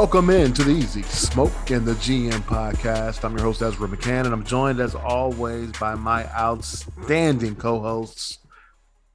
Welcome 0.00 0.30
in 0.30 0.54
to 0.54 0.64
the 0.64 0.70
Easy 0.70 1.02
Smoke 1.02 1.70
and 1.70 1.84
the 1.84 1.92
GM 1.92 2.40
podcast. 2.44 3.22
I'm 3.22 3.36
your 3.36 3.44
host, 3.44 3.60
Ezra 3.60 3.86
McCann, 3.86 4.24
and 4.24 4.32
I'm 4.32 4.44
joined 4.44 4.80
as 4.80 4.94
always 4.94 5.72
by 5.72 5.94
my 5.94 6.24
outstanding 6.32 7.54
co 7.54 7.80
hosts. 7.80 8.38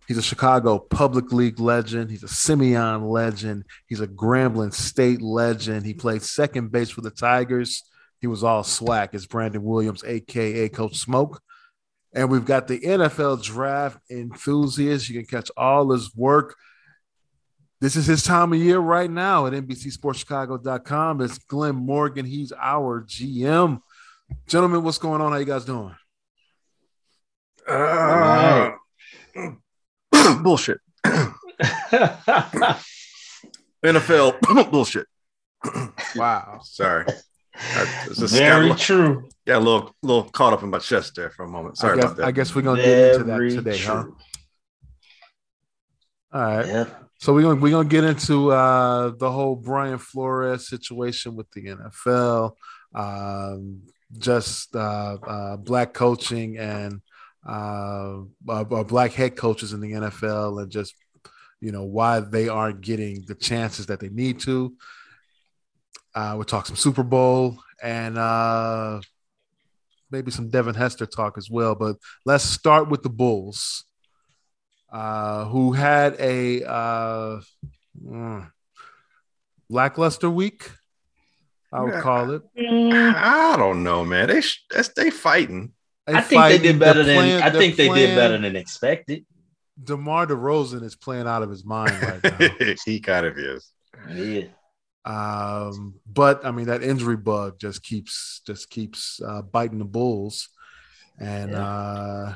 He's 0.08 0.20
a 0.20 0.22
Chicago 0.22 0.78
Public 0.78 1.32
League 1.32 1.60
legend. 1.60 2.12
He's 2.12 2.22
a 2.22 2.28
Simeon 2.28 3.08
legend. 3.08 3.66
He's 3.88 4.00
a 4.00 4.08
Grambling 4.08 4.72
State 4.72 5.24
legend. 5.24 5.88
He 5.88 5.96
played 5.96 6.22
second 6.22 6.72
base 6.72 6.92
for 6.92 7.02
the 7.02 7.10
Tigers. 7.10 7.82
He 8.22 8.28
was 8.28 8.44
all 8.44 8.64
swag. 8.64 9.10
It's 9.14 9.26
Brandon 9.26 9.64
Williams, 9.64 10.04
aka 10.04 10.70
Coach 10.70 10.98
Smoke. 10.98 11.42
And 12.14 12.30
we've 12.30 12.46
got 12.46 12.68
the 12.68 12.80
NFL 12.80 13.44
draft 13.44 13.98
enthusiast. 14.12 15.10
You 15.10 15.16
can 15.16 15.26
catch 15.26 15.50
all 15.58 15.90
his 15.90 16.16
work 16.16 16.56
this 17.82 17.96
is 17.96 18.06
his 18.06 18.24
time 18.24 18.54
of 18.54 18.60
year 18.60 18.80
right 18.80 19.10
now 19.10 19.46
at 19.48 19.54
NBCSportsChicago.com. 19.54 21.22
It's 21.22 21.38
Glenn 21.40 21.76
Morgan. 21.76 22.26
He's 22.26 22.52
our 22.60 23.04
GM. 23.04 23.82
Gentlemen, 24.48 24.84
what's 24.84 24.98
going 24.98 25.22
on? 25.22 25.32
How 25.32 25.38
you 25.38 25.46
guys 25.46 25.66
doing? 25.66 25.96
Uh, 27.68 28.72
bullshit. 30.42 30.80
NFL 33.84 34.70
bullshit. 34.72 35.08
Wow. 36.16 36.60
Sorry. 36.64 37.06
Very 38.08 38.70
got 38.70 38.78
true. 38.78 39.28
Yeah, 39.46 39.58
a 39.58 39.60
little, 39.60 39.94
little 40.02 40.24
caught 40.30 40.54
up 40.54 40.64
in 40.64 40.70
my 40.70 40.80
chest 40.80 41.16
there 41.16 41.30
for 41.30 41.44
a 41.44 41.48
moment. 41.48 41.78
Sorry 41.78 41.94
I 41.94 41.96
guess, 41.96 42.06
about 42.06 42.18
that. 42.18 42.26
I 42.26 42.32
guess 42.32 42.56
we're 42.56 42.62
gonna 42.62 42.82
get 42.82 43.16
into 43.16 43.24
that 43.26 43.38
today, 43.38 43.78
true. 43.78 44.16
huh? 46.32 46.40
All 46.40 46.42
right. 46.58 46.66
Yep. 46.68 47.05
So 47.20 47.34
we're 47.34 47.44
gonna 47.44 47.60
we're 47.60 47.72
gonna 47.72 47.88
get 47.88 48.04
into 48.04 48.52
uh, 48.52 49.12
the 49.18 49.32
whole 49.32 49.56
Brian 49.56 49.98
Flores 49.98 50.68
situation 50.68 51.36
with 51.36 51.50
the 51.52 51.64
NFL, 51.68 52.56
um, 52.94 53.82
just 54.18 54.76
uh, 54.76 55.18
uh, 55.26 55.58
black 55.58 55.94
coaching 55.94 56.58
and 56.58 57.02
uh, 57.48 58.18
uh, 58.50 58.64
black 58.84 59.14
head 59.14 59.38
coaches 59.38 59.72
in 59.72 59.80
the 59.80 59.94
NFL, 59.94 60.62
and 60.62 60.72
just 60.72 60.94
you 61.62 61.72
know 61.72 61.84
why 61.84 62.20
they 62.20 62.50
aren't 62.50 62.82
getting 62.82 63.24
the 63.26 63.36
chances 63.36 63.86
that 63.86 64.02
they 64.02 64.10
need 64.10 64.40
to. 64.42 64.76
Uh, 66.14 66.34
we'll 66.36 66.44
talk 66.44 66.66
some 66.66 66.76
Super 66.76 67.04
Bowl 67.04 67.58
and 67.82 68.16
maybe 70.12 70.32
some 70.32 70.50
Devin 70.50 70.76
Hester 70.76 71.06
talk 71.06 71.38
as 71.38 71.50
well. 71.50 71.76
But 71.76 71.96
let's 72.26 72.44
start 72.44 72.90
with 72.90 73.04
the 73.04 73.10
Bulls 73.10 73.86
uh, 74.96 75.44
who 75.46 75.74
had 75.74 76.16
a 76.22 76.64
uh, 76.64 77.42
mm, 78.02 78.50
lackluster 79.70 80.30
week. 80.30 80.72
I 81.74 81.82
would 81.82 82.02
call 82.02 82.32
it. 82.32 82.42
I 82.58 83.56
don't 83.58 83.84
know, 83.84 84.06
man. 84.06 84.30
They 84.30 84.42
they 84.96 85.10
fighting. 85.10 85.74
They 86.08 86.14
I 86.14 86.22
think 86.22 86.40
fighting. 86.40 86.62
they 86.62 86.68
did 86.70 86.80
better 86.80 87.04
than 87.04 87.44
I 87.44 87.50
think 87.50 87.76
they 87.76 87.90
did 87.90 88.16
better 88.16 88.38
than 88.38 88.56
expected. 88.56 89.26
DeMar 89.84 90.28
DeRozan 90.28 90.84
is 90.84 90.96
playing 90.96 91.28
out 91.28 91.44
of 91.44 91.50
his 91.50 91.66
mind 91.66 91.92
right 92.02 92.40
now. 92.40 92.74
he 92.86 93.02
kind 93.02 93.26
of 93.26 93.38
is. 93.38 93.70
Yeah. 94.10 94.46
Um, 95.04 95.96
but 96.08 96.46
I 96.46 96.52
mean 96.52 96.68
that 96.68 96.84
injury 96.84 97.18
bug 97.18 97.60
just 97.60 97.84
keeps 97.84 98.42
just 98.48 98.70
keeps 98.70 99.20
uh, 99.22 99.42
biting 99.42 99.80
the 99.80 99.86
Bulls, 99.86 100.48
and 101.20 101.52
yeah. 101.52 101.68
uh, 101.68 102.36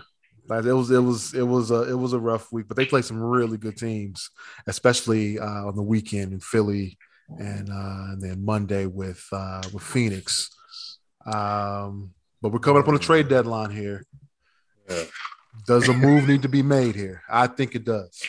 it 0.52 0.74
was 0.74 0.92
it 0.92 1.00
was 1.00 1.34
it 1.34 1.44
was 1.44 1.72
a 1.72 1.90
it 1.90 1.98
was 1.98 2.14
a 2.14 2.20
rough 2.20 2.52
week, 2.52 2.68
but 2.68 2.78
they 2.78 2.86
played 2.86 3.06
some 3.06 3.22
really 3.22 3.58
good 3.58 3.78
teams, 3.78 4.30
especially 4.68 5.40
uh, 5.40 5.66
on 5.68 5.76
the 5.76 5.84
weekend 5.84 6.34
in 6.34 6.40
Philly, 6.40 6.98
and 7.38 7.70
uh, 7.70 8.12
and 8.14 8.22
then 8.22 8.44
Monday 8.44 8.86
with 8.86 9.26
uh, 9.32 9.62
with 9.74 9.84
Phoenix. 9.84 10.50
Um, 11.26 12.14
but 12.42 12.52
we're 12.52 12.60
coming 12.60 12.82
up 12.82 12.88
on 12.88 12.96
a 12.96 13.00
trade 13.00 13.28
deadline 13.28 13.72
here. 13.72 14.06
Yeah. 14.90 15.04
Does 15.68 15.90
a 15.90 15.94
move 15.94 16.28
need 16.28 16.42
to 16.44 16.50
be 16.50 16.64
made 16.64 16.96
here? 16.96 17.22
I 17.30 17.48
think 17.48 17.76
it 17.76 17.84
does. 17.84 18.24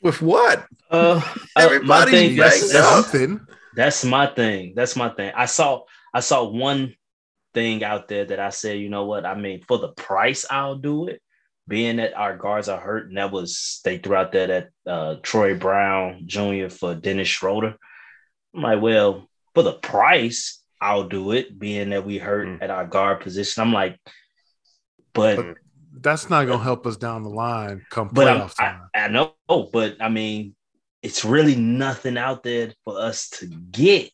With 0.00 0.22
what? 0.22 0.66
Uh, 0.90 1.20
Everybody 1.56 2.36
that's, 2.36 2.72
that's, 2.72 2.88
something. 2.88 3.40
That's 3.74 4.04
my 4.04 4.26
thing. 4.26 4.74
That's 4.74 4.96
my 4.96 5.08
thing. 5.10 5.32
I 5.34 5.46
saw 5.46 5.82
I 6.14 6.20
saw 6.20 6.44
one 6.44 6.94
thing 7.54 7.84
out 7.84 8.08
there 8.08 8.24
that 8.24 8.40
I 8.40 8.50
said, 8.50 8.78
you 8.78 8.88
know 8.88 9.06
what? 9.06 9.26
I 9.26 9.34
mean, 9.34 9.62
for 9.66 9.78
the 9.78 9.88
price, 9.88 10.44
I'll 10.50 10.76
do 10.76 11.08
it 11.08 11.21
being 11.68 11.96
that 11.96 12.14
our 12.14 12.36
guards 12.36 12.68
are 12.68 12.80
hurt, 12.80 13.08
and 13.08 13.16
that 13.16 13.30
was 13.30 13.80
they 13.84 13.98
threw 13.98 14.16
out 14.16 14.32
that 14.32 14.70
uh, 14.86 15.16
Troy 15.22 15.56
Brown 15.56 16.22
Jr. 16.26 16.68
for 16.68 16.94
Dennis 16.94 17.28
Schroeder. 17.28 17.76
I'm 18.54 18.62
like, 18.62 18.82
well, 18.82 19.28
for 19.54 19.62
the 19.62 19.72
price, 19.72 20.60
I'll 20.80 21.08
do 21.08 21.32
it. 21.32 21.58
Being 21.58 21.90
that 21.90 22.04
we 22.04 22.18
hurt 22.18 22.48
mm. 22.48 22.62
at 22.62 22.70
our 22.70 22.86
guard 22.86 23.20
position, 23.20 23.62
I'm 23.62 23.72
like, 23.72 23.98
but, 25.12 25.36
but 25.36 25.56
that's 26.00 26.28
not 26.28 26.46
gonna 26.46 26.62
help 26.62 26.86
us 26.86 26.96
down 26.96 27.22
the 27.22 27.30
line 27.30 27.84
come 27.90 28.10
playoff 28.10 28.56
time. 28.56 28.82
I, 28.94 29.04
I 29.04 29.08
know, 29.08 29.34
but 29.72 29.96
I 30.00 30.08
mean, 30.08 30.54
it's 31.02 31.24
really 31.24 31.56
nothing 31.56 32.16
out 32.16 32.42
there 32.42 32.72
for 32.84 32.98
us 32.98 33.28
to 33.30 33.46
get. 33.46 34.10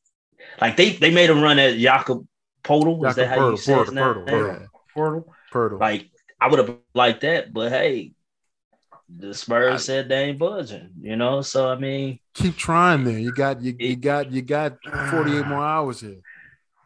Like 0.61 0.77
they 0.77 0.91
they 0.91 1.11
made 1.11 1.31
a 1.31 1.35
run 1.35 1.59
at 1.59 1.79
Jakob 1.79 2.27
Poeltl. 2.65 3.09
Is 3.09 3.17
that 3.17 3.29
how 3.29 3.51
you 3.51 3.57
say 3.57 3.75
Poeltl, 3.75 4.69
Poeltl. 4.95 5.25
Poeltl. 5.53 5.81
Like 5.81 6.11
I 6.41 6.49
would 6.49 6.59
have 6.59 6.77
liked 6.95 7.23
that, 7.23 7.53
but 7.53 7.73
hey, 7.73 8.13
the 9.09 9.35
Spurs 9.35 9.75
I, 9.75 9.77
said 9.79 10.09
they 10.09 10.25
ain't 10.25 10.39
budging, 10.39 10.91
you 11.01 11.17
know. 11.17 11.41
So 11.41 11.69
I 11.69 11.77
mean, 11.77 12.21
keep 12.35 12.57
trying. 12.57 13.05
There, 13.05 13.19
you 13.19 13.33
got 13.33 13.61
you, 13.63 13.75
you 13.79 13.97
got 13.97 14.31
you 14.31 14.43
got 14.43 14.77
forty 15.11 15.37
eight 15.37 15.47
more 15.47 15.65
hours 15.65 16.01
here. 16.01 16.21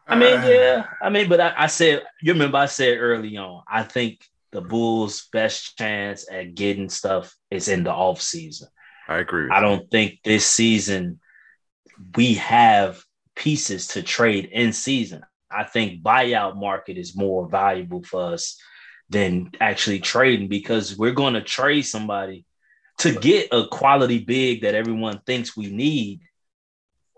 I 0.07 0.15
mean, 0.15 0.39
uh, 0.39 0.47
yeah, 0.47 0.85
I 1.01 1.09
mean, 1.09 1.29
but 1.29 1.39
I, 1.39 1.53
I, 1.57 1.67
said 1.67 2.03
you 2.21 2.33
remember 2.33 2.57
I 2.57 2.65
said 2.65 2.97
early 2.97 3.37
on. 3.37 3.63
I 3.67 3.83
think 3.83 4.25
the 4.51 4.61
Bulls' 4.61 5.27
best 5.31 5.77
chance 5.77 6.25
at 6.29 6.55
getting 6.55 6.89
stuff 6.89 7.35
is 7.49 7.67
in 7.67 7.83
the 7.83 7.91
off 7.91 8.21
season. 8.21 8.67
I 9.07 9.17
agree. 9.17 9.49
I 9.51 9.59
don't 9.59 9.89
think 9.91 10.19
this 10.23 10.45
season 10.45 11.19
we 12.15 12.35
have 12.35 13.03
pieces 13.35 13.87
to 13.87 14.03
trade 14.03 14.49
in 14.51 14.73
season. 14.73 15.23
I 15.51 15.63
think 15.63 16.01
buyout 16.01 16.55
market 16.55 16.97
is 16.97 17.15
more 17.15 17.47
valuable 17.47 18.03
for 18.03 18.33
us 18.33 18.57
than 19.13 19.51
actually 19.61 19.99
trading 19.99 20.49
because 20.49 20.97
we're 20.97 21.13
going 21.13 21.35
to 21.35 21.41
trade 21.41 21.83
somebody 21.83 22.45
to 22.97 23.13
get 23.13 23.47
a 23.51 23.67
quality 23.67 24.19
big 24.19 24.63
that 24.63 24.75
everyone 24.75 25.21
thinks 25.25 25.55
we 25.55 25.67
need. 25.67 26.19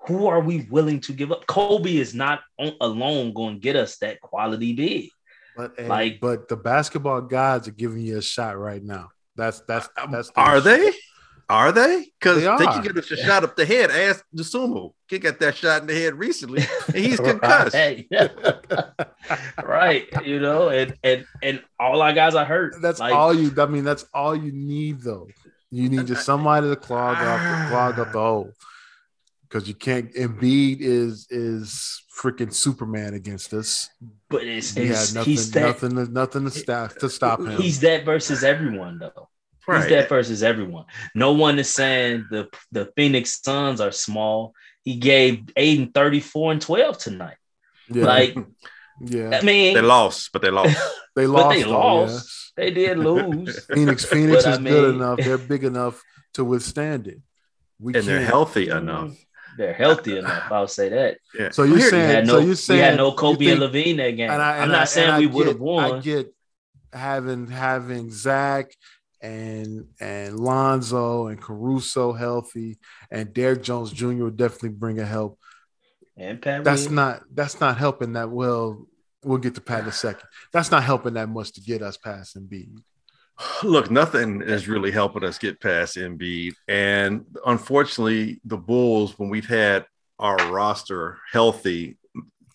Who 0.07 0.27
are 0.27 0.39
we 0.39 0.67
willing 0.69 0.99
to 1.01 1.13
give 1.13 1.31
up? 1.31 1.47
Coby 1.47 1.95
is 1.95 2.13
not 2.13 2.41
on, 2.59 2.73
alone 2.79 3.33
going 3.33 3.55
to 3.55 3.59
get 3.59 3.75
us 3.75 3.97
that 3.97 4.21
quality 4.21 4.73
big. 4.73 5.09
But 5.57 5.79
like, 5.79 6.19
but 6.19 6.47
the 6.47 6.57
basketball 6.57 7.21
gods 7.21 7.67
are 7.67 7.71
giving 7.71 8.01
you 8.01 8.17
a 8.17 8.21
shot 8.21 8.57
right 8.57 8.83
now. 8.83 9.09
That's 9.35 9.61
that's 9.61 9.89
that's. 10.11 10.31
Are 10.35 10.61
they? 10.61 10.91
Are 11.47 11.71
they? 11.71 12.07
Because 12.19 12.37
they, 12.37 12.57
they, 12.57 12.65
can 12.65 12.81
get 12.81 12.97
us 12.97 13.11
a 13.11 13.17
shot 13.17 13.43
up 13.43 13.55
the 13.55 13.65
head. 13.65 13.91
Ask 13.91 14.25
the 14.33 14.41
sumo. 14.41 14.93
He 15.07 15.19
got 15.19 15.39
that 15.39 15.55
shot 15.55 15.81
in 15.81 15.87
the 15.87 15.93
head 15.93 16.15
recently, 16.15 16.63
and 16.87 16.95
he's 16.95 17.19
concussed. 17.21 17.75
right. 19.63 20.07
You 20.25 20.39
know, 20.39 20.69
and 20.69 20.97
and 21.03 21.25
and 21.43 21.63
all 21.79 22.01
our 22.01 22.13
guys 22.13 22.33
are 22.33 22.45
hurt. 22.45 22.75
That's 22.81 22.99
like, 22.99 23.13
all 23.13 23.33
you. 23.33 23.53
I 23.59 23.67
mean, 23.67 23.83
that's 23.83 24.05
all 24.11 24.35
you 24.35 24.51
need, 24.51 25.01
though. 25.01 25.27
You 25.69 25.89
need 25.89 26.07
just 26.07 26.25
somebody 26.25 26.67
to 26.67 26.75
clog 26.75 27.17
up, 27.17 27.69
clog 27.69 27.99
up 27.99 28.11
the 28.11 28.19
hole. 28.19 28.51
Because 29.43 29.67
you 29.67 29.75
can't. 29.75 30.11
Embiid 30.15 30.77
is 30.79 31.27
is 31.29 32.01
freaking 32.17 32.53
Superman 32.53 33.13
against 33.13 33.53
us. 33.53 33.89
But 34.29 34.43
it's, 34.43 34.75
it's 34.75 35.13
nothing, 35.13 35.31
he's 35.31 35.51
that, 35.51 35.61
nothing, 35.61 36.13
nothing 36.13 36.45
to 36.45 36.51
stop 36.51 36.95
to 36.95 37.09
stop 37.09 37.39
him. 37.39 37.57
He's 37.61 37.79
that 37.81 38.03
versus 38.03 38.43
everyone, 38.43 38.97
though. 38.97 39.29
Right. 39.67 39.81
He's 39.81 39.89
that 39.89 40.09
versus 40.09 40.43
everyone. 40.43 40.85
No 41.13 41.33
one 41.33 41.57
is 41.59 41.73
saying 41.73 42.27
the 42.29 42.47
the 42.71 42.91
Phoenix 42.95 43.41
Suns 43.41 43.81
are 43.81 43.91
small. 43.91 44.53
He 44.83 44.97
gave 44.97 45.49
Ayton 45.55 45.91
34 45.91 46.51
and 46.51 46.61
12 46.61 46.97
tonight. 46.97 47.37
Yeah. 47.89 48.05
Like, 48.05 48.37
yeah. 49.01 49.39
I 49.39 49.41
mean, 49.41 49.73
they 49.73 49.81
lost, 49.81 50.31
but 50.31 50.41
they 50.41 50.51
lost. 50.51 50.77
they 51.15 51.25
lost. 51.25 51.57
they 51.57 51.63
lost. 51.63 52.53
They 52.55 52.71
did 52.71 52.97
lose. 52.99 53.65
Phoenix, 53.73 54.05
Phoenix 54.05 54.45
is 54.45 54.57
I 54.57 54.57
mean, 54.59 54.73
good 54.73 54.95
enough. 54.95 55.19
They're 55.19 55.37
big 55.37 55.63
enough 55.63 56.01
to 56.33 56.45
withstand 56.45 57.07
it. 57.07 57.19
We 57.79 57.93
and 57.93 57.95
can't. 57.95 58.05
they're 58.05 58.25
healthy 58.25 58.69
enough. 58.69 59.15
They're 59.57 59.73
healthy 59.73 60.17
enough. 60.17 60.51
I'll 60.51 60.67
say 60.67 60.89
that. 60.89 61.17
Yeah. 61.37 61.49
So 61.51 61.63
you're 61.63 61.89
saying, 61.89 62.27
no, 62.27 62.33
so 62.33 62.39
you're 62.39 62.55
saying 62.55 62.79
we 62.79 62.83
had 62.83 62.97
no 62.97 63.13
Coby 63.13 63.37
think, 63.39 63.61
and 63.61 63.61
LaVine 63.61 63.97
that 63.97 64.11
game. 64.11 64.29
And 64.29 64.41
I, 64.41 64.57
am 64.57 64.69
not 64.69 64.81
I, 64.81 64.85
saying 64.85 65.17
we 65.17 65.27
would 65.27 65.47
have 65.47 65.59
won. 65.59 65.93
I 65.93 65.99
get 65.99 66.33
having 66.93 67.47
having 67.47 68.11
Zach 68.11 68.71
and 69.21 69.87
and 69.99 70.39
Lonzo 70.39 71.27
and 71.27 71.41
Caruso 71.41 72.13
healthy, 72.13 72.77
and 73.11 73.33
Derrick 73.33 73.63
Jones 73.63 73.91
Jr. 73.91 74.13
will 74.23 74.29
definitely 74.31 74.69
bring 74.69 74.99
a 74.99 75.05
help. 75.05 75.39
And 76.17 76.41
Pat 76.41 76.63
that's 76.63 76.83
Williams. 76.83 76.95
not 76.95 77.23
that's 77.33 77.59
not 77.59 77.77
helping 77.77 78.13
that 78.13 78.29
well. 78.29 78.87
We'll 79.23 79.39
get 79.39 79.55
to 79.55 79.61
Pat 79.61 79.81
in 79.81 79.87
a 79.87 79.91
second. 79.91 80.27
That's 80.53 80.71
not 80.71 80.83
helping 80.83 81.15
that 81.15 81.29
much 81.29 81.53
to 81.53 81.61
get 81.61 81.81
us 81.81 81.97
past 81.97 82.37
Embiid. 82.37 82.77
Look, 83.63 83.91
nothing 83.91 84.41
is 84.41 84.67
really 84.67 84.91
helping 84.91 85.23
us 85.25 85.37
get 85.37 85.59
past 85.59 85.97
Embiid, 85.97 86.53
and 86.67 87.25
unfortunately, 87.45 88.39
the 88.45 88.57
Bulls 88.57 89.17
when 89.19 89.29
we've 89.29 89.47
had 89.47 89.85
our 90.19 90.37
roster 90.51 91.17
healthy 91.31 91.97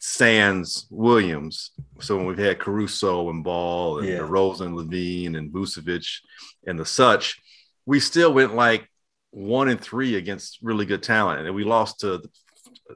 sans 0.00 0.86
Williams. 0.90 1.72
So 2.00 2.16
when 2.16 2.26
we've 2.26 2.38
had 2.38 2.58
Caruso 2.58 3.28
and 3.28 3.44
Ball 3.44 3.98
and 4.00 4.08
yeah. 4.08 4.26
Rosen, 4.26 4.74
LaVine 4.74 5.36
and 5.36 5.52
Vucevic 5.52 6.20
and 6.66 6.80
the 6.80 6.86
such, 6.86 7.38
we 7.84 8.00
still 8.00 8.32
went 8.32 8.54
like 8.54 8.88
one 9.30 9.68
and 9.68 9.80
three 9.80 10.16
against 10.16 10.58
really 10.62 10.86
good 10.86 11.02
talent. 11.02 11.46
And 11.46 11.54
we 11.54 11.64
lost 11.64 12.00
to 12.00 12.18
the 12.18 12.30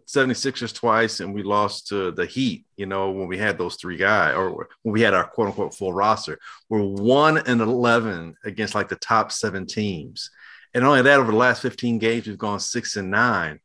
76ers 0.08 0.74
twice 0.74 1.20
and 1.20 1.34
we 1.34 1.42
lost 1.42 1.88
to 1.88 2.10
the 2.10 2.24
Heat, 2.24 2.64
you 2.76 2.86
know, 2.86 3.10
when 3.10 3.28
we 3.28 3.36
had 3.36 3.58
those 3.58 3.76
three 3.76 3.98
guys 3.98 4.34
or 4.34 4.66
when 4.82 4.92
we 4.94 5.02
had 5.02 5.12
our 5.12 5.24
quote 5.24 5.48
unquote 5.48 5.74
full 5.74 5.92
roster. 5.92 6.38
We're 6.70 6.82
one 6.82 7.36
and 7.36 7.60
11 7.60 8.36
against 8.44 8.74
like 8.74 8.88
the 8.88 8.96
top 8.96 9.30
seven 9.30 9.66
teams. 9.66 10.30
And 10.72 10.84
only 10.84 11.02
that 11.02 11.20
over 11.20 11.30
the 11.30 11.36
last 11.36 11.60
15 11.60 11.98
games, 11.98 12.26
we've 12.26 12.38
gone 12.38 12.60
six 12.60 12.96
and 12.96 13.10
nine. 13.10 13.60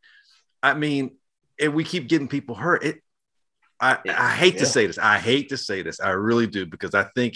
I 0.61 0.73
mean, 0.73 1.15
and 1.57 1.73
we 1.73 1.85
keep 1.85 2.09
getting 2.09 2.27
people 2.27 2.55
hurt. 2.55 2.83
It, 2.83 3.01
I, 3.79 3.97
I 4.07 4.31
hate 4.31 4.55
yeah. 4.55 4.59
to 4.59 4.65
say 4.65 4.87
this. 4.87 4.97
I 4.97 5.17
hate 5.17 5.49
to 5.49 5.57
say 5.57 5.81
this. 5.81 5.99
I 5.99 6.09
really 6.09 6.47
do 6.47 6.65
because 6.65 6.93
I 6.93 7.03
think 7.15 7.35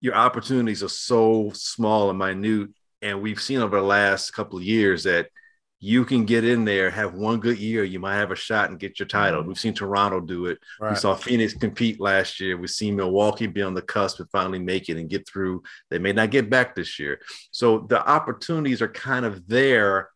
your 0.00 0.14
opportunities 0.14 0.82
are 0.82 0.88
so 0.88 1.50
small 1.54 2.10
and 2.10 2.18
minute. 2.18 2.70
And 3.02 3.22
we've 3.22 3.40
seen 3.40 3.60
over 3.60 3.76
the 3.76 3.82
last 3.86 4.32
couple 4.32 4.58
of 4.58 4.64
years 4.64 5.04
that– 5.04 5.28
you 5.78 6.04
can 6.04 6.24
get 6.24 6.42
in 6.42 6.64
there, 6.64 6.90
have 6.90 7.14
one 7.14 7.38
good 7.38 7.58
year, 7.58 7.84
you 7.84 8.00
might 8.00 8.16
have 8.16 8.30
a 8.30 8.36
shot 8.36 8.70
and 8.70 8.80
get 8.80 8.98
your 8.98 9.06
title. 9.06 9.40
Mm-hmm. 9.40 9.48
We've 9.48 9.58
seen 9.58 9.74
Toronto 9.74 10.20
do 10.20 10.46
it. 10.46 10.58
Right. 10.80 10.90
We 10.90 10.96
saw 10.96 11.14
Phoenix 11.14 11.52
compete 11.52 12.00
last 12.00 12.40
year. 12.40 12.56
We've 12.56 12.70
seen 12.70 12.96
Milwaukee 12.96 13.46
be 13.46 13.62
on 13.62 13.74
the 13.74 13.82
cusp 13.82 14.20
and 14.20 14.30
finally 14.30 14.58
make 14.58 14.88
it 14.88 14.96
and 14.96 15.08
get 15.08 15.28
through. 15.28 15.62
They 15.90 15.98
may 15.98 16.12
not 16.12 16.30
get 16.30 16.48
back 16.48 16.74
this 16.74 16.98
year. 16.98 17.20
So 17.50 17.80
the 17.90 18.04
opportunities 18.04 18.80
are 18.80 18.88
kind 18.88 19.26
of 19.26 19.46
there 19.46 20.08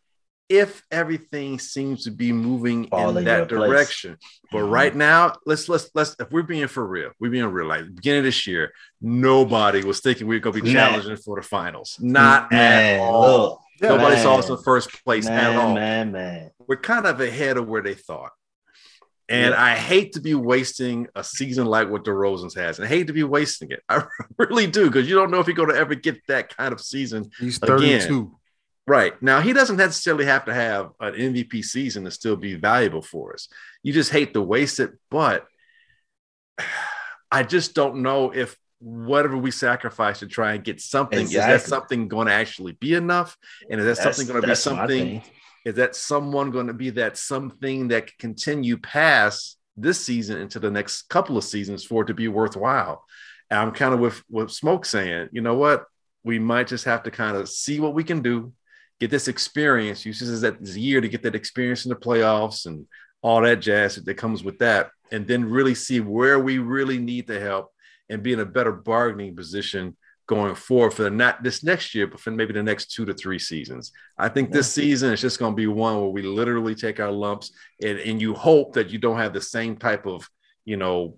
if 0.51 0.83
everything 0.91 1.59
seems 1.61 2.05
to 2.05 2.11
be 2.11 2.33
moving 2.33 2.89
Fall 2.89 3.17
in 3.17 3.25
that 3.25 3.49
direction. 3.49 4.17
Place. 4.17 4.41
But 4.51 4.59
mm-hmm. 4.59 4.73
right 4.73 4.95
now, 4.95 5.35
let's 5.47 5.69
let's 5.69 5.89
let's 5.95 6.17
if 6.19 6.31
we're 6.31 6.43
being 6.43 6.67
for 6.67 6.85
real, 6.85 7.13
we're 7.21 7.31
being 7.31 7.47
real. 7.47 7.69
Like 7.69 7.95
beginning 7.95 8.19
of 8.19 8.25
this 8.25 8.47
year, 8.47 8.73
nobody 9.01 9.85
was 9.85 10.01
thinking 10.01 10.27
we 10.27 10.37
are 10.37 10.41
gonna 10.41 10.61
be 10.61 10.73
challenging 10.73 11.17
for 11.17 11.37
the 11.37 11.47
finals. 11.47 11.97
Not 12.01 12.51
Man, 12.51 12.97
at 12.97 13.01
all. 13.01 13.49
Look 13.81 13.91
Nobody 13.91 14.17
man. 14.17 14.23
saw 14.23 14.37
us 14.37 14.51
in 14.51 14.59
first 14.59 15.05
place 15.05 15.27
man, 15.27 15.55
at 15.55 15.57
all. 15.57 15.75
Man, 15.75 16.13
man. 16.13 16.51
We're 16.67 16.77
kind 16.77 17.07
of 17.07 17.21
ahead 17.21 17.57
of 17.57 17.67
where 17.67 17.81
they 17.81 17.95
thought. 17.95 18.33
And 19.29 19.55
I 19.55 19.77
hate 19.77 20.15
to 20.15 20.21
be 20.21 20.35
wasting 20.35 21.07
a 21.15 21.23
season 21.23 21.65
like 21.67 21.89
what 21.89 22.05
the 22.05 22.11
DeRozan's 22.11 22.55
has. 22.57 22.79
And 22.79 22.87
I 22.87 22.89
hate 22.89 23.07
to 23.07 23.13
be 23.13 23.23
wasting 23.23 23.71
it. 23.71 23.81
I 23.89 24.03
really 24.37 24.67
do, 24.67 24.87
because 24.87 25.09
you 25.09 25.15
don't 25.15 25.31
know 25.31 25.39
if 25.39 25.47
you're 25.47 25.55
going 25.55 25.69
to 25.69 25.77
ever 25.77 25.95
get 25.95 26.21
that 26.27 26.55
kind 26.57 26.73
of 26.73 26.81
season. 26.81 27.31
He's 27.39 27.59
32. 27.59 27.87
Again. 27.87 28.33
Right. 28.91 29.23
Now, 29.23 29.41
he 29.41 29.53
doesn't 29.53 29.77
necessarily 29.77 30.25
have 30.25 30.47
to 30.47 30.53
have 30.53 30.91
an 30.99 31.15
MVP 31.15 31.65
season 31.65 32.03
to 32.07 32.11
still 32.11 32.35
be 32.35 32.57
valuable 32.57 33.03
for 33.03 33.35
us. 33.35 33.47
You 33.85 33.93
just 33.93 34.11
hate 34.11 34.35
to 34.35 34.43
waste 34.43 34.81
it. 34.81 34.91
But 35.13 35.47
I 37.31 37.45
just 37.45 37.77
don't 37.77 38.03
know 38.03 38.33
if 38.33 38.57
whatever 38.81 39.37
we 39.37 39.53
sacrifice 39.53 40.19
to 40.19 40.27
try 40.27 40.55
and 40.55 40.65
get 40.65 40.81
something 40.81 41.21
exactly. 41.21 41.55
is 41.55 41.63
that 41.63 41.69
something 41.69 42.09
going 42.09 42.27
to 42.27 42.33
actually 42.33 42.73
be 42.73 42.95
enough 42.95 43.39
and 43.71 43.79
is 43.81 43.87
that 43.87 44.03
that's, 44.03 44.17
something 44.17 44.27
going 44.27 44.43
to 44.43 44.49
be 44.49 44.55
something 44.57 45.23
is 45.65 45.75
that 45.77 45.95
someone 45.95 46.51
going 46.51 46.67
to 46.67 46.73
be 46.73 46.91
that 46.91 47.17
something 47.17 47.89
that 47.89 48.07
can 48.07 48.17
continue 48.19 48.77
past 48.77 49.59
this 49.77 50.05
season 50.05 50.41
into 50.41 50.59
the 50.59 50.71
next 50.71 51.03
couple 51.03 51.37
of 51.37 51.45
seasons 51.45 51.85
for 51.85 52.03
it 52.03 52.07
to 52.07 52.15
be 52.15 52.27
worthwhile 52.27 53.05
and 53.51 53.61
i'm 53.61 53.71
kind 53.71 53.93
of 53.93 54.01
with 54.01 54.25
with 54.31 54.51
smoke 54.51 54.87
saying 54.87 55.29
you 55.31 55.43
know 55.43 55.55
what 55.55 55.85
we 56.25 56.39
might 56.39 56.67
just 56.67 56.87
have 56.87 57.03
to 57.03 57.11
kind 57.11 57.37
of 57.37 57.51
see 57.51 57.81
what 57.81 57.95
we 57.95 58.03
can 58.03 58.23
do 58.23 58.51
get 59.01 59.11
this 59.11 59.29
experience 59.29 60.05
uses 60.05 60.43
that 60.43 60.61
this 60.61 60.77
year 60.77 61.01
to 61.01 61.09
get 61.09 61.23
that 61.23 61.35
experience 61.35 61.85
in 61.85 61.89
the 61.89 61.97
playoffs 61.97 62.67
and 62.67 62.87
all 63.23 63.41
that 63.41 63.61
jazz 63.61 63.97
that 63.97 64.15
comes 64.15 64.45
with 64.45 64.59
that 64.59 64.91
and 65.11 65.27
then 65.27 65.45
really 65.45 65.75
see 65.75 66.01
where 66.01 66.39
we 66.39 66.59
really 66.59 66.99
need 66.99 67.27
the 67.27 67.41
help 67.41 67.73
and 68.09 68.23
be 68.23 68.33
in 68.33 68.41
a 68.41 68.45
better 68.45 68.73
bargaining 68.73 69.35
position 69.35 69.97
going 70.27 70.55
forward 70.55 70.95
for 70.95 71.03
the 71.03 71.11
not 71.11 71.43
this 71.43 71.65
next 71.65 71.93
year, 71.93 72.07
but 72.07 72.21
for 72.21 72.31
maybe 72.31 72.53
the 72.53 72.63
next 72.63 72.93
two 72.93 73.05
to 73.05 73.13
three 73.13 73.39
seasons. 73.39 73.91
I 74.17 74.29
think 74.29 74.53
this 74.53 74.73
season 74.73 75.13
is 75.13 75.21
just 75.21 75.41
going 75.41 75.53
to 75.53 75.57
be 75.57 75.67
one 75.67 76.01
where 76.01 76.11
we 76.11 76.23
literally 76.23 76.77
take 76.77 77.01
our 77.01 77.11
lumps 77.11 77.51
and, 77.83 77.99
and 77.99 78.21
you 78.21 78.35
hope 78.35 78.75
that 78.75 78.91
you 78.91 78.99
don't 78.99 79.19
have 79.19 79.33
the 79.33 79.41
same 79.41 79.77
type 79.77 80.07
of, 80.07 80.29
you 80.65 80.77
know, 80.77 81.17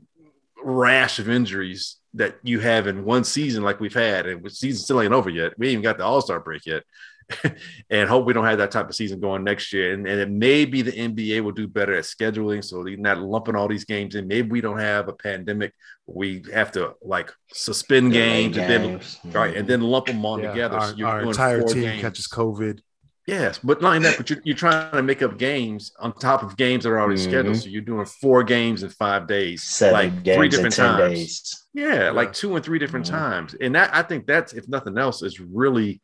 rash 0.64 1.18
of 1.18 1.28
injuries 1.28 1.96
that 2.14 2.36
you 2.42 2.60
have 2.60 2.86
in 2.86 3.04
one 3.04 3.24
season 3.24 3.62
like 3.62 3.80
we've 3.80 3.92
had. 3.92 4.26
And 4.26 4.42
the 4.42 4.48
season 4.48 4.82
still 4.82 5.02
ain't 5.02 5.12
over 5.12 5.28
yet. 5.28 5.58
We 5.58 5.66
ain't 5.66 5.72
even 5.72 5.82
got 5.82 5.98
the 5.98 6.04
All 6.04 6.22
Star 6.22 6.40
break 6.40 6.64
yet. 6.64 6.82
and 7.90 8.08
hope 8.08 8.26
we 8.26 8.32
don't 8.32 8.44
have 8.44 8.58
that 8.58 8.70
type 8.70 8.88
of 8.88 8.94
season 8.94 9.20
going 9.20 9.44
next 9.44 9.72
year. 9.72 9.92
And, 9.92 10.06
and 10.06 10.20
it 10.20 10.30
maybe 10.30 10.82
the 10.82 10.92
NBA 10.92 11.42
will 11.42 11.52
do 11.52 11.66
better 11.66 11.94
at 11.94 12.04
scheduling, 12.04 12.64
so 12.64 12.82
they're 12.82 12.96
not 12.96 13.18
lumping 13.18 13.56
all 13.56 13.68
these 13.68 13.84
games 13.84 14.14
in. 14.14 14.28
Maybe 14.28 14.50
we 14.50 14.60
don't 14.60 14.78
have 14.78 15.08
a 15.08 15.12
pandemic. 15.12 15.72
We 16.06 16.44
have 16.52 16.72
to 16.72 16.94
like 17.02 17.32
suspend 17.52 18.12
games, 18.12 18.56
games, 18.56 18.58
and 18.58 18.70
then 18.70 18.98
mm-hmm. 18.98 19.32
right 19.32 19.56
and 19.56 19.68
then 19.68 19.80
lump 19.80 20.06
them 20.06 20.24
all 20.24 20.40
yeah, 20.40 20.50
together. 20.50 20.78
Our, 20.78 20.96
so 20.96 21.04
our 21.04 21.22
entire 21.22 21.62
team 21.62 21.82
games. 21.82 22.00
catches 22.00 22.28
COVID. 22.28 22.80
Yes, 23.26 23.60
but 23.62 23.80
not 23.80 23.94
only 23.94 24.08
that, 24.08 24.16
but 24.16 24.28
you're, 24.28 24.40
you're 24.42 24.56
trying 24.56 24.90
to 24.92 25.02
make 25.02 25.22
up 25.22 25.38
games 25.38 25.92
on 26.00 26.12
top 26.12 26.42
of 26.42 26.56
games 26.56 26.82
that 26.82 26.90
are 26.90 27.00
already 27.00 27.20
mm-hmm. 27.20 27.30
scheduled. 27.30 27.56
So 27.56 27.68
you're 27.68 27.80
doing 27.80 28.04
four 28.04 28.42
games 28.42 28.82
in 28.82 28.90
five 28.90 29.28
days, 29.28 29.62
Seven 29.62 29.92
like 29.92 30.24
three 30.24 30.48
different 30.48 30.74
times. 30.74 31.14
Days. 31.14 31.66
Yeah, 31.72 31.94
yeah, 31.94 32.10
like 32.10 32.32
two 32.32 32.56
and 32.56 32.64
three 32.64 32.80
different 32.80 33.06
mm-hmm. 33.06 33.16
times. 33.16 33.54
And 33.60 33.76
that 33.76 33.94
I 33.94 34.02
think 34.02 34.26
that's 34.26 34.54
if 34.54 34.68
nothing 34.68 34.98
else 34.98 35.22
is 35.22 35.38
really 35.38 36.00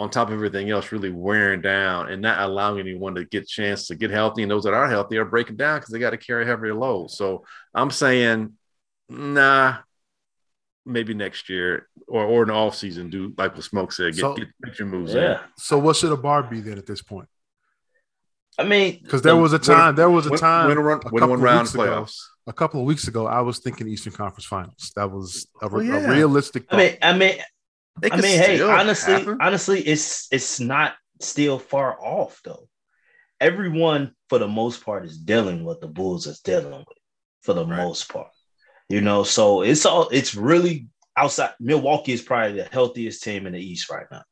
on 0.00 0.08
top 0.08 0.28
of 0.28 0.34
everything 0.34 0.70
else, 0.70 0.92
really 0.92 1.10
wearing 1.10 1.60
down 1.60 2.10
and 2.10 2.22
not 2.22 2.40
allowing 2.40 2.80
anyone 2.80 3.14
to 3.14 3.26
get 3.26 3.46
chance 3.46 3.86
to 3.86 3.94
get 3.94 4.10
healthy. 4.10 4.40
And 4.40 4.50
those 4.50 4.64
that 4.64 4.72
are 4.72 4.88
healthy 4.88 5.18
are 5.18 5.26
breaking 5.26 5.56
down 5.56 5.78
because 5.78 5.92
they 5.92 5.98
got 5.98 6.10
to 6.10 6.16
carry 6.16 6.46
heavier 6.46 6.74
loads. 6.74 7.18
So 7.18 7.44
I'm 7.74 7.90
saying, 7.90 8.54
nah, 9.10 9.76
maybe 10.86 11.12
next 11.12 11.50
year 11.50 11.86
or, 12.08 12.24
or 12.24 12.42
in 12.44 12.48
the 12.48 12.54
off 12.54 12.76
season, 12.76 13.10
do 13.10 13.34
like 13.36 13.54
what 13.54 13.62
Smoke 13.62 13.92
said, 13.92 14.14
get, 14.14 14.22
so, 14.22 14.34
get, 14.34 14.48
get 14.64 14.78
your 14.78 14.88
moves 14.88 15.12
yeah. 15.12 15.32
in. 15.32 15.38
So 15.58 15.78
what 15.78 15.96
should 15.96 16.12
a 16.12 16.16
bar 16.16 16.44
be 16.44 16.60
then 16.60 16.78
at 16.78 16.86
this 16.86 17.02
point? 17.02 17.28
I 18.58 18.64
mean, 18.64 19.00
because 19.02 19.20
there 19.20 19.36
was 19.36 19.52
a 19.52 19.58
time, 19.58 19.96
there 19.96 20.08
was 20.08 20.26
a 20.26 20.36
time, 20.38 20.68
win, 20.68 20.82
win, 20.82 21.00
win, 21.12 21.28
one 21.28 21.40
round 21.42 21.68
playoffs. 21.68 21.74
Ago, 21.74 22.46
a 22.46 22.52
couple 22.54 22.80
of 22.80 22.86
weeks 22.86 23.06
ago, 23.06 23.26
I 23.26 23.42
was 23.42 23.58
thinking 23.58 23.86
Eastern 23.86 24.14
Conference 24.14 24.46
Finals. 24.46 24.92
That 24.96 25.10
was 25.10 25.46
a, 25.60 25.68
oh, 25.70 25.80
yeah. 25.80 25.98
a 25.98 26.10
realistic. 26.10 26.70
Thought. 26.70 26.80
I 26.80 26.82
mean, 26.82 26.96
I 27.02 27.16
mean, 27.16 27.34
I 28.04 28.16
mean, 28.16 28.38
hey, 28.38 28.60
honestly, 28.60 29.14
happen. 29.14 29.38
honestly, 29.40 29.80
it's 29.80 30.28
it's 30.32 30.60
not 30.60 30.94
still 31.20 31.58
far 31.58 31.98
off 32.02 32.40
though. 32.44 32.68
Everyone, 33.40 34.14
for 34.28 34.38
the 34.38 34.48
most 34.48 34.84
part, 34.84 35.04
is 35.04 35.18
dealing 35.18 35.64
with 35.64 35.80
the 35.80 35.86
Bulls 35.86 36.26
is 36.26 36.40
dealing 36.40 36.78
with, 36.78 36.98
for 37.42 37.54
the 37.54 37.66
right. 37.66 37.76
most 37.76 38.12
part. 38.12 38.28
You 38.88 39.00
know, 39.00 39.22
so 39.22 39.62
it's 39.62 39.86
all 39.86 40.08
it's 40.08 40.34
really 40.34 40.88
outside. 41.16 41.52
Milwaukee 41.60 42.12
is 42.12 42.22
probably 42.22 42.60
the 42.60 42.68
healthiest 42.70 43.22
team 43.22 43.46
in 43.46 43.52
the 43.52 43.60
East 43.60 43.90
right 43.90 44.06
now, 44.10 44.24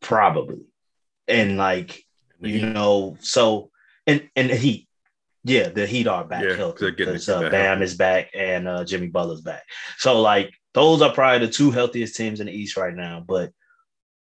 probably, 0.00 0.64
and 1.26 1.56
like 1.56 2.04
you 2.40 2.66
know, 2.66 3.16
so 3.20 3.70
and 4.06 4.28
and 4.36 4.50
the 4.50 4.56
Heat, 4.56 4.85
yeah, 5.46 5.68
the 5.68 5.86
Heat 5.86 6.08
are 6.08 6.24
back 6.24 6.42
yeah, 6.42 6.56
healthy 6.56 6.90
because 6.90 7.28
uh, 7.28 7.48
Bam 7.50 7.80
is 7.80 7.94
back 7.94 8.30
and 8.34 8.66
uh, 8.66 8.84
Jimmy 8.84 9.06
Butler's 9.06 9.42
back. 9.42 9.62
So 9.96 10.20
like 10.20 10.52
those 10.74 11.02
are 11.02 11.12
probably 11.12 11.46
the 11.46 11.52
two 11.52 11.70
healthiest 11.70 12.16
teams 12.16 12.40
in 12.40 12.46
the 12.46 12.52
East 12.52 12.76
right 12.76 12.94
now. 12.94 13.22
But 13.24 13.52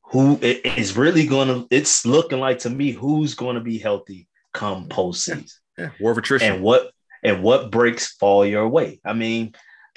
who 0.02 0.38
is 0.42 0.98
really 0.98 1.26
going 1.26 1.48
to? 1.48 1.66
It's 1.70 2.04
looking 2.04 2.40
like 2.40 2.58
to 2.60 2.70
me 2.70 2.92
who's 2.92 3.34
going 3.34 3.54
to 3.54 3.62
be 3.62 3.78
healthy 3.78 4.28
come 4.52 4.88
postseason. 4.90 5.50
Yeah, 5.78 5.84
yeah. 5.84 5.90
war 5.98 6.12
of 6.12 6.18
attrition. 6.18 6.52
And 6.52 6.62
what 6.62 6.90
and 7.22 7.42
what 7.42 7.70
breaks 7.70 8.12
fall 8.16 8.44
your 8.44 8.68
way? 8.68 9.00
I 9.02 9.14
mean, 9.14 9.54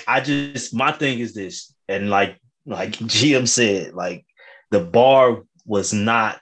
I 0.07 0.21
just 0.21 0.73
my 0.73 0.93
thing 0.93 1.19
is 1.19 1.33
this, 1.33 1.73
and 1.89 2.09
like 2.09 2.39
like 2.65 2.91
GM 2.93 3.49
said, 3.49 3.93
like 3.93 4.25
the 4.71 4.79
bar 4.79 5.43
was 5.65 5.91
not 5.91 6.39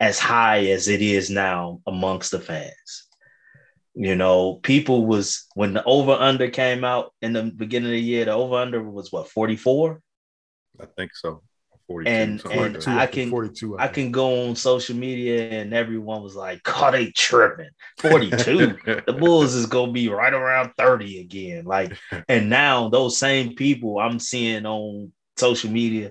as 0.00 0.18
high 0.18 0.66
as 0.66 0.88
it 0.88 1.02
is 1.02 1.30
now 1.30 1.80
amongst 1.86 2.32
the 2.32 2.40
fans. 2.40 3.05
You 3.98 4.14
know, 4.14 4.60
people 4.62 5.06
was 5.06 5.46
when 5.54 5.72
the 5.72 5.82
over 5.84 6.12
under 6.12 6.50
came 6.50 6.84
out 6.84 7.14
in 7.22 7.32
the 7.32 7.44
beginning 7.44 7.88
of 7.88 7.92
the 7.92 8.00
year, 8.00 8.26
the 8.26 8.32
over 8.32 8.56
under 8.56 8.82
was 8.82 9.10
what 9.10 9.30
44? 9.30 10.02
I 10.78 10.86
think 10.96 11.12
so. 11.14 11.42
42, 11.88 12.10
and, 12.10 12.44
and 12.46 12.74
like 12.74 12.88
I 12.88 13.06
can 13.06 13.30
42, 13.30 13.78
I, 13.78 13.84
I, 13.84 13.88
can 13.88 14.10
go 14.10 14.48
on 14.48 14.56
social 14.56 14.96
media 14.96 15.48
and 15.48 15.72
everyone 15.72 16.20
was 16.20 16.34
like, 16.34 16.62
"God, 16.64 16.94
they 16.94 17.12
tripping." 17.12 17.70
42. 17.98 18.76
the 19.06 19.12
Bulls 19.12 19.54
is 19.54 19.66
gonna 19.66 19.92
be 19.92 20.08
right 20.08 20.34
around 20.34 20.72
30 20.76 21.20
again. 21.20 21.64
Like, 21.64 21.96
and 22.28 22.50
now 22.50 22.88
those 22.88 23.16
same 23.16 23.54
people 23.54 24.00
I'm 24.00 24.18
seeing 24.18 24.66
on 24.66 25.12
social 25.36 25.70
media, 25.70 26.10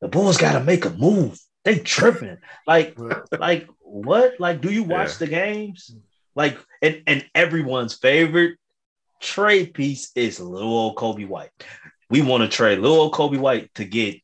the 0.00 0.08
Bulls 0.08 0.36
got 0.36 0.52
to 0.52 0.62
make 0.62 0.84
a 0.84 0.90
move. 0.90 1.38
They 1.64 1.78
tripping. 1.78 2.36
Like, 2.66 2.96
like 3.36 3.68
what? 3.80 4.38
Like, 4.38 4.60
do 4.60 4.70
you 4.70 4.84
watch 4.84 5.12
yeah. 5.12 5.18
the 5.18 5.26
games? 5.28 5.96
Like, 6.34 6.58
and, 6.86 7.02
and 7.06 7.26
everyone's 7.34 7.94
favorite 7.94 8.58
trade 9.20 9.74
piece 9.74 10.12
is 10.14 10.40
little 10.40 10.72
old 10.72 10.96
Coby 10.96 11.26
White. 11.26 11.50
We 12.08 12.22
want 12.22 12.42
to 12.42 12.48
trade 12.48 12.78
little 12.78 13.00
old 13.00 13.12
Coby 13.12 13.38
White 13.38 13.74
to 13.74 13.84
get 13.84 14.20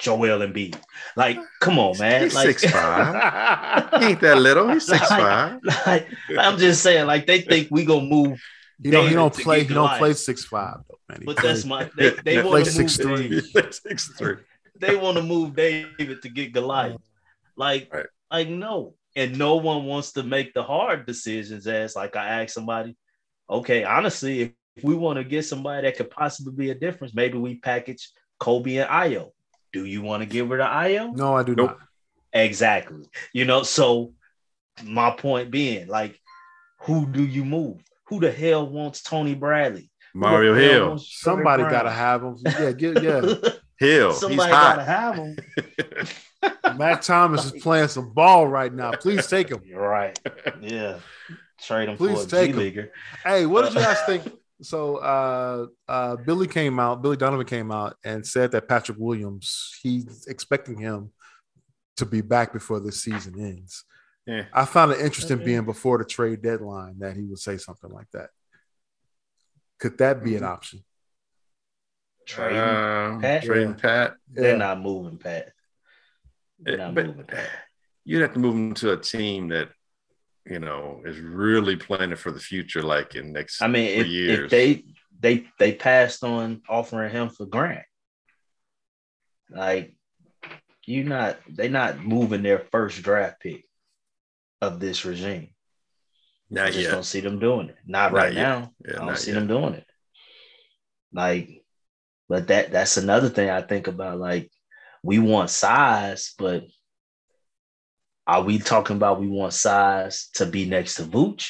Joel 0.00 0.40
Embiid. 0.40 0.80
Like, 1.14 1.38
come 1.60 1.78
on, 1.78 1.98
man. 1.98 2.22
He's 2.22 2.34
like 2.34 2.58
six 2.58 2.72
five. 2.72 3.92
ain't 4.02 4.20
that 4.20 4.38
little. 4.38 4.68
He's 4.68 4.86
six 4.86 5.06
five. 5.06 5.60
Like, 5.86 6.08
I'm 6.38 6.58
just 6.58 6.82
saying, 6.82 7.06
like 7.06 7.26
they 7.26 7.42
think 7.42 7.68
we 7.70 7.84
gonna 7.84 8.06
move. 8.06 8.40
You 8.82 8.92
know, 8.92 9.06
he 9.06 9.14
don't 9.14 9.34
play. 9.34 9.64
He 9.64 9.74
don't 9.74 9.98
play 9.98 10.14
six 10.14 10.44
five 10.44 10.78
though, 10.88 10.98
man. 11.08 11.20
He 11.20 11.26
but 11.26 11.36
that's 11.42 11.66
my. 11.66 11.90
They, 11.96 12.10
they 12.24 12.42
want 12.42 12.64
to 12.64 12.70
six 12.70 12.96
three. 12.96 13.40
Six 13.40 14.08
three. 14.16 14.36
They 14.78 14.96
want 14.96 15.18
to 15.18 15.22
move 15.22 15.54
David 15.54 16.22
to 16.22 16.28
get 16.30 16.54
Goliath. 16.54 17.02
Like, 17.56 17.92
right. 17.92 18.06
like 18.30 18.48
no, 18.48 18.94
and 19.16 19.38
no 19.38 19.56
one 19.56 19.84
wants 19.84 20.12
to 20.12 20.22
make 20.22 20.54
the 20.54 20.62
hard 20.62 21.06
decisions. 21.06 21.66
As 21.66 21.96
like 21.96 22.16
I 22.16 22.42
asked 22.42 22.54
somebody, 22.54 22.96
okay, 23.48 23.84
honestly, 23.84 24.40
if, 24.42 24.52
if 24.76 24.84
we 24.84 24.94
want 24.94 25.18
to 25.18 25.24
get 25.24 25.44
somebody 25.44 25.86
that 25.86 25.96
could 25.96 26.10
possibly 26.10 26.52
be 26.52 26.70
a 26.70 26.74
difference, 26.74 27.14
maybe 27.14 27.38
we 27.38 27.56
package 27.56 28.10
Coby 28.40 28.80
and 28.80 28.90
Ayo. 28.90 29.30
Do 29.72 29.84
you 29.84 30.02
want 30.02 30.22
to 30.22 30.26
get 30.26 30.46
rid 30.46 30.60
of 30.60 30.68
Ayo? 30.68 31.16
No, 31.16 31.36
I 31.36 31.42
do 31.42 31.54
nope. 31.54 31.70
not. 31.70 31.78
Exactly. 32.32 33.04
You 33.32 33.44
know, 33.44 33.62
so 33.62 34.14
my 34.84 35.10
point 35.10 35.50
being, 35.50 35.88
like, 35.88 36.18
who 36.80 37.06
do 37.06 37.24
you 37.24 37.44
move? 37.44 37.82
Who 38.06 38.20
the 38.20 38.32
hell 38.32 38.68
wants 38.68 39.02
Tony 39.02 39.34
Bradley? 39.34 39.90
Mario 40.14 40.54
Hill. 40.54 40.98
Somebody 40.98 41.62
got 41.64 41.82
to 41.82 41.90
have 41.90 42.22
him. 42.22 42.36
Yeah, 42.44 42.72
get, 42.72 43.02
yeah. 43.02 43.20
Hill. 43.80 44.12
Somebody 44.12 44.50
got 44.50 44.76
to 44.76 44.84
have 44.84 45.16
him. 45.16 45.36
Matt 46.76 47.02
Thomas 47.02 47.46
is 47.46 47.62
playing 47.62 47.88
some 47.88 48.12
ball 48.12 48.46
right 48.46 48.72
now. 48.72 48.92
Please 48.92 49.26
take 49.26 49.48
him. 49.48 49.62
You're 49.64 49.80
right. 49.80 50.18
Yeah. 50.60 50.98
Trade 51.62 51.88
him 51.88 51.96
Please 51.96 52.20
for 52.20 52.26
a 52.26 52.40
take 52.40 52.52
G 52.52 52.56
leaguer. 52.58 52.92
Hey, 53.24 53.46
what 53.46 53.64
did 53.64 53.74
you 53.74 53.80
guys 53.80 54.00
think 54.02 54.30
so 54.62 54.96
uh, 54.96 55.66
uh, 55.88 56.16
Billy 56.16 56.46
came 56.46 56.78
out, 56.78 57.02
Billy 57.02 57.16
Donovan 57.16 57.46
came 57.46 57.72
out 57.72 57.96
and 58.04 58.26
said 58.26 58.52
that 58.52 58.68
Patrick 58.68 58.98
Williams, 59.00 59.78
he's 59.82 60.26
expecting 60.26 60.78
him 60.78 61.10
to 61.96 62.06
be 62.06 62.20
back 62.20 62.52
before 62.52 62.80
the 62.80 62.92
season 62.92 63.40
ends. 63.40 63.84
Yeah. 64.26 64.44
I 64.52 64.66
found 64.66 64.92
it 64.92 65.00
interesting 65.00 65.38
okay. 65.38 65.44
being 65.46 65.64
before 65.64 65.98
the 65.98 66.04
trade 66.04 66.42
deadline 66.42 66.98
that 66.98 67.16
he 67.16 67.22
would 67.22 67.38
say 67.38 67.56
something 67.56 67.90
like 67.90 68.10
that. 68.12 68.28
Could 69.78 69.96
that 69.98 70.22
be 70.22 70.36
an 70.36 70.42
mm-hmm. 70.42 70.52
option? 70.52 70.84
Trading 72.30 72.58
uh, 72.58 73.18
Pat? 73.20 73.42
Trading 73.44 73.74
Pat? 73.74 74.14
They're 74.32 74.52
yeah. 74.52 74.56
not 74.56 74.80
moving 74.80 75.18
Pat. 75.18 75.52
They're 76.58 76.78
not 76.78 76.94
but 76.94 77.06
moving 77.06 77.24
Pat. 77.24 77.48
You'd 78.04 78.22
have 78.22 78.32
to 78.34 78.38
move 78.38 78.54
him 78.54 78.74
to 78.74 78.92
a 78.92 78.96
team 78.96 79.48
that 79.48 79.68
you 80.46 80.58
know, 80.58 81.00
is 81.04 81.18
really 81.18 81.76
planning 81.76 82.16
for 82.16 82.32
the 82.32 82.40
future, 82.40 82.82
like 82.82 83.14
in 83.14 83.32
next. 83.32 83.62
I 83.62 83.68
mean, 83.68 84.00
if, 84.00 84.06
years. 84.06 84.44
if 84.44 84.50
they 84.50 84.84
they 85.20 85.46
they 85.58 85.72
passed 85.72 86.24
on 86.24 86.62
offering 86.68 87.12
him 87.12 87.28
for 87.28 87.46
Grant, 87.46 87.84
like 89.50 89.94
you 90.86 91.04
not 91.04 91.38
they 91.48 91.68
not 91.68 92.00
moving 92.04 92.42
their 92.42 92.66
first 92.72 93.02
draft 93.02 93.40
pick 93.40 93.64
of 94.60 94.80
this 94.80 95.04
regime. 95.04 95.50
Not 96.48 96.68
I 96.68 96.70
just 96.70 96.82
yet. 96.82 96.90
don't 96.90 97.04
see 97.04 97.20
them 97.20 97.38
doing 97.38 97.68
it. 97.68 97.76
Not, 97.86 98.12
not 98.12 98.12
right 98.12 98.32
yet. 98.32 98.42
now. 98.42 98.72
Yeah, 98.84 99.02
I 99.02 99.06
don't 99.06 99.18
see 99.18 99.30
yet. 99.30 99.38
them 99.38 99.46
doing 99.46 99.74
it. 99.74 99.86
Like, 101.12 101.59
but 102.30 102.46
that 102.46 102.70
that's 102.70 102.96
another 102.96 103.28
thing 103.28 103.50
I 103.50 103.60
think 103.60 103.88
about. 103.88 104.20
Like, 104.20 104.52
we 105.02 105.18
want 105.18 105.50
size, 105.50 106.32
but 106.38 106.62
are 108.24 108.42
we 108.42 108.60
talking 108.60 108.94
about 108.94 109.20
we 109.20 109.26
want 109.26 109.52
size 109.52 110.28
to 110.34 110.46
be 110.46 110.64
next 110.64 110.94
to 110.94 111.02
Vooch? 111.02 111.48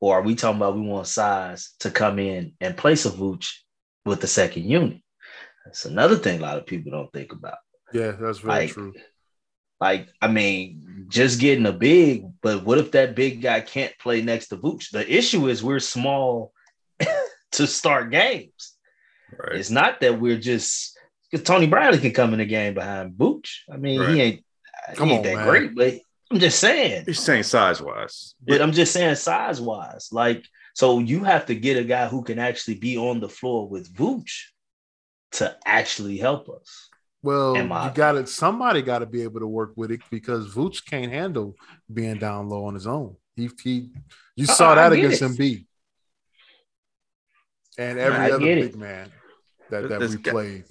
Or 0.00 0.18
are 0.18 0.22
we 0.22 0.36
talking 0.36 0.58
about 0.58 0.76
we 0.76 0.82
want 0.82 1.08
size 1.08 1.74
to 1.80 1.90
come 1.90 2.20
in 2.20 2.52
and 2.60 2.76
place 2.76 3.04
a 3.04 3.10
Vooch 3.10 3.48
with 4.04 4.20
the 4.20 4.28
second 4.28 4.62
unit? 4.64 5.02
That's 5.64 5.86
another 5.86 6.16
thing 6.16 6.38
a 6.38 6.42
lot 6.42 6.58
of 6.58 6.66
people 6.66 6.92
don't 6.92 7.12
think 7.12 7.32
about. 7.32 7.58
Yeah, 7.92 8.12
that's 8.12 8.38
very 8.38 8.66
like, 8.66 8.70
true. 8.70 8.92
Like, 9.80 10.08
I 10.22 10.28
mean, 10.28 11.06
just 11.08 11.40
getting 11.40 11.66
a 11.66 11.72
big, 11.72 12.26
but 12.42 12.62
what 12.62 12.78
if 12.78 12.92
that 12.92 13.16
big 13.16 13.42
guy 13.42 13.60
can't 13.60 13.98
play 13.98 14.22
next 14.22 14.48
to 14.48 14.56
Vooch? 14.56 14.90
The 14.90 15.12
issue 15.12 15.48
is 15.48 15.64
we're 15.64 15.80
small 15.80 16.52
to 17.52 17.66
start 17.66 18.12
games. 18.12 18.75
Right. 19.38 19.58
It's 19.58 19.70
not 19.70 20.00
that 20.00 20.20
we're 20.20 20.38
just 20.38 20.98
because 21.30 21.44
Tony 21.44 21.66
Bradley 21.66 21.98
can 21.98 22.12
come 22.12 22.32
in 22.32 22.38
the 22.38 22.46
game 22.46 22.74
behind 22.74 23.14
Vooch. 23.14 23.48
I 23.70 23.76
mean, 23.76 24.00
right. 24.00 24.08
he 24.10 24.20
ain't 24.22 24.44
Come 24.94 25.10
ain't 25.10 25.18
on, 25.18 25.24
that 25.24 25.36
man. 25.36 25.48
great, 25.48 25.74
but 25.74 25.94
I'm 26.30 26.38
just 26.38 26.58
saying. 26.58 27.04
You're 27.06 27.14
saying 27.14 27.44
size 27.44 27.80
wise. 27.80 28.34
But 28.46 28.62
I'm 28.62 28.72
just 28.72 28.92
saying 28.92 29.16
size 29.16 29.60
wise. 29.60 30.08
Like, 30.12 30.44
so 30.74 30.98
you 30.98 31.24
have 31.24 31.46
to 31.46 31.54
get 31.54 31.76
a 31.76 31.84
guy 31.84 32.06
who 32.06 32.22
can 32.22 32.38
actually 32.38 32.76
be 32.76 32.96
on 32.96 33.20
the 33.20 33.28
floor 33.28 33.68
with 33.68 33.92
Vooch 33.94 34.44
to 35.32 35.56
actually 35.64 36.18
help 36.18 36.48
us. 36.48 36.88
Well, 37.22 37.56
you 37.56 37.90
got 37.94 38.16
it. 38.16 38.28
Somebody 38.28 38.82
got 38.82 39.00
to 39.00 39.06
be 39.06 39.22
able 39.22 39.40
to 39.40 39.46
work 39.48 39.72
with 39.74 39.90
it 39.90 40.00
because 40.10 40.54
Vooch 40.54 40.84
can't 40.86 41.10
handle 41.10 41.56
being 41.92 42.18
down 42.18 42.48
low 42.48 42.66
on 42.66 42.74
his 42.74 42.86
own. 42.86 43.16
He, 43.34 43.50
he 43.62 43.90
you 44.36 44.46
uh-uh, 44.48 44.54
saw 44.54 44.74
that 44.76 44.92
against 44.92 45.22
Embiid 45.22 45.66
and 47.78 47.98
every 47.98 48.18
I 48.18 48.30
other 48.30 48.38
big 48.38 48.76
man 48.76 49.10
that, 49.70 49.88
that 49.88 50.00
we 50.00 50.16
played. 50.18 50.64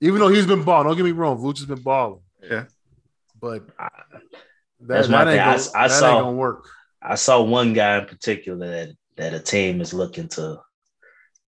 Even 0.00 0.20
though 0.20 0.28
he's 0.28 0.46
been 0.46 0.64
balling, 0.64 0.88
don't 0.88 0.96
get 0.96 1.04
me 1.04 1.12
wrong, 1.12 1.38
Vooch 1.38 1.58
has 1.58 1.66
been 1.66 1.80
balling. 1.80 2.20
Yeah, 2.42 2.64
but 3.40 3.66
that, 3.78 3.92
that's 4.80 5.08
my 5.08 5.24
thing. 5.24 5.36
Gonna, 5.36 5.62
I, 5.74 5.84
I 5.84 5.86
saw 5.88 6.20
gonna 6.20 6.32
work. 6.32 6.68
I 7.02 7.14
saw 7.14 7.42
one 7.42 7.72
guy 7.72 7.98
in 7.98 8.06
particular 8.06 8.66
that 8.68 8.96
that 9.16 9.34
a 9.34 9.40
team 9.40 9.80
is 9.80 9.94
looking 9.94 10.28
to 10.28 10.60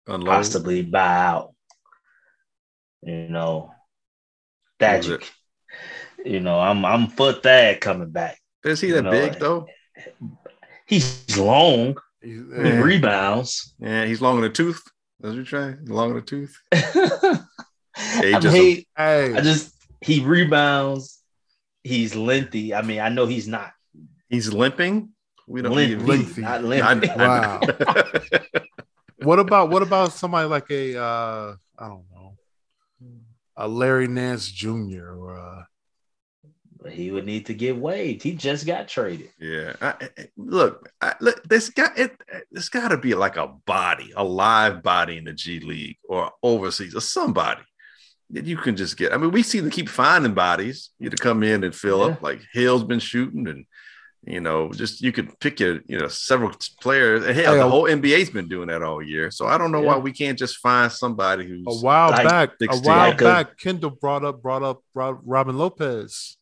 Unload. 0.06 0.26
possibly 0.26 0.82
buy 0.82 1.16
out. 1.16 1.54
You 3.02 3.28
know, 3.28 3.74
Magic. 4.80 5.32
You 6.24 6.40
know, 6.40 6.60
I'm 6.60 6.84
I'm 6.84 7.08
for 7.08 7.32
that 7.32 7.80
coming 7.80 8.10
back. 8.10 8.38
Is 8.64 8.80
he 8.80 8.90
that 8.92 9.02
know, 9.02 9.10
big 9.10 9.32
eh, 9.32 9.38
though? 9.38 9.66
He's 10.86 11.36
long. 11.38 11.96
He's, 12.22 12.40
he 12.40 12.70
eh. 12.70 12.80
rebounds. 12.80 13.74
Yeah, 13.78 14.04
he's 14.06 14.22
long 14.22 14.36
in 14.36 14.42
the 14.42 14.50
tooth. 14.50 14.82
That's 15.24 15.30
what 15.30 15.36
you're 15.36 15.44
trying. 15.46 15.86
Long 15.86 16.10
in 16.10 16.16
the 16.16 16.20
tooth. 16.20 16.60
I, 17.96 18.40
mean, 18.52 18.84
I 18.94 19.40
just 19.40 19.74
he 20.02 20.20
rebounds 20.20 21.22
he's 21.82 22.14
lengthy. 22.14 22.74
I 22.74 22.82
mean, 22.82 23.00
I 23.00 23.08
know 23.08 23.24
he's 23.24 23.48
not. 23.48 23.72
He's 24.28 24.52
limping. 24.52 25.12
We 25.48 25.62
don't 25.62 25.74
lengthy, 25.74 25.96
lengthy. 25.96 26.42
not 26.42 26.62
limping. 26.62 27.08
wow. 27.16 27.58
what 29.22 29.38
about 29.38 29.70
what 29.70 29.80
about 29.80 30.12
somebody 30.12 30.46
like 30.46 30.70
a 30.70 31.00
uh, 31.00 31.56
I 31.78 31.88
don't 31.88 32.04
know, 32.12 32.36
a 33.56 33.66
Larry 33.66 34.08
Nance 34.08 34.46
Jr. 34.50 35.08
or 35.08 35.36
a 35.36 35.66
he 36.92 37.10
would 37.10 37.24
need 37.24 37.46
to 37.46 37.54
get 37.54 37.76
waived. 37.76 38.22
He 38.22 38.32
just 38.34 38.66
got 38.66 38.88
traded. 38.88 39.30
Yeah. 39.38 39.74
I, 39.80 39.94
look, 40.36 40.90
I, 41.00 41.14
look, 41.20 41.42
this 41.44 41.70
got 41.70 41.98
it. 41.98 42.16
There's 42.50 42.68
got 42.68 42.88
to 42.88 42.98
be 42.98 43.14
like 43.14 43.36
a 43.36 43.48
body, 43.66 44.12
a 44.16 44.24
live 44.24 44.82
body 44.82 45.16
in 45.16 45.24
the 45.24 45.32
G 45.32 45.60
League 45.60 45.96
or 46.08 46.30
overseas 46.42 46.94
or 46.94 47.00
somebody 47.00 47.62
that 48.30 48.44
you 48.44 48.56
can 48.56 48.76
just 48.76 48.96
get. 48.96 49.12
I 49.12 49.16
mean, 49.16 49.30
we 49.30 49.42
see 49.42 49.60
them 49.60 49.70
keep 49.70 49.88
finding 49.88 50.34
bodies 50.34 50.90
you 50.98 51.10
to 51.10 51.16
come 51.16 51.42
in 51.42 51.64
and 51.64 51.74
fill 51.74 52.00
yeah. 52.00 52.14
up. 52.14 52.22
Like 52.22 52.40
Hill's 52.52 52.84
been 52.84 52.98
shooting, 52.98 53.48
and 53.48 53.66
you 54.26 54.40
know, 54.40 54.70
just 54.72 55.00
you 55.02 55.12
could 55.12 55.38
pick 55.40 55.60
your, 55.60 55.80
you 55.86 55.98
know, 55.98 56.08
several 56.08 56.52
players. 56.80 57.24
And 57.24 57.36
hell, 57.36 57.56
the 57.56 57.68
whole 57.68 57.84
NBA's 57.84 58.30
been 58.30 58.48
doing 58.48 58.68
that 58.68 58.82
all 58.82 59.02
year. 59.02 59.30
So 59.30 59.46
I 59.46 59.58
don't 59.58 59.72
know 59.72 59.82
yeah. 59.82 59.88
why 59.88 59.96
we 59.98 60.12
can't 60.12 60.38
just 60.38 60.58
find 60.58 60.90
somebody 60.90 61.46
who's 61.46 61.64
a 61.66 61.84
while 61.84 62.10
like 62.10 62.28
back. 62.28 62.50
16. 62.60 62.84
A 62.84 62.86
while 62.86 63.16
back, 63.16 63.58
Kendall 63.58 63.90
brought 63.90 64.24
up 64.24 64.42
brought 64.42 64.62
up 64.62 64.82
Robin 64.94 65.56
Lopez. 65.56 66.36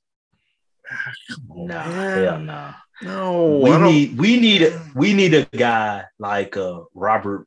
No, 1.49 1.79
hell 1.79 2.39
no. 2.39 2.75
No, 3.03 3.59
we 3.59 3.77
need 3.79 4.19
we 4.19 4.41
need 4.41 4.63
a 4.63 4.83
we 4.95 5.13
need 5.13 5.35
a 5.35 5.45
guy 5.47 6.05
like 6.19 6.57
uh 6.57 6.83
Robert 6.95 7.47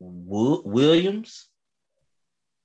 Williams 0.00 1.48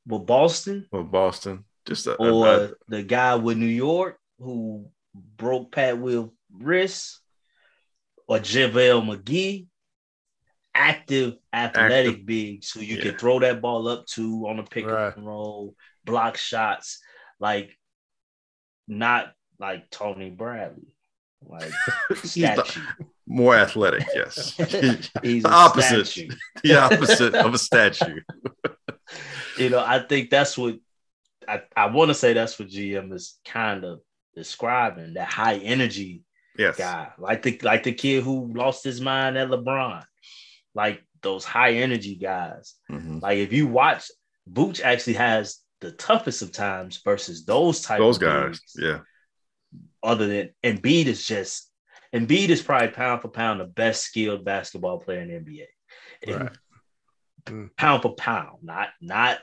with 0.07 0.25
Boston. 0.25 0.87
With 0.91 1.11
Boston. 1.11 1.65
Just 1.85 2.07
a, 2.07 2.15
or 2.15 2.47
a, 2.47 2.51
a, 2.51 2.71
the 2.87 3.03
guy 3.03 3.35
with 3.35 3.57
New 3.57 3.65
York 3.65 4.19
who 4.39 4.87
broke 5.13 5.71
Pat 5.71 5.97
Will 5.97 6.33
wrist, 6.51 7.19
or 8.27 8.37
JaVale 8.37 9.03
McGee, 9.03 9.67
active 10.73 11.35
athletic 11.53 12.13
active. 12.13 12.25
bigs 12.25 12.71
who 12.71 12.81
you 12.81 12.97
yeah. 12.97 13.03
can 13.03 13.17
throw 13.17 13.39
that 13.39 13.61
ball 13.61 13.87
up 13.87 14.05
to 14.07 14.47
on 14.47 14.59
a 14.59 14.63
pick 14.63 14.85
right. 14.85 15.15
and 15.15 15.25
roll, 15.25 15.75
block 16.05 16.37
shots, 16.37 16.99
like 17.39 17.77
not 18.87 19.33
like 19.61 19.89
Tony 19.89 20.29
Bradley. 20.29 20.93
Like 21.43 21.71
statue. 22.15 22.81
more 23.25 23.55
athletic, 23.55 24.05
yes. 24.13 24.55
He's 25.23 25.43
the 25.43 25.49
opposite. 25.49 26.07
Statue. 26.07 26.35
The 26.63 26.75
opposite 26.75 27.33
of 27.33 27.53
a 27.53 27.57
statue 27.57 28.19
you 29.57 29.69
know, 29.69 29.83
I 29.85 29.99
think 29.99 30.29
that's 30.29 30.57
what 30.57 30.75
I, 31.47 31.61
I 31.75 31.87
want 31.87 32.09
to 32.09 32.15
say 32.15 32.33
that's 32.33 32.57
what 32.59 32.69
GM 32.69 33.13
is 33.13 33.39
kind 33.45 33.83
of 33.83 34.01
describing 34.35 35.15
that 35.15 35.27
high 35.27 35.57
energy 35.57 36.23
yes. 36.57 36.77
guy, 36.77 37.09
like 37.17 37.41
the 37.41 37.59
like 37.63 37.83
the 37.83 37.93
kid 37.93 38.23
who 38.23 38.51
lost 38.53 38.83
his 38.83 39.01
mind 39.01 39.37
at 39.37 39.49
LeBron, 39.49 40.03
like 40.73 41.03
those 41.21 41.45
high 41.45 41.73
energy 41.73 42.15
guys. 42.15 42.75
Mm-hmm. 42.91 43.19
Like 43.19 43.37
if 43.37 43.53
you 43.53 43.67
watch, 43.67 44.09
Vooch 44.51 44.81
actually 44.81 45.13
has 45.13 45.59
the 45.81 45.91
toughest 45.91 46.41
of 46.41 46.51
times 46.51 47.01
versus 47.03 47.45
those 47.45 47.81
type 47.81 47.99
those 47.99 48.17
guys. 48.17 48.59
yeah. 48.77 48.99
Other 50.03 50.27
than 50.27 50.49
Embiid 50.63 51.05
is 51.05 51.25
just 51.25 51.71
Embiid 52.13 52.49
is 52.49 52.61
probably 52.61 52.89
pound 52.89 53.21
for 53.21 53.29
pound 53.29 53.59
the 53.59 53.65
best 53.65 54.03
skilled 54.03 54.43
basketball 54.43 54.99
player 54.99 55.21
in 55.21 55.29
the 55.29 55.33
NBA. 55.35 56.39
Right. 56.39 56.51
Mm. 57.45 57.69
Pound 57.75 58.01
for 58.01 58.15
pound, 58.15 58.59
not 58.61 58.89
not 59.01 59.39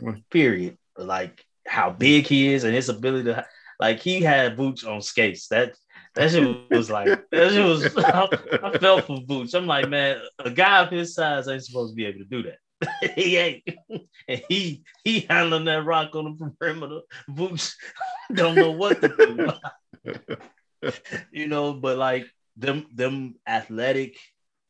mm. 0.00 0.22
period. 0.30 0.76
Like 0.96 1.44
how 1.66 1.90
big 1.90 2.26
he 2.26 2.52
is 2.52 2.64
and 2.64 2.74
his 2.74 2.88
ability 2.88 3.24
to 3.24 3.46
like 3.80 4.00
he 4.00 4.20
had 4.20 4.56
boots 4.56 4.84
on 4.84 5.00
skates. 5.00 5.48
That 5.48 5.74
that 6.14 6.30
shit 6.30 6.70
was 6.70 6.90
like 6.90 7.06
that 7.30 7.50
shit 7.50 7.64
was 7.64 7.96
I, 7.96 8.28
I 8.62 8.78
felt 8.78 9.04
for 9.04 9.20
boots. 9.20 9.54
I'm 9.54 9.66
like, 9.66 9.88
man, 9.88 10.20
a 10.38 10.50
guy 10.50 10.82
of 10.82 10.90
his 10.90 11.14
size 11.14 11.48
ain't 11.48 11.64
supposed 11.64 11.92
to 11.92 11.96
be 11.96 12.06
able 12.06 12.20
to 12.20 12.24
do 12.24 12.42
that. 12.44 12.58
he 13.14 13.36
ain't. 13.36 13.62
And 14.28 14.42
he 14.48 14.84
he 15.04 15.20
handling 15.20 15.64
that 15.66 15.84
rock 15.84 16.14
on 16.14 16.36
the 16.38 16.50
perimeter. 16.58 17.00
Boots 17.28 17.76
don't 18.34 18.54
know 18.54 18.72
what 18.72 19.00
to 19.00 19.60
do. 20.82 20.92
you 21.30 21.48
know, 21.48 21.74
but 21.74 21.96
like 21.96 22.26
them 22.56 22.86
them 22.92 23.36
athletic, 23.46 24.16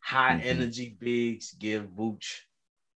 high 0.00 0.32
mm-hmm. 0.32 0.48
energy 0.48 0.96
bigs 0.98 1.52
give 1.52 1.84
Vooch 1.84 2.40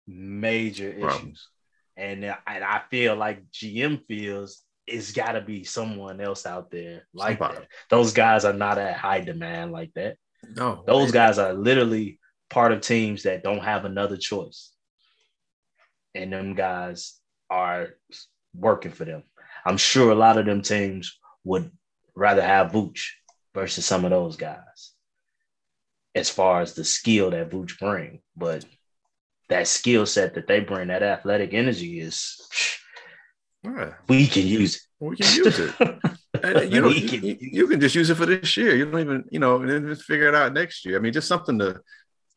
major 0.07 0.91
issues. 0.91 1.49
And, 1.97 2.25
and 2.25 2.65
I 2.65 2.83
feel 2.91 3.17
like 3.17 3.51
GM 3.51 4.07
feels 4.07 4.63
it's 4.87 5.13
got 5.13 5.33
to 5.33 5.41
be 5.41 5.65
someone 5.65 6.21
else 6.21 6.47
out 6.47 6.71
there 6.71 7.07
like 7.13 7.39
Somebody. 7.39 7.61
that. 7.61 7.69
Those 7.91 8.13
guys 8.13 8.45
are 8.45 8.53
not 8.53 8.79
at 8.79 8.97
high 8.97 9.21
demand 9.21 9.73
like 9.73 9.93
that. 9.95 10.17
No, 10.55 10.83
those 10.87 11.11
guys 11.11 11.39
are 11.39 11.53
literally 11.53 12.21
part 12.49 12.73
of 12.73 12.81
teams 12.81 13.25
that 13.25 13.43
don't 13.43 13.63
have 13.63 13.85
another 13.85 14.17
choice 14.17 14.73
and 16.15 16.33
them 16.33 16.55
guys 16.55 17.19
are 17.51 17.89
working 18.55 18.93
for 18.93 19.05
them. 19.05 19.23
I'm 19.65 19.77
sure 19.77 20.11
a 20.11 20.15
lot 20.15 20.39
of 20.39 20.47
them 20.47 20.63
teams 20.63 21.19
would 21.45 21.71
rather 22.15 22.43
have 22.43 22.73
Vooch 22.73 23.01
versus 23.55 23.87
some 23.87 24.05
of 24.05 24.11
those 24.11 24.37
guys 24.37 24.93
as 26.15 26.31
far 26.31 26.61
as 26.61 26.75
the 26.75 26.85
skill 26.85 27.31
that 27.31 27.51
Vooch 27.51 27.79
bring. 27.79 28.21
But 28.37 28.65
that 29.49 29.69
skill 29.69 30.07
set 30.07 30.35
that 30.35 30.47
they 30.47 30.61
bring, 30.61 30.89
that 30.89 31.03
athletic 31.03 31.55
energy 31.55 32.01
is 32.01 32.37
right. 33.65 33.93
we 34.09 34.27
can 34.27 34.47
use 34.47 34.77
it. 34.77 34.83
We 35.01 35.17
can 35.17 35.45
use 35.45 35.59
it. 35.59 35.75
you 36.73 36.81
know, 36.81 36.93
can 36.93 37.25
you, 37.25 37.37
you, 37.41 37.67
can 37.69 37.81
just 37.81 37.95
use 37.95 38.11
it 38.11 38.17
for 38.17 38.27
this 38.27 38.57
year. 38.57 38.75
You 38.75 38.91
don't 38.91 39.01
even, 39.01 39.25
you 39.31 39.39
know, 39.39 39.61
and 39.61 39.71
then 39.71 39.87
just 39.87 40.03
figure 40.03 40.29
it 40.29 40.35
out 40.35 40.53
next 40.53 40.85
year. 40.85 40.97
I 40.97 41.01
mean, 41.01 41.13
just 41.13 41.29
something 41.29 41.59
to, 41.61 41.81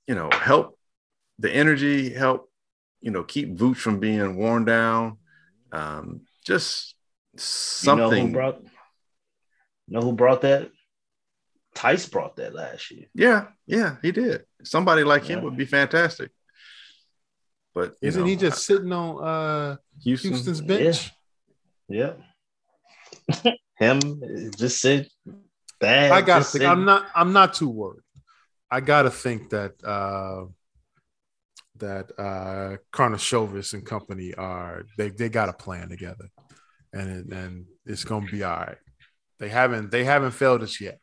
you 0.07 0.15
know, 0.15 0.29
help 0.31 0.77
the 1.39 1.51
energy, 1.51 2.13
help 2.13 2.50
you 3.01 3.11
know, 3.11 3.23
keep 3.23 3.55
Vooch 3.55 3.77
from 3.77 3.99
being 3.99 4.35
worn 4.35 4.65
down. 4.65 5.17
Um, 5.71 6.21
just 6.45 6.95
something. 7.35 8.01
You 8.01 8.07
know 8.07 8.27
who 8.27 8.31
brought, 8.33 8.61
you 8.61 8.69
know 9.87 10.01
who 10.01 10.13
brought 10.13 10.41
that? 10.41 10.71
Theis 11.75 12.05
brought 12.09 12.35
that 12.35 12.53
last 12.53 12.91
year. 12.91 13.05
Yeah, 13.13 13.47
yeah, 13.65 13.95
he 14.01 14.11
did. 14.11 14.45
Somebody 14.63 15.03
like 15.03 15.27
yeah. 15.27 15.37
him 15.37 15.43
would 15.43 15.57
be 15.57 15.65
fantastic. 15.65 16.31
But 17.73 17.95
isn't 18.01 18.21
know, 18.21 18.27
he 18.27 18.35
just 18.35 18.57
I, 18.57 18.73
sitting 18.73 18.91
on 18.91 19.23
uh 19.23 19.75
Houston? 20.03 20.31
Houston's 20.31 20.61
bench? 20.61 21.11
Yeah. 21.87 22.13
yeah. 23.43 23.53
him 23.77 24.51
just 24.57 24.81
sit 24.81 25.09
bad. 25.79 26.11
I 26.11 26.21
gotta 26.21 26.43
think. 26.43 26.65
I'm 26.65 26.83
not. 26.85 27.07
I'm 27.15 27.31
not 27.31 27.53
too 27.53 27.69
worried. 27.69 28.03
I 28.69 28.81
gotta 28.81 29.09
think 29.09 29.49
that. 29.51 29.73
uh 29.83 30.45
that 31.81 32.11
uh 32.17 32.77
Karnisovas 32.93 33.73
and 33.73 33.85
company 33.85 34.33
are 34.33 34.85
they 34.97 35.09
they 35.09 35.29
got 35.29 35.49
a 35.49 35.53
plan 35.53 35.89
together, 35.89 36.29
and 36.93 37.31
and 37.33 37.65
it's 37.85 38.05
gonna 38.05 38.25
be 38.31 38.43
all 38.43 38.57
right. 38.57 38.77
They 39.39 39.49
haven't 39.49 39.91
they 39.91 40.05
haven't 40.05 40.31
failed 40.31 40.63
us 40.63 40.79
yet. 40.79 40.99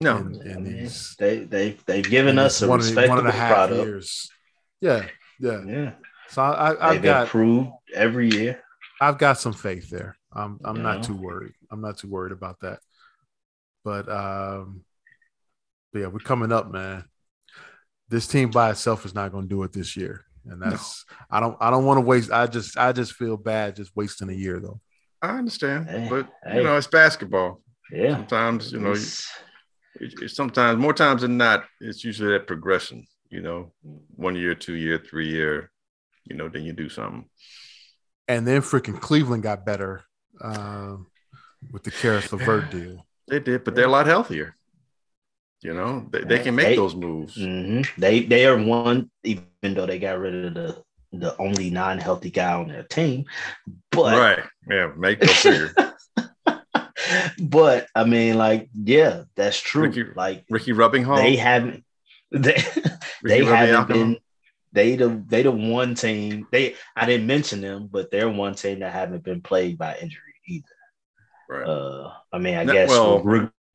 No, 0.00 0.18
in, 0.18 0.40
in 0.46 0.64
these, 0.64 1.16
they 1.18 1.40
they 1.40 1.76
they've 1.86 2.08
given 2.08 2.38
us 2.38 2.62
a 2.62 2.68
one 2.68 2.78
respectable 2.78 3.16
one 3.16 3.26
and 3.26 3.28
a 3.28 3.32
half 3.32 3.52
product. 3.52 3.80
years. 3.80 4.30
Yeah, 4.80 5.06
yeah, 5.40 5.64
yeah. 5.66 5.92
So 6.28 6.42
I, 6.42 6.90
I 6.90 6.94
have 6.94 7.02
got 7.02 7.22
improved 7.22 7.70
every 7.92 8.30
year. 8.30 8.62
I've 9.00 9.18
got 9.18 9.40
some 9.40 9.54
faith 9.54 9.90
there. 9.90 10.16
I'm 10.32 10.60
I'm 10.62 10.76
yeah. 10.76 10.82
not 10.82 11.02
too 11.02 11.16
worried. 11.16 11.54
I'm 11.70 11.80
not 11.80 11.98
too 11.98 12.08
worried 12.08 12.32
about 12.32 12.60
that. 12.60 12.78
But 13.84 14.08
um, 14.08 14.84
but 15.92 16.00
yeah, 16.00 16.06
we're 16.08 16.20
coming 16.20 16.52
up, 16.52 16.70
man 16.70 17.04
this 18.08 18.26
team 18.26 18.50
by 18.50 18.70
itself 18.70 19.04
is 19.04 19.14
not 19.14 19.32
going 19.32 19.44
to 19.44 19.48
do 19.48 19.62
it 19.62 19.72
this 19.72 19.96
year, 19.96 20.24
and 20.46 20.60
that's 20.62 21.04
no. 21.10 21.16
I 21.30 21.40
don't 21.40 21.56
I 21.60 21.70
don't 21.70 21.84
want 21.84 21.98
to 21.98 22.02
waste. 22.02 22.30
I 22.30 22.46
just 22.46 22.76
I 22.78 22.92
just 22.92 23.14
feel 23.14 23.36
bad 23.36 23.76
just 23.76 23.94
wasting 23.94 24.30
a 24.30 24.34
year 24.34 24.60
though. 24.60 24.80
I 25.20 25.36
understand, 25.36 25.88
hey, 25.88 26.06
but 26.08 26.28
hey. 26.44 26.58
you 26.58 26.62
know 26.62 26.76
it's 26.76 26.86
basketball. 26.86 27.62
Yeah. 27.90 28.16
Sometimes 28.16 28.72
you 28.72 28.80
know, 28.80 28.94
it, 30.00 30.30
sometimes 30.30 30.78
more 30.78 30.92
times 30.92 31.22
than 31.22 31.36
not, 31.36 31.64
it's 31.80 32.04
usually 32.04 32.32
that 32.32 32.46
progression. 32.46 33.06
You 33.30 33.42
know, 33.42 33.72
one 34.16 34.36
year, 34.36 34.54
two 34.54 34.74
year, 34.74 34.98
three 34.98 35.28
year. 35.28 35.70
You 36.24 36.36
know, 36.36 36.48
then 36.48 36.64
you 36.64 36.72
do 36.72 36.88
something. 36.88 37.24
And 38.26 38.46
then 38.46 38.60
freaking 38.60 39.00
Cleveland 39.00 39.42
got 39.42 39.64
better 39.64 40.04
uh, 40.40 40.96
with 41.72 41.82
the 41.82 41.90
Caris 41.90 42.30
LeVert 42.32 42.70
deal. 42.70 43.06
They 43.26 43.40
did, 43.40 43.64
but 43.64 43.74
they're 43.74 43.86
a 43.86 43.90
lot 43.90 44.06
healthier. 44.06 44.57
You 45.60 45.74
know, 45.74 46.06
they, 46.10 46.22
they 46.22 46.38
can 46.38 46.54
make 46.54 46.68
they, 46.68 46.76
those 46.76 46.94
moves. 46.94 47.36
Mm-hmm. 47.36 48.00
They 48.00 48.20
they 48.20 48.46
are 48.46 48.56
one, 48.56 49.10
even 49.24 49.44
though 49.62 49.86
they 49.86 49.98
got 49.98 50.18
rid 50.18 50.44
of 50.44 50.54
the 50.54 50.82
the 51.12 51.36
only 51.38 51.70
non-healthy 51.70 52.30
guy 52.30 52.52
on 52.52 52.68
their 52.68 52.84
team. 52.84 53.24
But 53.90 54.16
right, 54.18 54.44
yeah, 54.70 54.92
make 54.96 55.20
those 55.20 55.32
figure. 55.32 55.74
but 57.42 57.86
I 57.94 58.04
mean, 58.04 58.38
like, 58.38 58.68
yeah, 58.72 59.24
that's 59.34 59.60
true. 59.60 59.82
Ricky, 59.82 60.04
like 60.14 60.44
Ricky 60.48 60.72
Rubbingham, 60.72 61.16
they 61.16 61.36
haven't 61.36 61.84
they 62.30 62.62
they 63.24 63.44
haven't 63.44 63.88
been 63.88 64.16
they 64.72 64.96
the 64.96 65.22
they 65.26 65.42
the 65.42 65.50
one 65.50 65.94
team 65.94 66.46
they 66.52 66.74
I 66.94 67.06
didn't 67.06 67.26
mention 67.26 67.60
them, 67.60 67.88
but 67.90 68.10
they're 68.10 68.28
one 68.28 68.54
team 68.54 68.80
that 68.80 68.92
haven't 68.92 69.24
been 69.24 69.40
plagued 69.40 69.78
by 69.78 69.96
injury 69.96 70.34
either. 70.46 70.66
Right. 71.48 71.66
Uh, 71.66 72.12
I 72.32 72.38
mean, 72.38 72.56
I 72.56 72.64
guess 72.64 72.90
well, 72.90 73.22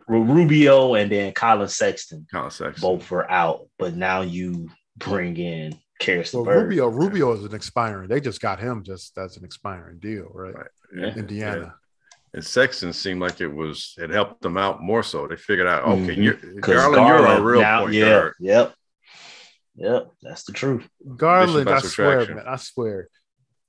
Rubio 0.08 0.96
and 0.96 1.12
then 1.12 1.34
Collin 1.34 1.68
Sexton. 1.68 2.28
Collin 2.32 2.52
Sexton. 2.52 2.82
Both 2.82 3.10
were 3.10 3.30
out, 3.30 3.68
but 3.78 3.96
now 3.96 4.22
you 4.22 4.70
bring 4.98 5.38
in 5.38 5.80
Caris 6.00 6.34
well, 6.34 6.44
Rubio. 6.44 6.88
Rubio 6.88 7.34
is 7.34 7.44
an 7.44 7.54
expiring. 7.54 8.10
They 8.10 8.20
just 8.20 8.42
got 8.42 8.60
him 8.60 8.84
just 8.84 9.18
as 9.18 9.38
an 9.38 9.46
expiring 9.46 10.00
deal, 10.00 10.30
right? 10.34 10.56
right. 10.56 10.68
Yeah. 10.96 11.16
Indiana. 11.16 11.62
Yeah. 11.62 11.72
And 12.36 12.46
Sexton 12.46 12.94
seemed 12.94 13.22
like 13.22 13.42
it 13.42 13.48
was 13.48 13.94
it 13.98 14.10
helped 14.10 14.42
them 14.42 14.58
out 14.58 14.82
more 14.82 15.04
so. 15.04 15.28
They 15.28 15.36
figured 15.36 15.68
out, 15.68 15.84
okay, 15.84 16.16
mm-hmm. 16.16 16.22
you're, 16.22 16.34
Garland, 16.62 16.96
Garland, 16.96 17.08
you're 17.08 17.38
a 17.38 17.42
real 17.42 17.62
now, 17.62 17.82
point 17.82 17.94
yeah, 17.94 18.10
guard. 18.10 18.34
Yep. 18.40 18.74
Yep, 19.76 20.12
that's 20.22 20.44
the 20.44 20.52
truth. 20.52 20.88
Garland, 21.16 21.70
I 21.70 21.80
swear, 21.80 22.36
man, 22.36 22.46
I 22.48 22.58
swear, 22.58 23.08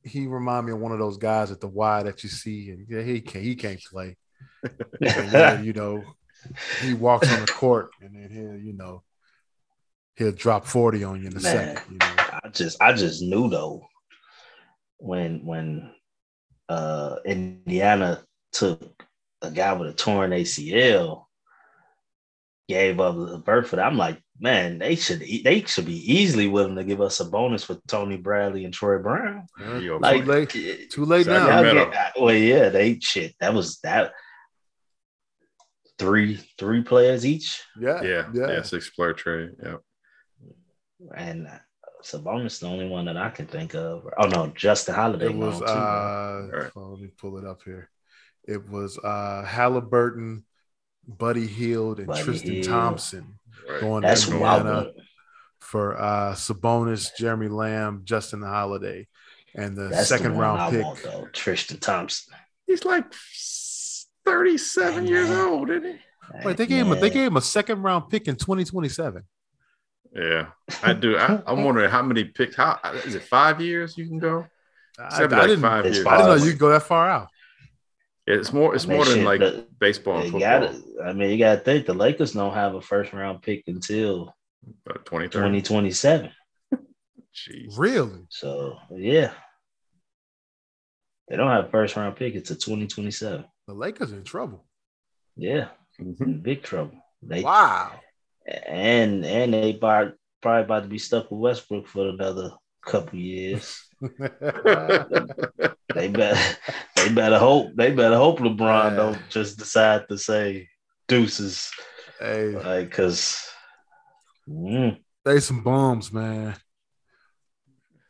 he 0.02 0.26
remind 0.26 0.66
me 0.66 0.72
of 0.72 0.78
one 0.78 0.92
of 0.92 0.98
those 0.98 1.16
guys 1.16 1.50
at 1.50 1.60
the 1.60 1.68
Y 1.68 2.02
that 2.02 2.22
you 2.22 2.28
see, 2.28 2.70
and 2.70 2.86
yeah, 2.88 3.02
he 3.02 3.20
can't, 3.20 3.44
he 3.44 3.54
can't 3.54 3.82
play. 3.82 4.16
yeah, 5.00 5.60
you 5.60 5.72
know, 5.72 6.04
he 6.80 6.94
walks 6.94 7.32
on 7.32 7.40
the 7.40 7.46
court 7.52 7.90
and 8.00 8.14
then 8.14 8.30
he'll, 8.30 8.58
you 8.58 8.72
know, 8.72 9.02
he'll 10.16 10.32
drop 10.32 10.66
40 10.66 11.04
on 11.04 11.20
you 11.22 11.28
in 11.28 11.36
a 11.36 11.40
Man, 11.40 11.42
second. 11.42 11.92
You 11.92 11.98
know? 11.98 12.40
I 12.44 12.48
just 12.52 12.80
I 12.80 12.92
just 12.92 13.22
knew 13.22 13.48
though 13.48 13.86
when 14.98 15.44
when 15.44 15.90
uh 16.68 17.16
Indiana 17.24 18.22
took 18.52 19.04
a 19.42 19.50
guy 19.50 19.72
with 19.74 19.90
a 19.90 19.92
torn 19.92 20.30
ACL, 20.30 21.24
gave 22.68 23.00
up 23.00 23.16
the 23.16 23.38
birth 23.38 23.68
for 23.68 23.76
that. 23.76 23.86
I'm 23.86 23.98
like, 23.98 24.20
man, 24.38 24.78
they 24.78 24.96
should 24.96 25.20
they 25.20 25.62
should 25.66 25.86
be 25.86 26.12
easily 26.12 26.48
willing 26.48 26.76
to 26.76 26.84
give 26.84 27.00
us 27.00 27.20
a 27.20 27.24
bonus 27.24 27.64
for 27.64 27.78
Tony 27.86 28.16
Bradley 28.16 28.64
and 28.64 28.72
Troy 28.72 28.98
Brown. 28.98 29.46
Yeah, 29.60 29.98
like, 30.00 30.24
too 30.24 30.30
late, 30.30 30.90
too 30.90 31.04
late 31.04 31.26
now. 31.26 31.62
Get, 31.62 32.12
well, 32.18 32.34
yeah, 32.34 32.68
they 32.68 32.98
shit. 33.00 33.34
That 33.40 33.54
was 33.54 33.78
that 33.80 34.12
three 35.98 36.40
three 36.58 36.82
players 36.82 37.26
each. 37.26 37.62
Yeah, 37.78 38.02
yeah, 38.02 38.26
yeah, 38.32 38.48
yeah 38.48 38.62
six 38.62 38.90
player 38.90 39.12
trade. 39.12 39.50
Yeah, 39.62 39.76
and 41.16 41.46
uh, 41.46 41.58
Sabonis 42.02 42.60
the 42.60 42.66
only 42.66 42.88
one 42.88 43.06
that 43.06 43.16
I 43.16 43.30
can 43.30 43.46
think 43.46 43.74
of. 43.74 44.06
Oh 44.18 44.26
no, 44.26 44.48
Justin 44.48 44.94
Holiday. 44.94 45.26
It 45.26 45.36
was. 45.36 45.60
Uh, 45.62 46.48
right. 46.52 46.70
let 46.74 47.00
me 47.00 47.08
pull 47.18 47.38
it 47.38 47.46
up 47.46 47.60
here. 47.64 47.90
It 48.46 48.68
was 48.68 48.98
uh, 48.98 49.42
Halliburton, 49.44 50.44
Buddy 51.06 51.46
Hield, 51.46 51.98
and 51.98 52.08
Buddy 52.08 52.22
Tristan 52.22 52.52
Hield. 52.52 52.66
Thompson 52.66 53.38
right. 53.68 53.80
going 53.80 54.02
That's 54.02 54.26
to 54.26 54.32
Indiana 54.32 54.90
for 55.60 55.98
uh, 55.98 56.34
Sabonis, 56.34 57.10
Jeremy 57.16 57.48
Lamb, 57.48 58.02
Justin 58.04 58.42
Holiday, 58.42 59.06
and 59.54 59.76
the 59.76 59.88
That's 59.88 60.08
second 60.08 60.34
the 60.34 60.38
round 60.38 60.60
I 60.60 60.70
pick. 60.70 60.82
Want, 60.82 61.32
Tristan 61.32 61.78
Thompson. 61.78 62.34
He's 62.66 62.84
like 62.84 63.04
37 64.24 65.06
years 65.06 65.30
old, 65.30 65.70
isn't 65.70 65.84
he? 65.84 65.98
Wait, 66.44 66.56
they 66.56 66.66
gave 66.66 66.86
him 66.86 66.92
a, 66.92 66.96
they 66.96 67.10
gave 67.10 67.26
him 67.28 67.36
a 67.36 67.42
second 67.42 67.82
round 67.82 68.08
pick 68.08 68.28
in 68.28 68.36
2027. 68.36 69.22
Yeah, 70.14 70.46
I 70.82 70.92
do. 70.92 71.16
I, 71.16 71.42
am 71.46 71.64
wondering 71.64 71.90
how 71.90 72.02
many 72.02 72.24
picks. 72.24 72.56
How 72.56 72.78
is 73.04 73.14
it? 73.14 73.22
Five 73.24 73.60
years 73.60 73.98
you 73.98 74.06
can 74.06 74.18
go. 74.18 74.46
I, 74.98 75.24
I, 75.24 75.26
didn't, 75.26 75.60
five 75.60 75.84
years. 75.84 76.06
I 76.06 76.16
didn't 76.16 76.26
know 76.26 76.44
you 76.44 76.52
could 76.52 76.60
go 76.60 76.68
that 76.68 76.84
far 76.84 77.08
out. 77.08 77.28
It's 78.26 78.52
more. 78.52 78.74
It's 78.74 78.86
I 78.86 78.88
mean, 78.88 78.96
more 78.96 79.06
than 79.06 79.24
like 79.24 79.78
baseball 79.78 80.20
and 80.20 80.30
football. 80.30 80.40
Gotta, 80.40 80.82
I 81.04 81.12
mean, 81.12 81.30
you 81.30 81.38
got 81.38 81.56
to 81.56 81.60
think 81.60 81.86
the 81.86 81.94
Lakers 81.94 82.32
don't 82.32 82.54
have 82.54 82.74
a 82.74 82.80
first 82.80 83.12
round 83.12 83.42
pick 83.42 83.64
until 83.66 84.34
2027. 84.86 86.30
Jeez. 87.34 87.76
Really? 87.76 88.20
So 88.30 88.78
yeah, 88.92 89.32
they 91.28 91.36
don't 91.36 91.50
have 91.50 91.66
a 91.66 91.70
first 91.70 91.96
round 91.96 92.16
pick. 92.16 92.34
It's 92.34 92.50
a 92.50 92.54
2027. 92.54 93.44
The 93.66 93.74
Lakers 93.74 94.12
are 94.12 94.16
in 94.16 94.24
trouble. 94.24 94.64
Yeah, 95.36 95.68
mm-hmm. 96.00 96.38
big 96.38 96.62
trouble. 96.62 96.98
They, 97.22 97.42
wow. 97.42 97.92
And 98.66 99.24
and 99.24 99.54
they 99.54 99.74
probably 99.74 100.14
about 100.44 100.82
to 100.82 100.88
be 100.88 100.98
stuck 100.98 101.30
with 101.30 101.40
Westbrook 101.40 101.88
for 101.88 102.08
another 102.08 102.50
couple 102.84 103.18
years. 103.18 103.82
they 104.00 104.08
better 106.08 106.56
they 106.96 107.08
better 107.08 107.38
hope 107.38 107.70
they 107.74 107.90
better 107.90 108.16
hope 108.16 108.40
LeBron 108.40 108.90
yeah. 108.90 108.96
don't 108.96 109.18
just 109.30 109.58
decide 109.58 110.06
to 110.08 110.18
say 110.18 110.68
deuces. 111.08 111.70
Hey, 112.20 112.48
like 112.48 112.90
because 112.90 113.42
mm. 114.48 114.98
they 115.24 115.40
some 115.40 115.62
bums, 115.62 116.12
man. 116.12 116.54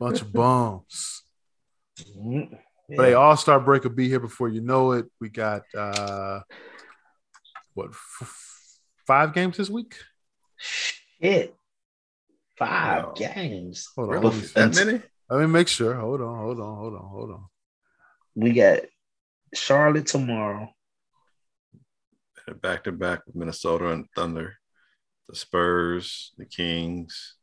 Bunch 0.00 0.20
of 0.20 0.32
bums. 0.32 1.22
Mm. 2.18 2.58
Yeah. 2.88 2.96
But 2.96 3.12
a 3.12 3.18
All 3.18 3.36
Star 3.36 3.60
break 3.60 3.84
will 3.84 3.90
be 3.90 4.08
here 4.08 4.20
before 4.20 4.48
you 4.48 4.60
know 4.60 4.92
it. 4.92 5.06
We 5.20 5.28
got 5.30 5.62
uh 5.76 6.40
what 7.74 7.90
f- 7.90 8.78
five 9.06 9.34
games 9.34 9.56
this 9.56 9.70
week? 9.70 9.96
Shit, 10.56 11.54
five 12.58 13.04
wow. 13.04 13.14
games. 13.16 13.88
Hold 13.96 14.10
on, 14.10 14.22
really? 14.22 14.40
that 14.40 14.74
many? 14.74 15.02
Let 15.30 15.40
me 15.40 15.46
make 15.46 15.68
sure. 15.68 15.94
Hold 15.94 16.20
on, 16.20 16.38
hold 16.38 16.60
on, 16.60 16.76
hold 16.76 16.94
on, 16.94 17.08
hold 17.08 17.30
on. 17.30 17.44
We 18.34 18.52
got 18.52 18.80
Charlotte 19.54 20.06
tomorrow. 20.06 20.68
Back 22.60 22.84
to 22.84 22.92
back 22.92 23.26
with 23.26 23.34
Minnesota 23.34 23.88
and 23.88 24.06
Thunder, 24.14 24.56
the 25.28 25.34
Spurs, 25.34 26.32
the 26.36 26.44
Kings. 26.44 27.36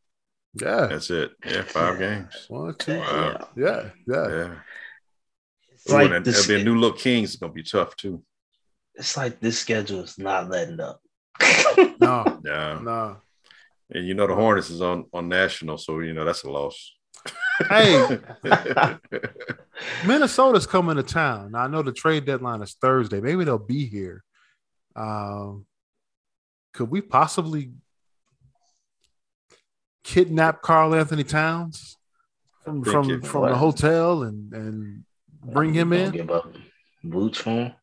Yeah, 0.53 0.87
that's 0.87 1.09
it. 1.09 1.31
Yeah, 1.43 1.63
five 1.63 1.97
games. 1.97 2.45
One, 2.49 2.75
two, 2.75 2.99
wow. 2.99 3.49
yeah, 3.55 3.89
yeah, 4.07 4.27
yeah. 4.29 4.53
It's 5.85 5.93
like 5.93 6.11
and 6.11 6.27
it'll 6.27 6.47
be 6.47 6.61
a 6.61 6.63
new 6.63 6.75
look 6.75 6.99
Kings. 6.99 7.31
It's 7.31 7.39
gonna 7.39 7.53
be 7.53 7.63
tough 7.63 7.95
too. 7.95 8.23
It's 8.95 9.17
like 9.17 9.39
this 9.39 9.57
schedule 9.57 10.01
is 10.01 10.17
not 10.17 10.49
letting 10.49 10.79
up. 10.79 11.01
no, 11.99 12.39
yeah, 12.45 12.79
no. 12.81 13.17
And 13.89 14.07
you 14.07 14.13
know 14.13 14.27
the 14.27 14.35
Hornets 14.35 14.69
is 14.69 14.81
on 14.81 15.05
on 15.11 15.27
national, 15.27 15.77
so 15.77 15.99
you 15.99 16.13
know 16.13 16.23
that's 16.23 16.43
a 16.43 16.51
loss. 16.51 16.93
Hey, 17.67 18.19
Minnesota's 20.05 20.67
coming 20.67 20.95
to 20.95 21.03
town. 21.03 21.51
Now, 21.51 21.59
I 21.59 21.67
know 21.67 21.81
the 21.81 21.91
trade 21.91 22.25
deadline 22.25 22.61
is 22.61 22.73
Thursday. 22.73 23.21
Maybe 23.21 23.43
they'll 23.43 23.57
be 23.57 23.85
here. 23.85 24.23
Um, 24.95 25.65
could 26.73 26.89
we 26.89 27.01
possibly 27.01 27.71
kidnap 30.03 30.61
Karl-Anthony 30.61 31.23
Towns 31.23 31.97
from 32.63 32.83
from, 32.83 33.21
from 33.21 33.49
the 33.49 33.55
hotel 33.55 34.23
and 34.23 34.53
and 34.53 35.03
bring 35.43 35.73
him 35.73 35.93
in? 35.93 36.11
Give 36.11 36.31
up 36.31 36.53
Vooch 37.05 37.37
for 37.37 37.49
him? 37.49 37.73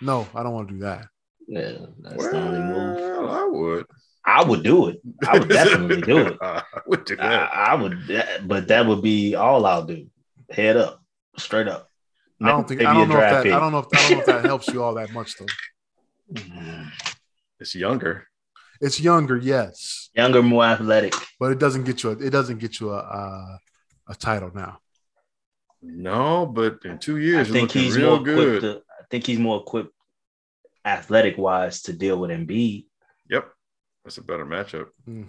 No, 0.00 0.26
I 0.34 0.42
don't 0.42 0.52
want 0.52 0.68
to 0.68 0.74
do 0.74 0.80
that. 0.80 1.06
Yeah, 1.46 1.72
that's 2.00 2.16
well, 2.16 2.30
the 2.30 2.38
only 2.38 2.60
move. 2.60 3.30
I 3.30 3.46
would. 3.46 3.86
I 4.24 4.44
would 4.44 4.62
do 4.62 4.88
it. 4.88 5.00
I 5.26 5.38
would 5.38 5.48
definitely 5.48 6.00
do 6.02 6.18
it. 6.18 6.38
I 6.42 6.62
would 6.86 7.04
do 7.04 7.16
that. 7.16 7.52
I, 7.52 7.72
I, 7.72 7.74
would, 7.74 8.08
but 8.46 8.68
that 8.68 8.86
would 8.86 9.02
be 9.02 9.34
all 9.34 9.66
I'll 9.66 9.84
do. 9.84 10.06
Head 10.50 10.76
up, 10.76 11.02
straight 11.36 11.68
up. 11.68 11.88
I 12.40 12.48
don't 12.48 12.66
think. 12.66 12.82
I 12.82 12.94
don't 12.94 13.08
know 13.08 13.16
if 13.16 13.20
that. 13.20 13.42
Pick. 13.42 13.52
I 13.52 13.60
don't 13.60 13.72
know. 13.72 13.78
If, 13.78 13.86
I 13.92 14.08
don't 14.08 14.10
know 14.12 14.20
if 14.20 14.26
that 14.26 14.44
helps 14.44 14.68
you 14.68 14.82
all 14.82 14.94
that 14.94 15.12
much 15.12 15.34
though. 15.36 16.40
It's 17.58 17.74
younger. 17.74 18.26
It's 18.80 18.98
younger, 18.98 19.36
yes. 19.36 20.08
Younger, 20.14 20.42
more 20.42 20.64
athletic. 20.64 21.14
But 21.38 21.52
it 21.52 21.58
doesn't 21.58 21.84
get 21.84 22.02
you. 22.02 22.10
A, 22.10 22.12
it 22.12 22.30
doesn't 22.30 22.58
get 22.58 22.80
you 22.80 22.90
a 22.92 22.98
a, 22.98 23.58
a 24.08 24.14
title 24.14 24.50
now. 24.54 24.78
No, 25.82 26.46
but 26.46 26.80
in 26.84 26.98
two 26.98 27.16
years, 27.16 27.48
I 27.48 27.52
think 27.52 27.70
he's 27.72 27.96
real 27.96 28.16
more 28.16 28.24
good. 28.24 28.60
To, 28.60 28.82
I 28.98 29.04
think 29.10 29.26
he's 29.26 29.38
more 29.38 29.60
equipped, 29.60 29.94
athletic 30.84 31.38
wise, 31.38 31.82
to 31.82 31.92
deal 31.92 32.18
with 32.18 32.30
Embiid. 32.30 32.84
Yep. 33.30 33.50
That's 34.04 34.18
a 34.18 34.22
better 34.22 34.44
matchup. 34.44 34.88
Mm. 35.08 35.28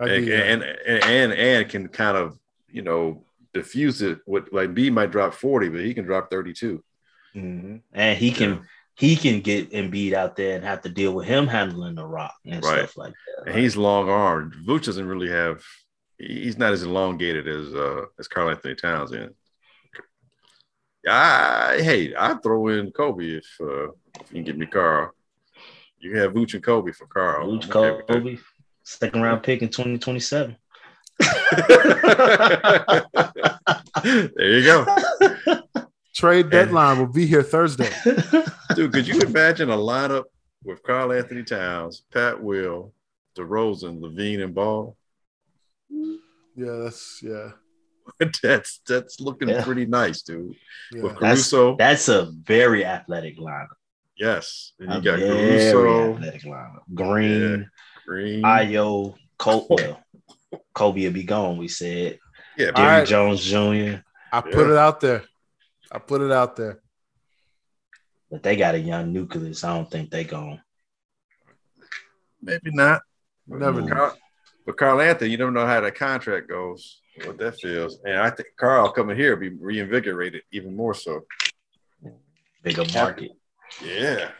And, 0.00 0.10
and, 0.10 0.62
and, 0.62 1.04
and 1.04 1.32
and 1.32 1.68
can 1.68 1.88
kind 1.88 2.16
of 2.16 2.36
you 2.68 2.82
know 2.82 3.24
diffuse 3.54 4.02
it. 4.02 4.18
With 4.26 4.52
like 4.52 4.74
B 4.74 4.90
might 4.90 5.12
drop 5.12 5.34
forty, 5.34 5.68
but 5.68 5.80
he 5.80 5.94
can 5.94 6.04
drop 6.04 6.30
thirty 6.30 6.52
two. 6.52 6.82
Mm-hmm. 7.36 7.76
And 7.92 8.18
he 8.18 8.32
can 8.32 8.50
yeah. 8.50 8.60
he 8.96 9.16
can 9.16 9.40
get 9.40 9.70
Embiid 9.70 10.12
out 10.12 10.36
there 10.36 10.56
and 10.56 10.64
have 10.64 10.82
to 10.82 10.88
deal 10.88 11.12
with 11.12 11.26
him 11.26 11.46
handling 11.46 11.94
the 11.94 12.06
rock 12.06 12.34
and 12.44 12.64
right. 12.64 12.78
stuff 12.78 12.96
like 12.96 13.12
that. 13.12 13.50
And 13.52 13.60
he's 13.60 13.76
long 13.76 14.08
armed. 14.08 14.54
Vooch 14.66 14.84
doesn't 14.84 15.06
really 15.06 15.30
have. 15.30 15.62
He's 16.22 16.56
not 16.56 16.72
as 16.72 16.84
elongated 16.84 17.48
as 17.48 17.74
uh 17.74 18.04
as 18.18 18.28
Karl-Anthony 18.28 18.76
Towns 18.76 19.12
is. 19.12 19.30
I 21.08 21.80
hey, 21.82 22.14
I'd 22.14 22.42
throw 22.42 22.68
in 22.68 22.92
Coby 22.92 23.38
if 23.38 23.46
uh, 23.60 23.88
if 23.88 24.30
you 24.30 24.36
can 24.36 24.44
get 24.44 24.58
me 24.58 24.66
Karl. 24.66 25.12
You 25.98 26.16
have 26.18 26.32
Vooch 26.32 26.54
and 26.54 26.62
Coby 26.62 26.94
for 26.94 27.06
Karl. 27.06 27.48
Vooch, 27.48 27.68
Coby, 27.68 28.38
second 28.84 29.22
round 29.22 29.42
pick 29.42 29.62
in 29.62 29.68
2027. 29.68 30.56
there 34.34 34.58
you 34.58 34.64
go. 34.64 34.86
Trade 36.14 36.50
deadline 36.50 36.98
will 36.98 37.06
be 37.06 37.26
here 37.26 37.42
Thursday. 37.42 37.90
Dude, 38.74 38.92
could 38.92 39.08
you 39.08 39.20
imagine 39.20 39.70
a 39.70 39.76
lineup 39.76 40.24
with 40.64 40.82
Karl-Anthony 40.82 41.42
Towns, 41.42 42.02
Pat 42.12 42.40
Will, 42.40 42.92
DeRozan, 43.36 44.00
LaVine, 44.00 44.42
and 44.42 44.54
Ball? 44.54 44.96
Yeah, 46.56 46.76
that's 46.84 47.20
yeah. 47.22 47.50
that's 48.42 48.80
that's 48.86 49.20
looking 49.20 49.48
yeah. 49.48 49.64
pretty 49.64 49.86
nice, 49.86 50.22
dude. 50.22 50.54
Yeah. 50.92 51.02
With 51.02 51.16
Caruso, 51.16 51.76
that's, 51.76 52.06
that's, 52.06 52.08
a 52.08 52.32
very 52.32 52.84
athletic 52.84 53.38
lineup. 53.38 53.68
Yes. 54.16 54.72
And 54.78 54.92
you 54.94 55.00
got 55.02 55.18
Caruso. 55.18 56.18
Green, 56.94 57.60
yeah. 57.60 57.64
Green. 58.06 58.42
Ayo, 58.42 59.14
Coby. 59.38 59.68
Well, 59.68 60.02
Coby 60.74 61.04
will 61.04 61.12
be 61.12 61.24
gone, 61.24 61.56
we 61.56 61.68
said. 61.68 62.18
Yeah, 62.56 62.72
Jerry 62.72 62.86
right. 62.86 63.08
Jones 63.08 63.42
Jr. 63.42 64.02
I 64.32 64.40
put 64.40 64.70
it 64.70 64.76
out 64.76 65.00
there. 65.00 65.24
I 65.90 65.98
put 65.98 66.20
it 66.20 66.32
out 66.32 66.56
there. 66.56 66.80
But 68.30 68.42
they 68.42 68.56
got 68.56 68.74
a 68.74 68.78
young 68.78 69.12
nucleus. 69.12 69.64
I 69.64 69.74
don't 69.74 69.90
think 69.90 70.10
they 70.10 70.24
going. 70.24 70.60
Maybe 72.40 72.70
not. 72.72 73.02
Never 73.46 73.86
Karl, 73.86 74.16
but 74.64 74.76
Karl-Anthony, 74.76 75.30
you 75.30 75.36
don't 75.36 75.54
know 75.54 75.66
how 75.66 75.80
that 75.80 75.94
contract 75.94 76.48
goes, 76.48 77.00
what 77.24 77.38
that 77.38 77.58
feels. 77.60 77.98
And 78.04 78.18
I 78.18 78.30
think 78.30 78.48
Karl 78.56 78.90
coming 78.92 79.16
here 79.16 79.36
be 79.36 79.50
reinvigorated 79.50 80.42
even 80.52 80.76
more 80.76 80.94
so. 80.94 81.24
Bigger 82.62 82.84
market. 82.94 83.32
Yeah. 83.84 84.30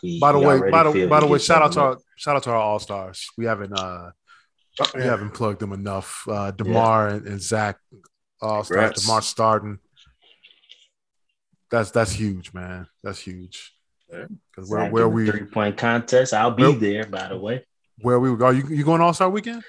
He, 0.00 0.18
by 0.18 0.32
the 0.32 0.38
way, 0.38 0.70
by 0.70 0.84
the 0.84 1.06
by 1.06 1.20
the 1.20 1.26
way, 1.26 1.38
shout 1.38 1.62
out 1.62 1.72
to 1.72 1.80
our 1.80 1.98
shout 2.16 2.36
out 2.36 2.42
to 2.44 2.50
our 2.50 2.56
all 2.56 2.78
stars. 2.78 3.28
We 3.36 3.46
haven't 3.46 3.72
uh 3.72 4.10
oh, 4.80 4.84
yeah. 4.94 5.00
we 5.00 5.02
haven't 5.02 5.30
plugged 5.30 5.60
them 5.60 5.72
enough. 5.72 6.24
Uh 6.28 6.50
DeMar 6.50 7.08
yeah. 7.08 7.14
and, 7.16 7.26
and, 7.26 7.42
Zach 7.42 7.78
all 8.40 8.64
stars. 8.64 9.02
DeMar 9.02 9.22
starting. 9.22 9.78
That's 11.70 11.90
that's 11.90 12.12
huge, 12.12 12.52
man. 12.52 12.86
That's 13.02 13.20
huge. 13.20 13.72
Because 14.10 14.70
where 14.70 14.90
where 14.90 15.08
we 15.08 15.30
three 15.30 15.44
point 15.44 15.76
contest, 15.76 16.32
I'll 16.32 16.50
be 16.50 16.62
where, 16.64 16.72
there. 16.72 17.06
By 17.06 17.28
the 17.28 17.38
way, 17.38 17.64
where 18.00 18.18
we 18.20 18.30
are 18.30 18.52
you 18.52 18.66
you 18.68 18.84
going 18.84 19.00
All 19.00 19.14
Star 19.14 19.30
Weekend? 19.30 19.62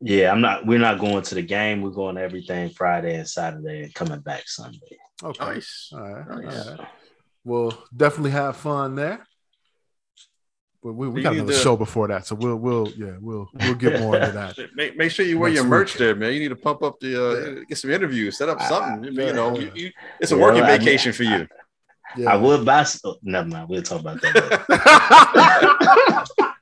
Yeah, 0.00 0.30
I'm 0.30 0.40
not. 0.40 0.66
We're 0.66 0.78
not 0.78 0.98
going 0.98 1.22
to 1.22 1.34
the 1.34 1.42
game. 1.42 1.80
We're 1.80 1.90
going 1.90 2.16
to 2.16 2.22
everything 2.22 2.70
Friday 2.70 3.16
and 3.16 3.28
Saturday, 3.28 3.84
and 3.84 3.94
coming 3.94 4.20
back 4.20 4.46
Sunday. 4.46 4.98
Okay. 5.22 5.44
Nice. 5.44 5.90
All 5.92 6.00
right. 6.00 6.44
Nice. 6.44 6.66
All 6.68 6.76
right 6.76 6.88
we'll 7.46 7.72
definitely 7.96 8.32
have 8.32 8.56
fun 8.56 8.96
there. 8.96 9.26
But 10.82 10.92
we, 10.92 11.08
we 11.08 11.22
got 11.22 11.32
another 11.32 11.52
to, 11.52 11.58
show 11.58 11.76
before 11.76 12.08
that, 12.08 12.26
so 12.26 12.34
we'll 12.36 12.56
we'll 12.56 12.88
yeah 12.90 13.16
we'll 13.20 13.48
we'll 13.54 13.74
get 13.74 13.98
more 13.98 14.16
into 14.16 14.32
that. 14.32 14.56
Make, 14.74 14.96
make 14.96 15.10
sure 15.10 15.24
you 15.24 15.38
wear 15.38 15.50
your 15.50 15.64
merch 15.64 15.94
week. 15.94 15.98
there, 15.98 16.14
man. 16.14 16.34
You 16.34 16.40
need 16.40 16.50
to 16.50 16.56
pump 16.56 16.82
up 16.82 17.00
the 17.00 17.16
uh, 17.16 17.34
yeah. 17.34 17.64
get 17.68 17.78
some 17.78 17.90
interviews, 17.90 18.36
set 18.36 18.48
up 18.48 18.60
something. 18.62 19.04
I, 19.04 19.08
you 19.08 19.32
know, 19.32 19.58
you, 19.58 19.72
you, 19.74 19.90
it's 20.20 20.30
a 20.32 20.36
working 20.36 20.62
well, 20.62 20.78
vacation 20.78 21.12
I 21.12 21.18
mean, 21.18 21.38
for 21.38 21.38
you. 21.38 21.48
Yeah. 22.24 22.32
I 22.32 22.36
would 22.36 22.64
buy. 22.64 22.86
Oh, 23.04 23.16
never 23.22 23.48
mind. 23.48 23.68
We'll 23.68 23.82
talk 23.82 24.00
about 24.00 24.20
that. 24.20 24.66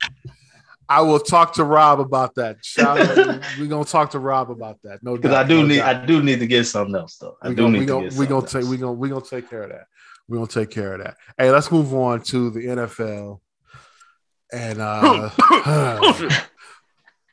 I 0.89 1.01
will 1.01 1.21
talk 1.21 1.55
to 1.55 1.65
Rob 1.65 2.01
about 2.01 2.35
that. 2.35 2.59
We're 3.59 3.67
gonna 3.67 3.85
talk 3.85 4.11
to 4.11 4.19
Rob 4.19 4.51
about 4.51 4.79
that. 4.83 5.03
No, 5.03 5.17
because 5.17 5.33
I 5.33 5.45
do 5.45 5.63
no 5.63 5.67
need 5.67 5.77
doubt. 5.77 5.97
I 5.97 6.07
do 6.07 6.23
need 6.23 6.41
to 6.41 6.47
get 6.47 6.65
something 6.65 6.95
else 6.95 7.17
though. 7.17 7.37
I 7.43 7.49
we 7.49 7.55
do 7.55 7.63
gonna, 7.63 7.73
need 7.73 7.79
we 7.81 7.87
to 7.87 7.93
gonna, 7.93 8.09
get 8.09 8.19
we 8.19 8.27
gonna 8.27 8.47
take 8.47 8.65
we 8.65 8.77
gonna 8.77 8.93
we 8.93 9.09
gonna 9.09 9.25
take 9.25 9.49
care 9.49 9.63
of 9.63 9.71
that. 9.71 9.87
We're 10.29 10.39
gonna 10.39 10.49
take 10.49 10.71
care 10.71 10.95
of 10.95 11.05
that. 11.05 11.17
Hey, 11.39 11.51
let's 11.51 11.71
move 11.71 11.95
on 11.95 12.23
to 12.23 12.51
the 12.51 12.61
NFL. 12.61 13.41
And 14.53 14.81
uh 14.81 15.31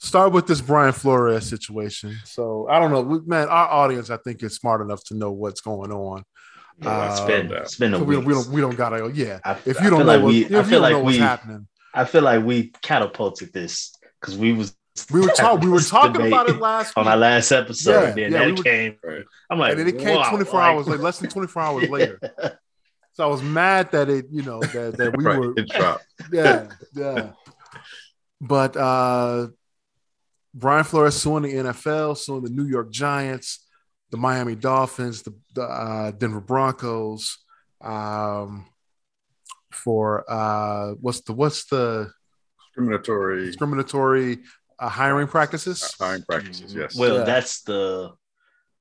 start 0.01 0.33
with 0.33 0.47
this 0.47 0.61
Brian 0.61 0.93
Flores 0.93 1.47
situation. 1.47 2.17
So 2.25 2.67
I 2.69 2.79
don't 2.79 2.91
know, 2.91 3.21
man. 3.25 3.47
Our 3.47 3.67
audience, 3.67 4.09
I 4.09 4.17
think, 4.17 4.43
is 4.43 4.55
smart 4.55 4.81
enough 4.81 5.03
to 5.05 5.15
know 5.15 5.31
what's 5.31 5.61
going 5.61 5.91
on. 5.91 6.23
Yeah, 6.79 7.11
it's 7.11 7.21
been 7.21 7.51
it's 7.51 7.75
been 7.75 7.93
a 7.93 7.99
so 7.99 8.03
we, 8.03 8.15
don't, 8.15 8.25
we 8.25 8.33
don't 8.33 8.47
we 8.49 8.61
don't 8.61 8.75
gotta 8.75 9.11
yeah. 9.13 9.39
I, 9.45 9.57
if 9.65 9.79
you 9.81 9.89
don't 9.89 9.99
know 9.99 10.05
like 10.05 10.21
what, 10.21 10.29
we, 10.29 10.57
I 10.57 10.63
feel 10.63 10.81
like 10.81 11.03
we, 11.03 11.17
happening, 11.17 11.67
I 11.93 12.05
feel 12.05 12.23
like 12.23 12.43
we 12.43 12.71
catapulted 12.81 13.53
this 13.53 13.95
because 14.19 14.37
we 14.37 14.53
was 14.53 14.75
we 15.11 15.21
were 15.21 15.27
talking 15.29 15.69
we 15.69 15.73
were 15.73 15.79
talking 15.81 16.27
about 16.27 16.49
it 16.49 16.59
last 16.59 16.97
on 16.97 17.07
our 17.07 17.17
last 17.17 17.51
episode. 17.51 17.91
Yeah, 17.91 18.07
and 18.07 18.17
then 18.17 18.31
yeah, 18.31 18.39
that 18.39 18.55
we 18.55 18.63
came. 18.63 18.97
I'm 19.49 19.59
like, 19.59 19.71
and 19.71 19.79
then 19.79 19.87
it 19.87 19.97
came 19.99 20.17
wow, 20.17 20.29
24 20.29 20.59
like, 20.59 20.69
hours 20.69 20.87
like 20.87 20.99
less 20.99 21.19
than 21.19 21.29
24 21.29 21.61
hours 21.61 21.89
later. 21.89 22.19
So 23.13 23.25
I 23.25 23.27
was 23.27 23.41
mad 23.41 23.91
that 23.91 24.09
it, 24.09 24.25
you 24.31 24.41
know, 24.41 24.61
that, 24.61 24.97
that 24.97 25.17
we 25.17 25.25
right, 25.25 25.37
were 25.37 25.53
Yeah, 26.31 26.69
yeah. 26.93 27.31
But 28.39 28.77
uh 28.77 29.47
Brian 30.53 30.83
Flores 30.83 31.15
suing 31.15 31.43
the 31.43 31.53
NFL, 31.53 32.17
suing 32.17 32.43
the 32.43 32.49
New 32.49 32.65
York 32.65 32.91
Giants, 32.91 33.65
the 34.09 34.17
Miami 34.17 34.55
Dolphins, 34.55 35.21
the, 35.21 35.33
the 35.55 35.63
uh, 35.63 36.11
Denver 36.11 36.41
Broncos, 36.41 37.37
um, 37.79 38.65
for 39.73 40.29
uh, 40.29 40.91
what's 41.01 41.21
the 41.21 41.33
what's 41.33 41.65
the 41.65 42.11
discriminatory 42.67 43.45
discriminatory 43.45 44.39
uh, 44.79 44.89
hiring 44.89 45.27
practices? 45.27 45.83
Uh, 45.99 46.05
hiring 46.05 46.23
practices, 46.23 46.73
yes. 46.73 46.95
Well, 46.95 47.19
yeah. 47.19 47.23
that's 47.23 47.61
the 47.63 48.11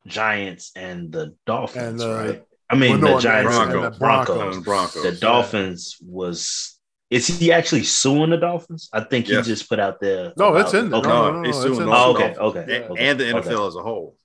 Giants 0.06 0.72
and 0.74 1.12
the 1.12 1.34
Dolphins, 1.46 2.02
and, 2.02 2.10
uh, 2.10 2.14
right? 2.14 2.42
I 2.70 2.76
mean, 2.76 3.00
well, 3.00 3.00
no, 3.00 3.14
the 3.16 3.22
Giants 3.22 3.56
and, 3.56 3.72
and 3.72 3.84
the 3.84 3.98
Broncos. 3.98 4.56
And 4.56 4.64
Broncos. 4.64 5.02
The 5.02 5.12
Dolphins 5.12 5.96
yeah. 6.00 6.08
was. 6.10 6.76
Is 7.10 7.26
he 7.26 7.50
actually 7.50 7.82
suing 7.82 8.30
the 8.30 8.36
Dolphins? 8.36 8.88
I 8.92 9.00
think 9.00 9.26
he 9.26 9.32
yes. 9.32 9.44
just 9.44 9.68
put 9.68 9.80
out 9.80 9.98
there. 10.00 10.32
No, 10.36 10.54
it's 10.56 10.72
in 10.74 10.90
there. 10.90 11.00
Okay. 11.00 11.08
No, 11.08 11.32
no, 11.32 11.40
no, 11.40 11.46
he's 11.46 11.56
suing 11.56 11.88
oh, 11.88 12.12
okay, 12.12 12.34
okay, 12.36 12.86
and, 12.86 12.98
and, 12.98 13.20
the 13.20 13.24
NFL 13.24 13.46
okay. 13.46 13.66
as 13.66 13.74
a 13.74 13.82
whole. 13.82 14.16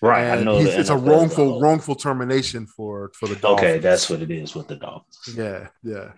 Right, 0.00 0.24
and 0.24 0.40
I 0.40 0.42
know. 0.44 0.58
it's 0.58 0.90
a 0.90 0.96
wrongful, 0.96 1.60
wrongful 1.60 1.94
termination 1.94 2.66
for 2.66 3.10
for 3.14 3.28
the 3.28 3.36
Dolphins. 3.36 3.68
Okay, 3.68 3.78
that's 3.78 4.08
what 4.10 4.22
it 4.22 4.30
is 4.30 4.54
with 4.54 4.68
the 4.68 4.76
Dolphins. 4.76 5.34
Yeah, 5.36 5.68
yeah. 5.82 6.12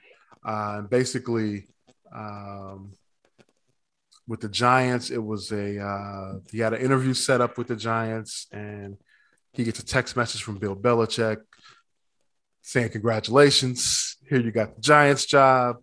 Uh, 0.44 0.82
basically, 0.82 1.66
um, 2.14 2.92
with 4.26 4.40
the 4.40 4.48
Giants, 4.48 5.10
it 5.10 5.22
was 5.22 5.52
a 5.52 5.80
uh, 5.80 6.38
he 6.50 6.58
had 6.58 6.74
an 6.74 6.80
interview 6.80 7.14
set 7.14 7.40
up 7.40 7.58
with 7.58 7.68
the 7.68 7.76
Giants, 7.76 8.46
and 8.52 8.96
he 9.52 9.64
gets 9.64 9.80
a 9.80 9.84
text 9.84 10.16
message 10.16 10.42
from 10.42 10.58
Bill 10.58 10.76
Belichick 10.76 11.38
saying, 12.62 12.90
Congratulations, 12.90 14.16
here 14.28 14.40
you 14.40 14.52
got 14.52 14.76
the 14.76 14.80
Giants 14.82 15.26
job. 15.26 15.76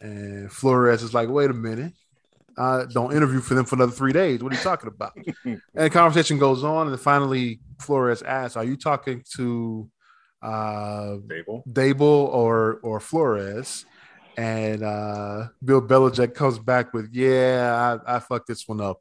And 0.00 0.50
Flores 0.50 1.02
is 1.02 1.14
like, 1.14 1.28
Wait 1.28 1.50
a 1.50 1.54
minute. 1.54 1.92
Uh, 2.56 2.84
don't 2.84 3.14
interview 3.14 3.40
for 3.40 3.54
them 3.54 3.64
for 3.64 3.76
another 3.76 3.92
three 3.92 4.12
days. 4.12 4.42
What 4.42 4.52
are 4.52 4.56
you 4.56 4.62
talking 4.62 4.88
about? 4.88 5.12
and 5.44 5.60
the 5.74 5.90
conversation 5.90 6.38
goes 6.38 6.64
on, 6.64 6.88
and 6.88 7.00
finally 7.00 7.60
Flores 7.78 8.22
asks, 8.22 8.56
"Are 8.56 8.64
you 8.64 8.76
talking 8.76 9.22
to 9.36 9.88
uh, 10.42 11.16
Daboll, 11.26 11.66
Daboll 11.66 12.28
or 12.28 12.80
or 12.82 13.00
Flores?" 13.00 13.84
And 14.36 14.82
uh, 14.82 15.48
Bill 15.62 15.82
Belichick 15.82 16.34
comes 16.34 16.58
back 16.58 16.92
with, 16.92 17.10
"Yeah, 17.12 17.98
I, 18.06 18.16
I 18.16 18.18
fucked 18.18 18.48
this 18.48 18.66
one 18.66 18.80
up." 18.80 19.00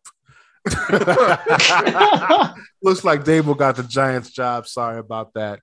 Looks 2.81 3.03
like 3.03 3.23
Daboll 3.23 3.57
got 3.57 3.75
the 3.75 3.83
Giants 3.87 4.31
job. 4.31 4.67
Sorry 4.67 4.99
about 4.99 5.33
that. 5.33 5.59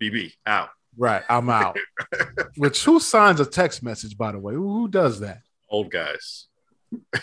BB 0.00 0.32
out. 0.46 0.70
Right, 0.96 1.22
I'm 1.28 1.50
out. 1.50 1.76
Which 2.56 2.84
who 2.84 3.00
signs 3.00 3.40
a 3.40 3.46
text 3.46 3.82
message, 3.82 4.16
by 4.16 4.32
the 4.32 4.38
way? 4.38 4.54
Who, 4.54 4.72
who 4.72 4.88
does 4.88 5.20
that? 5.20 5.38
Old 5.68 5.90
guys. 5.90 6.46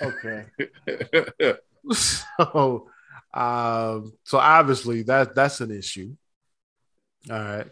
Okay. 0.01 0.45
so, 1.93 2.87
um, 3.33 4.13
so 4.23 4.37
obviously 4.37 5.03
that 5.03 5.35
that's 5.35 5.61
an 5.61 5.71
issue. 5.71 6.15
All 7.29 7.37
right. 7.37 7.67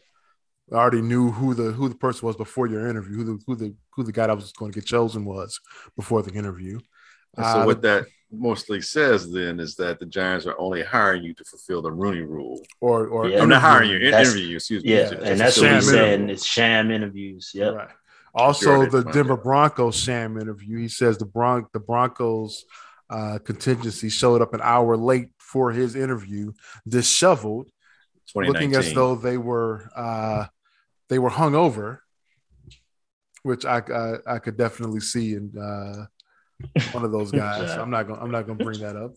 I 0.72 0.76
already 0.76 1.02
knew 1.02 1.32
who 1.32 1.54
the 1.54 1.72
who 1.72 1.90
the 1.90 1.96
person 1.96 2.28
was 2.28 2.36
before 2.36 2.68
your 2.68 2.88
interview, 2.88 3.18
who 3.18 3.24
the 3.24 3.40
who 3.48 3.56
the 3.56 3.76
who 3.96 4.04
the 4.04 4.12
guy 4.12 4.28
that 4.28 4.36
was 4.36 4.52
going 4.52 4.72
to 4.72 4.80
get 4.80 4.86
chosen 4.86 5.26
was 5.26 5.60
before 5.96 6.22
the 6.22 6.32
interview. 6.32 6.80
And 7.36 7.46
so 7.46 7.62
uh, 7.62 7.66
what 7.66 7.82
that 7.82 8.06
mostly 8.32 8.82
says 8.82 9.32
then 9.32 9.60
is 9.60 9.76
that 9.76 10.00
the 10.00 10.06
Giants 10.06 10.46
are 10.46 10.60
only 10.60 10.84
hiring 10.84 11.24
you 11.24 11.34
to 11.34 11.44
fulfill 11.44 11.82
the 11.82 11.92
Rooney 11.92 12.22
Rule, 12.22 12.62
or 12.82 13.08
or 13.08 13.28
yeah. 13.28 13.42
I'm 13.42 13.50
not 13.50 13.62
hiring 13.62 13.90
you, 13.90 13.98
interview 13.98 14.44
you. 14.44 14.56
Excuse 14.58 14.84
me. 14.84 14.94
Yeah, 14.94 15.12
and 15.24 15.40
that's 15.40 15.60
what 15.60 15.72
he's 15.72 15.90
saying. 15.90 16.30
It's 16.30 16.46
sham 16.46 16.92
interviews. 16.92 17.52
Yeah. 17.54 17.70
Right. 17.70 17.90
Also, 18.34 18.86
the 18.86 19.04
Denver 19.04 19.38
Broncos 19.38 19.96
sham 19.96 20.38
interview. 20.38 20.78
He 20.78 20.88
says 20.88 21.18
the 21.18 21.26
Bron 21.26 21.66
the 21.74 21.80
Broncos 21.80 22.66
uh, 23.10 23.40
contingency 23.40 24.10
showed 24.10 24.42
up 24.42 24.54
an 24.54 24.62
hour 24.62 24.96
late 24.96 25.30
for 25.38 25.72
his 25.72 25.96
interview, 25.96 26.52
disheveled, 26.88 27.70
looking 28.36 28.76
as 28.76 28.94
though 28.94 29.16
they 29.16 29.38
were 29.38 29.90
uh, 29.96 30.46
they 31.10 31.18
were 31.18 31.32
hungover, 31.32 32.00
which 33.44 33.66
I, 33.66 33.80
I, 33.80 34.36
I 34.36 34.40
could 34.40 34.58
definitely 34.58 35.00
see 35.00 35.34
in 35.34 35.58
uh, 35.58 36.06
one 36.92 37.04
of 37.04 37.12
those 37.12 37.32
guys. 37.44 37.72
I'm 37.72 37.90
not 37.90 38.08
gonna 38.08 38.22
I'm 38.22 38.32
not 38.32 38.46
gonna 38.46 38.64
bring 38.64 38.80
that 38.82 38.96
up, 38.96 39.16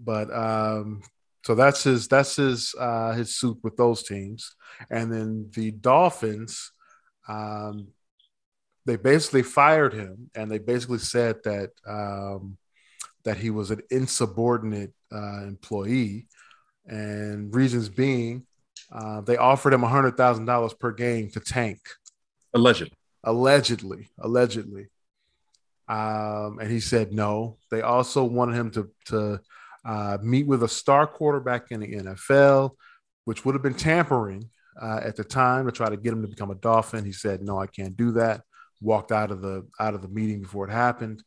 but 0.00 0.32
um, 0.32 1.02
so 1.44 1.56
that's 1.56 1.82
his 1.82 2.06
that's 2.06 2.36
his 2.36 2.74
uh, 2.78 3.12
his 3.12 3.34
suit 3.34 3.58
with 3.64 3.76
those 3.76 4.04
teams, 4.04 4.54
and 4.90 5.12
then 5.12 5.50
the 5.54 5.72
Dolphins. 5.72 6.70
Um, 7.28 7.88
they 8.84 8.96
basically 8.96 9.42
fired 9.42 9.92
him 9.94 10.30
and 10.34 10.50
they 10.50 10.58
basically 10.58 10.98
said 10.98 11.36
that 11.44 11.70
um, 11.86 12.56
that 13.24 13.36
he 13.36 13.50
was 13.50 13.70
an 13.70 13.80
insubordinate 13.90 14.92
uh, 15.12 15.44
employee. 15.44 16.26
And 16.86 17.54
reasons 17.54 17.88
being 17.88 18.46
uh, 18.90 19.20
they 19.20 19.36
offered 19.36 19.72
him 19.72 19.82
$100000 19.82 20.78
per 20.78 20.92
game 20.92 21.30
to 21.30 21.40
tank. 21.40 21.78
Allegedly. 22.52 22.96
Allegedly. 23.24 24.08
Allegedly. 24.18 24.88
Um, 25.88 26.58
and 26.60 26.70
he 26.70 26.80
said 26.80 27.12
no. 27.12 27.58
They 27.70 27.82
also 27.82 28.24
wanted 28.24 28.56
him 28.56 28.70
to 28.72 28.90
to 29.06 29.40
uh, 29.84 30.18
meet 30.22 30.46
with 30.46 30.62
a 30.62 30.68
star 30.68 31.08
quarterback 31.08 31.72
in 31.72 31.80
the 31.80 31.88
nfl 31.88 32.70
which 33.24 33.44
would 33.44 33.56
have 33.56 33.62
been 33.62 33.74
tampering 33.74 34.48
uh, 34.80 35.00
at 35.02 35.16
the 35.16 35.24
time 35.24 35.66
to 35.66 35.72
try 35.72 35.88
to 35.88 35.96
get 35.96 36.12
him 36.12 36.22
to 36.22 36.28
become 36.28 36.52
a 36.52 36.54
dolphin. 36.54 37.04
He 37.04 37.12
said 37.12 37.42
no 37.42 37.58
i 37.58 37.66
can't 37.66 37.96
do 37.96 38.12
that 38.12 38.42
walked 38.82 39.12
out 39.12 39.30
of 39.30 39.40
the 39.40 39.66
out 39.80 39.94
of 39.94 40.02
the 40.02 40.08
meeting 40.08 40.42
before 40.42 40.68
it 40.68 40.72
happened. 40.72 41.22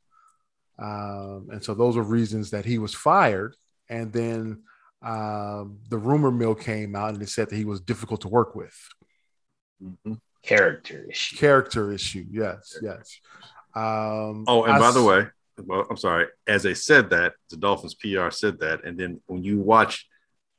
Um, 0.77 1.47
and 1.51 1.63
so 1.63 1.73
those 1.73 1.95
are 1.97 2.03
reasons 2.03 2.51
that 2.51 2.65
he 2.65 2.77
was 2.77 2.93
fired. 2.93 3.55
And 3.89 4.11
then 4.11 4.63
um, 5.01 5.79
the 5.89 5.97
rumor 5.97 6.31
mill 6.31 6.55
came 6.55 6.95
out 6.95 7.13
and 7.13 7.21
it 7.21 7.29
said 7.29 7.49
that 7.49 7.55
he 7.55 7.65
was 7.65 7.81
difficult 7.81 8.21
to 8.21 8.27
work 8.27 8.55
with. 8.55 8.75
Mm-hmm. 9.81 10.13
Character 10.43 11.05
issue. 11.09 11.37
Character 11.37 11.91
issue. 11.91 12.25
Yes. 12.29 12.77
Yes. 12.81 13.19
Um, 13.75 14.45
oh, 14.47 14.63
and 14.63 14.73
I, 14.73 14.79
by 14.79 14.91
the 14.91 15.03
way, 15.03 15.27
well, 15.63 15.85
I'm 15.89 15.97
sorry. 15.97 16.27
As 16.47 16.63
they 16.63 16.73
said 16.73 17.09
that, 17.11 17.33
the 17.49 17.57
Dolphins 17.57 17.95
PR 17.95 18.29
said 18.29 18.59
that, 18.59 18.83
and 18.85 18.97
then 18.97 19.21
when 19.27 19.43
you 19.43 19.59
watch 19.59 20.07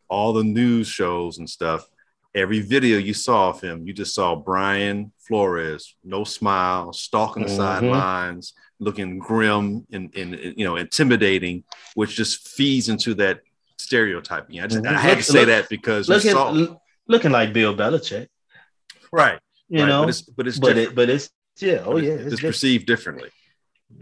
all 0.08 0.32
the 0.32 0.44
news 0.44 0.88
shows 0.88 1.38
and 1.38 1.48
stuff, 1.48 1.86
every 2.36 2.60
video 2.60 2.98
you 2.98 3.14
saw 3.14 3.48
of 3.48 3.60
him, 3.60 3.86
you 3.86 3.92
just 3.92 4.14
saw 4.14 4.36
Brian 4.36 5.10
Flores, 5.18 5.96
no 6.04 6.22
smile, 6.22 6.92
stalking 6.92 7.42
the 7.42 7.48
mm-hmm. 7.48 7.56
sidelines, 7.56 8.52
looking 8.78 9.18
grim 9.18 9.86
and, 9.90 10.14
and, 10.14 10.54
you 10.56 10.64
know 10.64 10.76
intimidating, 10.76 11.64
which 11.94 12.14
just 12.14 12.46
feeds 12.48 12.88
into 12.88 13.14
that 13.14 13.40
stereotyping. 13.78 14.60
I 14.60 14.66
just 14.66 14.84
mm-hmm. 14.84 14.94
I 14.94 15.00
had 15.00 15.16
to 15.16 15.24
say 15.24 15.40
look, 15.40 15.48
that 15.48 15.68
because 15.68 16.08
look 16.08 16.24
at, 16.24 16.76
looking 17.08 17.32
like 17.32 17.52
Bill 17.52 17.74
Belichick, 17.74 18.28
right? 19.10 19.40
You 19.68 19.80
right. 19.80 19.88
know, 19.88 20.02
but 20.02 20.08
it's 20.10 20.22
but 20.22 20.46
it's 20.46 20.58
but, 20.58 20.76
it, 20.76 20.94
but 20.94 21.08
it's 21.08 21.30
yeah, 21.58 21.82
oh 21.84 21.96
yeah, 21.96 22.12
it's, 22.12 22.34
it's 22.34 22.42
perceived 22.42 22.86
differently. 22.86 23.30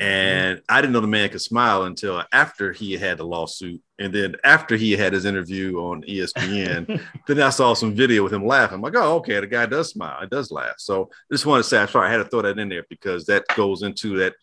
And 0.01 0.63
I 0.69 0.81
didn't 0.81 0.93
know 0.93 1.01
the 1.01 1.07
man 1.07 1.29
could 1.29 1.41
smile 1.41 1.85
until 1.85 2.23
after 2.33 2.73
he 2.73 2.95
had 2.95 3.19
the 3.19 3.25
lawsuit. 3.25 3.81
And 3.99 4.13
then 4.13 4.35
after 4.43 4.77
he 4.77 4.93
had 4.93 5.13
his 5.13 5.25
interview 5.25 5.79
on 5.79 6.03
ESPN, 6.03 7.01
then 7.27 7.41
I 7.41 7.51
saw 7.51 7.75
some 7.75 7.95
video 7.95 8.25
with 8.25 8.33
him 8.33 8.47
laughing. 8.47 8.77
I'm 8.77 8.83
like, 8.83 8.97
oh, 8.97 9.17
okay, 9.17 9.39
the 9.41 9.47
guy 9.47 9.67
does 9.67 9.91
smile. 9.91 10.23
It 10.23 10.31
does 10.31 10.51
laugh. 10.51 10.75
So 10.79 11.11
I 11.31 11.35
just 11.35 11.47
want 11.47 11.63
to 11.63 11.69
say, 11.69 11.79
I'm 11.79 11.89
sorry, 11.89 12.09
I 12.09 12.13
had 12.13 12.19
to 12.19 12.25
throw 12.25 12.43
that 12.43 12.59
in 12.59 12.69
there 12.69 12.85
because 12.89 13.27
that 13.27 13.45
goes 13.57 13.83
into 13.83 14.17
that 14.19 14.35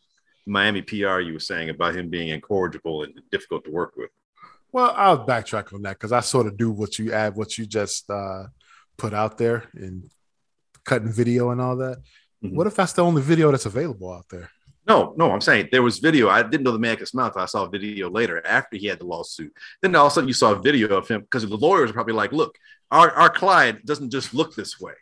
Miami 0.45 0.81
PR 0.81 1.19
you 1.19 1.33
were 1.33 1.39
saying 1.39 1.69
about 1.69 1.95
him 1.95 2.09
being 2.09 2.29
incorrigible 2.29 3.03
and 3.03 3.13
difficult 3.31 3.65
to 3.65 3.71
work 3.71 3.93
with. 3.97 4.09
Well, 4.71 4.93
I'll 4.95 5.25
backtrack 5.25 5.73
on 5.73 5.81
that 5.81 5.97
because 5.97 6.13
I 6.13 6.21
sort 6.21 6.47
of 6.47 6.55
do 6.55 6.71
what 6.71 6.97
you 6.97 7.11
add, 7.11 7.35
what 7.35 7.57
you 7.57 7.65
just 7.65 8.09
uh, 8.09 8.45
put 8.97 9.13
out 9.13 9.37
there 9.37 9.65
and 9.73 10.09
cutting 10.85 11.11
video 11.11 11.49
and 11.51 11.59
all 11.59 11.75
that. 11.77 11.97
Mm-hmm. 12.43 12.55
What 12.55 12.67
if 12.67 12.75
that's 12.75 12.93
the 12.93 13.03
only 13.03 13.21
video 13.21 13.51
that's 13.51 13.65
available 13.65 14.11
out 14.11 14.29
there? 14.29 14.49
No, 14.87 15.13
no, 15.15 15.31
I'm 15.31 15.41
saying 15.41 15.69
there 15.71 15.83
was 15.83 15.99
video. 15.99 16.27
I 16.29 16.41
didn't 16.43 16.63
know 16.63 16.71
the 16.71 16.79
man 16.79 16.97
could 16.97 17.07
smile 17.07 17.27
until 17.27 17.41
I 17.41 17.45
saw 17.45 17.65
a 17.65 17.69
video 17.69 18.09
later 18.09 18.45
after 18.45 18.77
he 18.77 18.87
had 18.87 18.99
the 18.99 19.05
lawsuit. 19.05 19.53
Then 19.81 19.95
all 19.95 20.07
of 20.07 20.11
a 20.11 20.15
sudden 20.15 20.27
you 20.27 20.33
saw 20.33 20.53
a 20.53 20.59
video 20.59 20.97
of 20.97 21.07
him 21.07 21.21
because 21.21 21.47
the 21.47 21.55
lawyers 21.55 21.91
are 21.91 21.93
probably 21.93 22.13
like, 22.13 22.31
look, 22.31 22.57
our, 22.89 23.11
our 23.11 23.29
client 23.29 23.85
doesn't 23.85 24.09
just 24.09 24.33
look 24.33 24.55
this 24.55 24.79
way. 24.79 24.93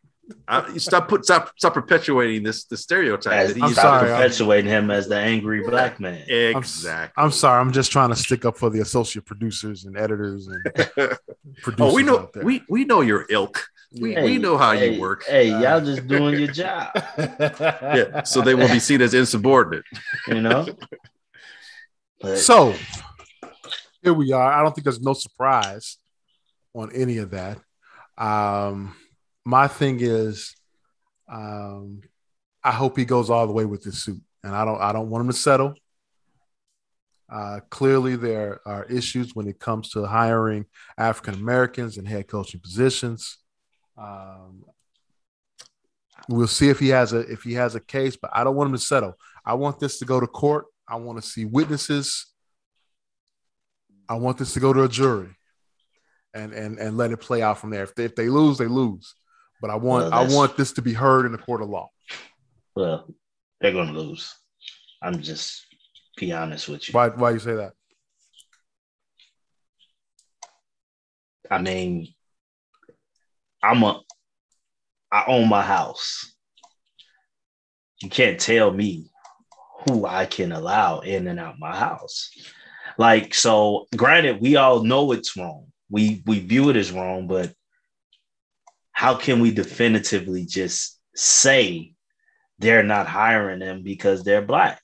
I, 0.48 0.78
stop 0.78 1.08
put 1.08 1.26
stop 1.26 1.54
stop 1.58 1.74
perpetuating 1.74 2.44
this 2.44 2.66
the 2.66 2.78
stereotype. 2.78 3.34
As, 3.34 3.54
that 3.54 3.64
I'm 3.64 3.74
sorry, 3.74 4.10
perpetuating 4.10 4.72
I'm, 4.72 4.86
him 4.86 4.92
as 4.92 5.08
the 5.08 5.18
angry 5.18 5.62
black 5.62 6.00
man. 6.00 6.24
Exactly. 6.30 7.14
I'm, 7.18 7.26
I'm, 7.26 7.32
sorry. 7.32 7.60
I'm 7.60 7.72
just 7.72 7.92
trying 7.92 8.10
to 8.10 8.16
stick 8.16 8.46
up 8.46 8.58
for 8.58 8.70
the 8.70 8.82
associate 8.82 9.26
producers 9.26 9.86
and 9.86 9.98
editors 9.98 10.48
and 10.48 10.62
oh, 10.98 11.16
producers. 11.62 11.80
Oh, 11.80 11.96
we 11.96 12.04
know 12.04 12.30
we 12.44 12.64
we 12.70 12.86
know 12.86 13.02
your 13.02 13.26
ilk. 13.30 13.64
We, 13.92 14.14
hey, 14.14 14.24
we 14.24 14.38
know 14.38 14.58
how 14.58 14.74
hey, 14.74 14.94
you 14.94 15.02
work. 15.02 15.24
Hey, 15.26 15.50
y'all 15.50 15.82
just 15.82 16.08
doing 16.08 16.38
your 16.38 16.52
job. 16.52 16.92
yeah, 17.18 18.24
so 18.24 18.42
they 18.42 18.54
won't 18.54 18.72
be 18.72 18.80
seen 18.80 19.02
as 19.02 19.14
insubordinate. 19.14 19.86
You 20.28 20.42
know. 20.42 20.68
But, 22.22 22.38
so 22.40 22.76
here 24.04 24.14
we 24.14 24.34
are. 24.34 24.52
I 24.52 24.62
don't 24.62 24.76
think 24.76 24.84
there's 24.84 25.00
no 25.00 25.14
surprise 25.14 26.00
on 26.74 26.92
any 26.94 27.20
of 27.20 27.32
that. 27.32 27.60
Um, 28.18 28.94
my 29.46 29.70
thing 29.70 30.00
is, 30.02 30.54
um, 31.30 32.02
I 32.62 32.72
hope 32.72 32.98
he 32.98 33.06
goes 33.06 33.30
all 33.30 33.48
the 33.48 33.54
way 33.54 33.64
with 33.64 33.84
this 33.84 34.04
suit, 34.04 34.22
and 34.44 34.54
I 34.54 34.66
don't. 34.66 34.82
I 34.82 34.92
don't 34.92 35.10
want 35.10 35.22
him 35.22 35.32
to 35.32 35.38
settle. 35.38 35.76
Uh, 37.32 37.60
clearly, 37.70 38.16
there 38.16 38.60
are 38.66 38.84
issues 38.86 39.36
when 39.36 39.48
it 39.48 39.60
comes 39.60 39.92
to 39.92 40.06
hiring 40.06 40.66
African 40.98 41.36
Americans 41.36 41.98
in 41.98 42.06
head 42.06 42.28
coaching 42.28 42.60
positions. 42.60 43.38
Um, 44.00 44.64
we'll 46.30 46.48
see 46.48 46.70
if 46.70 46.80
he 46.80 46.90
has 46.90 47.14
a 47.14 47.20
if 47.20 47.44
he 47.44 47.54
has 47.54 47.76
a 47.76 47.80
case, 47.80 48.16
but 48.16 48.32
I 48.34 48.44
don't 48.44 48.56
want 48.56 48.70
him 48.70 48.76
to 48.76 48.82
settle. 48.82 49.16
I 49.46 49.56
want 49.56 49.80
this 49.80 50.00
to 50.00 50.06
go 50.06 50.20
to 50.20 50.28
court. 50.28 50.66
I 50.88 50.96
want 50.96 51.22
to 51.22 51.28
see 51.28 51.46
witnesses. 51.46 52.26
I 54.08 54.16
want 54.16 54.38
this 54.38 54.54
to 54.54 54.60
go 54.60 54.74
to 54.74 54.84
a 54.84 54.90
jury, 54.90 55.36
and 56.34 56.54
and 56.54 56.80
and 56.80 56.98
let 56.98 57.12
it 57.12 57.18
play 57.18 57.42
out 57.42 57.60
from 57.60 57.70
there. 57.70 57.84
If 57.84 57.96
they, 57.96 58.06
if 58.06 58.16
they 58.16 58.30
lose, 58.30 58.58
they 58.58 58.68
lose. 58.68 59.14
But 59.62 59.70
I 59.70 59.76
want 59.76 60.12
well, 60.12 60.14
I 60.14 60.28
want 60.34 60.56
this 60.56 60.72
to 60.74 60.82
be 60.82 60.94
heard 60.94 61.26
in 61.26 61.32
the 61.32 61.38
court 61.38 61.62
of 61.62 61.70
law. 61.70 61.90
Well, 62.76 63.08
they're 63.60 63.74
going 63.74 63.94
to 63.94 64.00
lose. 64.00 64.34
I'm 65.02 65.22
just 65.22 65.66
be 66.18 66.32
honest 66.32 66.70
with 66.70 66.88
you. 66.88 66.94
Why 66.94 67.10
why 67.10 67.32
you 67.32 67.40
say 67.40 67.56
that? 67.56 67.74
I 71.52 71.60
mean, 71.62 72.14
I'm 73.62 73.84
a 73.84 74.02
I 75.12 75.26
own 75.28 75.50
my 75.50 75.62
house. 75.62 76.34
You 78.02 78.10
can't 78.10 78.40
tell 78.40 78.72
me 78.72 79.10
who 79.86 80.06
I 80.06 80.26
can 80.26 80.52
allow 80.52 81.00
in 81.00 81.28
and 81.28 81.40
out 81.40 81.60
my 81.60 81.76
house. 81.76 82.30
Like 82.98 83.34
so, 83.34 83.88
granted, 83.96 84.42
we 84.42 84.56
all 84.56 84.84
know 84.84 85.12
it's 85.12 85.36
wrong. 85.36 85.68
We 85.90 86.22
we 86.26 86.40
view 86.40 86.70
it 86.70 86.76
as 86.76 86.92
wrong, 86.92 87.28
but 87.28 87.54
how 88.92 89.16
can 89.16 89.40
we 89.40 89.52
definitively 89.52 90.46
just 90.46 91.00
say 91.16 91.94
they're 92.60 92.84
not 92.84 93.08
hiring 93.08 93.60
them 93.60 93.84
because 93.84 94.24
they're 94.24 94.42
black? 94.42 94.82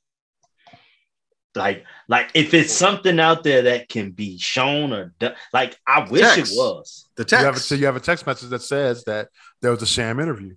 Like, 1.56 1.86
like 2.08 2.32
if 2.34 2.54
it's 2.54 2.74
something 2.74 3.20
out 3.20 3.44
there 3.44 3.63
that 3.63 3.89
can 3.89 4.12
be 4.12 4.38
shown 4.38 4.94
or 4.94 5.13
done, 5.20 5.36
like 5.54 5.78
I 5.88 6.08
wish 6.10 6.22
text. 6.22 6.54
it 6.54 6.58
was. 6.58 7.08
The 7.15 7.26
text. 7.26 7.41
You 7.41 7.46
have, 7.46 7.56
a, 7.56 7.60
so 7.60 7.76
you 7.76 7.86
have 7.86 7.96
a 7.96 8.02
text 8.02 8.28
message 8.28 8.50
that 8.50 8.62
says 8.62 9.04
that 9.06 9.30
there 9.62 9.72
was 9.72 9.82
a 9.82 9.88
sham 9.88 10.20
interview. 10.20 10.56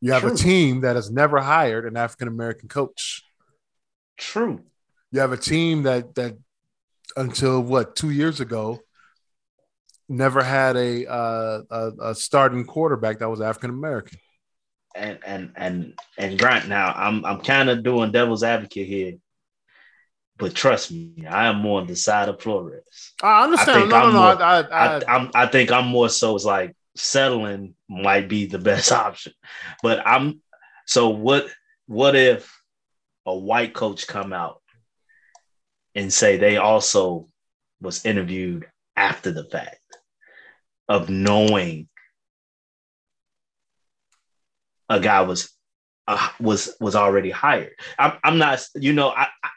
You 0.00 0.12
have 0.12 0.22
True. 0.22 0.32
a 0.32 0.36
team 0.36 0.82
that 0.82 0.96
has 0.96 1.10
never 1.10 1.40
hired 1.40 1.84
an 1.84 1.96
African 1.96 2.28
American 2.28 2.68
coach. 2.68 3.24
True. 4.16 4.60
You 5.10 5.20
have 5.20 5.32
a 5.32 5.36
team 5.36 5.82
that 5.84 6.14
that 6.14 6.38
until 7.16 7.60
what 7.60 7.96
two 7.96 8.10
years 8.10 8.40
ago 8.40 8.80
never 10.08 10.42
had 10.42 10.76
a, 10.76 11.06
uh, 11.06 11.62
a, 11.70 11.90
a 12.10 12.14
starting 12.14 12.64
quarterback 12.64 13.18
that 13.18 13.28
was 13.28 13.40
African 13.40 13.70
American 13.70 14.18
and 14.98 15.18
and 15.24 15.52
and 15.56 15.98
and 16.16 16.38
Grant. 16.38 16.68
Now 16.68 16.92
I'm 16.94 17.24
I'm 17.24 17.40
kind 17.40 17.70
of 17.70 17.82
doing 17.82 18.12
devil's 18.12 18.42
advocate 18.42 18.86
here, 18.86 19.14
but 20.36 20.54
trust 20.54 20.90
me, 20.90 21.26
I 21.28 21.46
am 21.46 21.56
more 21.56 21.80
on 21.80 21.86
the 21.86 21.96
side 21.96 22.28
of 22.28 22.40
Flores. 22.40 23.12
I 23.22 23.44
understand. 23.44 23.92
I 23.92 24.00
no, 24.02 24.06
no, 24.06 24.12
no. 24.12 24.12
More, 24.12 24.42
I, 24.42 24.60
I, 24.60 25.16
I, 25.16 25.30
I 25.34 25.46
think 25.46 25.70
I'm 25.70 25.86
more 25.86 26.08
so. 26.08 26.34
It's 26.34 26.44
like 26.44 26.76
settling 26.96 27.74
might 27.88 28.28
be 28.28 28.46
the 28.46 28.58
best 28.70 28.92
option, 28.92 29.32
but 29.82 30.06
I'm. 30.06 30.40
So 30.86 31.10
what? 31.10 31.46
What 31.86 32.16
if 32.16 32.54
a 33.24 33.34
white 33.34 33.72
coach 33.72 34.06
come 34.06 34.32
out 34.32 34.60
and 35.94 36.12
say 36.12 36.36
they 36.36 36.58
also 36.58 37.28
was 37.80 38.04
interviewed 38.04 38.66
after 38.96 39.32
the 39.32 39.44
fact 39.44 39.78
of 40.88 41.08
knowing 41.08 41.88
a 44.88 45.00
guy 45.00 45.22
was 45.22 45.50
uh, 46.08 46.28
was 46.40 46.74
was 46.80 46.96
already 46.96 47.30
hired. 47.30 47.72
I'm, 47.98 48.14
I'm 48.24 48.38
not, 48.38 48.64
you 48.74 48.92
know, 48.92 49.10
I, 49.10 49.28
I, 49.42 49.50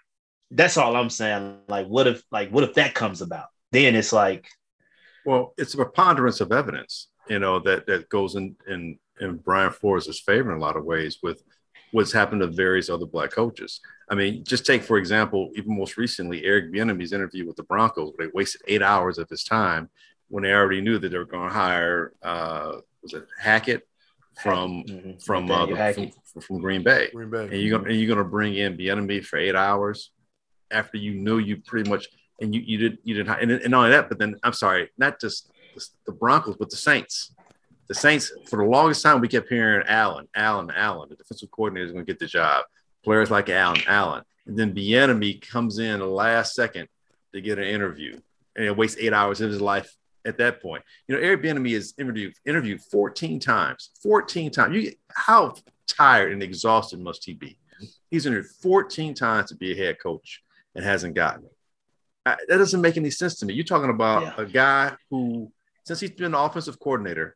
that's 0.51 0.77
all 0.77 0.95
I'm 0.95 1.09
saying. 1.09 1.59
Like, 1.67 1.87
what 1.87 2.07
if, 2.07 2.23
like, 2.31 2.49
what 2.49 2.65
if 2.65 2.73
that 2.75 2.93
comes 2.93 3.21
about? 3.21 3.47
Then 3.71 3.95
it's 3.95 4.11
like, 4.11 4.49
well, 5.25 5.53
it's 5.57 5.73
a 5.73 5.77
preponderance 5.77 6.41
of 6.41 6.51
evidence, 6.51 7.07
you 7.29 7.39
know, 7.39 7.59
that 7.59 7.87
that 7.87 8.09
goes 8.09 8.35
in 8.35 8.55
in 8.67 8.99
in 9.21 9.37
Brian 9.37 9.71
Flores' 9.71 10.19
favor 10.19 10.51
in 10.51 10.57
a 10.57 10.61
lot 10.61 10.75
of 10.75 10.83
ways 10.83 11.19
with 11.23 11.41
what's 11.93 12.11
happened 12.11 12.41
to 12.41 12.47
various 12.47 12.89
other 12.89 13.05
black 13.05 13.31
coaches. 13.31 13.79
I 14.09 14.15
mean, 14.15 14.43
just 14.43 14.65
take 14.65 14.83
for 14.83 14.97
example, 14.97 15.51
even 15.55 15.77
most 15.77 15.95
recently, 15.95 16.43
Eric 16.43 16.73
Bieniemy's 16.73 17.13
interview 17.13 17.47
with 17.47 17.55
the 17.55 17.63
Broncos, 17.63 18.11
where 18.15 18.27
they 18.27 18.31
wasted 18.33 18.61
eight 18.67 18.81
hours 18.81 19.17
of 19.17 19.29
his 19.29 19.45
time 19.45 19.89
when 20.27 20.43
they 20.43 20.51
already 20.51 20.81
knew 20.81 20.97
that 20.97 21.09
they 21.09 21.17
were 21.17 21.25
going 21.25 21.47
to 21.47 21.53
hire 21.53 22.13
uh, 22.23 22.73
was 23.01 23.13
it 23.13 23.25
Hackett 23.39 23.87
from 24.41 24.83
mm-hmm. 24.83 25.17
from, 25.19 25.51
uh, 25.51 25.65
the, 25.65 26.11
from, 26.33 26.41
from 26.41 26.59
Green 26.59 26.83
Bay. 26.83 27.09
Green 27.13 27.29
Bay. 27.29 27.43
And 27.43 27.53
you're 27.53 27.77
gonna 27.77 27.89
and 27.89 27.99
you're 27.99 28.13
gonna 28.13 28.27
bring 28.27 28.55
in 28.55 28.77
Bieniemy 28.77 29.23
for 29.25 29.37
eight 29.37 29.55
hours 29.55 30.11
after 30.69 30.97
you 30.97 31.13
knew 31.13 31.37
you 31.37 31.57
pretty 31.57 31.89
much 31.89 32.07
and 32.39 32.55
you 32.55 32.61
you 32.61 32.77
did 32.77 32.97
you 33.03 33.15
didn't 33.15 33.41
and, 33.41 33.51
and 33.51 33.71
not 33.71 33.79
only 33.79 33.91
that, 33.91 34.09
but 34.09 34.17
then 34.17 34.35
I'm 34.43 34.53
sorry, 34.53 34.89
not 34.97 35.19
just 35.19 35.51
the 36.05 36.11
Broncos, 36.11 36.57
but 36.57 36.69
the 36.69 36.75
Saints. 36.77 37.33
The 37.87 37.95
Saints 37.95 38.31
for 38.49 38.63
the 38.63 38.69
longest 38.69 39.03
time 39.03 39.19
we 39.19 39.27
kept 39.27 39.49
hearing 39.49 39.85
Allen, 39.87 40.27
Allen, 40.33 40.71
Allen. 40.73 41.09
The 41.09 41.15
defensive 41.15 41.51
coordinator 41.51 41.87
is 41.87 41.91
going 41.91 42.05
to 42.05 42.09
get 42.09 42.19
the 42.19 42.25
job. 42.25 42.63
Players 43.03 43.29
like 43.29 43.49
Allen, 43.49 43.81
Allen, 43.85 44.23
and 44.45 44.57
then 44.57 44.73
Bieniemy 44.73 45.41
comes 45.41 45.77
in 45.77 45.99
the 45.99 46.05
last 46.05 46.55
second 46.55 46.87
to 47.33 47.41
get 47.41 47.59
an 47.59 47.65
interview, 47.65 48.19
and 48.55 48.65
it 48.65 48.77
wastes 48.77 48.97
eight 48.99 49.13
hours 49.13 49.41
of 49.41 49.49
his 49.49 49.59
life 49.59 49.93
at 50.25 50.37
that 50.37 50.61
point. 50.61 50.83
You 51.07 51.15
know, 51.15 51.21
Eric 51.21 51.43
Bieniemy 51.43 51.71
is 51.71 51.93
interviewed 51.97 52.33
interviewed 52.45 52.81
14 52.81 53.39
times. 53.39 53.91
14 54.01 54.51
times. 54.51 54.75
You 54.75 54.91
how 55.13 55.55
tired 55.87 56.31
and 56.31 56.43
exhausted 56.43 56.99
must 56.99 57.25
he 57.25 57.33
be? 57.33 57.57
He's 58.09 58.25
interviewed 58.25 58.51
14 58.61 59.13
times 59.13 59.49
to 59.49 59.55
be 59.55 59.71
a 59.71 59.75
head 59.75 59.97
coach 60.01 60.43
and 60.75 60.83
hasn't 60.83 61.15
gotten 61.15 61.45
it. 61.45 61.55
I, 62.25 62.37
that 62.47 62.57
doesn't 62.57 62.81
make 62.81 62.97
any 62.97 63.09
sense 63.09 63.35
to 63.39 63.45
me. 63.45 63.53
You're 63.53 63.63
talking 63.63 63.89
about 63.89 64.21
yeah. 64.21 64.33
a 64.37 64.45
guy 64.45 64.93
who, 65.09 65.51
since 65.85 65.99
he's 65.99 66.11
been 66.11 66.35
offensive 66.35 66.79
coordinator 66.79 67.35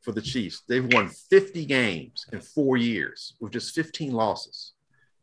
for 0.00 0.12
the 0.12 0.22
Chiefs, 0.22 0.62
they've 0.68 0.90
won 0.92 1.08
50 1.08 1.66
games 1.66 2.24
in 2.32 2.40
four 2.40 2.76
years 2.76 3.34
with 3.40 3.52
just 3.52 3.74
15 3.74 4.12
losses, 4.12 4.72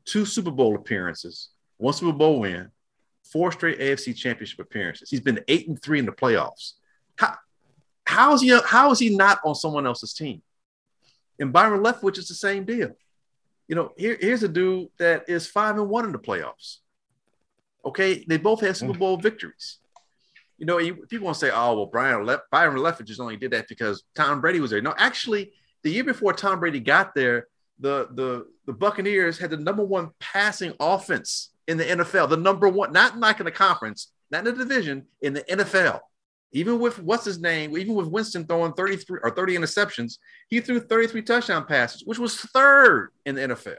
two 0.06 0.26
Super 0.26 0.52
Bowl 0.52 0.76
appearances, 0.76 1.50
one 1.78 1.93
Super 1.93 2.15
Bowl 2.15 2.41
win, 2.41 2.69
four 3.24 3.52
straight 3.52 3.80
AFC 3.80 4.15
championship 4.15 4.60
appearances. 4.60 5.10
He's 5.10 5.22
been 5.22 5.39
eight 5.48 5.67
and 5.67 5.82
three 5.82 6.00
in 6.00 6.06
the 6.06 6.12
playoffs. 6.12 6.74
How, 7.19 7.36
how 8.05 8.34
is 8.34 8.41
he 8.41 8.58
how 8.65 8.91
is 8.91 8.99
he 8.99 9.15
not 9.15 9.39
on 9.43 9.53
someone 9.53 9.86
else's 9.86 10.13
team? 10.13 10.41
And 11.39 11.53
Byron 11.53 11.84
Leftwich 11.84 12.17
is 12.17 12.27
the 12.27 12.34
same 12.34 12.65
deal. 12.65 12.95
You 13.67 13.75
know, 13.75 13.91
here, 13.97 14.17
here's 14.19 14.43
a 14.43 14.47
dude 14.47 14.88
that 14.97 15.29
is 15.29 15.45
five 15.45 15.77
and 15.77 15.89
one 15.89 16.05
in 16.05 16.12
the 16.12 16.17
playoffs. 16.19 16.77
Okay, 17.86 18.25
they 18.27 18.38
both 18.38 18.62
had 18.62 18.75
Super 18.75 18.97
Bowl 18.97 19.17
victories. 19.17 19.77
You 20.58 20.65
know, 20.65 20.79
you, 20.79 20.95
people 21.08 21.25
want 21.25 21.36
to 21.36 21.45
say, 21.45 21.51
"Oh, 21.53 21.75
well, 21.75 21.86
Brian 21.86 22.25
Le- 22.25 22.41
Byron 22.51 22.77
Leftwich 22.77 23.19
only 23.19 23.38
did 23.38 23.51
that 23.51 23.67
because 23.67 24.03
Tom 24.15 24.41
Brady 24.41 24.60
was 24.60 24.71
there." 24.71 24.82
No, 24.82 24.93
actually, 24.97 25.53
the 25.84 25.91
year 25.91 26.03
before 26.03 26.34
Tom 26.34 26.60
Brady 26.60 26.79
got 26.79 27.13
there, 27.15 27.47
the 27.79 28.08
the 28.13 28.47
the 28.65 28.74
Buccaneers 28.74 29.38
had 29.38 29.51
the 29.51 29.57
number 29.57 29.84
one 29.84 30.09
passing 30.20 30.74
offense 30.80 31.51
in 31.67 31.78
the 31.78 31.86
NFL. 31.86 32.30
The 32.30 32.38
number 32.38 32.67
one, 32.67 32.91
not 32.91 33.17
not 33.17 33.39
in 33.39 33.45
the 33.45 33.51
conference, 33.51 34.11
not 34.32 34.39
in 34.39 34.53
the 34.55 34.63
division, 34.65 35.05
in 35.22 35.34
the 35.34 35.43
NFL. 35.43 35.99
Even 36.52 36.80
with 36.80 37.00
what's 37.00 37.26
his 37.26 37.39
name, 37.39 37.78
even 37.78 37.93
with 37.93 38.08
Winston 38.08 38.45
throwing 38.45 38.74
33 38.74 39.20
or 39.24 39.30
30 39.30 39.56
interceptions, 39.56 40.18
he 40.47 40.60
threw 40.60 40.80
33 40.80 41.22
touchdown 41.22 41.66
passes, 41.66 42.04
which 42.06 42.18
was 42.18 42.36
third 42.36 43.12
in 43.26 43.36
the 43.36 43.41
NFL. 43.41 43.76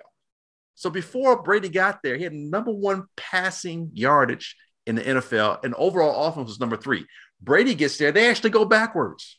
So 0.77 0.89
before 0.89 1.43
Brady 1.43 1.69
got 1.69 2.03
there, 2.03 2.17
he 2.17 2.25
had 2.25 2.33
number 2.33 2.71
one 2.71 3.05
passing 3.17 3.91
yardage 3.93 4.57
in 4.87 4.95
the 4.95 5.03
NFL, 5.03 5.63
and 5.65 5.75
overall 5.75 6.27
offense 6.27 6.49
was 6.49 6.61
number 6.61 6.77
three. 6.77 7.07
Brady 7.43 7.75
gets 7.75 7.99
there, 7.99 8.13
they 8.13 8.29
actually 8.29 8.51
go 8.51 8.65
backwards. 8.65 9.39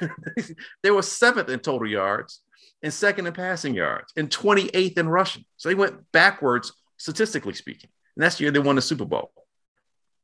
they 0.82 0.90
were 0.90 1.02
seventh 1.02 1.48
in 1.48 1.60
total 1.60 1.86
yards 1.86 2.42
and 2.82 2.92
second 2.92 3.26
in 3.26 3.32
passing 3.32 3.74
yards 3.74 4.12
and 4.16 4.30
28th 4.30 4.98
in 4.98 5.08
rushing. 5.08 5.44
So 5.56 5.68
they 5.68 5.74
went 5.74 6.10
backwards, 6.12 6.72
statistically 6.96 7.54
speaking. 7.54 7.90
And 8.16 8.24
that's 8.24 8.38
the 8.38 8.44
year 8.44 8.50
they 8.50 8.58
won 8.58 8.76
the 8.76 8.82
Super 8.82 9.04
Bowl. 9.04 9.32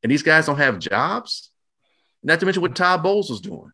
And 0.03 0.11
these 0.11 0.23
guys 0.23 0.47
don't 0.47 0.59
have 0.59 0.79
jobs. 0.79 1.52
Not 2.23 2.41
to 2.41 2.47
mention 2.47 2.63
what 2.63 2.77
Todd 2.77 3.03
Bowles 3.03 3.31
was 3.31 3.41
doing. 3.41 3.73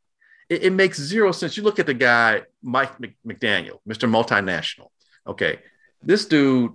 it, 0.49 0.65
it, 0.65 0.73
makes 0.73 0.99
zero 0.99 1.33
sense. 1.33 1.57
You 1.57 1.63
look 1.63 1.79
at 1.79 1.87
the 1.87 1.95
guy, 1.95 2.43
Mike 2.63 2.99
McDaniel, 3.27 3.81
Mr. 3.89 4.09
Multinational. 4.09 4.89
Okay, 5.27 5.59
this 6.03 6.25
dude. 6.25 6.73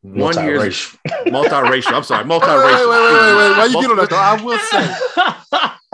One 0.00 0.34
year, 0.44 0.58
multiracial. 1.26 1.92
I'm 1.92 2.02
sorry, 2.02 2.24
multiracial. 2.26 2.64
Wait, 2.64 2.88
wait, 2.88 3.12
wait, 3.12 3.36
wait, 3.36 3.36
wait. 3.36 3.58
Why 3.58 3.64
you 3.66 3.80
get 3.80 3.90
on 3.90 3.96
that? 3.96 4.12
I 4.12 4.42
will 4.42 4.58
say. 4.58 5.70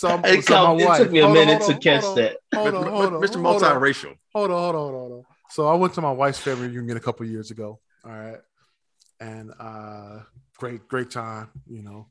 So, 0.00 0.18
it, 0.24 0.46
so 0.46 0.78
my 0.78 0.94
it 0.94 0.98
took 0.98 1.10
me 1.10 1.20
a 1.20 1.28
minute 1.28 1.60
on, 1.60 1.68
to 1.68 1.78
catch 1.78 2.04
on, 2.04 2.14
that. 2.14 2.38
Hold 2.54 2.74
on, 2.74 2.86
hold 2.86 3.12
on, 3.12 3.20
Mr. 3.20 3.36
Multiracial. 3.36 4.14
Hold 4.34 4.50
on, 4.50 4.56
hold 4.56 4.74
on, 4.74 4.92
hold 4.92 5.12
on. 5.12 5.24
So 5.50 5.66
I 5.68 5.74
went 5.74 5.92
to 5.92 6.00
my 6.00 6.10
wife's 6.10 6.38
family 6.38 6.68
reunion 6.68 6.96
a 6.96 7.00
couple 7.00 7.26
years 7.26 7.50
ago. 7.50 7.80
All 8.02 8.10
right, 8.10 8.38
and 9.20 9.52
uh, 9.60 10.20
great, 10.56 10.88
great 10.88 11.10
time, 11.10 11.50
you 11.66 11.82
know. 11.82 12.06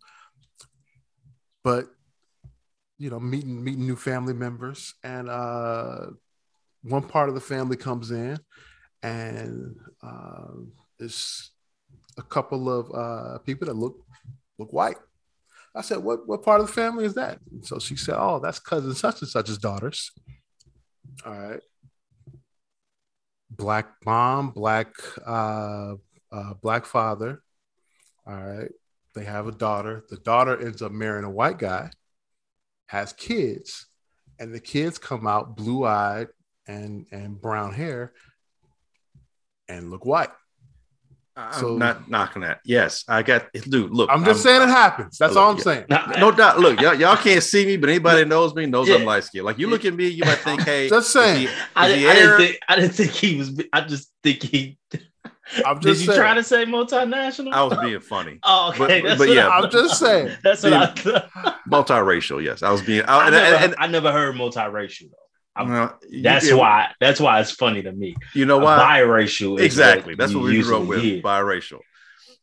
But 1.63 1.87
you 2.97 3.09
know, 3.09 3.19
meeting 3.19 3.63
meeting 3.63 3.85
new 3.85 3.95
family 3.95 4.33
members, 4.33 4.93
and 5.03 5.29
uh, 5.29 6.07
one 6.83 7.03
part 7.03 7.29
of 7.29 7.35
the 7.35 7.41
family 7.41 7.77
comes 7.77 8.11
in, 8.11 8.37
and 9.01 9.75
uh, 10.03 10.47
there's 10.97 11.51
a 12.17 12.21
couple 12.21 12.69
of 12.69 12.91
uh, 12.93 13.39
people 13.39 13.67
that 13.67 13.75
look 13.75 13.97
look 14.57 14.71
white. 14.73 14.97
I 15.75 15.81
said, 15.81 15.99
"What 15.99 16.27
what 16.27 16.43
part 16.43 16.61
of 16.61 16.67
the 16.67 16.73
family 16.73 17.05
is 17.05 17.13
that?" 17.15 17.39
And 17.51 17.65
so 17.65 17.79
she 17.79 17.95
said, 17.95 18.15
"Oh, 18.17 18.39
that's 18.39 18.59
cousin 18.59 18.93
such 18.93 19.21
and 19.21 19.29
such's 19.29 19.57
daughters." 19.57 20.11
All 21.25 21.33
right, 21.33 21.61
black 23.49 23.87
mom, 24.05 24.51
black 24.51 24.93
uh, 25.25 25.95
uh, 26.31 26.53
black 26.61 26.85
father. 26.85 27.41
All 28.27 28.35
right, 28.35 28.71
they 29.19 29.25
have 29.25 29.47
a 29.47 29.51
daughter. 29.51 30.05
The 30.09 30.17
daughter 30.17 30.59
ends 30.59 30.81
up 30.81 30.91
marrying 30.93 31.25
a 31.25 31.29
white 31.29 31.59
guy 31.59 31.91
has 32.87 33.13
kids, 33.13 33.85
and 34.39 34.53
the 34.53 34.59
kids 34.59 34.97
come 34.97 35.27
out 35.27 35.55
blue 35.55 35.85
eyed 35.85 36.27
and 36.67 37.05
and 37.11 37.39
brown 37.39 37.73
hair 37.73 38.13
and 39.67 39.91
look 39.91 40.05
white. 40.05 40.29
I'm 41.35 41.53
so, 41.53 41.77
not 41.77 42.09
knocking 42.09 42.41
that. 42.41 42.59
Yes, 42.65 43.03
I 43.07 43.21
got 43.21 43.51
dude. 43.53 43.91
Look, 43.91 44.09
I'm 44.09 44.23
just 44.23 44.39
I'm, 44.39 44.43
saying 44.43 44.61
it 44.63 44.71
happens. 44.71 45.17
That's 45.17 45.35
look, 45.35 45.43
all 45.43 45.51
I'm 45.51 45.57
yeah. 45.57 45.63
saying. 45.63 45.85
No, 45.89 46.05
no, 46.17 46.31
doubt. 46.31 46.59
Look, 46.59 46.81
y'all, 46.81 46.95
y'all 46.95 47.17
can't 47.17 47.43
see 47.43 47.65
me, 47.65 47.77
but 47.77 47.89
anybody 47.89 48.21
that 48.21 48.27
knows 48.27 48.55
me 48.55 48.65
knows 48.65 48.87
yeah. 48.87 48.95
I'm 48.95 49.05
light 49.05 49.25
skinned. 49.25 49.45
Like 49.45 49.59
you 49.59 49.69
look 49.69 49.85
at 49.85 49.93
me, 49.93 50.07
you 50.07 50.23
might 50.25 50.39
think, 50.39 50.61
hey, 50.61 50.89
just 50.89 51.11
saying. 51.11 51.47
He, 51.47 51.53
I, 51.75 51.85
I, 51.85 51.89
didn't 51.89 52.37
think, 52.37 52.59
I 52.67 52.75
didn't 52.75 52.93
think 52.93 53.11
he 53.11 53.37
was. 53.37 53.61
I 53.71 53.81
just 53.81 54.11
think 54.23 54.43
he 54.43 54.77
I'm 55.65 55.79
just 55.79 55.99
Did 55.99 55.99
you 55.99 56.05
saying. 56.07 56.19
try 56.19 56.33
to 56.35 56.43
say 56.43 56.65
multinational? 56.65 57.51
I 57.51 57.63
was 57.63 57.77
being 57.79 57.99
funny. 57.99 58.39
oh, 58.43 58.69
okay. 58.69 59.01
But, 59.01 59.17
but 59.17 59.29
yeah, 59.29 59.49
I'm 59.49 59.69
just 59.69 59.99
saying. 59.99 60.35
That's 60.43 60.63
what 60.63 60.73
I 60.73 61.55
multiracial. 61.69 62.43
Yes, 62.43 62.63
I 62.63 62.71
was 62.71 62.81
being. 62.81 63.03
I, 63.03 63.17
I, 63.17 63.25
and, 63.25 63.31
never, 63.31 63.55
and, 63.55 63.75
I 63.77 63.87
never 63.87 64.11
heard 64.11 64.35
multiracial 64.35 65.09
though. 65.11 65.93
that's 66.21 66.47
you, 66.47 66.57
why. 66.57 66.91
That's 66.99 67.19
why 67.19 67.41
it's 67.41 67.51
funny 67.51 67.81
to 67.81 67.91
me. 67.91 68.15
You 68.33 68.45
know 68.45 68.59
why? 68.59 68.77
Biracial. 68.77 69.59
Exactly. 69.59 70.15
That's 70.15 70.33
what 70.33 70.43
we 70.43 70.61
grew 70.61 70.81
up 70.81 70.87
with. 70.87 71.01
Hear. 71.01 71.21
Biracial. 71.21 71.79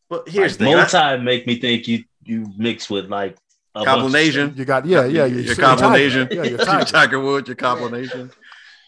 But 0.09 0.29
here's 0.29 0.61
like, 0.61 0.71
the 0.71 0.77
multi 0.77 0.97
I, 0.97 1.17
make 1.17 1.47
me 1.47 1.59
think 1.61 1.89
you 1.89 2.05
you 2.25 2.53
mix 2.57 2.91
with 2.91 3.07
like 3.07 3.37
a 3.75 3.85
Combination. 3.85 4.55
You 4.57 4.65
got 4.65 4.87
yeah 4.87 5.05
yeah. 5.05 5.27
You're, 5.27 5.41
you're 5.41 5.55
Combination. 5.55 6.29
Yeah, 6.31 6.43
you're 6.45 6.59
Tiger 6.59 7.21
Woods. 7.21 7.49
Your 7.49 7.57
Combination. 7.57 8.31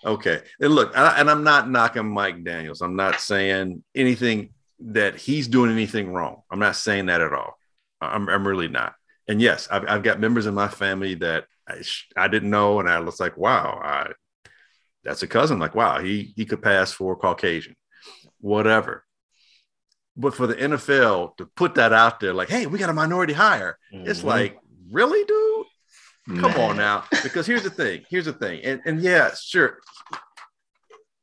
Okay. 0.08 0.40
And 0.58 0.74
look, 0.74 0.96
and 0.96 1.28
I'm 1.28 1.44
not 1.44 1.68
knocking 1.68 2.08
Mike 2.08 2.42
Daniels. 2.42 2.80
I'm 2.80 2.96
not 2.96 3.20
saying 3.20 3.84
anything 3.94 4.54
that 4.80 5.16
he's 5.16 5.48
doing 5.48 5.70
anything 5.70 6.12
wrong. 6.12 6.42
I'm 6.50 6.58
not 6.58 6.76
saying 6.76 7.06
that 7.06 7.20
at 7.20 7.34
all. 7.34 7.58
I'm, 8.00 8.26
I'm 8.28 8.46
really 8.46 8.68
not. 8.68 8.94
And 9.28 9.42
yes, 9.42 9.68
I've, 9.70 9.84
I've 9.86 10.02
got 10.02 10.18
members 10.18 10.46
in 10.46 10.54
my 10.54 10.68
family 10.68 11.14
that 11.16 11.44
I, 11.68 11.82
I 12.16 12.28
didn't 12.28 12.48
know. 12.48 12.80
And 12.80 12.88
I 12.88 12.98
was 13.00 13.20
like, 13.20 13.36
wow, 13.36 13.78
I, 13.84 14.12
that's 15.04 15.22
a 15.22 15.26
cousin. 15.26 15.58
Like, 15.58 15.74
wow, 15.74 16.00
he, 16.00 16.32
he 16.36 16.46
could 16.46 16.62
pass 16.62 16.90
for 16.90 17.14
Caucasian, 17.14 17.76
whatever. 18.40 19.04
But 20.16 20.34
for 20.34 20.46
the 20.46 20.54
NFL 20.54 21.36
to 21.36 21.46
put 21.54 21.74
that 21.74 21.92
out 21.92 22.18
there, 22.18 22.32
like, 22.32 22.48
hey, 22.48 22.66
we 22.66 22.78
got 22.78 22.88
a 22.88 22.94
minority 22.94 23.34
hire, 23.34 23.78
mm-hmm. 23.92 24.08
it's 24.08 24.24
like, 24.24 24.58
really, 24.90 25.22
dude? 25.24 25.66
Come 26.40 26.60
on 26.60 26.76
now. 26.76 27.04
Because 27.22 27.46
here's 27.46 27.62
the 27.62 27.70
thing. 27.70 28.04
Here's 28.10 28.26
the 28.26 28.32
thing. 28.32 28.62
And, 28.62 28.82
and 28.84 29.00
yeah, 29.00 29.30
sure. 29.34 29.78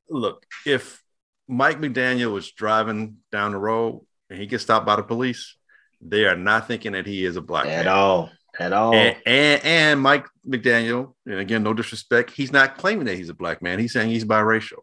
Look, 0.10 0.46
if 0.66 1.02
Mike 1.48 1.80
McDaniel 1.80 2.32
was 2.32 2.52
driving 2.52 3.18
down 3.32 3.52
the 3.52 3.58
road 3.58 4.06
and 4.30 4.40
he 4.40 4.46
gets 4.46 4.64
stopped 4.64 4.86
by 4.86 4.96
the 4.96 5.04
police, 5.04 5.56
they 6.02 6.26
are 6.26 6.36
not 6.36 6.68
thinking 6.68 6.94
that 6.94 7.06
he 7.06 7.26
is 7.26 7.36
a 7.36 7.42
black 7.42 7.66
at 7.66 7.86
man. 7.86 7.88
all. 7.88 8.30
At 8.60 8.74
all. 8.74 8.94
And, 8.94 9.18
and, 9.26 9.66
and 9.66 10.02
Mike 10.02 10.28
McDaniel, 10.48 11.14
and 11.26 11.40
again, 11.40 11.64
no 11.64 11.74
disrespect, 11.74 12.32
he's 12.32 12.52
not 12.52 12.78
claiming 12.78 13.06
that 13.06 13.16
he's 13.16 13.30
a 13.30 13.34
black 13.34 13.62
man. 13.62 13.80
He's 13.80 13.94
saying 13.94 14.10
he's 14.10 14.26
biracial. 14.26 14.82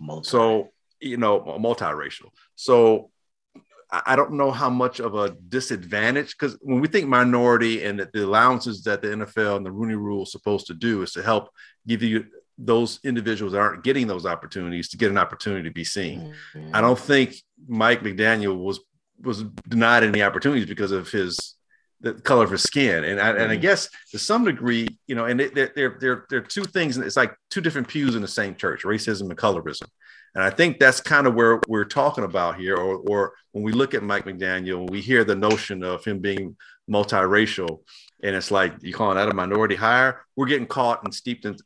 Multi. 0.00 0.28
So, 0.28 0.70
you 1.00 1.16
know, 1.16 1.40
multiracial. 1.40 2.28
So 2.56 3.10
I 3.90 4.16
don't 4.16 4.32
know 4.32 4.50
how 4.50 4.70
much 4.70 5.00
of 5.00 5.14
a 5.14 5.30
disadvantage 5.48 6.36
because 6.36 6.58
when 6.62 6.80
we 6.80 6.88
think 6.88 7.06
minority 7.06 7.84
and 7.84 8.00
that 8.00 8.12
the 8.12 8.24
allowances 8.24 8.82
that 8.84 9.02
the 9.02 9.08
NFL 9.08 9.56
and 9.56 9.66
the 9.66 9.70
Rooney 9.70 9.94
Rule 9.94 10.24
is 10.24 10.32
supposed 10.32 10.66
to 10.66 10.74
do 10.74 11.02
is 11.02 11.12
to 11.12 11.22
help 11.22 11.50
give 11.86 12.02
you 12.02 12.24
those 12.58 13.00
individuals 13.04 13.52
that 13.52 13.60
aren't 13.60 13.84
getting 13.84 14.06
those 14.06 14.26
opportunities 14.26 14.88
to 14.90 14.96
get 14.96 15.10
an 15.10 15.18
opportunity 15.18 15.68
to 15.68 15.74
be 15.74 15.84
seen. 15.84 16.34
Mm-hmm. 16.54 16.70
I 16.74 16.80
don't 16.80 16.98
think 16.98 17.34
Mike 17.66 18.02
McDaniel 18.02 18.56
was 18.56 18.80
was 19.20 19.44
denied 19.68 20.04
any 20.04 20.22
opportunities 20.22 20.66
because 20.66 20.92
of 20.92 21.10
his 21.10 21.54
the 22.00 22.14
color 22.14 22.44
of 22.44 22.50
his 22.50 22.62
skin. 22.62 23.04
And 23.04 23.20
I, 23.20 23.30
mm-hmm. 23.30 23.40
and 23.40 23.50
I 23.50 23.54
mm-hmm. 23.54 23.62
guess 23.62 23.88
to 24.10 24.18
some 24.18 24.44
degree, 24.44 24.88
you 25.06 25.14
know, 25.14 25.24
and 25.24 25.40
there 25.40 25.72
there 25.74 25.96
they're, 26.00 26.26
they're 26.28 26.40
two 26.40 26.64
things. 26.64 26.96
And 26.96 27.06
it's 27.06 27.16
like 27.16 27.34
two 27.50 27.60
different 27.60 27.88
pews 27.88 28.14
in 28.14 28.22
the 28.22 28.28
same 28.28 28.54
church, 28.54 28.82
racism 28.82 29.30
and 29.30 29.36
colorism. 29.36 29.88
And 30.34 30.42
I 30.42 30.50
think 30.50 30.80
that's 30.80 31.00
kind 31.00 31.26
of 31.26 31.34
where 31.34 31.60
we're 31.68 31.84
talking 31.84 32.24
about 32.24 32.58
here, 32.58 32.74
or, 32.76 32.96
or 32.96 33.34
when 33.52 33.62
we 33.62 33.70
look 33.70 33.94
at 33.94 34.02
Mike 34.02 34.24
McDaniel, 34.24 34.90
we 34.90 35.00
hear 35.00 35.22
the 35.22 35.36
notion 35.36 35.84
of 35.84 36.04
him 36.04 36.18
being 36.18 36.56
multiracial, 36.90 37.82
and 38.22 38.34
it's 38.34 38.50
like 38.50 38.74
you 38.80 38.92
calling 38.92 39.16
that 39.16 39.28
a 39.28 39.34
minority 39.34 39.76
hire. 39.76 40.22
We're 40.34 40.46
getting 40.46 40.66
caught 40.66 41.04
and 41.04 41.14
steeped 41.14 41.44
in 41.44 41.56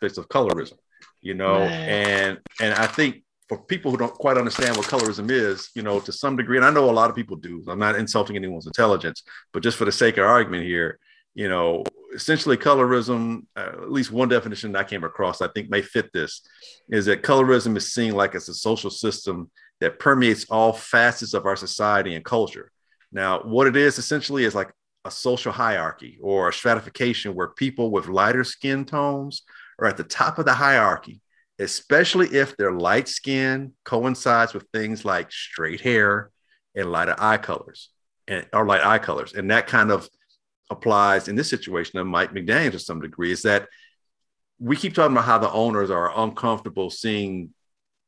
aspects 0.00 0.18
of 0.18 0.28
colorism, 0.28 0.78
you 1.20 1.34
know, 1.34 1.56
and 1.56 2.38
and 2.60 2.74
I 2.74 2.86
think 2.86 3.22
for 3.48 3.58
people 3.58 3.90
who 3.90 3.96
don't 3.96 4.14
quite 4.14 4.38
understand 4.38 4.76
what 4.76 4.86
colorism 4.86 5.30
is, 5.30 5.70
you 5.74 5.82
know, 5.82 6.00
to 6.00 6.12
some 6.12 6.36
degree, 6.36 6.56
and 6.56 6.64
I 6.64 6.70
know 6.70 6.88
a 6.88 6.92
lot 6.92 7.10
of 7.10 7.16
people 7.16 7.36
do. 7.36 7.62
I'm 7.68 7.78
not 7.78 7.96
insulting 7.96 8.36
anyone's 8.36 8.66
intelligence, 8.66 9.22
but 9.52 9.62
just 9.62 9.76
for 9.76 9.84
the 9.84 9.92
sake 9.92 10.16
of 10.16 10.24
argument 10.24 10.64
here, 10.64 10.98
you 11.34 11.48
know, 11.48 11.84
essentially 12.14 12.56
colorism, 12.56 13.44
uh, 13.56 13.72
at 13.82 13.92
least 13.92 14.10
one 14.10 14.28
definition 14.28 14.74
I 14.74 14.84
came 14.84 15.04
across, 15.04 15.42
I 15.42 15.48
think 15.48 15.68
may 15.68 15.82
fit 15.82 16.10
this, 16.12 16.42
is 16.88 17.06
that 17.06 17.22
colorism 17.22 17.76
is 17.76 17.92
seen 17.92 18.14
like 18.14 18.34
it's 18.34 18.48
a 18.48 18.54
social 18.54 18.90
system 18.90 19.50
that 19.80 19.98
permeates 19.98 20.46
all 20.48 20.72
facets 20.72 21.34
of 21.34 21.44
our 21.44 21.56
society 21.56 22.14
and 22.14 22.24
culture. 22.24 22.70
Now, 23.12 23.40
what 23.40 23.66
it 23.66 23.76
is 23.76 23.98
essentially 23.98 24.44
is 24.44 24.54
like 24.54 24.70
a 25.04 25.10
social 25.10 25.52
hierarchy 25.52 26.18
or 26.22 26.48
a 26.48 26.52
stratification 26.52 27.34
where 27.34 27.48
people 27.48 27.90
with 27.90 28.06
lighter 28.06 28.44
skin 28.44 28.84
tones 28.84 29.42
are 29.80 29.86
at 29.86 29.96
the 29.96 30.04
top 30.04 30.38
of 30.38 30.44
the 30.44 30.54
hierarchy, 30.54 31.20
especially 31.58 32.28
if 32.28 32.56
their 32.56 32.72
light 32.72 33.08
skin 33.08 33.72
coincides 33.84 34.54
with 34.54 34.66
things 34.72 35.04
like 35.04 35.32
straight 35.32 35.80
hair 35.80 36.30
and 36.74 36.92
lighter 36.92 37.16
eye 37.18 37.38
colors 37.38 37.90
and 38.28 38.46
or 38.52 38.66
light 38.66 38.84
eye 38.84 38.98
colors. 38.98 39.34
And 39.34 39.50
that 39.50 39.66
kind 39.66 39.90
of 39.90 40.08
applies 40.70 41.28
in 41.28 41.34
this 41.34 41.50
situation 41.50 41.98
of 41.98 42.06
Mike 42.06 42.32
McDaniel 42.32 42.72
to 42.72 42.78
some 42.78 43.00
degree 43.00 43.32
is 43.32 43.42
that 43.42 43.68
we 44.58 44.76
keep 44.76 44.94
talking 44.94 45.12
about 45.12 45.24
how 45.24 45.38
the 45.38 45.50
owners 45.50 45.90
are 45.90 46.16
uncomfortable 46.20 46.90
seeing 46.90 47.50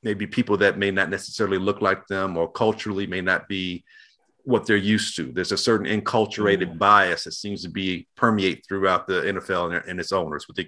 maybe 0.02 0.26
people 0.26 0.56
that 0.58 0.78
may 0.78 0.90
not 0.90 1.10
necessarily 1.10 1.58
look 1.58 1.80
like 1.80 2.06
them 2.06 2.36
or 2.36 2.50
culturally 2.50 3.06
may 3.06 3.20
not 3.20 3.48
be 3.48 3.84
what 4.44 4.66
they're 4.66 4.76
used 4.76 5.16
to. 5.16 5.32
There's 5.32 5.52
a 5.52 5.56
certain 5.56 5.86
enculturated 5.86 6.74
mm. 6.74 6.78
bias 6.78 7.24
that 7.24 7.32
seems 7.32 7.62
to 7.62 7.70
be 7.70 8.08
permeate 8.16 8.64
throughout 8.66 9.06
the 9.06 9.22
NFL 9.22 9.76
and, 9.76 9.88
and 9.88 10.00
its 10.00 10.12
owners, 10.12 10.46
with 10.48 10.56
the, 10.56 10.66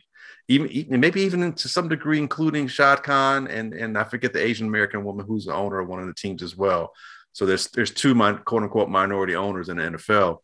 even, 0.49 1.01
maybe 1.01 1.23
even 1.23 1.53
to 1.53 1.69
some 1.69 1.89
degree, 1.89 2.19
including 2.19 2.67
Shad 2.69 3.03
Khan 3.03 3.47
and 3.49 3.73
and 3.73 3.97
I 3.97 4.05
forget 4.05 4.33
the 4.33 4.43
Asian 4.43 4.67
American 4.67 5.05
woman 5.05 5.27
who's 5.27 5.47
the 5.47 5.55
owner 5.55 5.79
of 5.79 5.89
one 5.89 6.01
of 6.01 6.07
the 6.07 6.15
teams 6.15 6.43
as 6.43 6.57
well. 6.57 6.93
So 7.33 7.47
there's 7.47 7.69
there's 7.69 7.91
two 7.91 8.15
min, 8.15 8.39
quote 8.39 8.63
unquote 8.63 8.89
minority 8.89 9.35
owners 9.35 9.69
in 9.69 9.79
the 9.79 9.85
NFL 9.85 10.39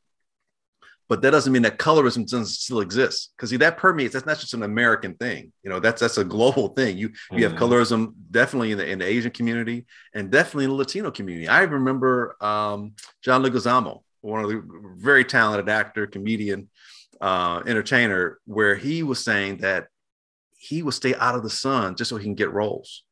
but 1.11 1.22
that 1.22 1.32
doesn't 1.32 1.53
mean 1.53 1.62
that 1.62 1.76
colorism 1.76 2.22
doesn't 2.22 2.46
still 2.46 2.80
exist 2.80 3.32
because 3.36 3.51
see 3.51 3.57
that 3.57 3.76
permeates 3.76 4.14
that's 4.14 4.24
not 4.24 4.38
just 4.38 4.55
an 4.55 4.62
american 4.62 5.12
thing 5.14 5.53
you 5.62 5.68
know 5.68 5.80
that's 5.80 6.01
that's 6.01 6.16
a 6.16 6.24
global 6.24 6.68
thing 6.68 6.96
you 6.96 7.11
mm-hmm. 7.11 7.38
you 7.38 7.44
have 7.44 7.53
mm-hmm. 7.53 7.64
colorism 7.64 8.14
definitely 8.30 8.72
in 8.72 8.78
the, 8.78 8.88
in 8.88 8.98
the 9.01 9.05
asian 9.05 9.30
community 9.30 9.84
and 10.14 10.30
definitely 10.30 10.64
in 10.64 10.70
the 10.70 10.76
latino 10.76 11.11
community 11.11 11.48
i 11.48 11.62
remember 11.62 12.36
um, 12.40 12.92
john 13.22 13.42
leguizamo 13.42 14.01
one 14.22 14.42
of 14.42 14.48
the 14.48 14.62
very 14.96 15.24
talented 15.24 15.68
actor 15.68 16.07
comedian 16.07 16.70
uh, 17.20 17.62
entertainer 17.66 18.38
where 18.46 18.74
he 18.76 19.02
was 19.02 19.22
saying 19.22 19.58
that 19.58 19.88
he 20.58 20.82
would 20.82 20.94
stay 20.94 21.14
out 21.14 21.34
of 21.34 21.42
the 21.42 21.50
sun 21.50 21.96
just 21.96 22.08
so 22.08 22.16
he 22.16 22.24
can 22.24 22.34
get 22.34 22.52
roles 22.52 23.02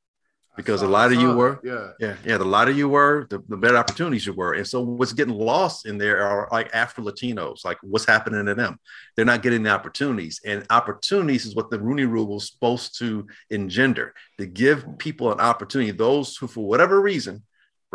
because 0.59 0.83
a 0.83 0.89
lot 0.89 1.13
of 1.13 1.21
you 1.21 1.33
were, 1.33 1.61
yeah, 1.63 1.91
yeah, 2.01 2.17
yeah. 2.25 2.37
The 2.37 2.45
lighter 2.45 2.73
you 2.73 2.89
were, 2.89 3.29
the, 3.31 3.41
the 3.49 3.57
better 3.57 3.77
opportunities 3.77 4.27
you 4.27 4.33
were. 4.33 4.55
And 4.55 4.67
so 4.67 4.81
what's 4.81 5.13
getting 5.13 5.35
lost 5.35 5.87
in 5.87 5.99
there 5.99 6.21
are 6.21 6.49
like 6.51 6.75
Afro 6.75 7.05
Latinos, 7.05 7.65
like 7.65 7.79
what's 7.81 8.05
happening 8.05 8.45
to 8.45 8.57
them? 8.57 8.81
They're 9.15 9.25
not 9.25 9.43
getting 9.43 9.63
the 9.63 9.71
opportunities, 9.71 10.41
and 10.45 10.67
opportunities 10.69 11.47
is 11.47 11.55
what 11.55 11.71
the 11.71 11.79
Rooney 11.79 12.07
Rule 12.07 12.27
was 12.27 12.51
supposed 12.51 12.99
to 12.99 13.29
engender 13.51 14.15
to 14.39 14.47
give 14.47 14.99
people 14.99 15.31
an 15.31 15.39
opportunity. 15.39 15.93
Those 15.93 16.37
who, 16.37 16.49
for 16.49 16.67
whatever 16.67 17.01
reason, 17.01 17.45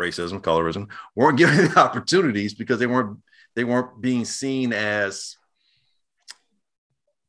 racism, 0.00 0.40
colorism, 0.40 0.88
weren't 1.14 1.36
given 1.42 1.68
the 1.68 1.78
opportunities 1.78 2.54
because 2.54 2.78
they 2.78 2.86
weren't 2.86 3.18
they 3.56 3.64
weren't 3.64 4.00
being 4.00 4.24
seen 4.24 4.72
as 4.72 5.36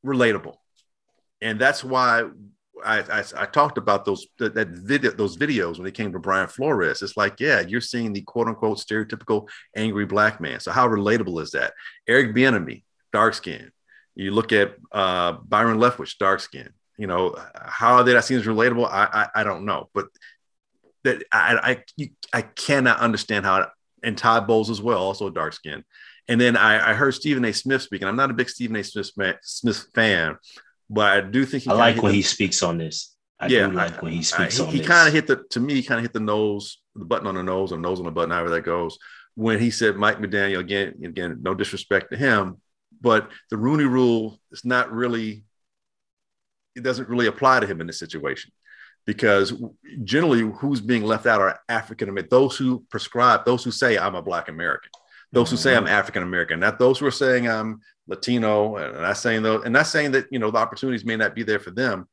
relatable, 0.06 0.56
and 1.42 1.60
that's 1.60 1.84
why 1.84 2.26
I, 2.84 3.00
I, 3.00 3.24
I, 3.38 3.46
talked 3.46 3.78
about 3.78 4.06
those 4.06 4.28
that, 4.38 4.68
video 4.70 5.12
those 5.12 5.38
videos 5.38 5.78
when 5.78 5.88
it 5.88 5.94
came 5.94 6.12
to 6.12 6.20
Brian 6.20 6.48
Flores. 6.48 7.02
It's 7.02 7.16
like, 7.16 7.40
yeah, 7.40 7.62
you're 7.62 7.82
seeing 7.82 8.14
the 8.14 8.22
quote 8.22 8.48
unquote 8.48 8.78
stereotypical 8.78 9.48
angry 9.76 10.06
black 10.06 10.42
man. 10.42 10.60
So 10.60 10.72
how 10.72 10.88
relatable 10.88 11.42
is 11.42 11.52
that? 11.52 11.74
Eric 12.08 12.36
Bieniemy, 12.36 12.84
dark 13.14 13.34
skin. 13.34 13.72
You 14.16 14.32
look 14.32 14.52
at 14.52 14.76
uh, 14.92 15.34
Byron 15.44 15.78
Leftwich, 15.78 16.18
dark 16.18 16.40
skin. 16.40 16.70
You 16.98 17.08
know 17.08 17.36
how 17.56 18.04
that 18.04 18.24
seems 18.24 18.46
relatable. 18.46 18.88
I, 18.90 19.28
I, 19.36 19.42
I 19.42 19.44
don't 19.44 19.66
know, 19.66 19.90
but 19.94 20.08
that 21.04 21.24
I 21.32 21.84
I, 22.00 22.10
I 22.34 22.42
cannot 22.42 23.00
understand 23.00 23.46
how. 23.46 23.68
And 24.04 24.16
Todd 24.16 24.46
Bowles 24.46 24.70
as 24.70 24.80
well, 24.80 25.00
also 25.00 25.32
dark 25.32 25.54
skin. 25.54 25.84
And 26.28 26.42
then 26.42 26.58
I, 26.58 26.92
I 26.92 26.94
heard 26.94 27.14
Stephen 27.14 27.46
A. 27.46 27.54
Smith 27.54 27.84
speaking. 27.84 28.08
I'm 28.08 28.16
not 28.16 28.32
a 28.32 28.34
big 28.34 28.50
Stephen 28.50 28.76
A. 28.76 28.84
Smith, 28.84 29.38
Smith 29.44 29.88
fan, 29.94 30.38
but 30.90 31.12
I 31.12 31.22
do 31.22 31.46
think 31.46 31.68
I 31.68 31.74
like 31.74 32.02
when 32.02 32.12
the, 32.12 32.18
he 32.18 32.22
speaks 32.24 32.64
on 32.64 32.78
this. 32.78 33.16
I 33.40 33.48
yeah, 33.48 33.68
like 33.68 33.98
I, 33.98 34.02
when 34.02 34.14
he 34.14 34.24
speaks 34.24 34.60
I, 34.60 34.66
he, 34.66 34.80
he 34.80 34.84
kind 34.84 35.08
of 35.08 35.14
hit 35.14 35.28
the 35.28 35.44
to 35.52 35.60
me, 35.60 35.76
he 35.76 35.84
kind 35.84 36.00
of 36.00 36.04
hit 36.04 36.14
the 36.14 36.20
nose, 36.20 36.82
the 36.96 37.06
button 37.06 37.28
on 37.28 37.36
the 37.36 37.44
nose, 37.44 37.72
or 37.72 37.78
nose 37.78 38.00
on 38.00 38.06
the 38.06 38.12
button, 38.12 38.32
however 38.32 38.50
that 38.52 38.62
goes. 38.62 38.98
When 39.36 39.60
he 39.60 39.70
said 39.70 39.98
Mike 39.98 40.20
McDaniel 40.20 40.60
again, 40.60 40.96
again, 41.04 41.40
no 41.42 41.54
disrespect 41.54 42.12
to 42.12 42.18
him, 42.18 42.62
but 43.02 43.30
the 43.52 43.58
Rooney 43.58 43.84
Rule 43.84 44.40
is 44.52 44.64
not 44.64 44.92
really, 44.92 45.44
it 46.76 46.82
doesn't 46.82 47.10
really 47.10 47.28
apply 47.28 47.60
to 47.60 47.68
him 47.68 47.82
in 47.82 47.88
this 47.88 48.00
situation 48.00 48.52
because 49.06 49.54
generally 50.04 50.42
who's 50.42 50.82
being 50.82 51.04
left 51.04 51.26
out 51.26 51.42
are 51.42 51.60
African 51.70 52.10
American, 52.10 52.30
those 52.30 52.58
who 52.58 52.86
prescribe, 52.90 53.46
those 53.46 53.64
who 53.64 53.72
say 53.72 53.98
I'm 53.98 54.16
a 54.16 54.22
Black 54.22 54.48
American, 54.50 54.92
those 55.32 55.52
who 55.52 55.58
say 55.58 55.76
I'm 55.76 55.86
mm-hmm. 55.86 55.94
African 55.94 56.24
American, 56.24 56.60
not 56.60 56.80
those 56.80 57.00
who 57.00 57.06
are 57.06 57.12
saying 57.12 57.50
I'm 57.50 57.82
Latino, 58.08 58.78
and 58.78 59.02
not 59.02 59.18
saying 59.18 59.44
though, 59.44 59.62
and 59.62 59.74
not 59.74 59.88
saying 59.88 60.12
that 60.12 60.26
you 60.32 60.40
know 60.40 60.52
the 60.52 60.58
opportunities 60.58 61.06
may 61.06 61.16
not 61.16 61.36
be 61.36 61.44
there 61.44 61.60
for 61.60 61.72
them, 61.72 62.08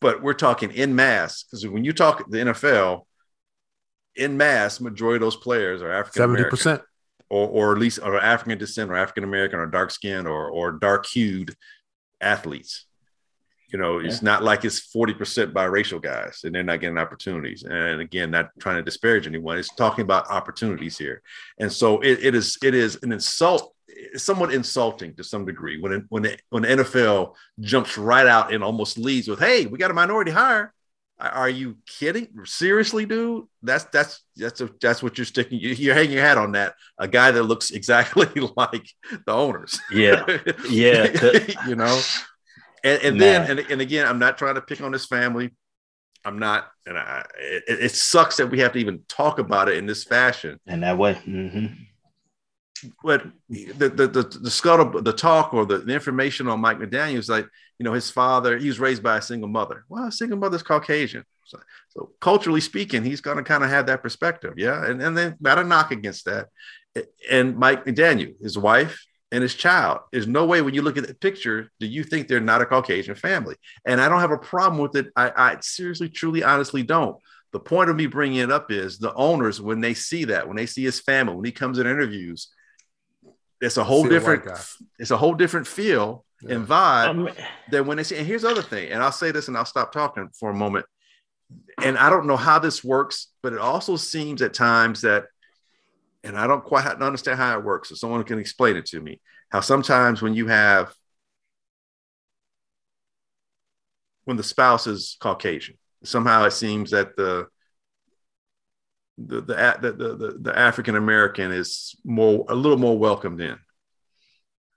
but 0.00 0.22
we're 0.22 0.34
talking 0.34 0.70
in 0.72 0.94
mass 0.94 1.44
because 1.44 1.66
when 1.66 1.84
you 1.84 1.92
talk 1.92 2.28
the 2.30 2.38
NFL, 2.38 3.02
in 4.14 4.36
mass, 4.36 4.80
majority 4.80 5.16
of 5.16 5.22
those 5.22 5.36
players 5.36 5.82
are 5.82 5.92
African 5.92 6.20
seventy 6.20 6.44
percent, 6.44 6.82
or 7.28 7.48
or 7.48 7.72
at 7.72 7.78
least 7.78 8.00
are 8.00 8.18
African 8.18 8.58
descent, 8.58 8.90
or 8.90 8.96
African 8.96 9.24
American, 9.24 9.58
or 9.58 9.66
dark 9.66 9.90
skinned, 9.90 10.26
or 10.26 10.48
or 10.50 10.72
dark 10.72 11.06
hued 11.06 11.54
athletes. 12.20 12.86
You 13.68 13.78
know, 13.78 13.98
yeah. 13.98 14.08
it's 14.08 14.22
not 14.22 14.42
like 14.42 14.64
it's 14.64 14.92
40% 14.94 15.52
biracial 15.52 16.00
guys 16.00 16.42
and 16.44 16.54
they're 16.54 16.62
not 16.62 16.80
getting 16.80 16.98
opportunities. 16.98 17.64
And 17.64 18.00
again, 18.00 18.30
not 18.30 18.50
trying 18.60 18.76
to 18.76 18.82
disparage 18.82 19.26
anyone, 19.26 19.58
it's 19.58 19.74
talking 19.74 20.02
about 20.02 20.30
opportunities 20.30 20.96
here. 20.96 21.22
And 21.58 21.72
so 21.72 22.00
it, 22.00 22.18
it 22.22 22.34
is 22.34 22.58
it 22.62 22.74
is 22.74 22.98
an 23.02 23.12
insult 23.12 23.74
somewhat 24.16 24.52
insulting 24.52 25.14
to 25.14 25.24
some 25.24 25.44
degree 25.44 25.80
when 25.80 25.92
it, 25.92 26.04
when 26.08 26.24
it, 26.24 26.42
when 26.50 26.62
the 26.62 26.68
NFL 26.68 27.34
jumps 27.60 27.96
right 27.96 28.26
out 28.26 28.52
and 28.52 28.62
almost 28.62 28.98
leads 28.98 29.28
with, 29.28 29.38
"Hey, 29.38 29.66
we 29.66 29.78
got 29.78 29.90
a 29.90 29.94
minority 29.94 30.30
hire." 30.30 30.72
Are 31.18 31.48
you 31.48 31.78
kidding? 31.86 32.28
Seriously, 32.44 33.06
dude? 33.06 33.44
That's 33.62 33.84
that's 33.84 34.22
that's 34.36 34.60
a, 34.60 34.68
that's 34.82 35.02
what 35.02 35.16
you're 35.16 35.24
sticking. 35.24 35.58
You're 35.60 35.94
hanging 35.94 36.12
your 36.12 36.22
hat 36.22 36.36
on 36.36 36.52
that. 36.52 36.74
A 36.98 37.08
guy 37.08 37.30
that 37.30 37.44
looks 37.44 37.70
exactly 37.72 38.28
like 38.56 38.86
the 39.24 39.32
owners. 39.32 39.80
Yeah, 39.90 40.26
yeah. 40.68 41.46
you 41.66 41.74
know, 41.74 42.00
and, 42.84 43.02
and 43.02 43.20
then 43.20 43.50
and, 43.50 43.60
and 43.60 43.80
again, 43.80 44.06
I'm 44.06 44.18
not 44.18 44.38
trying 44.38 44.56
to 44.56 44.60
pick 44.60 44.80
on 44.80 44.92
this 44.92 45.06
family. 45.06 45.50
I'm 46.24 46.38
not, 46.38 46.68
and 46.86 46.98
I, 46.98 47.24
it, 47.38 47.84
it, 47.84 47.92
sucks 47.92 48.38
that 48.38 48.50
we 48.50 48.58
have 48.58 48.72
to 48.72 48.80
even 48.80 49.02
talk 49.06 49.38
about 49.38 49.68
it 49.68 49.76
in 49.76 49.86
this 49.86 50.02
fashion. 50.02 50.58
And 50.66 50.82
that 50.82 50.98
way. 50.98 51.14
Mm-hmm 51.14 51.82
but 53.02 53.26
the 53.48 53.88
the 53.88 54.06
the, 54.06 54.38
the 54.42 54.50
scuttle 54.50 55.00
the 55.02 55.12
talk 55.12 55.54
or 55.54 55.64
the, 55.64 55.78
the 55.78 55.94
information 55.94 56.48
on 56.48 56.60
Mike 56.60 56.78
McDaniel 56.78 57.18
is 57.18 57.28
like 57.28 57.46
you 57.78 57.84
know 57.84 57.92
his 57.92 58.10
father 58.10 58.58
he 58.58 58.68
was 58.68 58.80
raised 58.80 59.02
by 59.02 59.18
a 59.18 59.22
single 59.22 59.48
mother. 59.48 59.84
Well, 59.88 60.06
a 60.06 60.12
single 60.12 60.38
mother's 60.38 60.62
Caucasian, 60.62 61.24
so, 61.44 61.58
so 61.90 62.10
culturally 62.20 62.60
speaking, 62.60 63.04
he's 63.04 63.20
going 63.20 63.36
to 63.36 63.42
kind 63.42 63.64
of 63.64 63.70
have 63.70 63.86
that 63.86 64.02
perspective, 64.02 64.54
yeah. 64.56 64.84
And 64.84 65.02
and 65.02 65.16
then 65.16 65.36
not 65.40 65.58
a 65.58 65.64
knock 65.64 65.90
against 65.90 66.26
that. 66.26 66.48
And 67.30 67.56
Mike 67.56 67.84
McDaniel, 67.84 68.40
his 68.42 68.56
wife 68.56 69.05
and 69.32 69.42
his 69.42 69.54
child, 69.54 70.00
there's 70.12 70.26
no 70.26 70.46
way 70.46 70.62
when 70.62 70.74
you 70.74 70.82
look 70.82 70.96
at 70.96 71.06
the 71.06 71.14
picture 71.14 71.70
do 71.80 71.86
you 71.86 72.04
think 72.04 72.28
they're 72.28 72.40
not 72.40 72.62
a 72.62 72.66
Caucasian 72.66 73.16
family. 73.16 73.56
And 73.84 74.00
I 74.00 74.08
don't 74.08 74.20
have 74.20 74.30
a 74.30 74.38
problem 74.38 74.80
with 74.80 74.94
it. 74.96 75.08
I, 75.16 75.32
I 75.36 75.56
seriously, 75.60 76.08
truly, 76.08 76.44
honestly 76.44 76.82
don't. 76.82 77.16
The 77.52 77.60
point 77.60 77.90
of 77.90 77.96
me 77.96 78.06
bringing 78.06 78.38
it 78.38 78.52
up 78.52 78.70
is 78.70 78.98
the 78.98 79.14
owners 79.14 79.60
when 79.60 79.80
they 79.80 79.94
see 79.94 80.24
that 80.26 80.46
when 80.46 80.56
they 80.56 80.66
see 80.66 80.84
his 80.84 81.00
family 81.00 81.34
when 81.34 81.44
he 81.44 81.52
comes 81.52 81.78
in 81.78 81.86
interviews 81.86 82.48
it's 83.60 83.76
a 83.76 83.84
whole 83.84 84.04
different 84.04 84.44
it's 84.98 85.10
a 85.10 85.16
whole 85.16 85.34
different 85.34 85.66
feel 85.66 86.24
yeah. 86.42 86.56
and 86.56 86.66
vibe 86.66 87.08
um, 87.08 87.28
than 87.70 87.86
when 87.86 87.96
they 87.96 88.02
see 88.02 88.16
and 88.16 88.26
here's 88.26 88.42
the 88.42 88.48
other 88.48 88.62
thing 88.62 88.90
and 88.90 89.02
i'll 89.02 89.12
say 89.12 89.30
this 89.30 89.48
and 89.48 89.56
i'll 89.56 89.64
stop 89.64 89.92
talking 89.92 90.28
for 90.38 90.50
a 90.50 90.54
moment 90.54 90.84
and 91.82 91.96
i 91.96 92.10
don't 92.10 92.26
know 92.26 92.36
how 92.36 92.58
this 92.58 92.84
works 92.84 93.28
but 93.42 93.52
it 93.52 93.58
also 93.58 93.96
seems 93.96 94.42
at 94.42 94.52
times 94.52 95.00
that 95.00 95.24
and 96.26 96.36
i 96.36 96.46
don't 96.46 96.64
quite 96.64 96.84
understand 96.84 97.38
how 97.38 97.58
it 97.58 97.64
works 97.64 97.88
so 97.88 97.94
someone 97.94 98.22
can 98.24 98.38
explain 98.38 98.76
it 98.76 98.86
to 98.86 99.00
me 99.00 99.20
how 99.50 99.60
sometimes 99.60 100.20
when 100.20 100.34
you 100.34 100.46
have 100.46 100.92
when 104.24 104.36
the 104.36 104.42
spouse 104.42 104.86
is 104.86 105.16
caucasian 105.20 105.76
somehow 106.04 106.44
it 106.44 106.52
seems 106.52 106.90
that 106.90 107.16
the 107.16 107.46
the 109.18 109.40
the 109.40 109.78
the, 109.80 109.92
the, 109.92 110.38
the 110.40 110.58
African 110.58 110.96
American 110.96 111.52
is 111.52 111.96
more 112.04 112.44
a 112.48 112.54
little 112.54 112.78
more 112.78 112.98
welcomed 112.98 113.40
in. 113.40 113.58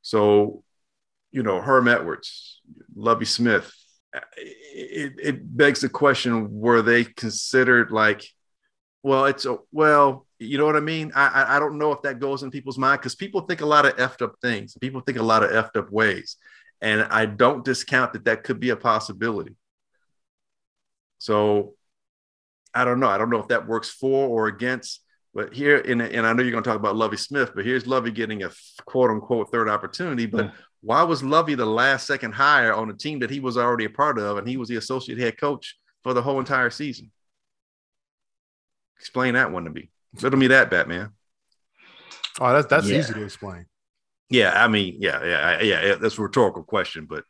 So, 0.02 0.64
you 1.32 1.43
know, 1.43 1.62
Herm 1.62 1.88
Edwards, 1.88 2.62
Lovie 2.95 3.26
Smith, 3.26 3.72
it, 4.38 5.14
it 5.22 5.58
begs 5.58 5.82
the 5.82 5.89
question: 5.89 6.60
Were 6.60 6.82
they 6.82 7.04
considered 7.04 7.91
like? 7.91 8.24
Well, 9.02 9.26
it's 9.26 9.45
a 9.45 9.58
well, 9.72 10.26
you 10.39 10.58
know 10.58 10.66
what 10.66 10.76
I 10.76 10.82
mean. 10.82 11.12
I 11.16 11.56
I 11.56 11.60
don't 11.60 11.78
know 11.78 11.91
if 11.91 12.02
that 12.02 12.20
goes 12.20 12.43
in 12.43 12.52
people's 12.52 12.78
mind 12.78 13.00
because 13.00 13.16
people 13.16 13.41
think 13.41 13.62
a 13.62 13.66
lot 13.66 13.86
of 13.86 13.95
effed 13.95 14.22
up 14.22 14.36
things. 14.41 14.76
People 14.80 15.02
think 15.02 15.18
a 15.18 15.24
lot 15.24 15.43
of 15.43 15.52
effed 15.52 15.78
up 15.78 15.91
ways, 15.91 16.38
and 16.82 17.04
I 17.04 17.26
don't 17.26 17.64
discount 17.64 18.14
that 18.14 18.26
that 18.26 18.43
could 18.43 18.60
be 18.60 18.72
a 18.72 18.76
possibility. 18.76 19.56
So 21.20 21.76
I 22.74 22.86
don't 22.86 23.00
know. 23.00 23.08
I 23.08 23.18
don't 23.18 23.30
know 23.30 23.39
if 23.39 23.50
that 23.50 23.68
works 23.68 23.89
for 23.89 24.28
or 24.28 24.47
against. 24.47 25.02
But 25.34 25.54
here, 25.54 25.78
and, 25.78 26.02
and 26.02 26.26
I 26.26 26.34
know 26.34 26.41
you're 26.41 26.52
going 26.52 26.64
to 26.64 26.70
talk 26.70 26.80
about 26.80 26.95
Lovie 26.95 27.18
Smith, 27.18 27.52
but 27.54 27.64
here's 27.64 27.86
Lovie 27.86 28.12
getting 28.12 28.43
a 28.43 28.52
quote 28.86 29.12
unquote 29.12 29.52
third 29.52 29.70
opportunity. 29.70 30.26
But 30.26 30.45
yeah. 30.45 30.52
why 30.82 31.04
was 31.04 31.24
Lovie 31.24 31.56
the 31.56 31.66
last 31.66 32.08
second 32.08 32.34
hire 32.34 32.74
on 32.74 32.89
a 32.89 32.93
team 32.93 33.20
that 33.20 33.30
he 33.30 33.39
was 33.39 33.56
already 33.56 33.86
a 33.86 33.89
part 33.89 34.18
of, 34.18 34.38
and 34.38 34.47
he 34.47 34.58
was 34.58 34.70
the 34.70 34.78
associate 34.78 35.20
head 35.20 35.38
coach 35.38 35.78
for 36.04 36.14
the 36.14 36.22
whole 36.22 36.39
entire 36.39 36.72
season? 36.72 37.12
Explain 39.00 39.34
that 39.36 39.52
one 39.52 39.64
to 39.64 39.70
me. 39.70 39.89
Riddle 40.22 40.39
me 40.39 40.47
that, 40.47 40.70
Batman. 40.70 41.12
Oh, 42.39 42.54
that's 42.54 42.68
that's 42.68 42.88
yeah. 42.88 43.00
easy 43.00 43.14
to 43.14 43.24
explain. 43.24 43.66
Yeah, 44.30 44.52
I 44.54 44.68
mean, 44.68 44.97
yeah, 45.00 45.24
yeah, 45.24 45.62
yeah. 45.62 45.95
That's 45.95 46.18
a 46.18 46.22
rhetorical 46.22 46.64
question, 46.64 47.06
but 47.06 47.24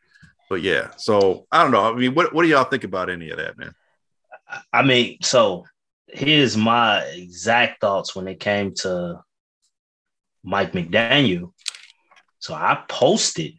but 0.49 0.61
yeah. 0.61 0.91
So 0.97 1.47
I 1.51 1.63
don't 1.63 1.71
know. 1.71 1.81
I 1.81 1.95
mean, 1.95 2.13
what 2.13 2.33
what 2.33 2.43
do 2.43 2.49
y'all 2.49 2.65
think 2.65 2.83
about 2.83 3.09
any 3.09 3.29
of 3.29 3.37
that, 3.37 3.57
man? 3.57 3.73
I 4.73 4.83
mean, 4.83 5.17
so 5.21 5.65
here's 6.07 6.57
my 6.57 7.01
exact 7.03 7.81
thoughts 7.81 8.15
when 8.15 8.27
it 8.27 8.39
came 8.39 8.73
to 8.75 9.23
Mike 10.43 10.73
McDaniel. 10.73 11.53
So 12.39 12.53
I 12.53 12.83
posted. 12.87 13.53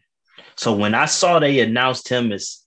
So 0.55 0.75
when 0.75 0.93
I 0.93 1.05
saw 1.05 1.39
they 1.39 1.59
announced 1.59 2.09
him 2.09 2.31
as 2.31 2.63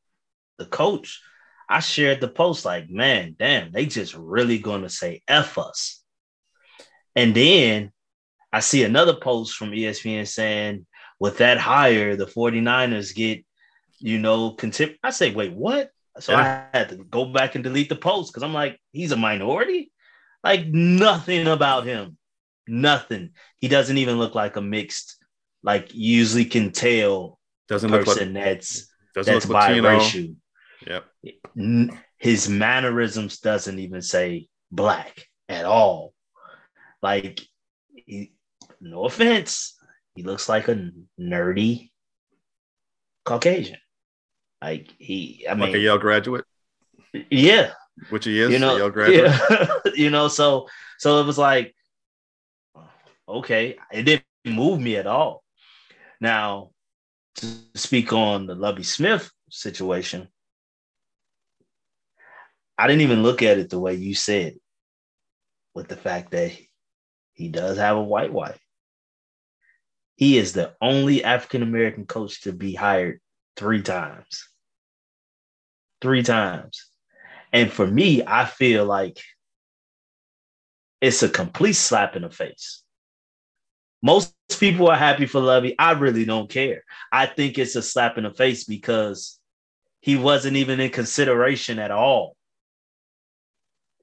the 0.59 0.67
coach, 0.67 1.21
I 1.69 1.81
shared 1.81 2.21
the 2.21 2.29
post 2.29 2.65
like, 2.65 2.91
man, 2.91 3.37
damn, 3.39 3.73
they 3.73 3.87
just 3.87 4.15
really 4.15 4.59
gonna 4.59 4.89
say 4.89 5.23
F 5.29 5.59
us. 5.59 6.03
And 7.17 7.35
then 7.35 7.93
I 8.53 8.61
see 8.61 8.85
another 8.85 9.15
post 9.15 9.57
from 9.57 9.71
ESPN 9.71 10.27
saying, 10.27 10.87
with 11.19 11.39
that 11.39 11.59
hire, 11.59 12.17
the 12.17 12.27
49ers 12.27 13.15
get, 13.15 13.45
you 13.99 14.19
know, 14.19 14.51
contempt. 14.51 14.99
I 15.03 15.11
say, 15.11 15.33
wait, 15.33 15.53
what? 15.53 15.91
So 16.21 16.33
yeah. 16.33 16.69
I 16.73 16.77
had 16.79 16.91
to 16.91 16.97
go 16.97 17.27
back 17.27 17.55
and 17.55 17.65
delete 17.65 17.89
the 17.89 17.97
post 17.97 18.33
because 18.33 18.43
I'm 18.43 18.53
like, 18.53 18.81
he's 18.93 19.13
a 19.13 19.17
minority. 19.17 19.91
Like 20.43 20.67
nothing 20.67 21.47
about 21.47 21.87
him. 21.87 22.19
Nothing. 22.67 23.31
He 23.59 23.69
doesn't 23.69 23.99
even 23.99 24.19
look 24.19 24.35
like 24.35 24.57
a 24.57 24.61
mixed, 24.61 25.17
like 25.63 25.95
usually 25.95 26.45
can 26.45 26.71
tell 26.71 27.39
doesn't 27.69 27.91
person 27.91 28.35
look 28.35 28.45
like, 28.45 28.45
that's 28.45 28.89
doesn't 29.15 29.33
that's 29.33 29.49
look 29.49 29.57
biracial. 29.57 30.37
Yep. 30.87 31.05
his 32.19 32.49
mannerisms 32.49 33.39
doesn't 33.39 33.79
even 33.79 34.03
say 34.03 34.49
black 34.71 35.27
at 35.49 35.65
all. 35.65 36.13
Like, 37.03 37.41
he, 37.95 38.33
no 38.81 39.05
offense, 39.05 39.79
he 40.15 40.23
looks 40.23 40.49
like 40.49 40.69
a 40.69 40.91
nerdy 41.19 41.91
Caucasian. 43.25 43.79
Like 44.63 44.95
he, 44.99 45.47
I 45.49 45.55
mean, 45.55 45.61
like 45.61 45.75
a 45.75 45.79
Yale 45.79 45.99
graduate. 45.99 46.45
Yeah, 47.31 47.73
which 48.11 48.25
he 48.25 48.41
is. 48.41 48.51
You 48.51 48.59
know, 48.59 48.77
Yale 48.77 48.91
graduate. 48.91 49.33
Yeah. 49.51 49.79
you 49.95 50.11
know, 50.11 50.29
so 50.29 50.69
so 50.99 51.21
it 51.21 51.27
was 51.27 51.37
like, 51.37 51.75
okay, 53.29 53.77
it 53.93 54.05
didn't 54.05 54.25
move 54.47 54.81
me 54.81 54.97
at 54.97 55.07
all. 55.07 55.43
Now, 56.21 56.71
to 57.37 57.47
speak 57.75 58.13
on 58.13 58.47
the 58.47 58.55
Lovie 58.55 58.85
Smith 58.85 59.31
situation, 59.51 60.29
I 62.77 62.87
didn't 62.87 63.03
even 63.03 63.23
look 63.23 63.43
at 63.43 63.59
it 63.59 63.71
the 63.71 63.79
way 63.79 63.95
you 63.95 64.15
said, 64.15 64.55
with 65.75 65.89
the 65.89 65.97
fact 65.97 66.33
that 66.33 66.53
he 67.33 67.49
does 67.49 67.79
have 67.79 67.97
a 67.97 68.03
white 68.03 68.33
wife. 68.33 68.59
He 70.17 70.39
is 70.39 70.53
the 70.53 70.75
only 70.81 71.25
African 71.25 71.63
American 71.63 72.07
coach 72.07 72.43
to 72.43 72.53
be 72.53 72.75
hired 72.75 73.21
three 73.57 73.83
times. 73.83 74.49
Three 76.01 76.23
times. 76.23 76.87
And 77.53 77.71
for 77.71 77.87
me, 77.87 78.23
I 78.27 78.45
feel 78.45 78.85
like 78.85 79.21
it's 81.01 81.23
a 81.23 81.29
complete 81.29 81.75
slap 81.75 82.17
in 82.17 82.23
the 82.23 82.31
face. 82.31 82.83
Most 84.03 84.35
people 84.59 84.89
are 84.89 84.97
happy 84.97 85.27
for 85.27 85.41
Lovie. 85.41 85.75
I 85.79 85.93
really 85.93 86.25
don't 86.25 86.51
care. 86.51 86.85
I 87.11 87.27
think 87.27 87.59
it's 87.59 87.77
a 87.77 87.83
slap 87.83 88.19
in 88.19 88.25
the 88.25 88.31
face 88.31 88.65
because 88.65 89.39
he 90.01 90.17
wasn't 90.17 90.57
even 90.57 90.81
in 90.81 90.91
consideration 90.91 91.79
at 91.79 91.91
all. 91.91 92.37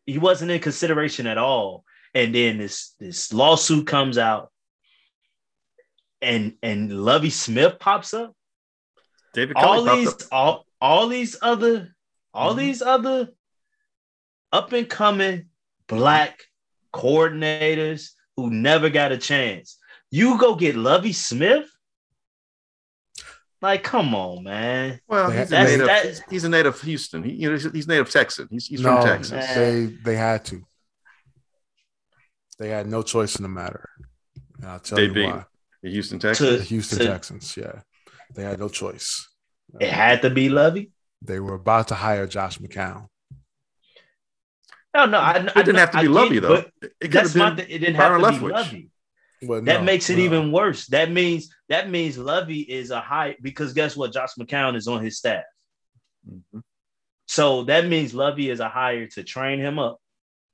He 0.05 0.17
wasn't 0.17 0.51
in 0.51 0.59
consideration 0.59 1.27
at 1.27 1.37
all. 1.37 1.83
And 2.13 2.35
then 2.35 2.57
this 2.57 2.93
this 2.99 3.31
lawsuit 3.31 3.87
comes 3.87 4.17
out 4.17 4.51
and 6.21 6.53
and 6.61 6.91
Lovie 6.91 7.29
Smith 7.29 7.79
pops 7.79 8.13
up. 8.13 8.35
David 9.33 9.55
all 9.55 9.83
these 9.83 10.13
all 10.31 10.65
all 10.79 11.07
these 11.07 11.37
other 11.41 11.95
all 12.33 12.49
mm-hmm. 12.49 12.59
these 12.59 12.81
other 12.81 13.29
up 14.51 14.73
and 14.73 14.89
coming 14.89 15.45
black 15.87 16.43
coordinators 16.93 18.11
who 18.35 18.49
never 18.49 18.89
got 18.89 19.11
a 19.11 19.17
chance. 19.17 19.77
You 20.09 20.37
go 20.37 20.55
get 20.55 20.75
Lovie 20.75 21.13
Smith? 21.13 21.69
Like, 23.61 23.83
come 23.83 24.15
on, 24.15 24.43
man. 24.43 24.99
Well, 25.07 25.29
he's, 25.29 25.51
a 25.51 25.63
native, 25.63 25.85
that, 25.85 26.23
he's 26.29 26.43
a 26.43 26.49
native 26.49 26.81
Houston. 26.81 27.23
He, 27.23 27.33
you 27.33 27.47
know, 27.47 27.53
he's, 27.53 27.71
he's 27.71 27.87
native 27.87 28.09
Texan. 28.09 28.47
He's, 28.49 28.65
he's 28.65 28.81
no, 28.81 28.95
from 28.95 29.05
Texas. 29.05 29.31
Man. 29.31 29.55
They 29.55 29.85
they 30.03 30.15
had 30.15 30.43
to. 30.45 30.63
They 32.57 32.69
had 32.69 32.87
no 32.87 33.03
choice 33.03 33.35
in 33.35 33.43
the 33.43 33.49
matter. 33.49 33.87
And 34.57 34.69
I'll 34.69 34.79
tell 34.79 34.97
they 34.97 35.05
you 35.05 35.27
why. 35.27 35.45
The 35.83 35.91
Houston 35.91 36.17
Texans. 36.17 36.59
the 36.59 36.63
Houston 36.65 36.99
to, 36.99 37.05
Texans. 37.05 37.55
Yeah, 37.55 37.81
they 38.33 38.43
had 38.43 38.59
no 38.59 38.67
choice. 38.67 39.27
It 39.79 39.89
had 39.89 40.23
to 40.23 40.31
be 40.31 40.49
Lovie. 40.49 40.91
They 41.21 41.39
were 41.39 41.55
about 41.55 41.89
to 41.89 41.95
hire 41.95 42.25
Josh 42.25 42.57
McCown. 42.57 43.07
No, 44.93 45.05
no, 45.05 45.19
I, 45.19 45.37
it 45.37 45.53
didn't 45.53 45.75
have 45.75 45.91
to 45.91 46.01
be 46.01 46.07
I 46.07 46.09
Lovie 46.09 46.39
though. 46.39 46.65
It 46.99 47.11
that's 47.11 47.35
my. 47.35 47.53
It 47.53 47.67
didn't 47.79 47.97
Byron 47.97 48.23
have 48.23 48.33
to 48.33 48.39
Leftwich. 48.39 48.47
be 48.47 48.53
Lovie. 48.53 48.90
Well, 49.43 49.61
that 49.63 49.79
no, 49.79 49.83
makes 49.83 50.09
it 50.09 50.17
no. 50.17 50.23
even 50.23 50.51
worse. 50.51 50.87
That 50.87 51.11
means 51.11 51.49
that 51.69 51.89
means 51.89 52.17
Lovie 52.17 52.61
is 52.61 52.91
a 52.91 52.99
high 52.99 53.35
because 53.41 53.73
guess 53.73 53.95
what? 53.95 54.13
Josh 54.13 54.35
McCown 54.39 54.75
is 54.75 54.87
on 54.87 55.03
his 55.03 55.17
staff. 55.17 55.43
Mm-hmm. 56.29 56.59
So 57.25 57.63
that 57.63 57.87
means 57.87 58.13
Lovie 58.13 58.49
is 58.49 58.59
a 58.59 58.69
hire 58.69 59.07
to 59.07 59.23
train 59.23 59.59
him 59.59 59.79
up, 59.79 59.99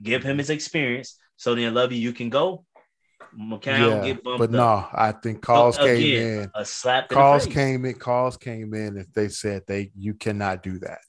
give 0.02 0.24
him 0.24 0.38
his 0.38 0.50
experience. 0.50 1.18
So 1.36 1.56
then 1.56 1.74
Lovie, 1.74 1.98
you 1.98 2.14
can 2.14 2.30
go. 2.30 2.66
McCown 3.38 3.90
yeah, 3.90 4.06
get 4.06 4.24
bumped 4.24 4.40
But 4.40 4.52
no, 4.52 4.88
I 4.94 5.12
think 5.12 5.42
calls 5.42 5.78
came 5.78 6.18
in. 6.18 6.52
A 6.56 6.64
slap. 6.64 7.10
Calls 7.10 7.46
came 7.46 7.86
in. 7.86 7.94
Calls 7.96 8.38
came 8.38 8.74
in. 8.74 8.98
If 8.98 9.12
they 9.14 9.28
said 9.28 9.64
they 9.68 9.92
you 9.98 10.14
cannot 10.14 10.64
do 10.64 10.80
that. 10.80 11.00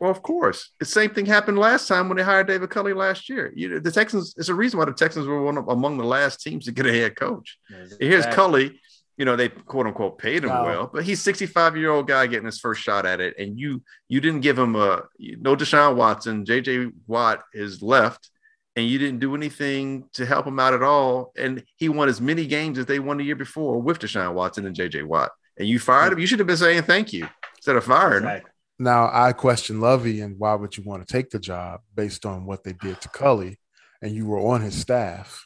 Well, 0.00 0.10
of 0.10 0.22
course. 0.22 0.70
The 0.78 0.86
same 0.86 1.10
thing 1.10 1.26
happened 1.26 1.58
last 1.58 1.88
time 1.88 2.08
when 2.08 2.16
they 2.16 2.22
hired 2.22 2.46
David 2.46 2.70
Culley 2.70 2.92
last 2.92 3.28
year. 3.28 3.52
You, 3.54 3.68
know, 3.68 3.78
the 3.78 3.90
Texans, 3.90 4.34
it's 4.36 4.48
a 4.48 4.54
reason 4.54 4.78
why 4.78 4.86
the 4.86 4.92
Texans 4.92 5.26
were 5.26 5.42
one 5.42 5.56
of, 5.56 5.68
among 5.68 5.98
the 5.98 6.04
last 6.04 6.40
teams 6.40 6.64
to 6.66 6.72
get 6.72 6.86
a 6.86 6.92
head 6.92 7.16
coach. 7.16 7.58
Exactly. 7.70 8.06
Here's 8.06 8.26
Culley, 8.26 8.80
you 9.16 9.24
know, 9.24 9.36
they 9.36 9.48
quote 9.48 9.86
unquote 9.86 10.18
paid 10.18 10.44
him 10.44 10.50
wow. 10.50 10.64
well, 10.64 10.90
but 10.92 11.04
he's 11.04 11.22
65 11.22 11.76
year 11.76 11.90
old 11.90 12.08
guy 12.08 12.26
getting 12.26 12.46
his 12.46 12.58
first 12.58 12.82
shot 12.82 13.06
at 13.06 13.20
it. 13.20 13.38
And 13.38 13.58
you, 13.58 13.82
you 14.08 14.20
didn't 14.20 14.40
give 14.40 14.58
him 14.58 14.74
a, 14.76 15.02
no 15.18 15.56
Deshaun 15.56 15.96
Watson, 15.96 16.44
JJ 16.44 16.92
Watt 17.06 17.42
is 17.52 17.82
left 17.82 18.30
and 18.76 18.86
you 18.86 18.98
didn't 18.98 19.20
do 19.20 19.34
anything 19.34 20.08
to 20.14 20.26
help 20.26 20.46
him 20.46 20.58
out 20.58 20.74
at 20.74 20.82
all. 20.82 21.32
And 21.36 21.62
he 21.76 21.88
won 21.88 22.08
as 22.08 22.20
many 22.20 22.46
games 22.46 22.78
as 22.78 22.86
they 22.86 22.98
won 22.98 23.18
the 23.18 23.24
year 23.24 23.36
before 23.36 23.80
with 23.80 24.00
Deshaun 24.00 24.34
Watson 24.34 24.66
and 24.66 24.74
JJ 24.74 25.04
Watt. 25.04 25.30
And 25.56 25.68
you 25.68 25.78
fired 25.78 26.08
hmm. 26.08 26.12
him. 26.14 26.18
You 26.18 26.26
should 26.26 26.40
have 26.40 26.48
been 26.48 26.56
saying 26.56 26.82
thank 26.82 27.12
you 27.12 27.28
instead 27.56 27.76
of 27.76 27.84
firing 27.84 28.24
exactly. 28.24 28.50
Now 28.78 29.08
I 29.12 29.32
question 29.32 29.80
Lovie 29.80 30.20
and 30.20 30.38
why 30.38 30.54
would 30.54 30.76
you 30.76 30.82
want 30.84 31.06
to 31.06 31.12
take 31.12 31.30
the 31.30 31.38
job 31.38 31.80
based 31.94 32.26
on 32.26 32.44
what 32.44 32.64
they 32.64 32.72
did 32.72 33.00
to 33.00 33.08
Culley, 33.08 33.58
and 34.02 34.12
you 34.12 34.26
were 34.26 34.40
on 34.40 34.60
his 34.60 34.78
staff. 34.78 35.44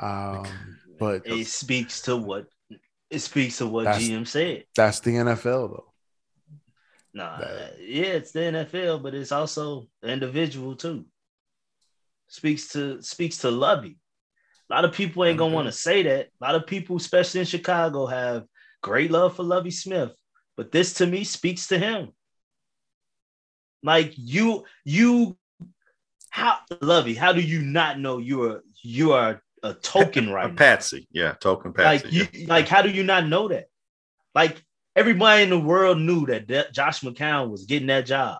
Um, 0.00 0.46
but 0.98 1.22
it 1.24 1.46
speaks 1.46 2.02
to 2.02 2.16
what 2.16 2.46
it 3.10 3.18
speaks 3.18 3.58
to 3.58 3.66
what 3.66 3.86
GM 3.88 4.26
said. 4.26 4.64
That's 4.76 5.00
the 5.00 5.12
NFL 5.12 5.70
though. 5.70 5.92
Nah, 7.12 7.38
that, 7.40 7.76
yeah, 7.80 8.04
it's 8.04 8.30
the 8.30 8.40
NFL, 8.40 9.02
but 9.02 9.14
it's 9.14 9.32
also 9.32 9.88
individual 10.02 10.76
too. 10.76 11.04
Speaks 12.28 12.68
to 12.68 13.02
speaks 13.02 13.38
to 13.38 13.50
Lovie. 13.50 13.98
A 14.70 14.74
lot 14.74 14.84
of 14.84 14.92
people 14.92 15.24
ain't 15.24 15.38
gonna 15.38 15.52
want 15.52 15.66
to 15.66 15.72
say 15.72 16.04
that. 16.04 16.28
A 16.40 16.44
lot 16.44 16.54
of 16.54 16.66
people, 16.66 16.96
especially 16.96 17.40
in 17.40 17.46
Chicago, 17.46 18.06
have 18.06 18.44
great 18.82 19.10
love 19.10 19.34
for 19.34 19.42
Lovie 19.42 19.72
Smith, 19.72 20.12
but 20.56 20.70
this 20.70 20.94
to 20.94 21.06
me 21.06 21.24
speaks 21.24 21.66
to 21.68 21.78
him. 21.78 22.10
Like 23.82 24.12
you, 24.16 24.64
you, 24.84 25.36
how 26.30 26.58
Lovie? 26.80 27.14
How 27.14 27.32
do 27.32 27.40
you 27.40 27.62
not 27.62 27.98
know 27.98 28.18
you 28.18 28.44
are 28.44 28.62
you 28.82 29.12
are 29.12 29.42
a 29.62 29.74
token 29.74 30.30
right? 30.32 30.50
A 30.50 30.54
patsy, 30.54 31.08
yeah, 31.10 31.32
token 31.32 31.72
patsy. 31.72 32.04
Like 32.06 32.12
you, 32.12 32.26
yeah. 32.32 32.46
like 32.48 32.68
how 32.68 32.82
do 32.82 32.90
you 32.90 33.02
not 33.02 33.26
know 33.26 33.48
that? 33.48 33.66
Like 34.34 34.62
everybody 34.94 35.42
in 35.42 35.50
the 35.50 35.58
world 35.58 35.98
knew 35.98 36.26
that 36.26 36.46
De- 36.46 36.70
Josh 36.72 37.00
McCown 37.00 37.50
was 37.50 37.64
getting 37.64 37.88
that 37.88 38.06
job 38.06 38.38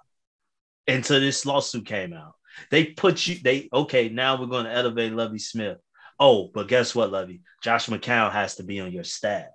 until 0.86 1.20
this 1.20 1.46
lawsuit 1.46 1.86
came 1.86 2.12
out. 2.12 2.34
They 2.70 2.86
put 2.86 3.26
you. 3.26 3.36
They 3.42 3.68
okay. 3.72 4.08
Now 4.08 4.40
we're 4.40 4.46
going 4.46 4.64
to 4.64 4.72
elevate 4.72 5.12
Lovie 5.12 5.38
Smith. 5.38 5.78
Oh, 6.18 6.50
but 6.52 6.68
guess 6.68 6.94
what, 6.94 7.10
Lovie? 7.10 7.42
Josh 7.62 7.86
McCown 7.86 8.32
has 8.32 8.56
to 8.56 8.62
be 8.62 8.80
on 8.80 8.92
your 8.92 9.04
staff. 9.04 9.46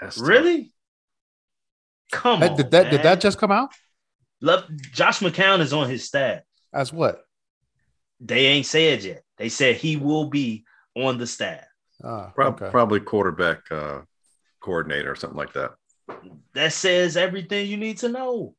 That's 0.00 0.18
really? 0.18 0.73
Come 2.14 2.42
on. 2.42 2.56
Did 2.56 2.70
that 2.70 2.84
man. 2.84 2.92
did 2.92 3.02
that 3.02 3.20
just 3.20 3.38
come 3.38 3.50
out? 3.50 3.70
Love 4.40 4.64
Josh 4.92 5.20
McCown 5.20 5.60
is 5.60 5.72
on 5.72 5.88
his 5.88 6.04
staff. 6.04 6.42
As 6.72 6.92
what? 6.92 7.24
They 8.20 8.46
ain't 8.46 8.66
said 8.66 9.02
yet. 9.02 9.22
They 9.36 9.48
said 9.48 9.76
he 9.76 9.96
will 9.96 10.26
be 10.26 10.64
on 10.94 11.18
the 11.18 11.26
staff. 11.26 11.64
Ah, 12.02 12.32
okay. 12.38 12.70
Probably 12.70 13.00
quarterback 13.00 13.60
uh, 13.70 14.02
coordinator 14.60 15.10
or 15.10 15.16
something 15.16 15.36
like 15.36 15.52
that. 15.54 15.72
That 16.54 16.72
says 16.72 17.16
everything 17.16 17.66
you 17.66 17.76
need 17.76 17.98
to 17.98 18.08
know. 18.08 18.54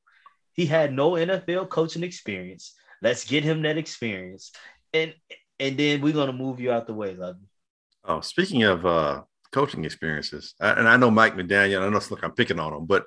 He 0.53 0.65
had 0.65 0.93
no 0.93 1.11
NFL 1.11 1.69
coaching 1.69 2.03
experience. 2.03 2.73
Let's 3.01 3.25
get 3.25 3.43
him 3.43 3.61
that 3.61 3.77
experience, 3.77 4.51
and 4.93 5.13
and 5.59 5.77
then 5.77 6.01
we're 6.01 6.13
gonna 6.13 6.33
move 6.33 6.59
you 6.59 6.71
out 6.71 6.87
the 6.87 6.93
way, 6.93 7.13
love. 7.13 7.37
Oh, 8.03 8.21
speaking 8.21 8.63
of 8.63 8.85
uh, 8.85 9.21
coaching 9.51 9.85
experiences, 9.85 10.55
and 10.59 10.87
I 10.87 10.97
know 10.97 11.11
Mike 11.11 11.35
McDaniel. 11.35 11.85
I 11.85 11.89
know 11.89 11.97
it's 11.97 12.11
like 12.11 12.23
I'm 12.23 12.31
picking 12.31 12.59
on 12.59 12.73
him, 12.73 12.85
but 12.85 13.05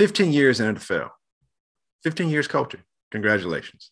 15 0.00 0.32
years 0.32 0.60
in 0.60 0.76
NFL, 0.76 1.10
15 2.04 2.30
years 2.30 2.48
coaching. 2.48 2.80
Congratulations. 3.10 3.90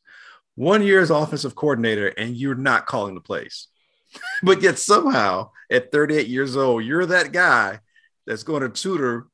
One 0.54 0.82
year 0.82 1.02
as 1.02 1.10
offensive 1.10 1.54
coordinator, 1.54 2.08
and 2.08 2.34
you're 2.34 2.54
not 2.54 2.86
calling 2.86 3.14
the 3.14 3.20
plays. 3.20 3.68
but 4.42 4.62
yet 4.62 4.78
somehow 4.78 5.50
at 5.70 5.92
38 5.92 6.26
years 6.26 6.56
old, 6.56 6.82
you're 6.82 7.04
that 7.04 7.30
guy 7.32 7.80
that's 8.26 8.42
going 8.42 8.62
to 8.62 8.70
tutor, 8.70 9.26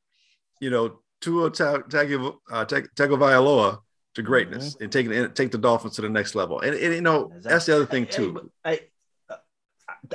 you 0.60 0.68
know, 0.68 0.98
Tua 1.20 1.52
Tagovailoa 1.52 2.34
uh, 3.72 3.76
to 4.16 4.22
greatness 4.22 4.74
mm-hmm. 4.74 4.82
and 4.82 4.92
take 4.92 5.34
take 5.36 5.52
the 5.52 5.58
Dolphins 5.58 5.94
to 5.94 6.02
the 6.02 6.08
next 6.08 6.34
level. 6.34 6.58
And, 6.58 6.74
and 6.74 6.92
you 6.92 7.00
know, 7.02 7.32
that's 7.40 7.66
the 7.66 7.76
other 7.76 7.86
thing 7.86 8.08
too. 8.08 8.50
I, 8.64 8.80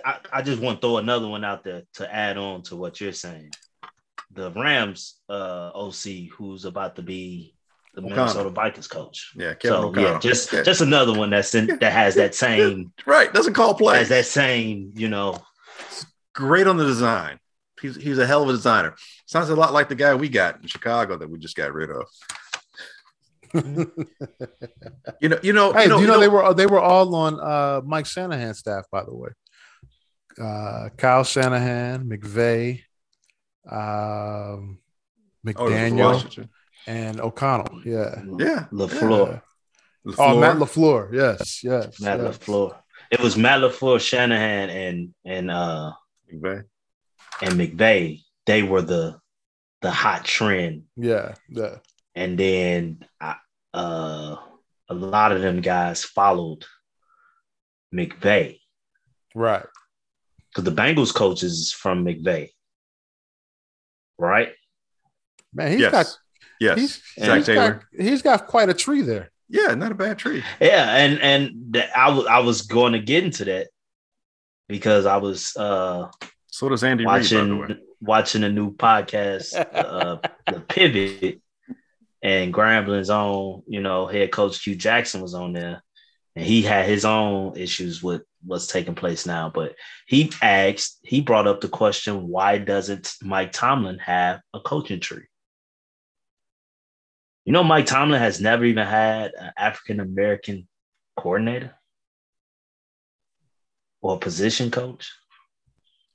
I, 0.03 0.17
I 0.33 0.41
just 0.41 0.61
want 0.61 0.81
to 0.81 0.87
throw 0.87 0.97
another 0.97 1.29
one 1.29 1.45
out 1.45 1.63
there 1.63 1.83
to 1.93 2.13
add 2.13 2.37
on 2.37 2.63
to 2.63 2.75
what 2.75 2.99
you're 2.99 3.13
saying 3.13 3.51
the 4.31 4.51
Rams 4.51 5.15
uh, 5.29 5.71
OC 5.73 6.29
who's 6.35 6.65
about 6.65 6.95
to 6.97 7.01
be 7.01 7.55
the 7.95 8.01
O'Connell. 8.01 8.17
Minnesota 8.17 8.49
Vikings 8.49 8.87
coach. 8.87 9.33
Yeah, 9.35 9.53
Kevin 9.55 9.81
so 9.81 9.87
O'Connell. 9.87 10.11
yeah, 10.13 10.19
just 10.19 10.53
yeah. 10.53 10.61
just 10.61 10.81
another 10.81 11.13
one 11.13 11.29
that's 11.31 11.55
in, 11.55 11.67
that 11.79 11.91
has 11.91 12.15
that 12.15 12.35
same 12.45 12.93
right 13.05 13.33
doesn't 13.33 13.53
call 13.53 13.73
play 13.73 13.97
has 13.97 14.09
that 14.09 14.25
same 14.25 14.91
you 14.95 15.09
know 15.09 15.41
great 16.33 16.67
on 16.67 16.77
the 16.77 16.85
design. 16.85 17.39
He's 17.81 17.95
he's 17.95 18.17
a 18.17 18.25
hell 18.25 18.43
of 18.43 18.49
a 18.49 18.53
designer. 18.53 18.95
Sounds 19.25 19.49
a 19.49 19.55
lot 19.55 19.73
like 19.73 19.89
the 19.89 19.95
guy 19.95 20.15
we 20.15 20.29
got 20.29 20.61
in 20.61 20.67
Chicago 20.67 21.17
that 21.17 21.29
we 21.29 21.39
just 21.39 21.55
got 21.55 21.73
rid 21.73 21.89
of. 21.89 22.05
you 25.21 25.29
know, 25.29 25.39
you 25.41 25.53
know, 25.53 25.73
hey, 25.73 25.83
you 25.83 25.89
know, 25.89 25.99
you 25.99 26.07
know, 26.07 26.19
they 26.19 26.27
were 26.27 26.53
they 26.53 26.67
were 26.67 26.79
all 26.79 27.15
on 27.15 27.39
uh, 27.39 27.81
Mike 27.83 28.05
Shanahan's 28.05 28.59
staff, 28.59 28.85
by 28.91 29.03
the 29.03 29.13
way. 29.13 29.29
Uh, 30.39 30.89
Kyle 30.97 31.23
Shanahan, 31.23 32.05
McVay, 32.07 32.81
um, 33.71 34.79
oh, 34.79 34.79
McDaniel, 35.45 36.39
oh, 36.39 36.43
and 36.87 37.19
O'Connell. 37.21 37.81
Yeah, 37.85 38.21
yeah, 38.37 38.65
LaFleur. 38.71 39.41
Yeah. 40.05 40.13
Oh, 40.17 40.39
Matt 40.39 40.57
LaFleur. 40.57 41.13
Yes, 41.13 41.63
yes, 41.63 41.99
Matt 41.99 42.19
yes. 42.19 42.37
LaFleur. 42.37 42.75
It 43.11 43.19
was 43.19 43.37
Matt 43.37 43.61
LaFleur, 43.61 43.99
Shanahan, 43.99 44.69
and 44.69 45.13
and 45.25 45.51
uh, 45.51 45.91
McVay, 46.31 46.63
and 47.41 47.53
McVay. 47.53 48.21
They 48.45 48.63
were 48.63 48.81
the 48.81 49.19
the 49.81 49.91
hot 49.91 50.25
trend. 50.25 50.83
Yeah, 50.95 51.35
yeah. 51.49 51.77
And 52.15 52.37
then 52.37 53.05
I, 53.21 53.35
uh, 53.73 54.35
a 54.89 54.93
lot 54.93 55.31
of 55.31 55.41
them 55.41 55.61
guys 55.61 56.03
followed 56.03 56.65
McVay. 57.93 58.59
Right. 59.35 59.65
Because 60.49 60.63
the 60.63 60.71
Bengals 60.71 61.13
coach 61.13 61.43
is 61.43 61.71
from 61.71 62.03
McVay. 62.03 62.49
Right? 64.19 64.49
Man, 65.53 65.71
he's 65.71 65.81
yes. 65.81 65.91
got 65.91 66.17
yes. 66.59 66.77
He's, 66.77 67.01
he's 67.15 67.47
got, 67.47 67.81
he's 67.97 68.21
got 68.21 68.47
quite 68.47 68.69
a 68.69 68.73
tree 68.73 69.01
there. 69.01 69.31
Yeah, 69.47 69.73
not 69.73 69.91
a 69.91 69.95
bad 69.95 70.19
tree. 70.19 70.43
Yeah, 70.59 70.95
and 70.95 71.19
and 71.21 71.73
the, 71.73 71.99
I, 71.99 72.07
w- 72.09 72.27
I 72.27 72.39
was 72.39 72.63
going 72.63 72.93
to 72.93 72.99
get 72.99 73.23
into 73.23 73.45
that 73.45 73.69
because 74.67 75.07
I 75.07 75.17
was 75.17 75.55
uh 75.57 76.09
so 76.47 76.69
does 76.69 76.83
Andy 76.83 77.05
watching 77.05 77.59
Reid, 77.59 77.77
watching 78.01 78.43
a 78.43 78.49
new 78.49 78.75
podcast, 78.75 79.55
uh, 79.73 80.17
the 80.51 80.59
Pivot, 80.59 81.41
and 82.21 82.53
Grambling's 82.53 83.09
own, 83.09 83.63
you 83.67 83.81
know, 83.81 84.05
head 84.05 84.31
coach 84.31 84.63
Hue 84.63 84.75
Jackson 84.75 85.21
was 85.21 85.33
on 85.33 85.53
there, 85.53 85.83
and 86.39 86.47
he 86.47 86.61
had 86.61 86.85
his 86.85 87.03
own 87.03 87.57
issues 87.57 88.01
with 88.01 88.21
what's 88.45 88.67
taking 88.67 88.95
place 88.95 89.25
now. 89.25 89.51
But 89.53 89.75
he 90.07 90.31
asked, 90.41 90.97
he 91.03 91.19
brought 91.19 91.47
up 91.47 91.59
the 91.59 91.67
question, 91.67 92.29
why 92.29 92.59
doesn't 92.59 93.13
Mike 93.21 93.51
Tomlin 93.51 93.99
have 93.99 94.39
a 94.53 94.61
coaching 94.61 95.01
tree? 95.01 95.25
You 97.43 97.51
know, 97.51 97.65
Mike 97.65 97.87
Tomlin 97.87 98.21
has 98.21 98.39
never 98.39 98.63
even 98.63 98.87
had 98.87 99.33
an 99.37 99.51
African 99.57 99.99
American 99.99 100.65
coordinator 101.17 101.75
or 104.01 104.17
position 104.17 104.71
coach. 104.71 105.11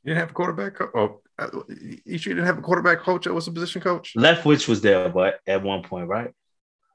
You 0.04 0.14
didn't 0.14 0.20
have 0.20 0.30
a 0.30 0.32
quarterback. 0.32 0.76
Co- 0.76 0.90
oh, 0.94 1.20
uh, 1.38 1.50
you 2.06 2.18
didn't 2.18 2.46
have 2.46 2.56
a 2.56 2.62
quarterback 2.62 3.00
coach 3.00 3.24
that 3.24 3.34
was 3.34 3.46
a 3.46 3.52
position 3.52 3.82
coach. 3.82 4.14
Leftwich 4.16 4.68
was 4.68 4.80
there, 4.80 5.10
but 5.10 5.40
at 5.46 5.62
one 5.62 5.82
point, 5.82 6.08
right? 6.08 6.30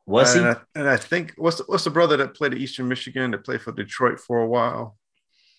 Was 0.10 0.36
and 0.36 0.46
he? 0.48 0.52
I, 0.52 0.56
and 0.74 0.90
I 0.90 0.98
think 0.98 1.34
what's 1.38 1.58
the, 1.58 1.66
what's 1.68 1.84
the 1.84 1.92
brother 1.92 2.18
that 2.18 2.34
played 2.34 2.54
at 2.54 2.58
Eastern 2.58 2.88
Michigan 2.88 3.30
that 3.30 3.46
played 3.46 3.62
for 3.62 3.72
Detroit 3.72 4.20
for 4.20 4.40
a 4.42 4.48
while? 4.48 4.98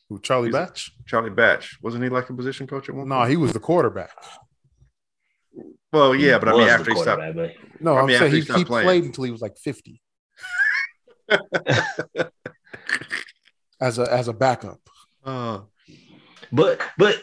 Who 0.09 0.19
Charlie 0.21 0.49
He's, 0.49 0.55
Batch? 0.55 0.91
Charlie 1.07 1.31
Batch 1.31 1.79
wasn't 1.81 2.03
he 2.03 2.11
like 2.11 2.29
a 2.29 2.35
position 2.35 2.67
coach 2.67 2.89
at 2.89 2.97
one? 2.97 3.09
No, 3.09 3.23
he 3.23 3.37
was 3.37 3.53
the 3.53 3.61
quarterback. 3.61 4.11
Well, 5.93 6.17
yeah, 6.17 6.39
but 6.39 6.49
I 6.49 6.53
mean 6.53 6.69
after 6.69 6.93
he 6.93 7.01
stopped. 7.01 7.23
But... 7.37 7.53
No, 7.79 7.95
I 7.95 8.03
am 8.03 8.09
saying 8.09 8.33
he, 8.33 8.41
he, 8.41 8.53
he 8.53 8.65
played 8.65 9.05
until 9.05 9.23
he 9.23 9.31
was 9.31 9.41
like 9.41 9.57
fifty. 9.57 10.03
as 13.81 14.01
a 14.01 14.13
as 14.13 14.27
a 14.27 14.33
backup. 14.33 14.81
Uh, 15.25 15.61
but 16.51 16.81
but 16.99 17.23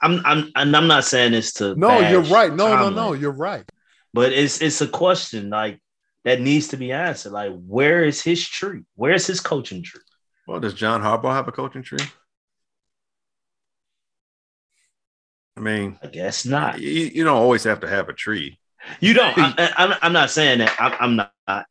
I'm 0.00 0.24
I'm 0.24 0.52
and 0.54 0.76
I'm 0.76 0.86
not 0.86 1.04
saying 1.04 1.32
this 1.32 1.54
to 1.54 1.74
No, 1.74 1.98
you're 2.08 2.22
right. 2.22 2.54
No, 2.54 2.68
Tomlin, 2.68 2.94
no, 2.94 3.08
no, 3.08 3.12
you're 3.14 3.32
right. 3.32 3.68
But 4.14 4.32
it's 4.32 4.62
it's 4.62 4.80
a 4.80 4.86
question 4.86 5.50
like 5.50 5.80
that 6.26 6.40
needs 6.40 6.68
to 6.68 6.76
be 6.76 6.90
answered. 6.90 7.30
Like, 7.30 7.52
where 7.66 8.04
is 8.04 8.20
his 8.20 8.46
tree? 8.46 8.82
Where's 8.96 9.28
his 9.28 9.38
coaching 9.38 9.84
tree? 9.84 10.02
Well, 10.48 10.58
does 10.58 10.74
John 10.74 11.00
Harbaugh 11.00 11.32
have 11.32 11.46
a 11.46 11.52
coaching 11.52 11.84
tree? 11.84 12.04
I 15.56 15.60
mean, 15.60 15.98
I 16.02 16.08
guess 16.08 16.44
not. 16.44 16.80
You, 16.80 16.90
you 16.90 17.24
don't 17.24 17.38
always 17.38 17.62
have 17.64 17.80
to 17.80 17.88
have 17.88 18.08
a 18.08 18.12
tree. 18.12 18.58
You 18.98 19.14
don't. 19.14 19.34
I, 19.38 19.98
am 20.02 20.12
not 20.12 20.30
saying 20.30 20.58
that. 20.58 20.74
I'm, 20.80 20.94
I'm 21.00 21.16
not. 21.16 21.66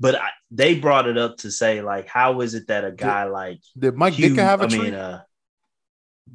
But 0.00 0.16
I, 0.16 0.30
they 0.50 0.74
brought 0.74 1.06
it 1.06 1.16
up 1.16 1.36
to 1.38 1.50
say, 1.52 1.80
like, 1.80 2.08
how 2.08 2.40
is 2.40 2.54
it 2.54 2.66
that 2.66 2.84
a 2.84 2.90
guy 2.90 3.24
did, 3.24 3.30
like 3.30 3.60
did 3.78 3.94
Mike 3.94 4.14
Hugh, 4.14 4.34
Ditka 4.34 4.38
have 4.38 4.60
a 4.60 4.64
I 4.64 4.68
tree? 4.68 4.78
Mean, 4.80 4.94
uh, 4.94 5.22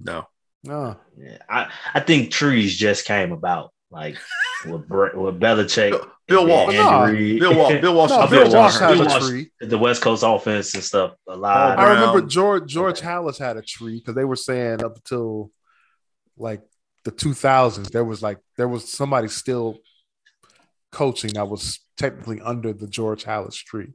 no. 0.02 0.28
No. 0.64 0.96
Yeah, 1.18 1.38
I, 1.50 1.70
I 1.94 2.00
think 2.00 2.32
trees 2.32 2.76
just 2.76 3.06
came 3.06 3.34
about 3.34 3.74
like 3.92 4.18
with 4.66 4.82
with 4.90 5.40
Belichick. 5.40 5.92
Bill, 6.28 6.46
Bill 6.46 6.48
Walsh. 6.48 6.74
No. 6.74 7.40
Bill 7.40 7.56
Walsh. 7.56 7.82
Bill 7.82 7.96
Walsh. 7.96 8.10
No, 8.10 8.28
Bill, 8.28 8.44
Bill 8.44 8.54
Walsh 8.54 8.80
had 8.80 9.00
a 9.00 9.20
tree. 9.20 9.52
The 9.60 9.78
West 9.78 10.02
Coast 10.02 10.24
offense 10.26 10.74
and 10.74 10.84
stuff. 10.84 11.14
A 11.28 11.36
lot. 11.36 11.78
I 11.78 11.94
remember 11.94 12.28
George 12.28 12.68
George 12.68 13.02
Halas 13.02 13.38
had 13.38 13.58
a 13.58 13.62
tree 13.62 14.00
because 14.00 14.16
they 14.16 14.26
were 14.26 14.36
saying 14.36 14.84
up 14.84 14.96
until 14.96 15.52
like 16.38 16.62
the 17.04 17.12
2000s 17.12 17.92
there 17.92 18.04
was 18.04 18.22
like 18.22 18.40
there 18.58 18.68
was 18.68 18.92
somebody 18.92 19.28
still 19.28 19.78
coaching 20.92 21.32
that 21.34 21.48
was 21.48 21.80
technically 21.98 22.42
under 22.42 22.74
the 22.74 22.88
George 22.88 23.24
Halas 23.24 23.56
tree 23.56 23.94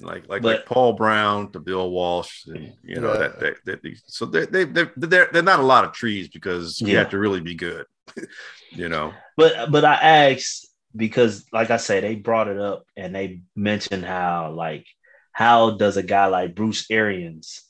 like 0.00 0.28
like 0.28 0.42
but, 0.42 0.56
like 0.56 0.66
Paul 0.66 0.94
Brown 0.94 1.50
to 1.52 1.60
Bill 1.60 1.90
Walsh, 1.90 2.46
and 2.46 2.72
you 2.82 3.00
know 3.00 3.12
yeah. 3.12 3.18
that, 3.18 3.40
that, 3.64 3.82
that 3.82 3.96
so 4.06 4.26
they 4.26 4.46
they 4.46 4.64
they 4.64 4.86
they're, 4.96 5.28
they're 5.32 5.42
not 5.42 5.60
a 5.60 5.64
lot 5.64 5.84
of 5.84 5.92
trees 5.92 6.28
because 6.28 6.80
you 6.80 6.88
yeah. 6.88 7.00
have 7.00 7.10
to 7.10 7.18
really 7.18 7.40
be 7.40 7.54
good, 7.54 7.86
you 8.70 8.88
know. 8.88 9.12
But 9.36 9.70
but 9.70 9.84
I 9.84 9.94
asked 9.94 10.68
because 10.94 11.44
like 11.52 11.70
I 11.70 11.76
say, 11.76 12.00
they 12.00 12.14
brought 12.14 12.48
it 12.48 12.58
up 12.58 12.84
and 12.96 13.14
they 13.14 13.42
mentioned 13.56 14.04
how 14.04 14.52
like 14.52 14.86
how 15.32 15.72
does 15.72 15.96
a 15.96 16.02
guy 16.02 16.26
like 16.26 16.54
Bruce 16.54 16.86
Arians 16.90 17.62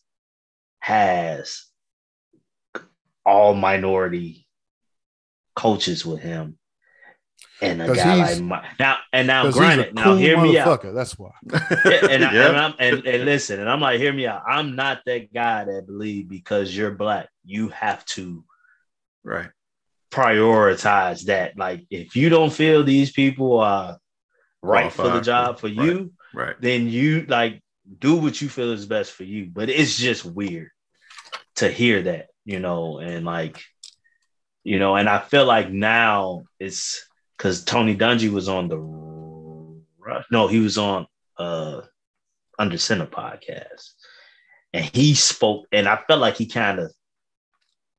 has 0.81 1.65
all 3.25 3.55
minority 3.55 4.47
coaches 5.55 6.05
with 6.05 6.21
him 6.21 6.59
and 7.61 7.81
a 7.81 7.95
guy 7.95 8.17
like 8.17 8.41
my, 8.41 8.67
now 8.81 8.97
and 9.13 9.29
now 9.29 9.51
granted 9.51 9.95
now 9.95 10.05
cool 10.05 10.17
hear 10.17 10.41
me 10.41 10.59
out. 10.59 10.83
that's 10.95 11.17
why. 11.19 11.31
And, 11.53 12.25
I, 12.25 12.35
and, 12.35 12.57
I'm, 12.57 12.75
and, 12.79 13.07
and 13.07 13.25
listen 13.25 13.61
and 13.61 13.69
i'm 13.69 13.81
like 13.81 14.01
hear 14.01 14.13
me 14.13 14.27
out. 14.27 14.43
I'm 14.49 14.75
not 14.75 15.01
that 15.07 15.33
guy 15.33 15.65
that 15.65 15.87
believe 15.87 16.29
because 16.29 16.77
you're 16.77 16.91
black 16.91 17.29
you 17.45 17.69
have 17.69 18.05
to 18.07 18.45
right 19.23 19.51
prioritize 20.13 21.25
that. 21.25 21.57
Like 21.57 21.87
if 21.91 22.15
you 22.17 22.29
don't 22.29 22.53
feel 22.53 22.85
these 22.85 23.11
people 23.11 23.61
are 23.61 23.99
right 24.63 24.93
for 24.93 25.09
the 25.09 25.21
job 25.21 25.59
for 25.59 25.67
you 25.67 26.13
right, 26.33 26.47
right 26.47 26.57
then 26.61 26.87
you 26.87 27.27
like 27.27 27.61
do 27.99 28.15
what 28.15 28.41
you 28.41 28.49
feel 28.49 28.71
is 28.71 28.87
best 28.87 29.13
for 29.13 29.25
you. 29.25 29.47
But 29.53 29.69
it's 29.69 29.97
just 29.97 30.25
weird 30.25 30.71
to 31.57 31.71
hear 31.71 32.03
that 32.03 32.29
you 32.45 32.61
know 32.61 32.99
and 32.99 33.25
like 33.25 33.63
you 34.65 34.79
know 34.79 34.97
and 34.97 35.09
i 35.09 35.19
feel 35.19 35.45
like 35.45 35.71
now 35.71 36.45
it's 36.59 37.07
because 37.37 37.65
Tony 37.65 37.97
Dungy 37.97 38.31
was 38.31 38.49
on 38.49 38.69
the 38.69 38.77
no, 40.31 40.49
he 40.49 40.61
was 40.61 40.79
on 40.79 41.07
uh 41.39 41.83
Under 42.59 42.79
Center 42.79 43.07
podcast, 43.07 43.91
and 44.73 44.85
he 44.85 45.15
spoke, 45.15 45.67
and 45.73 45.89
I 45.89 46.01
felt 46.07 46.21
like 46.21 46.37
he 46.37 46.47
kind 46.47 46.79
of 46.79 46.93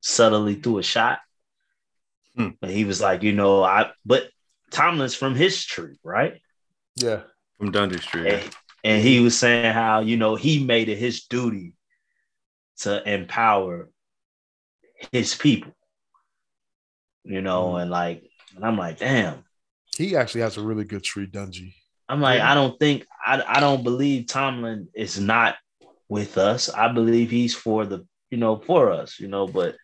subtly 0.00 0.54
threw 0.56 0.78
a 0.78 0.82
shot. 0.82 1.18
Hmm. 2.36 2.50
But 2.60 2.70
he 2.70 2.84
was 2.84 3.00
like, 3.00 3.22
you 3.22 3.32
know, 3.32 3.62
I 3.62 3.90
but 4.04 4.28
Tomlin's 4.70 5.14
from 5.14 5.34
his 5.34 5.64
tree, 5.64 5.98
right? 6.02 6.40
Yeah, 6.96 7.22
from 7.58 7.72
Dungy's 7.72 8.04
tree. 8.04 8.28
And, 8.28 8.50
and 8.82 9.02
he 9.02 9.20
was 9.20 9.38
saying 9.38 9.72
how 9.72 10.00
you 10.00 10.16
know 10.16 10.36
he 10.36 10.64
made 10.64 10.88
it 10.88 10.98
his 10.98 11.24
duty 11.24 11.74
to 12.78 13.08
empower 13.08 13.88
his 15.12 15.34
people, 15.34 15.72
you 17.24 17.40
know, 17.40 17.72
hmm. 17.72 17.76
and 17.76 17.90
like 17.90 18.24
and 18.56 18.64
I'm 18.64 18.76
like, 18.76 18.98
damn. 18.98 19.44
He 19.96 20.16
actually 20.16 20.40
has 20.40 20.56
a 20.56 20.62
really 20.62 20.84
good 20.84 21.04
tree, 21.04 21.26
Dungy. 21.26 21.74
I'm 22.08 22.20
like, 22.20 22.38
yeah. 22.38 22.50
I 22.50 22.54
don't 22.54 22.78
think 22.78 23.06
I, 23.24 23.42
I 23.46 23.60
don't 23.60 23.84
believe 23.84 24.26
Tomlin 24.26 24.88
is 24.94 25.18
not 25.18 25.56
with 26.08 26.36
us. 26.36 26.68
I 26.68 26.92
believe 26.92 27.30
he's 27.30 27.54
for 27.54 27.86
the, 27.86 28.06
you 28.30 28.38
know, 28.38 28.56
for 28.56 28.90
us, 28.90 29.18
you 29.18 29.28
know, 29.28 29.46
but 29.46 29.76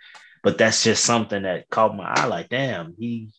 but 0.43 0.59
that's 0.59 0.85
just 0.85 1.05
something 1.05 1.43
that 1.43 1.69
caught 1.71 1.97
my 1.97 2.05
eye. 2.05 2.27
Like, 2.27 2.49
damn, 2.49 2.95
he 2.99 3.31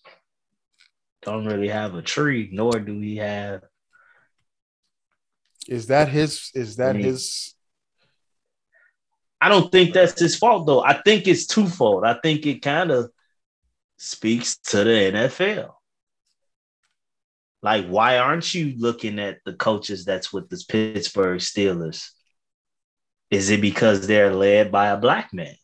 don't 1.21 1.45
really 1.45 1.69
have 1.69 1.95
a 1.95 2.01
tree, 2.01 2.49
nor 2.51 2.79
do 2.79 2.99
he 2.99 3.17
have. 3.17 3.61
Is 5.67 5.87
that 5.87 6.09
his? 6.09 6.51
Is 6.53 6.77
that 6.77 6.95
his? 6.95 7.55
I 9.39 9.49
don't 9.49 9.71
think 9.71 9.93
that's 9.93 10.19
his 10.19 10.37
fault 10.37 10.67
though. 10.67 10.83
I 10.83 11.01
think 11.01 11.27
it's 11.27 11.47
twofold. 11.47 12.05
I 12.05 12.15
think 12.21 12.45
it 12.45 12.61
kind 12.61 12.91
of 12.91 13.09
speaks 13.97 14.57
to 14.57 14.83
the 14.83 14.91
NFL. 14.91 15.71
Like, 17.63 17.87
why 17.87 18.17
aren't 18.17 18.53
you 18.55 18.73
looking 18.77 19.19
at 19.19 19.37
the 19.45 19.53
coaches 19.53 20.03
that's 20.03 20.33
with 20.33 20.49
the 20.49 20.63
Pittsburgh 20.67 21.39
Steelers? 21.39 22.09
Is 23.29 23.49
it 23.51 23.61
because 23.61 24.07
they're 24.07 24.33
led 24.33 24.71
by 24.71 24.87
a 24.87 24.97
black 24.97 25.31
man? 25.33 25.55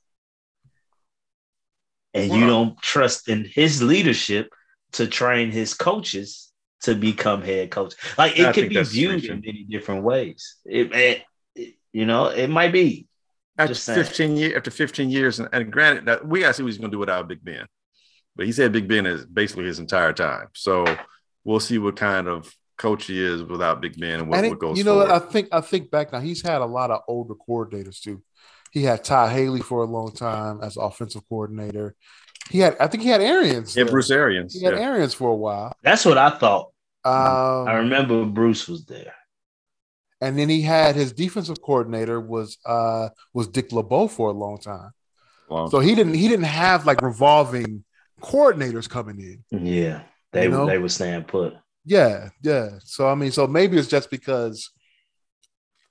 And 2.18 2.34
you 2.34 2.47
don't 2.47 2.80
trust 2.82 3.30
in 3.30 3.45
his 3.45 3.82
leadership 3.82 4.49
to 4.93 5.07
train 5.07 5.51
his 5.51 5.74
coaches 5.74 6.51
to 6.82 6.95
become 6.95 7.41
head 7.41 7.72
coach. 7.72 7.93
Like 8.18 8.38
it 8.38 8.45
I 8.45 8.51
could 8.53 8.70
be 8.70 8.82
viewed 8.84 9.26
in 9.26 9.41
many 9.45 9.65
different 9.70 10.03
ways. 10.03 10.57
It, 10.65 10.93
it, 10.93 11.24
it, 11.55 11.76
you 11.91 12.05
know, 12.05 12.28
it 12.28 12.49
might 12.49 12.72
be. 12.72 13.07
After 13.59 13.74
15 13.74 14.38
years, 14.38 14.53
after 14.55 14.70
15 14.70 15.09
years, 15.09 15.39
and, 15.39 15.49
and 15.51 15.72
granted 15.72 16.05
that 16.05 16.28
we 16.28 16.41
gotta 16.41 16.53
see 16.53 16.61
what 16.61 16.70
he's 16.70 16.78
gonna 16.78 16.91
do 16.91 16.99
without 16.99 17.28
Big 17.28 17.43
Ben. 17.43 17.65
But 18.36 18.45
he 18.45 18.51
said 18.51 18.72
Big 18.72 18.88
Ben 18.88 19.07
is 19.07 19.26
basically 19.26 19.65
his 19.65 19.80
entire 19.80 20.13
time. 20.13 20.49
So 20.53 20.86
we'll 21.43 21.59
see 21.59 21.80
what 21.80 21.95
kind 21.95 22.28
of 22.28 22.53
coach 22.78 23.05
he 23.05 23.20
is 23.20 23.41
without 23.41 23.82
Big 23.82 23.99
Ben 23.99 24.20
and 24.20 24.30
what, 24.30 24.38
and 24.38 24.45
it, 24.45 24.49
what 24.49 24.59
goes. 24.59 24.78
You 24.78 24.84
know 24.84 24.97
what? 24.97 25.09
I 25.09 25.18
think 25.18 25.49
I 25.51 25.61
think 25.61 25.89
back 25.89 26.13
now. 26.13 26.20
He's 26.20 26.43
had 26.43 26.61
a 26.61 26.65
lot 26.65 26.91
of 26.91 27.01
older 27.07 27.34
coordinators 27.34 27.99
too. 27.99 28.22
He 28.72 28.84
had 28.84 29.03
Todd 29.03 29.32
Haley 29.32 29.61
for 29.61 29.84
a 29.84 29.88
long 29.88 30.11
time 30.13 30.61
as 30.61 30.78
offensive 30.78 31.28
coordinator. 31.28 31.95
He 32.49 32.59
had, 32.59 32.78
I 32.80 32.88
think 32.88 33.03
he 33.03 33.09
had 33.09 33.22
Arians. 33.22 33.76
Yeah, 33.76 33.86
Bruce 33.86 34.11
Arians. 34.11 34.53
He 34.53 34.65
had 34.65 34.76
yeah. 34.76 34.82
Arians 34.82 35.13
for 35.13 35.30
a 35.30 35.36
while. 35.36 35.76
That's 35.84 36.05
what 36.05 36.18
I 36.18 36.30
thought. 36.30 36.72
Um, 37.03 37.68
I 37.68 37.74
remember 37.76 38.26
Bruce 38.26 38.68
was 38.68 38.86
there. 38.86 39.13
And 40.20 40.38
then 40.38 40.49
he 40.49 40.61
had 40.61 40.95
his 40.95 41.13
defensive 41.13 41.61
coordinator 41.61 42.20
was 42.20 42.57
uh 42.65 43.09
was 43.34 43.47
Dick 43.47 43.72
LeBeau 43.72 44.07
for 44.07 44.30
a 44.30 44.34
long 44.34 44.57
time. 44.57 44.91
Long 45.49 45.70
so 45.70 45.80
he 45.80 45.93
didn't 45.95 46.15
he 46.15 46.28
didn't 46.28 46.45
have 46.45 46.86
like 46.86 47.01
revolving 47.01 47.84
coordinators 48.22 48.89
coming 48.89 49.20
in. 49.20 49.63
Yeah, 49.63 50.01
they 50.34 50.43
you 50.43 50.49
know? 50.49 50.65
they 50.65 50.80
were 50.80 50.89
staying 50.89 51.24
put. 51.26 51.53
Yeah, 51.86 52.30
yeah. 52.41 52.72
So 52.84 53.07
I 53.07 53.15
mean, 53.15 53.32
so 53.32 53.47
maybe 53.47 53.78
it's 53.78 53.88
just 53.88 54.09
because 54.09 54.72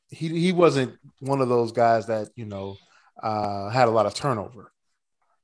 he 0.09 0.29
he 0.29 0.53
wasn't 0.53 0.97
one 1.21 1.41
of 1.41 1.49
those 1.49 1.73
guys 1.73 2.07
that 2.07 2.29
you 2.37 2.47
know 2.47 2.77
uh, 3.23 3.69
had 3.71 3.89
a 3.89 3.91
lot 3.91 4.07
of 4.07 4.15
turnover. 4.15 4.73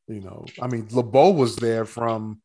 You 0.08 0.20
know, 0.20 0.44
I 0.60 0.66
mean, 0.66 0.88
LeBeau 0.90 1.30
was 1.30 1.56
there 1.56 1.84
from 1.84 2.40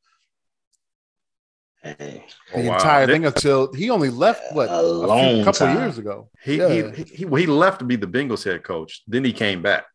the 1.83 2.21
oh, 2.55 2.63
wow. 2.63 2.73
entire 2.75 3.07
thing 3.07 3.25
until 3.25 3.73
he 3.73 3.89
only 3.89 4.09
left 4.09 4.41
what 4.53 4.69
a, 4.69 4.79
a 4.79 5.43
couple 5.43 5.67
time. 5.67 5.77
years 5.77 5.97
ago. 5.97 6.29
He, 6.43 6.57
yeah. 6.57 6.91
he, 6.91 7.03
he 7.03 7.25
well, 7.25 7.41
he 7.41 7.47
left 7.47 7.79
to 7.79 7.85
be 7.85 7.95
the 7.95 8.07
Bengals 8.07 8.43
head 8.43 8.63
coach. 8.63 9.03
Then 9.07 9.23
he 9.23 9.33
came 9.33 9.61
back. 9.61 9.85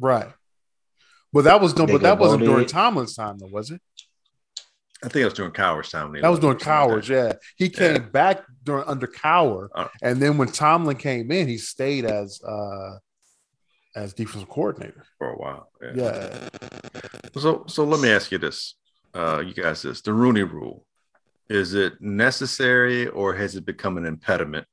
Right. 0.00 0.28
But 1.32 1.44
that 1.44 1.60
was 1.60 1.76
no, 1.76 1.86
but 1.86 2.02
that 2.02 2.18
wasn't 2.18 2.44
during 2.44 2.66
Tomlin's 2.66 3.14
time, 3.14 3.38
though, 3.38 3.48
was 3.48 3.70
it? 3.70 3.80
I 5.04 5.08
think 5.08 5.22
I 5.22 5.26
was 5.26 5.34
doing 5.34 5.50
Cowher's 5.50 5.90
time. 5.90 6.12
That 6.12 6.28
was 6.28 6.40
doing 6.40 6.56
Cowher's, 6.56 7.08
yeah. 7.08 7.34
He 7.56 7.68
came 7.68 7.92
yeah. 7.94 7.98
back 8.08 8.44
during 8.62 8.84
under 8.86 9.06
Cowher, 9.06 9.68
uh, 9.74 9.88
and 10.02 10.20
then 10.20 10.38
when 10.38 10.48
Tomlin 10.48 10.96
came 10.96 11.30
in, 11.30 11.46
he 11.46 11.58
stayed 11.58 12.04
as 12.06 12.42
uh 12.42 12.98
as 13.94 14.14
defensive 14.14 14.48
coordinator 14.48 15.04
for 15.18 15.30
a 15.30 15.36
while. 15.36 15.70
Yeah. 15.82 15.92
yeah. 15.94 17.00
So 17.36 17.64
so 17.68 17.84
let 17.84 18.00
me 18.00 18.10
ask 18.10 18.32
you 18.32 18.38
this, 18.38 18.74
uh, 19.14 19.42
you 19.46 19.52
guys, 19.52 19.82
this 19.82 20.00
the 20.00 20.12
Rooney 20.12 20.42
Rule. 20.42 20.86
Is 21.50 21.74
it 21.74 22.00
necessary 22.00 23.06
or 23.06 23.34
has 23.34 23.54
it 23.54 23.66
become 23.66 23.98
an 23.98 24.06
impediment? 24.06 24.66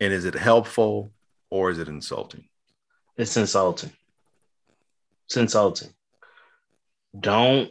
And 0.00 0.12
is 0.12 0.24
it 0.24 0.34
helpful 0.34 1.12
or 1.48 1.70
is 1.70 1.78
it 1.78 1.88
insulting? 1.88 2.48
It's 3.16 3.36
insulting. 3.36 3.92
It's 5.26 5.36
insulting. 5.36 5.90
Don't 7.18 7.70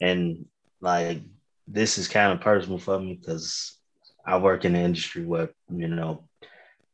and 0.00 0.46
like 0.80 1.22
this 1.66 1.98
is 1.98 2.08
kind 2.08 2.32
of 2.32 2.40
personal 2.40 2.78
for 2.78 2.98
me 2.98 3.14
because 3.14 3.78
I 4.26 4.38
work 4.38 4.64
in 4.64 4.74
the 4.74 4.80
industry 4.80 5.24
where 5.24 5.50
you 5.68 5.88
know 5.88 6.28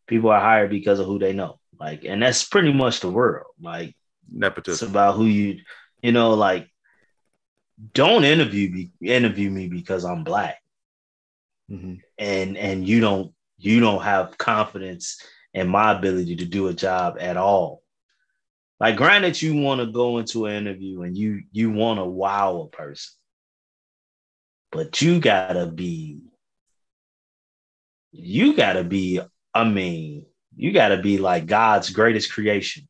people 0.07 0.31
are 0.31 0.41
hired 0.41 0.70
because 0.70 0.99
of 0.99 1.07
who 1.07 1.18
they 1.18 1.33
know. 1.33 1.59
Like, 1.78 2.05
and 2.05 2.22
that's 2.22 2.45
pretty 2.47 2.72
much 2.72 3.01
the 3.01 3.11
world. 3.11 3.47
Like, 3.61 3.97
nepotism. 4.31 4.72
It's 4.72 4.91
about 4.91 5.16
who 5.16 5.24
you, 5.24 5.61
you 6.03 6.12
know, 6.12 6.35
like. 6.35 6.68
Don't 7.95 8.24
interview 8.24 8.68
me, 8.70 8.91
interview 9.01 9.49
me 9.49 9.66
because 9.66 10.05
I'm 10.05 10.22
black, 10.22 10.59
mm-hmm. 11.70 11.95
and 12.18 12.59
and 12.59 12.87
you 12.87 13.01
don't 13.01 13.33
you 13.57 13.81
don't 13.81 14.03
have 14.03 14.37
confidence 14.37 15.18
in 15.55 15.66
my 15.66 15.93
ability 15.93 16.37
to 16.37 16.45
do 16.45 16.68
a 16.68 16.74
job 16.74 17.16
at 17.18 17.39
all. 17.39 17.83
Like, 18.81 18.97
granted, 18.97 19.41
you 19.41 19.55
want 19.57 19.83
to 19.83 19.87
go 19.87 20.18
into 20.18 20.47
an 20.47 20.57
interview 20.57 21.03
and 21.03 21.16
you 21.16 21.43
you 21.53 21.70
want 21.70 21.99
to 21.99 22.05
wow 22.05 22.62
a 22.62 22.68
person, 22.74 23.12
but 24.72 25.03
you 25.03 25.20
gotta 25.20 25.66
be, 25.66 26.20
you 28.11 28.57
gotta 28.57 28.83
be. 28.83 29.20
I 29.53 29.64
mean, 29.64 30.24
you 30.57 30.72
gotta 30.72 30.97
be 30.97 31.18
like 31.18 31.47
God's 31.47 31.91
greatest 31.91 32.33
creation 32.33 32.89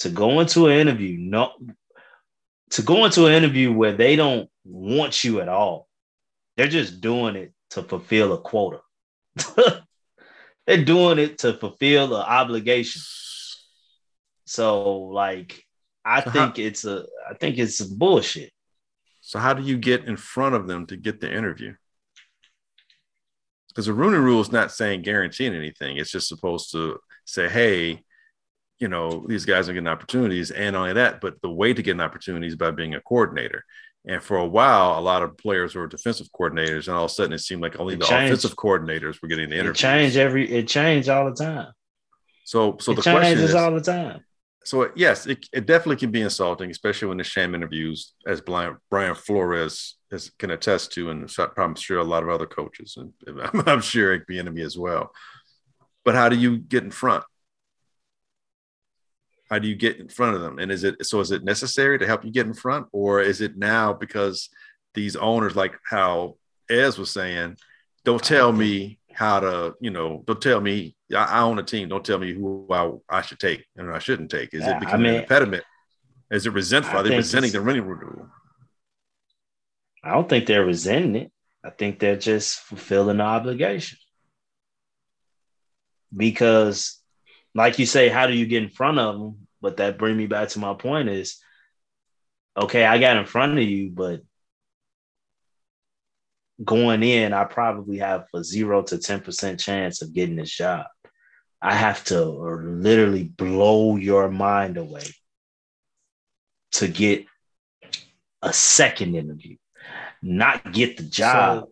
to 0.00 0.10
go 0.10 0.40
into 0.40 0.66
an 0.66 0.78
interview. 0.78 1.16
No, 1.18 1.52
to 2.70 2.82
go 2.82 3.06
into 3.06 3.26
an 3.26 3.32
interview 3.32 3.72
where 3.72 3.92
they 3.92 4.14
don't 4.14 4.50
want 4.64 5.24
you 5.24 5.40
at 5.40 5.48
all. 5.48 5.88
They're 6.56 6.68
just 6.68 7.00
doing 7.00 7.36
it 7.36 7.52
to 7.70 7.82
fulfill 7.82 8.34
a 8.34 8.38
quota. 8.38 8.80
They're 10.66 10.84
doing 10.84 11.18
it 11.18 11.38
to 11.38 11.54
fulfill 11.54 12.14
an 12.14 12.22
obligation. 12.22 13.00
So 14.48 15.00
like 15.00 15.62
I 16.06 16.24
so 16.24 16.30
think 16.30 16.56
how, 16.56 16.62
it's 16.62 16.86
a 16.86 17.04
I 17.28 17.34
think 17.34 17.58
it's 17.58 17.82
bullshit. 17.82 18.50
So 19.20 19.38
how 19.38 19.52
do 19.52 19.62
you 19.62 19.76
get 19.76 20.06
in 20.06 20.16
front 20.16 20.54
of 20.54 20.66
them 20.66 20.86
to 20.86 20.96
get 20.96 21.20
the 21.20 21.30
interview? 21.30 21.74
Because 23.68 23.86
the 23.86 23.92
Rooney 23.92 24.16
rule 24.16 24.40
is 24.40 24.50
not 24.50 24.72
saying 24.72 25.02
guaranteeing 25.02 25.54
anything. 25.54 25.98
It's 25.98 26.10
just 26.10 26.28
supposed 26.28 26.72
to 26.72 26.98
say, 27.26 27.48
hey, 27.48 28.02
you 28.78 28.88
know, 28.88 29.26
these 29.28 29.44
guys 29.44 29.68
are 29.68 29.74
getting 29.74 29.86
opportunities. 29.86 30.50
And 30.50 30.74
only 30.74 30.94
that, 30.94 31.20
but 31.20 31.42
the 31.42 31.50
way 31.50 31.74
to 31.74 31.82
get 31.82 31.92
an 31.92 32.00
opportunity 32.00 32.46
is 32.46 32.56
by 32.56 32.70
being 32.70 32.94
a 32.94 33.02
coordinator. 33.02 33.64
And 34.06 34.22
for 34.22 34.38
a 34.38 34.46
while, 34.46 34.98
a 34.98 35.02
lot 35.02 35.22
of 35.22 35.36
players 35.36 35.74
were 35.74 35.86
defensive 35.86 36.28
coordinators, 36.32 36.88
and 36.88 36.96
all 36.96 37.04
of 37.04 37.10
a 37.10 37.14
sudden 37.14 37.34
it 37.34 37.40
seemed 37.40 37.60
like 37.60 37.78
only 37.78 37.94
it 37.94 38.00
the 38.00 38.06
changed. 38.06 38.32
offensive 38.32 38.56
coordinators 38.56 39.20
were 39.20 39.28
getting 39.28 39.50
the 39.50 39.56
interview. 39.56 39.72
It 39.72 39.76
changed 39.76 40.16
every 40.16 40.50
it 40.50 40.68
changed 40.68 41.10
all 41.10 41.28
the 41.30 41.36
time. 41.36 41.72
So 42.44 42.78
so 42.80 42.92
it 42.92 42.94
the 42.94 43.02
question 43.02 43.40
is 43.40 43.54
all 43.54 43.74
the 43.74 43.82
time 43.82 44.24
so 44.64 44.90
yes, 44.94 45.26
it, 45.26 45.46
it 45.52 45.66
definitely 45.66 45.96
can 45.96 46.10
be 46.10 46.20
insulting, 46.20 46.70
especially 46.70 47.08
when 47.08 47.18
the 47.18 47.24
sham 47.24 47.54
interviews, 47.54 48.12
as 48.26 48.40
Brian, 48.40 48.76
Brian 48.90 49.14
Flores 49.14 49.96
is, 50.10 50.30
can 50.38 50.50
attest 50.50 50.92
to, 50.92 51.10
and 51.10 51.30
I'm 51.56 51.74
sure 51.74 51.98
a 51.98 52.04
lot 52.04 52.22
of 52.22 52.28
other 52.28 52.46
coaches, 52.46 52.98
and 52.98 53.12
I'm 53.66 53.80
sure 53.80 54.10
Eric 54.10 54.28
Bieniemy 54.28 54.64
as 54.64 54.76
well. 54.76 55.10
But 56.04 56.14
how 56.14 56.28
do 56.28 56.36
you 56.36 56.58
get 56.58 56.84
in 56.84 56.90
front? 56.90 57.24
How 59.50 59.58
do 59.58 59.68
you 59.68 59.74
get 59.74 59.98
in 59.98 60.08
front 60.08 60.36
of 60.36 60.42
them? 60.42 60.58
And 60.58 60.70
is 60.70 60.84
it 60.84 61.04
so? 61.06 61.20
Is 61.20 61.30
it 61.30 61.44
necessary 61.44 61.98
to 61.98 62.06
help 62.06 62.24
you 62.24 62.30
get 62.30 62.46
in 62.46 62.54
front, 62.54 62.86
or 62.92 63.20
is 63.20 63.40
it 63.40 63.56
now 63.56 63.94
because 63.94 64.50
these 64.94 65.16
owners, 65.16 65.56
like 65.56 65.78
how 65.88 66.36
Ez 66.68 66.98
was 66.98 67.10
saying, 67.10 67.56
don't 68.04 68.22
tell 68.22 68.50
uh-huh. 68.50 68.58
me 68.58 68.97
how 69.18 69.40
to, 69.40 69.74
you 69.80 69.90
know, 69.90 70.22
don't 70.28 70.40
tell 70.40 70.60
me 70.60 70.94
I, 71.14 71.40
own 71.40 71.58
a 71.58 71.64
team. 71.64 71.88
Don't 71.88 72.04
tell 72.04 72.18
me 72.18 72.32
who 72.32 72.68
I, 72.70 73.18
I 73.18 73.22
should 73.22 73.40
take 73.40 73.64
and 73.76 73.90
I 73.90 73.98
shouldn't 73.98 74.30
take. 74.30 74.54
Is 74.54 74.62
yeah, 74.62 74.76
it 74.76 74.80
becoming 74.80 75.06
I 75.06 75.08
mean, 75.08 75.16
an 75.16 75.22
impediment? 75.22 75.64
Is 76.30 76.46
it 76.46 76.52
resentful? 76.52 77.00
Are 77.00 77.02
they 77.02 77.16
resenting 77.16 77.50
the 77.50 77.60
running 77.60 77.82
rule? 77.84 78.28
I 80.04 80.12
don't 80.12 80.28
think 80.28 80.46
they're 80.46 80.64
resenting 80.64 81.16
it. 81.16 81.32
I 81.64 81.70
think 81.70 81.98
they're 81.98 82.16
just 82.16 82.60
fulfilling 82.60 83.16
the 83.16 83.24
obligation. 83.24 83.98
Because, 86.16 87.00
like 87.56 87.80
you 87.80 87.86
say, 87.86 88.08
how 88.08 88.28
do 88.28 88.34
you 88.34 88.46
get 88.46 88.62
in 88.62 88.68
front 88.68 89.00
of 89.00 89.18
them? 89.18 89.48
But 89.60 89.78
that 89.78 89.98
bring 89.98 90.16
me 90.16 90.28
back 90.28 90.50
to 90.50 90.60
my 90.60 90.74
point 90.74 91.08
is, 91.08 91.40
okay, 92.56 92.84
I 92.84 92.98
got 92.98 93.16
in 93.16 93.26
front 93.26 93.58
of 93.58 93.64
you, 93.64 93.90
but 93.90 94.20
going 96.64 97.02
in, 97.02 97.32
I 97.32 97.44
probably 97.44 97.98
have 97.98 98.26
a 98.34 98.42
zero 98.42 98.82
to 98.82 98.96
10% 98.96 99.60
chance 99.60 100.02
of 100.02 100.12
getting 100.12 100.36
this 100.36 100.50
job. 100.50 100.86
I 101.60 101.74
have 101.74 102.04
to 102.04 102.24
literally 102.24 103.24
blow 103.24 103.96
your 103.96 104.30
mind 104.30 104.76
away 104.76 105.04
to 106.72 106.88
get 106.88 107.24
a 108.42 108.52
second 108.52 109.16
interview, 109.16 109.56
not 110.22 110.72
get 110.72 110.96
the 110.96 111.02
job, 111.02 111.64
so, 111.64 111.70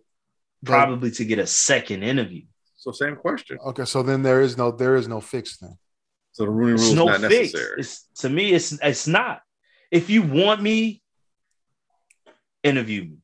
probably 0.65 1.11
to 1.13 1.25
get 1.25 1.39
a 1.39 1.47
second 1.47 2.03
interview. 2.03 2.43
So 2.77 2.93
same 2.93 3.17
question. 3.17 3.59
Okay, 3.65 3.85
so 3.85 4.03
then 4.03 4.23
there 4.23 4.41
is 4.41 4.57
no 4.57 4.71
there 4.71 4.97
is 4.97 5.09
no 5.09 5.21
fix 5.21 5.59
then. 5.59 5.77
So 6.33 6.45
the 6.45 6.51
Rooney 6.51 6.73
rule 6.73 6.83
is 6.83 6.95
no 6.95 7.07
not 7.07 7.21
fix. 7.21 7.53
necessary. 7.53 7.81
It's, 7.81 8.09
to 8.19 8.29
me, 8.29 8.53
it's 8.53 8.73
it's 8.83 9.07
not. 9.07 9.41
If 9.91 10.11
you 10.11 10.23
want 10.23 10.63
me, 10.63 11.03
interview 12.63 13.03
me. 13.03 13.17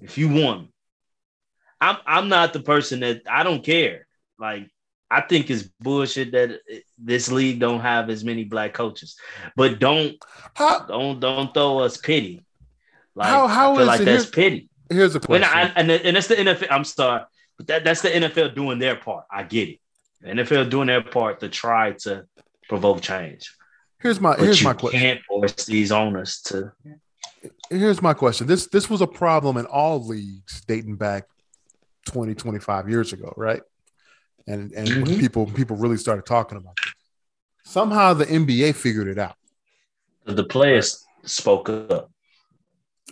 If 0.00 0.18
you 0.18 0.28
want 0.28 0.62
me, 0.62 0.72
I'm 1.80 1.96
I'm 2.06 2.28
not 2.28 2.52
the 2.52 2.60
person 2.60 3.00
that 3.00 3.22
I 3.28 3.42
don't 3.42 3.64
care. 3.64 4.06
Like 4.38 4.70
I 5.10 5.22
think 5.22 5.50
it's 5.50 5.62
bullshit 5.80 6.32
that 6.32 6.60
this 6.98 7.30
league 7.30 7.60
don't 7.60 7.80
have 7.80 8.10
as 8.10 8.24
many 8.24 8.44
black 8.44 8.74
coaches. 8.74 9.16
But 9.56 9.78
don't 9.78 10.16
how, 10.54 10.80
don't 10.80 11.20
don't 11.20 11.54
throw 11.54 11.78
us 11.80 11.96
pity. 11.96 12.44
Like 13.14 13.28
how, 13.28 13.46
how 13.46 13.72
I 13.72 13.76
feel 13.76 13.86
like 13.86 14.00
that's 14.02 14.26
pity. 14.26 14.68
Here's 14.90 15.14
a 15.14 15.20
question. 15.20 15.48
I, 15.50 15.72
and, 15.76 15.90
and 15.90 16.16
that's 16.16 16.28
the 16.28 16.36
NFL. 16.36 16.68
I'm 16.70 16.84
sorry, 16.84 17.24
but 17.56 17.66
that, 17.66 17.84
that's 17.84 18.00
the 18.00 18.08
NFL 18.08 18.54
doing 18.54 18.78
their 18.78 18.96
part. 18.96 19.24
I 19.30 19.42
get 19.42 19.68
it. 19.68 19.80
The 20.20 20.28
NFL 20.28 20.70
doing 20.70 20.86
their 20.86 21.02
part 21.02 21.40
to 21.40 21.48
try 21.48 21.92
to 21.92 22.26
provoke 22.68 23.00
change. 23.00 23.54
Here's 24.00 24.20
my 24.20 24.36
but 24.36 24.44
here's 24.44 24.62
my 24.62 24.74
question. 24.74 25.00
Can't 25.00 25.20
force 25.24 25.66
these 25.66 25.90
owners 25.90 26.40
to. 26.42 26.72
here's 27.70 28.00
my 28.00 28.14
question. 28.14 28.46
This 28.46 28.66
this 28.68 28.88
was 28.88 29.00
a 29.00 29.06
problem 29.06 29.56
in 29.56 29.66
all 29.66 30.04
leagues 30.04 30.62
dating 30.66 30.96
back 30.96 31.24
20, 32.08 32.34
25 32.34 32.88
years 32.88 33.12
ago, 33.12 33.32
right? 33.36 33.62
And 34.46 34.72
and 34.72 34.88
mm-hmm. 34.88 35.02
when 35.04 35.20
people 35.20 35.46
people 35.46 35.76
really 35.76 35.96
started 35.96 36.26
talking 36.26 36.58
about 36.58 36.74
this. 36.76 36.94
Somehow 37.64 38.14
the 38.14 38.24
NBA 38.24 38.74
figured 38.74 39.08
it 39.08 39.18
out. 39.18 39.36
The 40.24 40.44
players 40.44 41.04
spoke 41.24 41.68
up. 41.68 42.10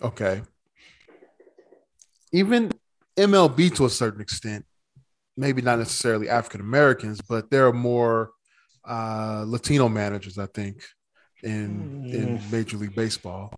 Okay. 0.01 0.41
Even 2.31 2.71
MLB 3.15 3.73
to 3.75 3.85
a 3.85 3.89
certain 3.89 4.21
extent, 4.21 4.65
maybe 5.35 5.61
not 5.61 5.79
necessarily 5.79 6.27
African 6.27 6.61
Americans, 6.61 7.21
but 7.21 7.49
there 7.51 7.67
are 7.67 7.73
more 7.73 8.31
uh, 8.87 9.43
Latino 9.47 9.87
managers, 9.89 10.37
I 10.37 10.47
think, 10.47 10.81
in 11.43 12.05
in 12.05 12.39
mm. 12.39 12.51
Major 12.51 12.77
League 12.77 12.95
Baseball. 12.95 13.53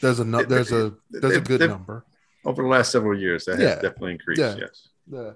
There's 0.00 0.20
a 0.20 0.24
there's 0.24 0.72
a 0.72 0.94
there's 1.10 1.36
a 1.36 1.40
good 1.40 1.60
number 1.60 2.04
over 2.44 2.62
the 2.62 2.68
last 2.68 2.92
several 2.92 3.18
years. 3.18 3.44
That 3.44 3.58
yeah. 3.58 3.68
has 3.68 3.74
definitely 3.76 4.12
increased. 4.12 4.40
Yeah. 4.40 4.56
Yes. 4.56 4.88
Yeah. 5.10 5.32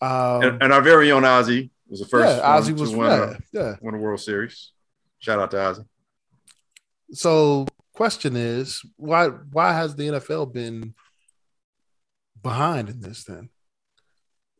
Um, 0.00 0.42
and, 0.42 0.62
and, 0.62 0.72
our 0.72 0.82
very 0.82 1.12
own 1.12 1.22
Ozzy 1.22 1.70
was 1.88 2.00
the 2.00 2.06
first. 2.06 2.36
Yeah, 2.36 2.42
Ozzy 2.42 2.76
was 2.76 2.94
win, 2.94 3.38
yeah, 3.52 3.60
yeah. 3.60 3.76
win 3.80 3.94
a 3.94 3.98
World 3.98 4.20
Series. 4.20 4.72
Shout 5.20 5.38
out 5.38 5.52
to 5.52 5.56
Ozzy. 5.58 5.86
So, 7.12 7.66
question 7.92 8.34
is, 8.34 8.82
why 8.96 9.28
why 9.28 9.74
has 9.74 9.94
the 9.94 10.08
NFL 10.08 10.52
been 10.52 10.94
behind 12.42 12.88
in 12.88 13.00
this 13.00 13.22
then? 13.22 13.50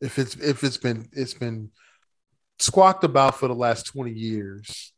If 0.01 0.19
it's 0.19 0.37
if 0.37 0.63
it's 0.63 0.77
been 0.77 1.09
it's 1.13 1.35
been 1.35 1.73
squawked 2.63 3.05
about 3.05 3.37
for 3.37 3.49
the 3.49 3.55
last 3.55 3.87
20 3.87 4.13
years. 4.13 4.93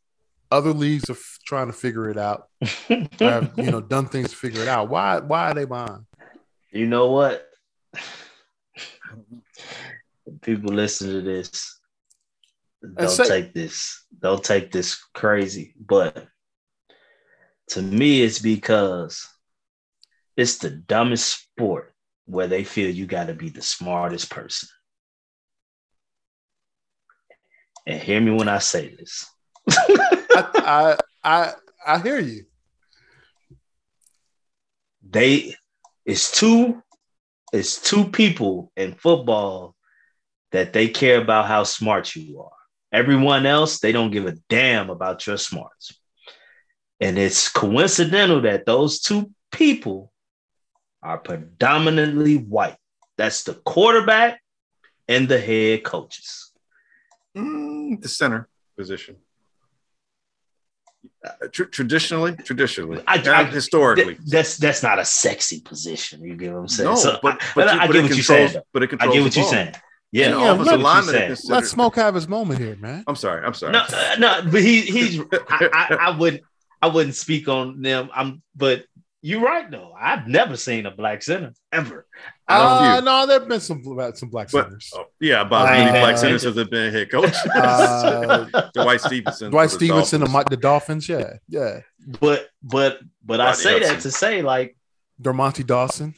Other 0.51 0.73
leagues 0.73 1.09
are 1.09 1.15
f- 1.15 1.39
trying 1.45 1.67
to 1.67 1.73
figure 1.73 2.11
it 2.11 2.19
out. 2.19 2.49
have, 3.19 3.53
you 3.57 3.71
know, 3.71 3.81
done 3.81 4.07
things 4.07 4.31
to 4.31 4.37
figure 4.37 4.63
it 4.63 4.69
out. 4.69 4.89
Why 4.89 5.19
why 5.19 5.51
are 5.51 5.55
they 5.55 5.65
behind? 5.65 6.05
You 6.75 6.87
know 6.89 7.07
what? 7.13 7.47
People 10.43 10.75
listen 10.75 11.09
to 11.13 11.23
this. 11.23 11.81
Don't 12.97 13.09
say- 13.09 13.29
take 13.29 13.55
this. 13.55 14.05
Don't 14.19 14.43
take 14.43 14.73
this 14.73 15.01
crazy. 15.15 15.75
But 15.79 16.27
to 17.71 17.81
me, 17.81 18.23
it's 18.23 18.41
because 18.41 19.25
it's 20.37 20.59
the 20.59 20.71
dumbest 20.71 21.45
sport 21.45 21.95
where 22.27 22.49
they 22.49 22.65
feel 22.65 22.91
you 22.91 23.07
got 23.07 23.29
to 23.29 23.35
be 23.35 23.51
the 23.51 23.63
smartest 23.63 24.29
person. 24.31 24.69
And 27.87 28.01
hear 28.01 28.21
me 28.21 28.33
when 28.33 28.49
I 28.49 28.59
say 28.59 28.97
this. 28.97 29.27
I, 29.71 30.51
I, 30.57 30.97
I 31.23 31.53
I 31.87 31.99
hear 32.01 32.19
you. 32.19 32.47
They 35.09 35.55
it's 36.05 36.31
two 36.31 36.83
it's 37.53 37.81
two 37.81 38.07
people 38.07 38.73
in 38.77 38.95
football 38.95 39.77
that 40.51 40.73
they 40.73 40.89
care 40.89 41.21
about 41.21 41.47
how 41.47 41.63
smart 41.63 42.15
you 42.17 42.41
are. 42.41 42.51
Everyone 42.93 43.47
else, 43.47 43.79
they 43.79 43.93
don't 43.93 44.11
give 44.11 44.27
a 44.27 44.37
damn 44.49 44.91
about 44.91 45.27
your 45.27 45.37
smarts. 45.37 45.99
And 47.01 47.19
it's 47.19 47.49
coincidental 47.49 48.41
that 48.43 48.67
those 48.67 49.01
two 49.01 49.31
people 49.53 50.13
are 51.03 51.19
predominantly 51.19 52.37
white. 52.39 52.77
That's 53.19 53.45
the 53.45 53.55
quarterback 53.55 54.41
and 55.07 55.29
the 55.29 55.39
head 55.39 55.85
coaches. 55.85 56.51
Mm, 57.37 58.01
the 58.01 58.09
center 58.09 58.49
position. 58.77 59.17
Uh, 61.25 61.47
tr- 61.51 61.65
traditionally, 61.65 62.37
traditionally, 62.37 63.03
I, 63.07 63.15
I, 63.15 63.45
historically, 63.45 64.17
th- 64.17 64.27
that's 64.27 64.57
that's 64.59 64.83
not 64.83 64.99
a 64.99 65.07
sexy 65.07 65.61
position. 65.61 66.23
You 66.23 66.37
get 66.37 66.53
what 66.53 66.59
I'm 66.59 66.69
saying? 66.69 66.91
No, 66.91 66.97
so 66.97 67.19
but, 67.23 67.41
but, 67.55 67.69
I, 67.69 67.85
I 67.85 67.87
get 67.87 68.03
what 68.03 68.15
you're 68.15 68.23
saying. 68.23 68.57
But 68.75 68.83
it 68.83 68.89
controls 68.89 69.11
I 69.11 69.17
get 69.17 69.25
what 69.25 69.37
you're 69.37 69.45
saying. 69.47 69.75
Yeah, 70.13 70.39
yeah 70.39 70.53
offensive 70.53 70.81
lineman. 70.81 71.37
Let 71.49 71.65
Smoke 71.65 71.97
have 71.97 72.15
his 72.15 72.29
moment 72.29 72.61
here, 72.61 72.77
man. 72.77 73.05
I'm 73.07 73.17
sorry. 73.17 73.45
I'm 73.45 73.55
sorry. 73.55 73.73
No, 73.73 73.85
uh, 73.89 74.17
no, 74.19 74.43
but 74.51 74.61
he 74.61 74.83
he's. 74.83 75.19
I, 75.49 75.69
I, 75.73 75.95
I 76.01 76.17
wouldn't. 76.19 76.43
I 76.83 76.89
wouldn't 76.89 77.15
speak 77.15 77.49
on 77.49 77.81
them. 77.81 78.11
I'm, 78.15 78.43
but 78.55 78.85
you're 79.23 79.41
right 79.41 79.71
though. 79.71 79.95
I've 79.99 80.29
never 80.29 80.59
seen 80.59 80.85
a 80.85 80.91
black 80.91 81.23
center 81.23 81.55
ever. 81.73 82.07
Uh, 82.47 83.01
no, 83.03 83.27
there've 83.27 83.49
been 83.49 83.61
some 83.61 83.83
some 84.15 84.29
black 84.29 84.51
centers. 84.51 84.91
But, 84.93 85.01
oh, 85.01 85.07
yeah, 85.21 85.41
about 85.41 85.69
as 85.69 85.79
many 85.79 85.99
black 85.99 86.19
centers 86.19 86.45
as 86.45 86.57
have 86.57 86.71
been 86.71 86.93
head 86.93 87.11
coaches. 87.11 87.37
Uh, 87.55 88.71
Dwight 88.75 89.01
Stephenson. 89.01 89.51
Dwight 89.51 89.71
Stephenson, 89.71 90.21
the, 90.21 90.45
the, 90.51 90.57
Dolphins. 90.57 91.09
Yeah, 91.09 91.35
yeah. 91.49 91.81
But 92.21 92.49
but 92.63 93.01
but 93.25 93.39
Rodney 93.39 93.51
I 93.51 93.55
say 93.55 93.73
Hudson. 93.79 93.95
that 93.95 94.03
to 94.03 94.11
say 94.11 94.43
like 94.43 94.77
Dermontti 95.23 95.67
Dawson, 95.67 96.15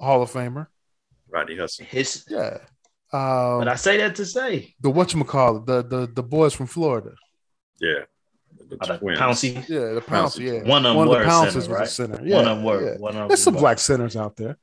Hall 0.00 0.22
of 0.22 0.32
Famer. 0.32 0.66
Rodney 1.30 1.56
Hudson. 1.56 1.86
His 1.86 2.24
yeah. 2.28 2.58
Um, 3.12 3.60
but 3.60 3.68
I 3.68 3.76
say 3.76 3.98
that 3.98 4.16
to 4.16 4.26
say 4.26 4.74
the 4.80 4.90
what 4.90 5.14
you 5.14 5.22
call 5.24 5.60
the 5.60 5.84
the 5.84 6.10
the 6.12 6.22
boys 6.22 6.54
from 6.54 6.66
Florida. 6.66 7.12
Yeah 7.80 8.04
the 8.68 8.76
uh, 8.80 8.98
Pouncey. 8.98 9.54
Yeah, 9.68 9.94
the 9.94 10.02
Pouncey. 10.06 10.40
Yeah, 10.40 10.68
one 10.68 10.84
of 10.84 10.90
them 10.90 10.96
one 10.96 11.08
of 11.08 11.14
the 11.14 11.30
Pounceys 11.30 11.54
was 11.54 11.68
right? 11.68 11.86
a 11.86 11.86
center. 11.86 12.20
Yeah, 12.22 12.36
one 12.36 12.48
of 12.48 12.56
them 12.56 12.64
were. 12.64 12.92
Yeah. 12.92 12.98
One 12.98 13.10
of 13.10 13.16
them 13.16 13.28
There's 13.28 13.42
some 13.42 13.54
black 13.54 13.78
centers 13.78 14.16
out 14.16 14.36
there. 14.36 14.58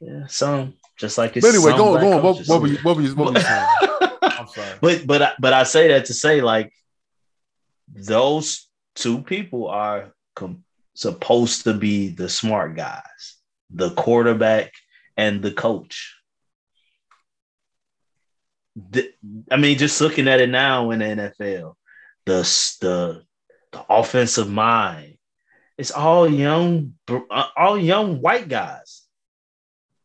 Yeah, 0.00 0.26
some 0.26 0.74
just 0.98 1.18
like 1.18 1.36
it's. 1.36 1.46
But 1.46 1.54
anyway, 1.54 1.72
go 1.76 1.94
on, 1.94 2.00
go 2.00 2.12
on. 2.12 2.22
What, 2.22 2.46
what 2.46 2.62
were 2.62 2.68
you? 2.68 2.78
What 2.82 2.96
were 2.96 3.02
you? 3.02 3.14
What 3.14 3.32
were 3.32 3.38
you 3.38 3.44
saying? 3.44 3.66
I'm 4.22 4.48
sorry. 4.48 4.78
But 4.80 5.06
but 5.06 5.36
but 5.40 5.52
I 5.52 5.62
say 5.64 5.88
that 5.88 6.06
to 6.06 6.14
say 6.14 6.40
like 6.40 6.72
those 7.94 8.68
two 8.94 9.22
people 9.22 9.68
are 9.68 10.12
com- 10.34 10.64
supposed 10.94 11.64
to 11.64 11.74
be 11.74 12.08
the 12.08 12.28
smart 12.28 12.76
guys, 12.76 13.36
the 13.70 13.90
quarterback 13.90 14.72
and 15.16 15.42
the 15.42 15.52
coach. 15.52 16.14
The, 18.90 19.10
I 19.50 19.56
mean, 19.56 19.78
just 19.78 20.00
looking 20.00 20.28
at 20.28 20.40
it 20.40 20.50
now 20.50 20.90
in 20.90 20.98
the 20.98 21.04
NFL, 21.40 21.74
the 22.26 22.42
the, 22.80 23.22
the 23.72 23.84
offensive 23.88 24.50
mind. 24.50 25.14
It's 25.78 25.90
all 25.90 26.30
young, 26.30 26.94
uh, 27.08 27.48
all 27.54 27.78
young 27.78 28.22
white 28.22 28.48
guys. 28.48 29.05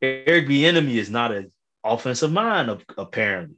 Eric 0.01 0.47
Bieniemy 0.47 0.95
is 0.95 1.09
not 1.09 1.31
an 1.31 1.51
offensive 1.83 2.31
mind, 2.31 2.83
apparently. 2.97 3.55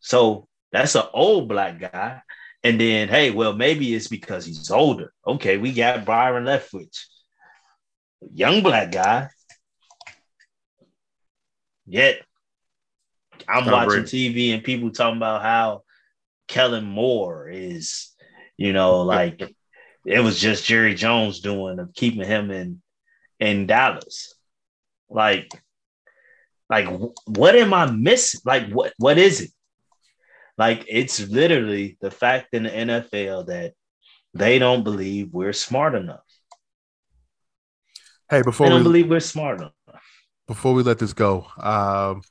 So 0.00 0.48
that's 0.72 0.94
an 0.94 1.04
old 1.12 1.48
black 1.48 1.78
guy. 1.80 2.22
And 2.62 2.80
then, 2.80 3.08
hey, 3.08 3.30
well, 3.30 3.54
maybe 3.54 3.94
it's 3.94 4.08
because 4.08 4.44
he's 4.44 4.70
older. 4.70 5.12
Okay, 5.26 5.56
we 5.56 5.72
got 5.72 6.04
Byron 6.04 6.44
Leftwich, 6.44 7.04
young 8.34 8.62
black 8.62 8.92
guy. 8.92 9.28
Yet, 11.86 12.22
I'm 13.48 13.64
Tom 13.64 13.72
watching 13.72 14.02
Brady. 14.02 14.34
TV 14.34 14.54
and 14.54 14.62
people 14.62 14.90
talking 14.90 15.16
about 15.16 15.42
how 15.42 15.82
Kellen 16.48 16.84
Moore 16.84 17.48
is, 17.48 18.14
you 18.56 18.72
know, 18.72 19.02
like 19.02 19.42
it 20.04 20.20
was 20.20 20.38
just 20.38 20.66
Jerry 20.66 20.94
Jones 20.94 21.40
doing 21.40 21.78
of 21.78 21.94
keeping 21.94 22.26
him 22.26 22.50
in 22.50 22.82
in 23.38 23.66
Dallas. 23.66 24.34
Like, 25.10 25.50
like 26.68 26.88
what 27.26 27.56
am 27.56 27.74
I 27.74 27.90
missing? 27.90 28.40
Like, 28.44 28.70
what 28.70 28.92
what 28.98 29.18
is 29.18 29.40
it? 29.40 29.50
Like, 30.56 30.84
it's 30.88 31.20
literally 31.28 31.96
the 32.00 32.10
fact 32.10 32.48
in 32.52 32.64
the 32.64 32.70
NFL 32.70 33.46
that 33.46 33.72
they 34.34 34.58
don't 34.58 34.84
believe 34.84 35.32
we're 35.32 35.52
smart 35.52 35.94
enough. 35.94 36.20
Hey, 38.30 38.42
before 38.42 38.66
they 38.66 38.70
don't 38.70 38.80
we, 38.80 38.84
believe 38.84 39.10
we're 39.10 39.20
smart 39.20 39.58
enough. 39.58 39.72
Before 40.46 40.74
we 40.74 40.82
let 40.82 40.98
this 40.98 41.12
go, 41.12 41.46
um, 41.58 42.22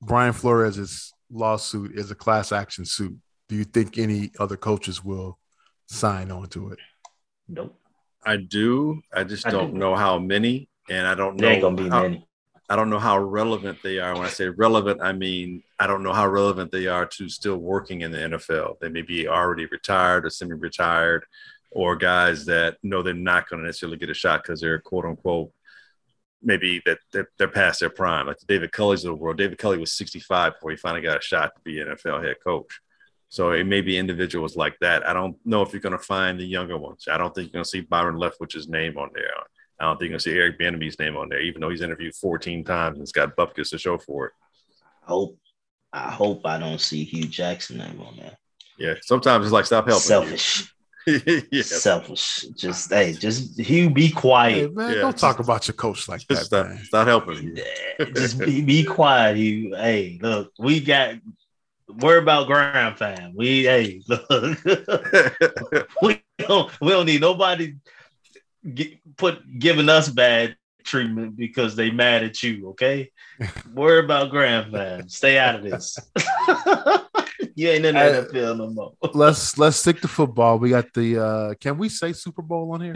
Brian 0.00 0.32
Flores 0.32 0.78
is 0.78 1.12
lawsuit 1.30 1.92
is 1.98 2.10
a 2.10 2.14
class 2.14 2.52
action 2.52 2.84
suit, 2.84 3.16
do 3.48 3.56
you 3.56 3.64
think 3.64 3.98
any 3.98 4.30
other 4.38 4.56
coaches 4.56 5.04
will 5.04 5.38
sign 5.86 6.30
on 6.30 6.48
to 6.48 6.70
it? 6.70 6.78
Nope. 7.48 7.74
I 8.24 8.36
do. 8.36 9.00
I 9.12 9.24
just 9.24 9.46
I 9.46 9.50
don't 9.50 9.72
do. 9.72 9.78
know 9.78 9.94
how 9.94 10.18
many, 10.18 10.68
and 10.90 11.06
I 11.06 11.14
don't 11.14 11.36
know. 11.36 11.60
gonna 11.60 11.76
be 11.76 11.88
how, 11.88 12.02
many. 12.02 12.26
I 12.68 12.76
don't 12.76 12.90
know 12.90 12.98
how 12.98 13.18
relevant 13.18 13.78
they 13.82 13.98
are. 13.98 14.14
When 14.14 14.24
I 14.24 14.28
say 14.28 14.48
relevant, 14.48 15.00
I 15.02 15.12
mean 15.12 15.62
I 15.78 15.86
don't 15.86 16.02
know 16.02 16.12
how 16.12 16.28
relevant 16.28 16.72
they 16.72 16.86
are 16.86 17.06
to 17.06 17.28
still 17.28 17.56
working 17.56 18.02
in 18.02 18.10
the 18.10 18.18
NFL. 18.18 18.78
They 18.80 18.88
may 18.88 19.02
be 19.02 19.28
already 19.28 19.66
retired 19.66 20.26
or 20.26 20.30
semi-retired, 20.30 21.24
or 21.70 21.96
guys 21.96 22.44
that 22.46 22.76
know 22.82 23.02
they're 23.02 23.14
not 23.14 23.48
going 23.48 23.60
to 23.60 23.66
necessarily 23.66 23.98
get 23.98 24.10
a 24.10 24.14
shot 24.14 24.42
because 24.42 24.60
they're 24.60 24.80
quote 24.80 25.04
unquote 25.04 25.52
maybe 26.42 26.80
that 26.86 26.98
they're, 27.12 27.28
they're, 27.38 27.48
past 27.48 27.80
their 27.80 27.90
prime, 27.90 28.26
like 28.26 28.38
the 28.38 28.46
David 28.46 28.72
Culley's 28.72 29.04
of 29.04 29.08
the 29.08 29.14
world. 29.14 29.38
David 29.38 29.58
Culley 29.58 29.78
was 29.78 29.92
65 29.92 30.54
before 30.54 30.70
he 30.70 30.76
finally 30.76 31.02
got 31.02 31.18
a 31.18 31.22
shot 31.22 31.54
to 31.54 31.60
be 31.62 31.76
NFL 31.76 32.24
head 32.24 32.36
coach. 32.44 32.80
So 33.28 33.52
it 33.52 33.64
may 33.64 33.80
be 33.80 33.98
individuals 33.98 34.56
like 34.56 34.78
that. 34.80 35.06
I 35.06 35.12
don't 35.12 35.36
know 35.44 35.62
if 35.62 35.72
you're 35.72 35.82
going 35.82 35.98
to 35.98 35.98
find 35.98 36.38
the 36.38 36.46
younger 36.46 36.78
ones. 36.78 37.08
I 37.10 37.18
don't 37.18 37.34
think 37.34 37.48
you're 37.48 37.52
going 37.52 37.64
to 37.64 37.68
see 37.68 37.80
Byron 37.80 38.16
Leftwich's 38.16 38.68
name 38.68 38.96
on 38.96 39.10
there. 39.14 39.30
I 39.80 39.84
don't 39.84 39.98
think 39.98 40.10
you're 40.10 40.18
going 40.18 40.18
to 40.18 40.22
see 40.22 40.36
Eric 40.36 40.58
Bieniemy's 40.58 40.98
name 40.98 41.16
on 41.16 41.28
there, 41.28 41.40
even 41.40 41.60
though 41.60 41.70
he's 41.70 41.82
interviewed 41.82 42.14
14 42.14 42.64
times 42.64 42.94
and 42.94 42.96
he 42.96 43.02
has 43.02 43.12
got 43.12 43.36
bupkis 43.36 43.70
to 43.70 43.78
show 43.78 43.96
for 43.98 44.26
it. 44.26 44.32
I 45.04 45.08
hope, 45.08 45.38
I 45.92 46.10
hope 46.10 46.44
I 46.44 46.58
don't 46.58 46.80
see 46.80 47.04
Hue 47.04 47.24
Jackson 47.24 47.78
name 47.78 48.00
on 48.00 48.16
there. 48.16 48.36
Yeah, 48.78 48.94
sometimes 49.02 49.44
it's 49.44 49.52
like 49.52 49.66
stop 49.66 49.86
helping. 49.86 50.02
Selfish. 50.02 50.72
yeah. 51.06 51.62
Selfish. 51.62 52.46
Just 52.56 52.92
hey, 52.92 53.12
just 53.12 53.58
Hue, 53.58 53.90
be 53.90 54.10
quiet. 54.10 54.54
Hey, 54.54 54.66
man, 54.68 54.92
yeah, 54.92 55.00
don't 55.00 55.12
just, 55.12 55.20
talk 55.20 55.38
about 55.40 55.66
your 55.66 55.74
coach 55.74 56.08
like 56.08 56.26
that. 56.28 56.44
Stop, 56.44 56.66
man. 56.68 56.84
stop 56.84 57.06
helping. 57.06 57.58
just 58.14 58.38
be, 58.38 58.62
be 58.62 58.84
quiet, 58.84 59.36
Hue. 59.36 59.74
Hey, 59.74 60.18
look, 60.22 60.52
we 60.58 60.80
got 60.80 61.16
worry 61.88 62.18
about 62.18 62.46
Graham 62.46 62.94
fam. 62.94 63.34
We 63.34 63.64
hey, 63.64 64.02
look, 64.06 64.28
we 66.02 66.22
don't 66.38 66.80
we 66.80 66.90
don't 66.90 67.06
need 67.06 67.20
nobody 67.20 67.74
get, 68.74 69.16
put 69.16 69.58
giving 69.58 69.88
us 69.88 70.08
bad 70.08 70.56
treatment 70.84 71.36
because 71.36 71.76
they 71.76 71.90
mad 71.90 72.24
at 72.24 72.42
you. 72.42 72.70
Okay, 72.70 73.10
worry 73.74 74.04
about 74.04 74.30
Graham 74.30 74.70
fam. 74.72 75.08
Stay 75.08 75.38
out 75.38 75.56
of 75.56 75.62
this. 75.62 75.98
you 77.54 77.68
ain't 77.68 77.84
in 77.84 77.94
the 77.94 78.00
NFL 78.00 78.58
no 78.58 78.70
more. 78.70 78.92
let's 79.14 79.58
let's 79.58 79.76
stick 79.76 80.00
to 80.00 80.08
football. 80.08 80.58
We 80.58 80.70
got 80.70 80.92
the. 80.94 81.22
uh 81.22 81.54
Can 81.54 81.78
we 81.78 81.88
say 81.88 82.12
Super 82.12 82.42
Bowl 82.42 82.72
on 82.72 82.80
here? 82.80 82.94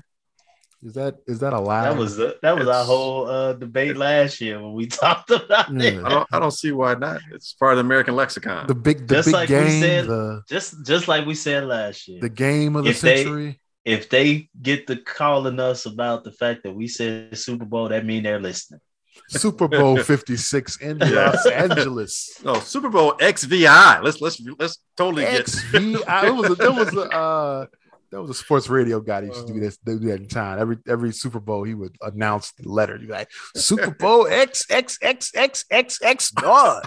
Is 0.84 0.94
that 0.94 1.18
is 1.28 1.38
that 1.38 1.52
allowed? 1.52 1.92
That 1.92 1.96
was 1.96 2.16
the, 2.16 2.36
that 2.42 2.56
was 2.56 2.66
it's, 2.66 2.76
our 2.76 2.84
whole 2.84 3.28
uh, 3.28 3.52
debate 3.52 3.96
last 3.96 4.40
year 4.40 4.60
when 4.60 4.72
we 4.72 4.86
talked 4.86 5.30
about 5.30 5.72
yeah. 5.72 5.90
it. 5.90 6.04
I 6.04 6.08
don't, 6.08 6.28
I 6.32 6.40
don't 6.40 6.50
see 6.50 6.72
why 6.72 6.94
not. 6.94 7.20
It's 7.30 7.52
part 7.52 7.74
of 7.74 7.76
the 7.76 7.84
American 7.84 8.16
lexicon. 8.16 8.66
The 8.66 8.74
big 8.74 9.06
the 9.06 9.14
just 9.14 9.26
big 9.26 9.34
like 9.34 9.48
game. 9.48 9.80
Said, 9.80 10.06
the, 10.08 10.42
just 10.48 10.84
just 10.84 11.06
like 11.06 11.24
we 11.24 11.36
said 11.36 11.66
last 11.66 12.08
year. 12.08 12.20
The 12.20 12.28
game 12.28 12.74
of 12.74 12.84
the 12.84 12.94
century. 12.94 13.46
They, 13.46 13.58
if 13.84 14.08
they 14.08 14.48
get 14.60 14.86
to 14.86 14.96
calling 14.96 15.58
us 15.58 15.86
about 15.86 16.24
the 16.24 16.32
fact 16.32 16.62
that 16.62 16.74
we 16.74 16.88
said 16.88 17.36
Super 17.36 17.64
Bowl, 17.64 17.88
that 17.88 18.06
mean 18.06 18.22
they're 18.22 18.40
listening. 18.40 18.80
Super 19.28 19.68
Bowl 19.68 19.96
56 19.96 20.80
in 20.80 20.98
Los 20.98 21.46
Angeles. 21.46 22.40
No, 22.44 22.54
Super 22.60 22.88
Bowl 22.88 23.12
XVI. 23.18 24.02
Let's 24.02 24.20
let's 24.20 24.40
let's 24.58 24.78
totally 24.96 25.24
get 25.24 25.46
XVI. 25.46 26.24
it 26.24 26.34
was 26.34 26.50
a, 26.50 26.54
there 26.54 26.72
was 26.72 26.94
a 26.94 27.02
uh, 27.02 27.66
that 28.10 28.20
was 28.20 28.30
a 28.30 28.34
sports 28.34 28.68
radio 28.68 29.00
guy 29.00 29.22
that 29.22 29.26
used 29.26 29.46
to 29.46 29.52
do 29.52 29.60
this 29.60 29.78
do 29.78 29.98
that 29.98 30.20
in 30.20 30.28
time. 30.28 30.58
Every 30.58 30.76
every 30.86 31.12
Super 31.12 31.40
Bowl, 31.40 31.64
he 31.64 31.74
would 31.74 31.96
announce 32.02 32.52
the 32.52 32.68
letter. 32.68 32.96
You'd 32.96 33.08
be 33.08 33.12
like 33.12 33.30
Super 33.56 33.90
Bowl 33.90 34.26
X 34.26 34.66
X 34.70 34.98
X 35.02 35.32
X 35.34 35.64
X 35.70 35.98
X 36.02 36.32
one. 36.42 36.82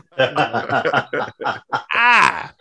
ah. 1.74 2.54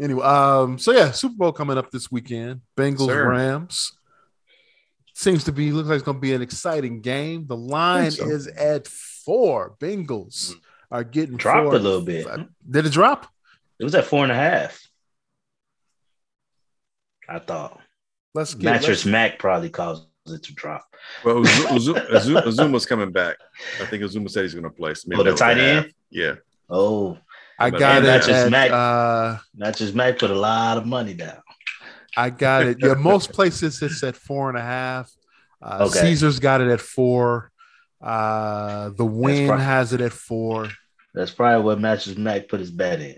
Anyway, 0.00 0.22
um, 0.22 0.78
so 0.78 0.92
yeah, 0.92 1.10
Super 1.10 1.34
Bowl 1.36 1.52
coming 1.52 1.76
up 1.76 1.90
this 1.90 2.10
weekend. 2.10 2.62
Bengals 2.76 3.06
Sir. 3.06 3.28
Rams. 3.28 3.92
Seems 5.14 5.44
to 5.44 5.52
be 5.52 5.72
looks 5.72 5.88
like 5.88 5.96
it's 5.96 6.04
gonna 6.04 6.18
be 6.18 6.32
an 6.32 6.40
exciting 6.40 7.02
game. 7.02 7.46
The 7.46 7.56
line 7.56 8.10
so. 8.10 8.26
is 8.26 8.46
at 8.46 8.88
four. 8.88 9.76
Bengals 9.78 10.54
are 10.90 11.04
getting 11.04 11.36
dropped 11.36 11.66
four. 11.66 11.74
a 11.74 11.78
little 11.78 12.00
bit. 12.00 12.26
Did 12.68 12.86
it 12.86 12.92
drop? 12.92 13.26
It 13.78 13.84
was 13.84 13.94
at 13.94 14.06
four 14.06 14.22
and 14.22 14.32
a 14.32 14.36
half. 14.36 14.80
I 17.28 17.38
thought. 17.38 17.80
Let's 18.34 18.54
get 18.54 18.72
Mattress 18.72 18.88
let's... 18.88 19.06
Mac 19.06 19.38
probably 19.38 19.70
caused 19.70 20.06
it 20.26 20.42
to 20.44 20.54
drop. 20.54 20.84
Well, 21.24 21.36
Uzomah's 21.36 22.86
coming 22.86 23.12
back. 23.12 23.36
I 23.80 23.86
think 23.86 24.02
Uzuma 24.02 24.30
said 24.30 24.42
he's 24.42 24.54
going 24.54 24.64
to 24.64 24.70
play. 24.70 24.94
So 24.94 25.08
oh, 25.14 25.22
the 25.22 25.34
tight 25.34 25.58
end. 25.58 25.92
Yeah. 26.10 26.34
Oh, 26.68 27.18
I 27.60 27.70
got 27.70 28.02
it. 28.02 28.06
Mattress 28.06 28.36
at, 28.36 28.50
Mac. 28.50 28.70
Uh, 28.70 29.36
Mattress 29.54 29.92
Mac 29.92 30.18
put 30.18 30.30
a 30.30 30.34
lot 30.34 30.78
of 30.78 30.86
money 30.86 31.12
down. 31.14 31.42
I 32.16 32.30
got 32.30 32.66
it. 32.66 32.78
Yeah, 32.80 32.94
most 32.94 33.32
places 33.34 33.82
it's 33.82 34.02
at 34.02 34.16
four 34.16 34.48
and 34.48 34.58
a 34.58 34.62
half. 34.62 35.12
Uh, 35.62 35.86
okay. 35.88 36.00
Caesar's 36.00 36.38
got 36.38 36.62
it 36.62 36.68
at 36.68 36.80
four. 36.80 37.52
Uh, 38.00 38.90
the 38.96 39.04
win 39.04 39.46
probably, 39.46 39.64
has 39.64 39.92
it 39.92 40.00
at 40.00 40.12
four. 40.12 40.70
That's 41.12 41.30
probably 41.30 41.62
what 41.62 41.80
Mattress 41.80 42.16
Mac 42.16 42.48
put 42.48 42.60
his 42.60 42.70
bet 42.70 43.00
in. 43.00 43.16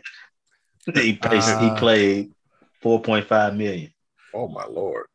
he, 0.94 1.18
uh, 1.22 1.60
he 1.60 1.78
played 1.78 2.32
four 2.80 3.00
point 3.00 3.28
five 3.28 3.54
million. 3.54 3.92
Oh 4.34 4.48
my 4.48 4.66
lord! 4.66 5.06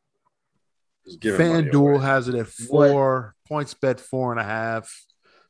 FanDuel 1.05 2.01
has 2.01 2.29
it 2.29 2.35
at 2.35 2.47
four 2.47 3.33
what? 3.43 3.49
points. 3.49 3.73
Bet 3.73 3.99
four 3.99 4.31
and 4.31 4.39
a 4.39 4.43
half. 4.43 4.89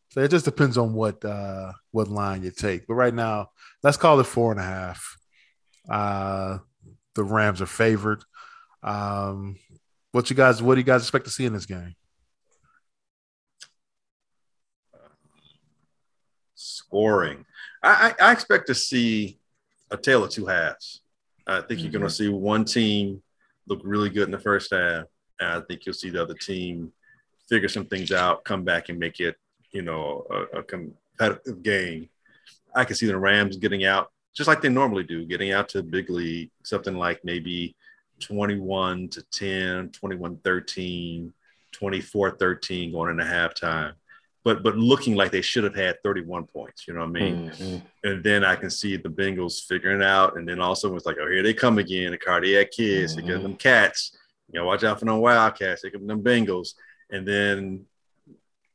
So 0.10 0.22
it 0.22 0.32
just 0.32 0.45
depends 0.45 0.78
on 0.78 0.93
what 0.93 1.24
uh, 1.24 1.74
what 1.91 2.08
line 2.08 2.43
you 2.43 2.51
take. 2.51 2.88
But 2.88 2.95
right 2.95 3.14
now, 3.14 3.49
let's 3.84 3.97
call 3.97 4.20
it 4.20 4.26
four 4.26 4.51
and 4.51 4.60
a 4.60 4.64
half. 4.64 5.18
Uh, 5.89 6.60
the 7.16 7.24
Rams 7.24 7.62
are 7.62 7.66
favored. 7.66 8.24
Um, 8.84 9.58
what 10.12 10.30
you 10.30 10.36
guys? 10.36 10.62
What 10.62 10.76
do 10.76 10.80
you 10.80 10.86
guys 10.86 11.01
expect 11.01 11.26
to 11.26 11.32
see 11.32 11.45
in 11.45 11.53
this 11.53 11.66
game? 11.66 11.95
Scoring. 16.55 17.45
I, 17.84 18.14
I, 18.20 18.30
I 18.30 18.32
expect 18.32 18.68
to 18.68 18.76
see 18.76 19.39
a 19.91 19.97
tale 19.97 20.24
of 20.24 20.32
two 20.32 20.45
halves. 20.45 21.01
I 21.45 21.58
think 21.58 21.68
mm-hmm. 21.68 21.80
you're 21.84 21.91
going 21.91 22.03
to 22.03 22.10
see 22.10 22.30
one 22.30 22.66
team 22.66 23.22
look 23.68 23.82
really 23.84 24.10
good 24.10 24.24
in 24.24 24.32
the 24.32 24.39
first 24.39 24.72
half. 24.74 25.05
And 25.39 25.49
I 25.49 25.62
think 25.62 25.86
you'll 25.86 25.93
see 25.93 26.10
the 26.10 26.22
other 26.22 26.34
team 26.34 26.91
figure 27.47 27.70
some 27.70 27.86
things 27.86 28.12
out, 28.12 28.43
come 28.43 28.64
back 28.64 28.89
and 28.89 28.99
make 28.99 29.20
it, 29.20 29.36
you 29.78 29.84
know, 29.84 30.25
a, 30.30 30.59
a 30.59 30.63
competitive 30.63 31.61
game. 31.61 32.09
I 32.75 32.84
can 32.84 32.95
see 32.95 33.05
the 33.05 33.17
Rams 33.17 33.57
getting 33.57 33.86
out 33.86 34.11
just 34.36 34.47
like 34.47 34.61
they 34.61 34.69
normally 34.69 35.03
do, 35.03 35.25
getting 35.25 35.51
out 35.51 35.69
to 35.69 35.82
big 35.82 36.09
league, 36.09 36.51
something 36.63 36.95
like 36.95 37.23
maybe 37.23 37.75
21 38.19 39.09
to 39.09 39.21
10, 39.32 39.89
21 39.89 40.38
13, 40.43 41.34
24 41.71 42.32
13 42.32 42.91
going 42.91 43.11
into 43.11 43.23
halftime 43.23 43.93
but 44.47 44.63
but 44.63 44.78
looking 44.78 45.13
like 45.13 45.30
they 45.30 45.41
should 45.41 45.65
have 45.65 45.75
had 45.75 46.01
31 46.03 46.45
points. 46.45 46.88
You 46.88 46.93
know 46.93 47.01
what 47.01 47.09
I 47.09 47.11
mean? 47.11 47.49
Mm-hmm. 47.49 48.07
And 48.07 48.23
then 48.23 48.45
I 48.45 48.55
can 48.55 48.69
see 48.69 48.95
the 48.95 49.09
Bengals 49.09 49.65
figuring 49.67 49.99
it 49.99 50.07
out. 50.07 50.38
And 50.38 50.47
then 50.47 50.61
also 50.61 50.95
it's 50.95 51.05
like, 51.05 51.17
oh, 51.19 51.30
here 51.30 51.43
they 51.43 51.53
come 51.53 51.80
again, 51.80 52.11
the 52.11 52.17
cardiac 52.17 52.71
kids, 52.71 53.17
mm-hmm. 53.17 53.28
they 53.28 53.34
them 53.41 53.55
cats. 53.57 54.15
You 54.49 54.61
know, 54.61 54.65
watch 54.65 54.86
out 54.86 54.99
for 54.99 55.05
them 55.05 55.17
Wildcats, 55.17 55.82
they 55.82 55.89
give 55.89 56.07
them 56.07 56.23
Bengals. 56.23 56.75
And 57.09 57.28
then 57.28 57.88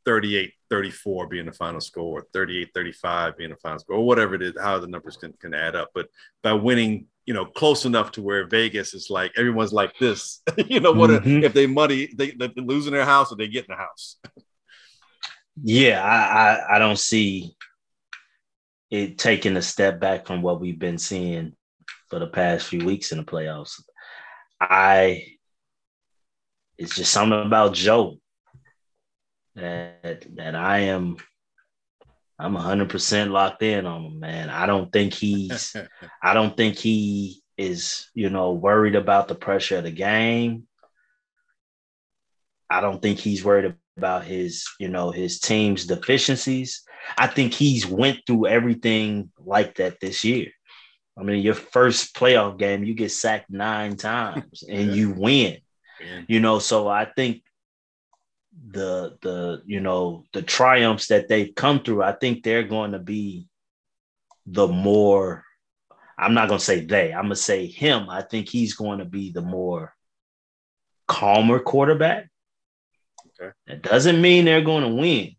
38 0.04 0.52
34 0.72 1.26
being 1.26 1.44
the 1.44 1.52
final 1.52 1.82
score, 1.82 2.20
or 2.20 2.26
38 2.32 2.70
35 2.74 3.36
being 3.36 3.50
the 3.50 3.56
final 3.56 3.78
score, 3.78 3.96
or 3.96 4.06
whatever 4.06 4.34
it 4.34 4.40
is, 4.40 4.54
how 4.58 4.78
the 4.78 4.86
numbers 4.86 5.18
can, 5.18 5.34
can 5.34 5.52
add 5.52 5.76
up. 5.76 5.90
But 5.94 6.08
by 6.42 6.54
winning, 6.54 7.08
you 7.26 7.34
know, 7.34 7.44
close 7.44 7.84
enough 7.84 8.10
to 8.12 8.22
where 8.22 8.46
Vegas 8.46 8.94
is 8.94 9.10
like 9.10 9.32
everyone's 9.36 9.74
like 9.74 9.98
this, 9.98 10.40
you 10.66 10.80
know, 10.80 10.92
what 10.92 11.10
mm-hmm. 11.10 11.44
if 11.44 11.52
they 11.52 11.66
money, 11.66 12.08
they, 12.16 12.30
they're 12.30 12.48
losing 12.56 12.94
their 12.94 13.04
house 13.04 13.30
or 13.30 13.36
they 13.36 13.48
get 13.48 13.66
in 13.66 13.72
the 13.72 13.76
house. 13.76 14.16
Yeah, 15.62 16.02
I, 16.02 16.16
I, 16.16 16.76
I 16.76 16.78
don't 16.78 16.98
see 16.98 17.54
it 18.90 19.18
taking 19.18 19.58
a 19.58 19.62
step 19.62 20.00
back 20.00 20.26
from 20.26 20.40
what 20.40 20.58
we've 20.58 20.78
been 20.78 20.96
seeing 20.96 21.54
for 22.08 22.18
the 22.18 22.28
past 22.28 22.66
few 22.66 22.82
weeks 22.82 23.12
in 23.12 23.18
the 23.18 23.24
playoffs. 23.24 23.78
I 24.58 25.26
it's 26.78 26.96
just 26.96 27.12
something 27.12 27.42
about 27.42 27.74
Joe 27.74 28.21
that 29.54 30.26
that 30.36 30.54
I 30.54 30.78
am 30.80 31.16
I'm 32.38 32.56
100% 32.56 33.30
locked 33.30 33.62
in 33.62 33.86
on 33.86 34.04
him, 34.04 34.20
man. 34.20 34.50
I 34.50 34.66
don't 34.66 34.92
think 34.92 35.14
he's 35.14 35.76
I 36.22 36.34
don't 36.34 36.56
think 36.56 36.76
he 36.76 37.42
is, 37.56 38.08
you 38.14 38.30
know, 38.30 38.52
worried 38.52 38.96
about 38.96 39.28
the 39.28 39.34
pressure 39.34 39.78
of 39.78 39.84
the 39.84 39.92
game. 39.92 40.66
I 42.68 42.80
don't 42.80 43.02
think 43.02 43.18
he's 43.18 43.44
worried 43.44 43.74
about 43.96 44.24
his, 44.24 44.66
you 44.80 44.88
know, 44.88 45.10
his 45.10 45.38
team's 45.38 45.86
deficiencies. 45.86 46.82
I 47.18 47.26
think 47.26 47.52
he's 47.52 47.86
went 47.86 48.20
through 48.26 48.46
everything 48.46 49.30
like 49.38 49.76
that 49.76 50.00
this 50.00 50.24
year. 50.24 50.48
I 51.18 51.22
mean, 51.22 51.42
your 51.42 51.54
first 51.54 52.14
playoff 52.16 52.58
game, 52.58 52.84
you 52.84 52.94
get 52.94 53.12
sacked 53.12 53.50
nine 53.50 53.96
times 53.96 54.64
and 54.68 54.88
yeah. 54.88 54.94
you 54.94 55.10
win. 55.10 55.58
Yeah. 56.00 56.22
You 56.26 56.40
know, 56.40 56.58
so 56.58 56.88
I 56.88 57.04
think 57.04 57.41
the 58.66 59.16
the 59.22 59.62
you 59.66 59.80
know 59.80 60.24
the 60.32 60.42
triumphs 60.42 61.08
that 61.08 61.28
they've 61.28 61.54
come 61.54 61.82
through, 61.82 62.02
I 62.02 62.12
think 62.12 62.42
they're 62.42 62.62
going 62.62 62.92
to 62.92 62.98
be 62.98 63.46
the 64.46 64.68
more. 64.68 65.44
I'm 66.18 66.34
not 66.34 66.48
going 66.48 66.58
to 66.58 66.64
say 66.64 66.84
they. 66.84 67.12
I'm 67.12 67.22
going 67.22 67.30
to 67.30 67.36
say 67.36 67.66
him. 67.66 68.08
I 68.08 68.22
think 68.22 68.48
he's 68.48 68.74
going 68.74 69.00
to 69.00 69.04
be 69.04 69.32
the 69.32 69.40
more 69.40 69.94
calmer 71.08 71.58
quarterback 71.58 72.28
Okay. 73.42 73.52
That 73.66 73.82
doesn't 73.82 74.20
mean 74.20 74.44
they're 74.44 74.62
going 74.62 74.82
to 74.82 75.00
win 75.00 75.36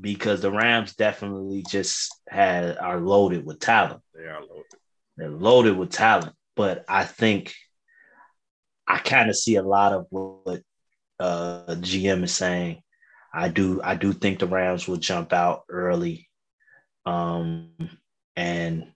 because 0.00 0.40
the 0.40 0.50
Rams 0.50 0.94
definitely 0.94 1.64
just 1.68 2.14
had 2.28 2.76
are 2.78 3.00
loaded 3.00 3.44
with 3.44 3.60
talent. 3.60 4.00
They 4.14 4.24
are 4.24 4.40
loaded. 4.40 4.64
They're 5.16 5.30
loaded 5.30 5.76
with 5.76 5.90
talent, 5.90 6.34
but 6.56 6.84
I 6.88 7.04
think 7.04 7.54
I 8.86 8.98
kind 8.98 9.30
of 9.30 9.36
see 9.36 9.56
a 9.56 9.62
lot 9.62 9.92
of 9.92 10.06
what 10.10 10.62
uh, 11.20 11.76
GM 11.80 12.24
is 12.24 12.34
saying. 12.34 12.82
I 13.32 13.48
do 13.48 13.80
I 13.82 13.96
do 13.96 14.12
think 14.12 14.38
the 14.38 14.46
Rams 14.46 14.86
will 14.86 14.96
jump 14.96 15.32
out 15.32 15.64
early, 15.68 16.28
um, 17.04 17.72
and 18.36 18.92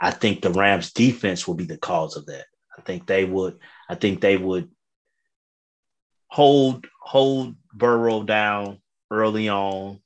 I 0.00 0.10
think 0.10 0.42
the 0.42 0.50
Rams 0.50 0.92
defense 0.92 1.48
will 1.48 1.54
be 1.54 1.64
the 1.64 1.78
cause 1.78 2.16
of 2.16 2.26
that. 2.26 2.44
I 2.76 2.82
think 2.82 3.06
they 3.06 3.24
would. 3.24 3.58
I 3.88 3.94
think 3.94 4.20
they 4.20 4.36
would 4.36 4.70
hold 6.28 6.86
hold 7.00 7.56
Burrow 7.72 8.22
down 8.24 8.78
early 9.10 9.48
on, 9.48 10.00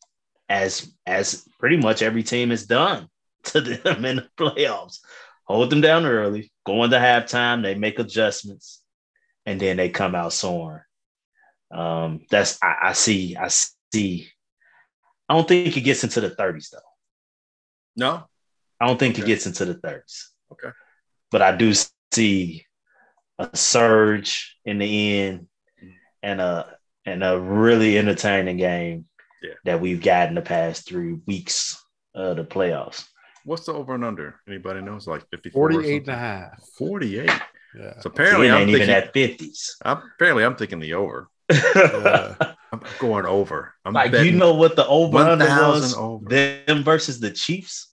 as 0.49 0.93
as 1.07 1.47
pretty 1.59 1.77
much 1.77 2.03
every 2.03 2.23
team 2.23 2.51
has 2.51 2.67
done 2.67 3.09
to 3.45 3.61
them 3.61 4.05
in 4.05 4.17
the 4.17 4.29
playoffs. 4.39 4.99
hold 5.45 5.71
them 5.71 5.81
down 5.81 6.07
early, 6.07 6.53
go 6.65 6.85
into 6.85 6.97
halftime, 6.97 7.63
they 7.63 7.75
make 7.75 7.99
adjustments, 7.99 8.81
and 9.45 9.61
then 9.61 9.77
they 9.77 9.89
come 9.89 10.15
out 10.15 10.33
soaring. 10.33 10.83
Um, 11.73 12.21
that's 12.31 12.59
I, 12.63 12.77
I 12.83 12.93
see, 12.93 13.37
I 13.37 13.49
see. 13.49 14.29
I 15.29 15.35
don't 15.35 15.49
think 15.49 15.77
it 15.77 15.81
gets 15.81 16.05
into 16.05 16.21
the 16.21 16.31
30s 16.31 16.71
though. 16.71 16.79
No, 17.97 18.25
I 18.81 18.87
don't 18.87 18.99
think 18.99 19.15
okay. 19.15 19.23
it 19.23 19.27
gets 19.27 19.47
into 19.47 19.65
the 19.65 19.75
30s. 19.75 20.25
Okay. 20.53 20.71
But 21.31 21.43
I 21.43 21.57
do 21.57 21.73
see 22.13 22.67
a 23.39 23.49
surge 23.55 24.59
in 24.65 24.79
the 24.79 25.21
end 25.21 25.47
and 26.23 26.41
a 26.41 26.77
and 27.07 27.25
a 27.25 27.41
really 27.41 27.99
entertaining 27.99 28.59
game 28.59 29.07
yeah. 29.43 29.55
that 29.65 29.81
we've 29.81 30.03
got 30.03 30.29
in 30.29 30.35
the 30.35 30.43
past 30.43 30.87
three 30.87 31.15
weeks 31.27 31.83
of 32.15 32.37
the 32.37 32.45
playoffs. 32.45 33.07
What's 33.45 33.67
the 33.67 33.73
over 33.73 33.95
and 33.95 34.05
under? 34.05 34.41
Anybody 34.47 34.83
knows? 34.83 35.07
Like 35.07 35.27
54 35.31 35.73
48 35.73 35.97
and 36.03 36.09
a 36.09 36.15
half. 36.17 36.63
48. 36.79 37.31
Yeah. 37.75 38.01
So 38.01 38.11
apparently 38.11 38.47
See, 38.47 38.51
I'm 38.51 38.63
ain't 38.63 38.71
thinking, 38.71 38.83
even 38.83 38.91
at 38.91 39.15
50s. 39.15 39.71
I'm, 39.85 40.03
apparently 40.15 40.45
I'm 40.45 40.57
thinking 40.57 40.79
the 40.79 40.95
over. 40.95 41.29
Yeah. 41.51 42.35
I'm 42.73 42.81
going 42.99 43.27
over. 43.27 43.75
I'm 43.85 43.93
like 43.93 44.13
you 44.13 44.33
know 44.33 44.55
what 44.55 44.77
the 44.77 44.87
over 44.87 45.13
1, 45.13 45.29
under 45.29 45.45
was? 45.45 45.95
Over. 45.95 46.27
Them 46.29 46.83
versus 46.83 47.21
the 47.21 47.31
Chiefs. 47.31 47.93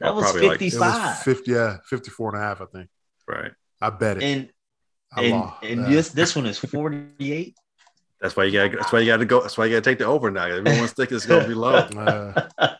That 0.00 0.14
was 0.14 0.32
55. 0.32 0.80
Like, 0.80 1.02
was 1.02 1.22
50, 1.22 1.50
yeah, 1.50 1.76
54 1.84 2.34
and 2.34 2.42
a 2.42 2.46
half, 2.46 2.62
I 2.62 2.64
think. 2.64 2.88
Right. 3.28 3.52
I 3.82 3.90
bet 3.90 4.16
it. 4.16 4.22
And 4.22 4.50
and, 5.16 5.52
and 5.62 5.86
this 5.86 6.10
this 6.10 6.36
one 6.36 6.46
is 6.46 6.58
48. 6.58 7.54
That's 8.20 8.36
why 8.36 8.44
you 8.44 8.52
got. 8.52 8.72
That's 8.78 8.92
why 8.92 9.00
you 9.00 9.06
got 9.06 9.16
to 9.18 9.24
go. 9.24 9.40
That's 9.40 9.56
why 9.56 9.66
you 9.66 9.72
got 9.72 9.84
to 9.84 9.90
take 9.90 9.98
the 9.98 10.04
over 10.04 10.30
now. 10.30 10.44
Everyone's 10.44 10.92
thinking 10.92 11.16
it's 11.16 11.26
going 11.26 11.42
to 11.42 11.48
be 11.48 11.54
low. 11.54 11.86
Uh, 11.96 12.74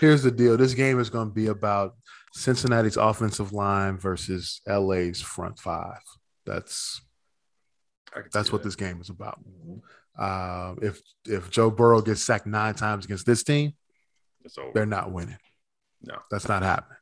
here's 0.00 0.24
the 0.24 0.30
deal. 0.30 0.56
This 0.56 0.74
game 0.74 0.98
is 0.98 1.10
going 1.10 1.28
to 1.28 1.34
be 1.34 1.46
about 1.46 1.94
Cincinnati's 2.32 2.96
offensive 2.96 3.52
line 3.52 3.96
versus 3.98 4.60
LA's 4.66 5.20
front 5.20 5.58
five. 5.58 6.00
That's 6.44 7.00
that's 8.32 8.52
what 8.52 8.62
that. 8.62 8.68
this 8.68 8.76
game 8.76 9.00
is 9.00 9.10
about. 9.10 9.40
Uh, 10.18 10.74
if 10.82 11.00
if 11.26 11.50
Joe 11.50 11.70
Burrow 11.70 12.00
gets 12.00 12.22
sacked 12.22 12.46
nine 12.46 12.74
times 12.74 13.04
against 13.04 13.26
this 13.26 13.42
team, 13.42 13.72
they're 14.74 14.86
not 14.86 15.12
winning. 15.12 15.38
No, 16.02 16.16
that's 16.30 16.48
not 16.48 16.62
happening. 16.62 16.98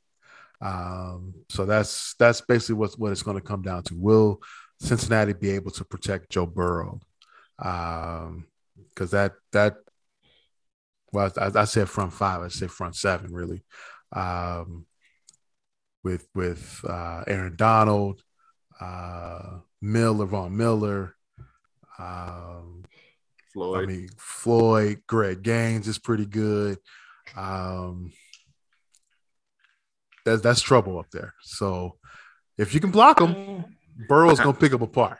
Um, 0.60 1.34
so 1.48 1.66
that's 1.66 2.14
that's 2.14 2.40
basically 2.40 2.76
what 2.76 2.92
what 2.98 3.12
it's 3.12 3.22
going 3.22 3.36
to 3.36 3.42
come 3.42 3.62
down 3.62 3.82
to. 3.84 3.94
Will 3.94 4.40
Cincinnati 4.80 5.32
be 5.32 5.50
able 5.50 5.72
to 5.72 5.84
protect 5.84 6.30
Joe 6.30 6.46
Burrow? 6.46 7.00
Because 7.58 8.28
um, 8.28 8.46
that 9.10 9.32
that 9.52 9.76
well, 11.12 11.30
I, 11.36 11.50
I, 11.54 11.64
said 11.64 11.88
front 11.88 12.12
five. 12.12 12.40
I 12.40 12.48
said 12.48 12.70
front 12.70 12.96
seven, 12.96 13.32
really. 13.32 13.62
Um, 14.12 14.86
with 16.02 16.26
with 16.34 16.80
uh, 16.88 17.24
Aaron 17.26 17.56
Donald, 17.56 18.22
uh, 18.82 19.58
Miller, 19.80 20.26
Von 20.26 20.56
Miller, 20.56 21.14
um, 21.98 22.84
Floyd. 23.52 23.82
I 23.82 23.86
mean 23.86 24.08
Floyd, 24.16 25.02
Greg 25.06 25.42
Gaines 25.42 25.88
is 25.88 25.98
pretty 25.98 26.26
good. 26.26 26.78
Um, 27.36 28.12
that's 30.24 30.42
that's 30.42 30.60
trouble 30.60 30.98
up 30.98 31.10
there. 31.12 31.34
So 31.42 31.98
if 32.58 32.74
you 32.74 32.80
can 32.80 32.90
block 32.90 33.18
them, 33.18 33.64
Burrow's 34.08 34.38
gonna 34.38 34.54
pick 34.54 34.72
them 34.72 34.82
apart. 34.82 35.18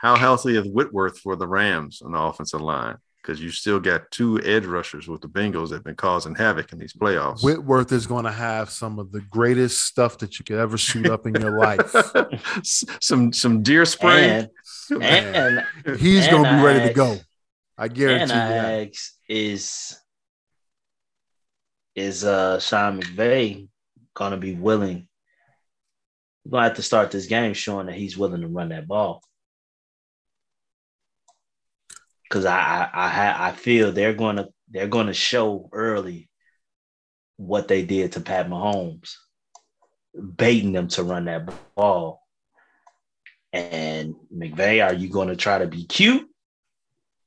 How 0.00 0.16
healthy 0.16 0.56
is 0.56 0.66
Whitworth 0.66 1.18
for 1.18 1.36
the 1.36 1.46
Rams 1.46 2.02
on 2.02 2.12
the 2.12 2.20
offensive 2.20 2.60
line? 2.60 2.96
Because 3.24 3.40
you 3.40 3.50
still 3.50 3.80
got 3.80 4.10
two 4.10 4.38
edge 4.42 4.66
rushers 4.66 5.08
with 5.08 5.22
the 5.22 5.28
Bengals 5.28 5.70
that 5.70 5.76
have 5.76 5.84
been 5.84 5.94
causing 5.94 6.34
havoc 6.34 6.72
in 6.74 6.78
these 6.78 6.92
playoffs. 6.92 7.42
Whitworth 7.42 7.90
is 7.90 8.06
going 8.06 8.24
to 8.24 8.30
have 8.30 8.68
some 8.68 8.98
of 8.98 9.12
the 9.12 9.22
greatest 9.22 9.84
stuff 9.84 10.18
that 10.18 10.38
you 10.38 10.44
could 10.44 10.58
ever 10.58 10.76
shoot 10.76 11.08
up 11.08 11.26
in 11.26 11.34
your 11.34 11.58
life. 11.58 11.94
some 12.62 13.32
some 13.32 13.62
deer 13.62 13.86
spray. 13.86 14.46
And, 14.90 15.02
and 15.02 15.64
he's 15.98 16.28
going 16.28 16.44
to 16.44 16.56
be 16.56 16.62
ready 16.62 16.88
to 16.88 16.92
go. 16.92 17.16
I 17.78 17.88
guarantee 17.88 18.34
and 18.34 18.90
you. 18.90 19.00
Is 19.26 19.96
is 21.94 22.24
uh 22.24 22.60
Sean 22.60 23.00
McVay 23.00 23.68
gonna 24.14 24.36
be 24.36 24.54
willing. 24.54 25.08
We're 26.44 26.50
gonna 26.52 26.68
have 26.68 26.76
to 26.76 26.82
start 26.82 27.10
this 27.10 27.26
game 27.26 27.54
showing 27.54 27.86
that 27.86 27.94
he's 27.94 28.18
willing 28.18 28.42
to 28.42 28.48
run 28.48 28.68
that 28.68 28.86
ball. 28.86 29.22
Cause 32.30 32.46
I 32.46 32.88
I 32.92 33.48
I, 33.48 33.52
feel 33.52 33.92
they're 33.92 34.14
gonna 34.14 34.48
they're 34.70 34.88
gonna 34.88 35.12
show 35.12 35.68
early 35.72 36.28
what 37.36 37.68
they 37.68 37.84
did 37.84 38.12
to 38.12 38.20
Pat 38.20 38.48
Mahomes, 38.48 39.14
baiting 40.36 40.72
them 40.72 40.88
to 40.88 41.02
run 41.02 41.26
that 41.26 41.50
ball. 41.74 42.22
And 43.52 44.16
McVay, 44.34 44.84
are 44.84 44.94
you 44.94 45.08
going 45.08 45.28
to 45.28 45.36
try 45.36 45.58
to 45.58 45.66
be 45.66 45.84
cute, 45.84 46.28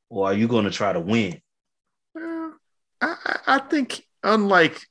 or 0.10 0.28
are 0.28 0.34
you 0.34 0.48
going 0.48 0.66
to 0.66 0.72
try 0.72 0.92
to 0.92 1.00
win? 1.00 1.42
I, 3.00 3.40
I 3.48 3.60
think, 3.60 4.06
unlike 4.24 4.82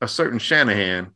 a 0.00 0.08
certain 0.08 0.38
Shanahan, 0.38 1.14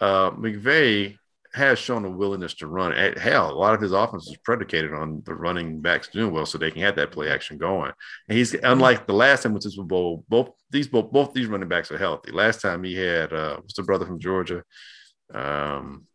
uh, 0.00 0.30
McVay 0.32 1.18
has 1.54 1.78
shown 1.78 2.04
a 2.04 2.10
willingness 2.10 2.54
to 2.54 2.66
run. 2.66 2.92
Hell, 3.16 3.50
a 3.50 3.54
lot 3.54 3.74
of 3.74 3.80
his 3.80 3.92
offense 3.92 4.26
is 4.26 4.36
predicated 4.38 4.94
on 4.94 5.22
the 5.26 5.34
running 5.34 5.80
backs 5.80 6.08
doing 6.08 6.32
well, 6.32 6.46
so 6.46 6.56
they 6.56 6.70
can 6.70 6.82
have 6.82 6.96
that 6.96 7.12
play 7.12 7.28
action 7.28 7.58
going. 7.58 7.92
And 8.28 8.38
he's 8.38 8.54
unlike 8.54 9.06
the 9.06 9.12
last 9.12 9.42
time 9.42 9.52
with 9.52 9.62
Super 9.62 9.84
Bowl. 9.84 10.24
Both 10.28 10.50
these 10.70 10.88
both 10.88 11.12
both 11.12 11.34
these 11.34 11.46
running 11.46 11.68
backs 11.68 11.90
are 11.90 11.98
healthy. 11.98 12.32
Last 12.32 12.60
time 12.60 12.82
he 12.84 12.94
had 12.94 13.32
uh, 13.32 13.56
what's 13.56 13.74
the 13.74 13.82
brother 13.82 14.06
from 14.06 14.18
Georgia? 14.18 14.62
Um, 15.34 16.06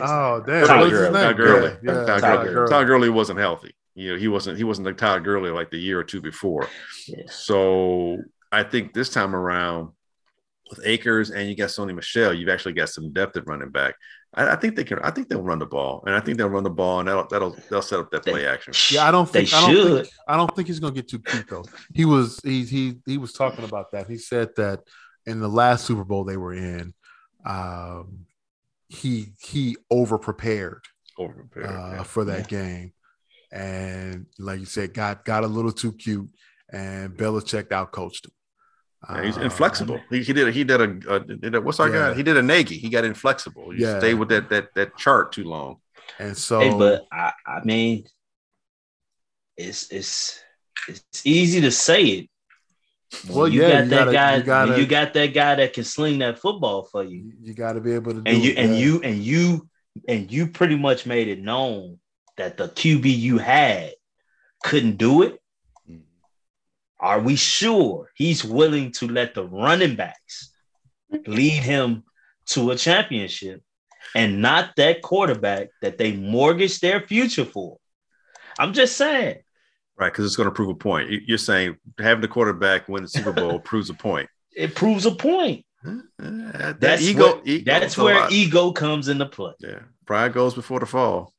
oh, 0.00 0.42
damn, 0.46 0.66
Todd 0.66 0.90
Gurley. 0.90 1.12
Todd 1.12 1.36
Gurley. 1.36 1.76
Yeah, 1.82 1.92
yeah. 1.92 2.04
Todd, 2.04 2.20
Todd 2.20 2.46
Gurley. 2.46 2.70
Todd 2.70 2.86
Gurley 2.86 3.10
wasn't 3.10 3.38
healthy. 3.38 3.74
You 3.94 4.12
know, 4.12 4.18
he 4.18 4.28
wasn't 4.28 4.58
he 4.58 4.64
wasn't 4.64 4.86
like 4.86 4.96
Todd 4.96 5.24
Gurley 5.24 5.50
like 5.50 5.70
the 5.70 5.78
year 5.78 6.00
or 6.00 6.04
two 6.04 6.20
before. 6.20 6.68
Yeah. 7.06 7.24
So 7.28 8.18
I 8.50 8.62
think 8.62 8.92
this 8.92 9.10
time 9.10 9.34
around 9.34 9.90
with 10.70 10.80
Akers 10.86 11.30
and 11.30 11.48
you 11.48 11.56
got 11.56 11.68
Sony 11.68 11.94
Michel, 11.94 12.32
you've 12.32 12.48
actually 12.48 12.72
got 12.72 12.88
some 12.88 13.12
depth 13.12 13.36
at 13.36 13.46
running 13.46 13.70
back. 13.70 13.94
I, 14.34 14.52
I, 14.52 14.56
think 14.56 14.76
they 14.76 14.84
can. 14.84 14.98
I 15.00 15.10
think 15.10 15.28
they'll 15.28 15.42
run 15.42 15.58
the 15.58 15.66
ball, 15.66 16.02
and 16.06 16.14
I 16.14 16.20
think 16.20 16.38
they'll 16.38 16.48
run 16.48 16.64
the 16.64 16.70
ball, 16.70 17.00
and 17.00 17.08
that'll 17.08 17.26
that'll 17.28 17.56
they'll 17.70 17.82
set 17.82 18.00
up 18.00 18.10
that 18.10 18.24
play 18.24 18.46
action. 18.46 18.72
Yeah, 18.90 19.06
I 19.06 19.10
don't 19.10 19.28
think 19.28 19.50
they 19.50 19.56
I 19.56 19.60
don't 19.60 19.70
should. 19.70 20.04
Think, 20.04 20.14
I 20.26 20.36
don't 20.36 20.56
think 20.56 20.68
he's 20.68 20.80
gonna 20.80 20.94
get 20.94 21.08
too 21.08 21.18
cute 21.18 21.48
though. 21.48 21.64
He 21.94 22.04
was 22.04 22.40
he 22.42 22.64
he 22.64 22.98
he 23.04 23.18
was 23.18 23.32
talking 23.32 23.64
about 23.64 23.92
that. 23.92 24.08
He 24.08 24.16
said 24.16 24.50
that 24.56 24.80
in 25.26 25.40
the 25.40 25.48
last 25.48 25.84
Super 25.84 26.04
Bowl 26.04 26.24
they 26.24 26.36
were 26.36 26.54
in, 26.54 26.94
um, 27.44 28.26
he 28.88 29.32
he 29.40 29.76
over 29.90 30.18
prepared 30.18 30.82
over 31.18 31.32
prepared 31.32 31.70
uh, 31.70 31.92
yeah. 31.96 32.02
for 32.02 32.24
that 32.24 32.50
yeah. 32.50 32.58
game, 32.58 32.92
and 33.52 34.26
like 34.38 34.60
you 34.60 34.66
said, 34.66 34.94
got 34.94 35.24
got 35.26 35.44
a 35.44 35.48
little 35.48 35.72
too 35.72 35.92
cute, 35.92 36.30
and 36.70 37.14
Belichick 37.16 37.70
out 37.70 37.92
coached 37.92 38.26
him. 38.26 38.32
Yeah, 39.08 39.24
he's 39.24 39.36
inflexible. 39.36 39.96
Um, 39.96 40.02
he, 40.10 40.22
he 40.22 40.32
did 40.32 40.54
he 40.54 40.64
did 40.64 40.80
a, 40.80 41.14
a, 41.14 41.20
did 41.20 41.54
a 41.54 41.60
what's 41.60 41.80
our 41.80 41.88
yeah. 41.88 42.10
guy? 42.10 42.14
He 42.14 42.22
did 42.22 42.36
a 42.36 42.42
Nagy. 42.42 42.78
He 42.78 42.88
got 42.88 43.04
inflexible. 43.04 43.70
He 43.70 43.82
yeah. 43.82 43.98
stayed 43.98 44.14
with 44.14 44.28
that 44.28 44.48
that 44.50 44.68
that 44.74 44.96
chart 44.96 45.32
too 45.32 45.44
long. 45.44 45.78
And 46.18 46.36
so, 46.36 46.60
hey, 46.60 46.70
but 46.70 47.06
I, 47.12 47.32
I 47.46 47.64
mean, 47.64 48.04
it's 49.56 49.90
it's 49.90 50.40
it's 50.88 51.26
easy 51.26 51.60
to 51.62 51.70
say 51.70 52.04
it. 52.04 52.30
Well, 53.28 53.48
you 53.48 53.62
yeah, 53.62 53.70
got 53.70 53.84
you 53.84 53.90
that 53.90 53.98
gotta, 53.98 54.12
guy. 54.12 54.36
You, 54.36 54.42
gotta, 54.42 54.80
you 54.80 54.86
got 54.86 55.12
that 55.14 55.26
guy 55.34 55.54
that 55.56 55.72
can 55.72 55.84
sling 55.84 56.18
that 56.20 56.38
football 56.38 56.84
for 56.84 57.04
you. 57.04 57.32
You 57.42 57.54
got 57.54 57.74
to 57.74 57.80
be 57.80 57.92
able 57.92 58.14
to. 58.14 58.20
Do. 58.20 58.30
And 58.30 58.42
you 58.42 58.50
it, 58.52 58.58
and 58.58 58.76
you 58.76 59.00
and 59.02 59.22
you 59.22 59.68
and 60.08 60.32
you 60.32 60.48
pretty 60.48 60.76
much 60.76 61.06
made 61.06 61.28
it 61.28 61.40
known 61.40 61.98
that 62.36 62.56
the 62.56 62.68
QB 62.68 63.04
you 63.04 63.38
had 63.38 63.92
couldn't 64.62 64.96
do 64.96 65.22
it. 65.22 65.41
Are 67.02 67.20
we 67.20 67.34
sure 67.34 68.08
he's 68.14 68.44
willing 68.44 68.92
to 68.92 69.08
let 69.08 69.34
the 69.34 69.44
running 69.44 69.96
backs 69.96 70.52
lead 71.26 71.62
him 71.64 72.04
to 72.46 72.70
a 72.70 72.76
championship 72.76 73.60
and 74.14 74.40
not 74.40 74.76
that 74.76 75.02
quarterback 75.02 75.68
that 75.82 75.98
they 75.98 76.12
mortgaged 76.12 76.80
their 76.80 77.00
future 77.00 77.44
for? 77.44 77.78
I'm 78.58 78.72
just 78.72 78.96
saying. 78.96 79.38
Right, 79.96 80.12
because 80.12 80.24
it's 80.24 80.36
going 80.36 80.48
to 80.48 80.54
prove 80.54 80.68
a 80.68 80.74
point. 80.74 81.10
You're 81.26 81.38
saying 81.38 81.76
having 81.98 82.22
the 82.22 82.28
quarterback 82.28 82.88
win 82.88 83.02
the 83.02 83.08
Super 83.08 83.32
Bowl 83.32 83.58
proves 83.64 83.90
a 83.90 83.94
point. 83.94 84.28
It 84.54 84.74
proves 84.74 85.04
a 85.04 85.10
point. 85.10 85.64
Uh, 85.84 85.98
that 86.20 86.80
that's 86.80 87.02
ego, 87.02 87.36
where, 87.36 87.42
ego 87.44 87.64
that's 87.64 87.98
where 87.98 88.28
ego 88.30 88.70
comes 88.70 89.08
into 89.08 89.26
play. 89.26 89.52
Yeah, 89.58 89.80
pride 90.06 90.32
goes 90.32 90.54
before 90.54 90.78
the 90.78 90.86
fall. 90.86 91.31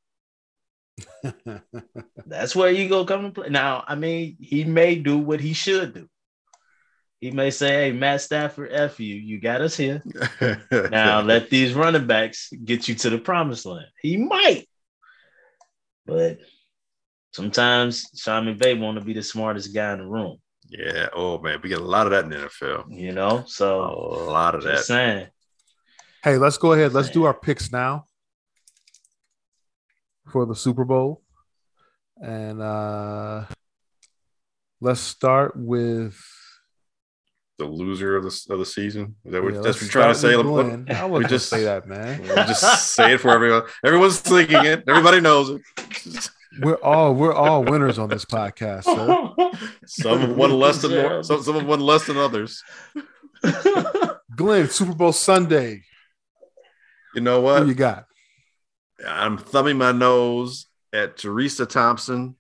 That's 2.26 2.56
where 2.56 2.72
you 2.72 2.90
go 2.90 3.06
come 3.06 3.24
to 3.24 3.32
play. 3.32 3.50
Now, 3.50 3.84
I 3.88 3.96
mean, 3.96 4.38
he 4.40 4.64
may 4.64 4.96
do 4.96 5.18
what 5.18 5.40
he 5.40 5.54
should 5.54 5.94
do. 5.94 6.08
He 7.20 7.32
may 7.32 7.52
say, 7.52 7.70
"Hey, 7.70 7.92
Matt 7.94 8.22
Stafford, 8.22 8.72
f 8.72 9.00
you. 9.00 9.16
You 9.16 9.40
got 9.40 9.62
us 9.62 9.78
here. 9.78 10.04
now 10.92 11.22
let 11.22 11.50
these 11.50 11.74
running 11.74 12.06
backs 12.06 12.52
get 12.64 12.88
you 12.88 12.96
to 12.96 13.10
the 13.10 13.18
promised 13.18 13.66
land." 13.66 13.88
He 14.02 14.18
might, 14.18 14.68
but 16.06 16.40
sometimes 17.32 18.10
Sean 18.16 18.46
McVay 18.46 18.80
want 18.80 19.00
to 19.00 19.06
be 19.06 19.14
the 19.14 19.24
smartest 19.24 19.74
guy 19.74 19.94
in 19.94 20.00
the 20.00 20.06
room. 20.06 20.38
Yeah. 20.68 21.08
Oh 21.14 21.40
man, 21.40 21.60
we 21.64 21.70
get 21.70 21.80
a 21.80 21.84
lot 21.84 22.08
of 22.08 22.12
that 22.12 22.26
in 22.26 22.30
the 22.30 22.48
NFL. 22.48 22.86
You 22.90 23.14
know, 23.14 23.46
so 23.48 23.84
a 23.84 24.30
lot 24.30 24.56
of 24.56 24.64
that. 24.64 24.80
Saying. 24.80 25.28
Hey, 26.24 26.38
let's 26.38 26.58
go 26.58 26.74
ahead. 26.74 26.94
Let's 26.94 27.10
do 27.10 27.24
our 27.24 27.34
picks 27.34 27.72
now 27.72 28.06
for 30.32 30.46
the 30.46 30.56
Super 30.56 30.86
Bowl. 30.86 31.22
And 32.22 32.62
uh 32.62 33.46
let's 34.82 35.00
start 35.00 35.54
with 35.56 36.20
the 37.58 37.66
loser 37.66 38.18
of 38.18 38.24
the 38.24 38.46
of 38.50 38.60
the 38.60 38.66
season. 38.66 39.16
Is 39.26 39.32
that 39.32 39.44
what, 39.44 39.54
yeah, 39.54 39.62
that's 39.62 39.78
what 39.78 39.84
you're 39.84 39.92
trying 39.92 40.14
to 40.14 40.20
say? 40.20 40.34
Glenn. 40.34 40.88
I 40.90 41.06
would 41.06 41.30
just 41.30 41.50
say 41.50 41.64
that, 41.64 41.88
man. 41.88 42.24
just 42.36 42.94
say 42.94 43.14
it 43.14 43.20
for 43.20 43.32
everyone. 43.32 43.64
Everyone's 43.86 44.20
thinking 44.20 44.66
it. 44.66 44.84
Everybody 44.88 45.22
knows 45.22 45.50
it. 45.50 46.30
We're 46.62 46.76
all 46.76 47.14
we're 47.14 47.34
all 47.34 47.64
winners 47.64 47.98
on 47.98 48.10
this 48.10 48.26
podcast, 48.26 48.84
sir. 48.84 49.60
Some 49.86 50.20
have 50.20 50.36
won 50.36 50.52
less 50.52 50.82
than 50.82 50.92
more, 50.92 51.24
some, 51.24 51.42
some 51.44 51.56
have 51.56 51.66
won 51.66 51.80
less 51.80 52.06
than 52.06 52.18
others. 52.18 52.64
Glenn, 54.36 54.70
Super 54.70 54.94
Bowl 54.94 55.12
Sunday. 55.12 55.84
You 57.16 57.22
know 57.22 57.42
what? 57.42 57.64
Who 57.64 57.70
you 57.70 57.76
got? 57.76 58.06
I'm 59.08 59.38
thumbing 59.38 59.78
my 59.78 59.92
nose 59.92 60.68
at 60.94 61.18
Teresa 61.18 61.66
Thompson. 61.66 62.36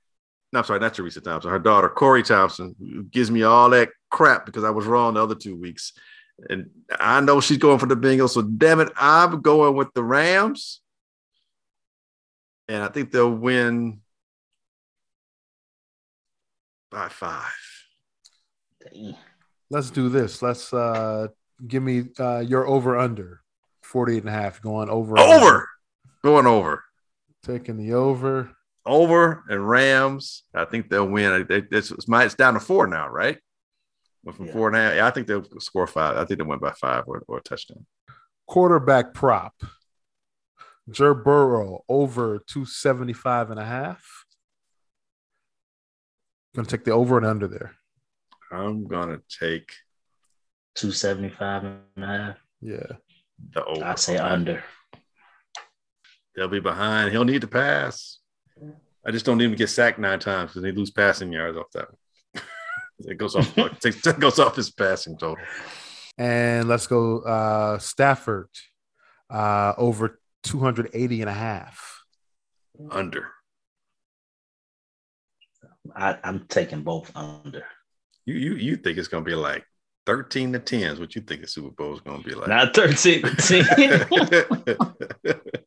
No, 0.51 0.59
I'm 0.59 0.65
sorry, 0.65 0.79
not 0.79 0.93
Teresa 0.93 1.21
Thompson. 1.21 1.51
Her 1.51 1.59
daughter, 1.59 1.89
Corey 1.89 2.23
Thompson, 2.23 2.75
who 2.79 3.03
gives 3.03 3.31
me 3.31 3.43
all 3.43 3.69
that 3.71 3.89
crap 4.11 4.45
because 4.45 4.63
I 4.63 4.69
was 4.69 4.85
wrong 4.85 5.15
the 5.15 5.23
other 5.23 5.35
two 5.35 5.55
weeks. 5.55 5.93
And 6.49 6.69
I 6.99 7.21
know 7.21 7.41
she's 7.41 7.57
going 7.57 7.79
for 7.79 7.87
the 7.87 7.95
Bengals. 7.95 8.31
So 8.31 8.43
damn 8.43 8.79
it, 8.79 8.89
I'm 8.95 9.41
going 9.41 9.75
with 9.75 9.93
the 9.93 10.03
Rams. 10.03 10.81
And 12.67 12.83
I 12.83 12.87
think 12.87 13.11
they'll 13.11 13.29
win 13.29 14.01
by 16.91 17.09
five. 17.09 17.51
Let's 19.69 19.89
do 19.89 20.09
this. 20.09 20.41
Let's 20.41 20.71
uh 20.73 21.27
give 21.67 21.81
me 21.81 22.05
uh 22.19 22.39
your 22.39 22.67
over 22.67 22.97
under 22.97 23.41
48 23.81 24.19
and 24.19 24.29
a 24.29 24.31
half 24.31 24.61
going 24.61 24.89
over 24.89 25.17
over 25.17 25.67
going 26.23 26.47
over 26.47 26.83
taking 27.43 27.77
the 27.77 27.93
over 27.93 28.51
over 28.85 29.43
and 29.49 29.67
Rams. 29.67 30.43
I 30.53 30.65
think 30.65 30.89
they'll 30.89 31.07
win. 31.07 31.45
It's, 31.49 31.91
it's 31.91 32.35
down 32.35 32.53
to 32.55 32.59
four 32.59 32.87
now, 32.87 33.07
right? 33.07 33.37
Went 34.23 34.37
from 34.37 34.47
yeah. 34.47 34.53
four 34.53 34.67
and 34.67 34.77
a 34.77 34.79
half. 34.79 34.95
Yeah, 34.95 35.07
I 35.07 35.11
think 35.11 35.27
they'll 35.27 35.45
score 35.59 35.87
five. 35.87 36.17
I 36.17 36.25
think 36.25 36.39
they 36.39 36.45
went 36.45 36.61
by 36.61 36.71
five 36.71 37.03
or, 37.07 37.23
or 37.27 37.37
a 37.37 37.41
touchdown. 37.41 37.85
Quarterback 38.47 39.13
prop. 39.13 39.53
Joe 40.89 41.13
Burrow 41.13 41.83
over 41.87 42.39
275 42.47 43.51
and 43.51 43.59
a 43.59 43.65
half. 43.65 44.03
Gonna 46.55 46.67
take 46.67 46.83
the 46.83 46.91
over 46.91 47.17
and 47.17 47.25
under 47.25 47.47
there. 47.47 47.73
I'm 48.51 48.85
gonna 48.85 49.19
take 49.39 49.71
275 50.75 51.63
and 51.63 52.03
a 52.03 52.05
half. 52.05 52.37
Yeah. 52.61 52.85
The 53.53 53.63
over. 53.63 53.83
I 53.83 53.95
say 53.95 54.17
under. 54.17 54.63
They'll 56.35 56.47
be 56.47 56.59
behind. 56.59 57.11
He'll 57.11 57.25
need 57.25 57.41
to 57.41 57.47
pass. 57.47 58.19
I 59.05 59.11
just 59.11 59.25
don't 59.25 59.41
even 59.41 59.57
get 59.57 59.69
sacked 59.69 59.99
nine 59.99 60.19
times 60.19 60.51
because 60.51 60.63
they 60.63 60.71
lose 60.71 60.91
passing 60.91 61.31
yards 61.31 61.57
off 61.57 61.71
that 61.73 61.87
one. 61.89 62.43
it 63.11 63.17
goes 63.17 63.35
off 63.35 63.57
it 63.57 64.19
goes 64.19 64.39
off 64.39 64.55
his 64.55 64.71
passing 64.71 65.17
total. 65.17 65.43
And 66.17 66.67
let's 66.67 66.87
go 66.87 67.19
uh 67.19 67.79
Stafford 67.79 68.49
uh 69.29 69.73
over 69.77 70.19
280 70.43 71.21
and 71.21 71.29
a 71.29 71.33
half. 71.33 72.01
Under. 72.89 73.29
I, 75.95 76.17
am 76.23 76.45
taking 76.47 76.81
both 76.81 77.11
under. 77.15 77.65
You 78.25 78.35
you 78.35 78.55
you 78.55 78.77
think 78.77 78.97
it's 78.97 79.09
gonna 79.09 79.25
be 79.25 79.35
like 79.35 79.65
13 80.05 80.53
to 80.53 80.59
10 80.59 80.81
is 80.81 80.99
what 80.99 81.15
you 81.15 81.21
think 81.21 81.41
the 81.41 81.47
Super 81.47 81.71
Bowl 81.71 81.93
is 81.93 81.99
gonna 82.01 82.23
be 82.23 82.33
like. 82.33 82.47
Not 82.47 82.73
13 82.73 83.21
to 83.21 83.35
10. 85.25 85.57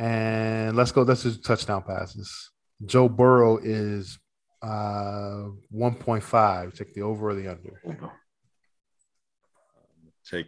And 0.00 0.76
let's 0.76 0.92
go. 0.92 1.02
Let's 1.02 1.24
just 1.24 1.44
touchdown 1.44 1.82
passes. 1.82 2.50
Joe 2.86 3.08
Burrow 3.08 3.58
is 3.58 4.18
uh 4.62 5.48
1.5. 5.74 6.74
Take 6.74 6.94
the 6.94 7.02
over 7.02 7.28
or 7.30 7.34
the 7.34 7.48
under. 7.48 7.82
Take 10.26 10.46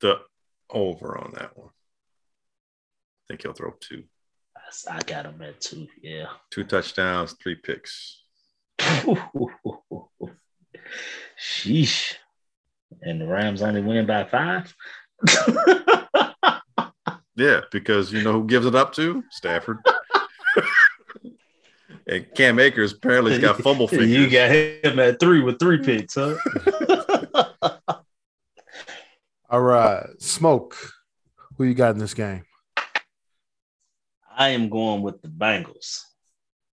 the 0.00 0.20
over 0.70 1.16
on 1.16 1.32
that 1.38 1.56
one. 1.56 1.68
I 1.68 3.24
think 3.28 3.42
he'll 3.42 3.54
throw 3.54 3.72
two. 3.80 4.04
I 4.90 5.00
got 5.02 5.24
him 5.24 5.40
at 5.40 5.60
two. 5.62 5.86
Yeah. 6.02 6.26
Two 6.50 6.64
touchdowns, 6.64 7.34
three 7.42 7.54
picks. 7.54 8.22
Sheesh. 11.40 12.14
And 13.00 13.20
the 13.20 13.26
Rams 13.26 13.62
only 13.62 13.80
win 13.80 14.06
by 14.06 14.24
five. 14.24 14.74
yeah, 17.38 17.60
because 17.70 18.12
you 18.12 18.22
know 18.22 18.32
who 18.32 18.46
gives 18.46 18.66
it 18.66 18.74
up 18.74 18.92
to? 18.94 19.22
Stafford. 19.30 19.78
and 22.06 22.26
Cam 22.34 22.58
Akers 22.58 22.92
apparently 22.92 23.32
has 23.32 23.40
got 23.40 23.58
fumble 23.62 23.86
fingers. 23.86 24.08
You 24.08 24.28
got 24.28 24.50
him 24.50 24.98
at 24.98 25.20
three 25.20 25.40
with 25.40 25.58
three 25.58 25.78
picks, 25.78 26.16
huh? 26.16 26.36
All 29.50 29.60
right. 29.60 30.06
Smoke. 30.18 30.76
Who 31.56 31.64
you 31.64 31.74
got 31.74 31.94
in 31.94 31.98
this 31.98 32.14
game? 32.14 32.44
I 34.36 34.50
am 34.50 34.68
going 34.68 35.02
with 35.02 35.20
the 35.22 35.28
Bengals. 35.28 36.02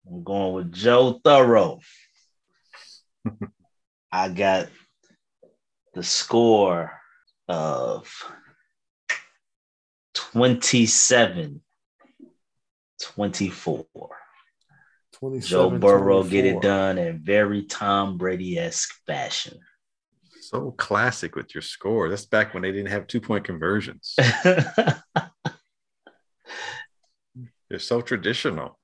I'm 0.08 0.24
going 0.24 0.54
with 0.54 0.72
Joe 0.72 1.20
Burrow. 1.22 1.80
I 4.10 4.28
got 4.28 4.68
the 5.94 6.02
score 6.02 6.92
of 7.48 8.10
27 10.32 11.60
24. 13.00 13.86
Joe 15.40 15.70
Burrow 15.70 16.22
24. 16.22 16.30
get 16.30 16.44
it 16.44 16.60
done 16.60 16.98
in 16.98 17.20
very 17.20 17.62
Tom 17.62 18.18
Brady 18.18 18.58
esque 18.58 18.92
fashion. 19.06 19.58
So 20.40 20.72
classic 20.72 21.36
with 21.36 21.54
your 21.54 21.62
score. 21.62 22.08
That's 22.08 22.26
back 22.26 22.54
when 22.54 22.64
they 22.64 22.72
didn't 22.72 22.90
have 22.90 23.06
two 23.06 23.20
point 23.20 23.44
conversions. 23.44 24.16
You're 27.70 27.78
so 27.78 28.00
traditional. 28.02 28.78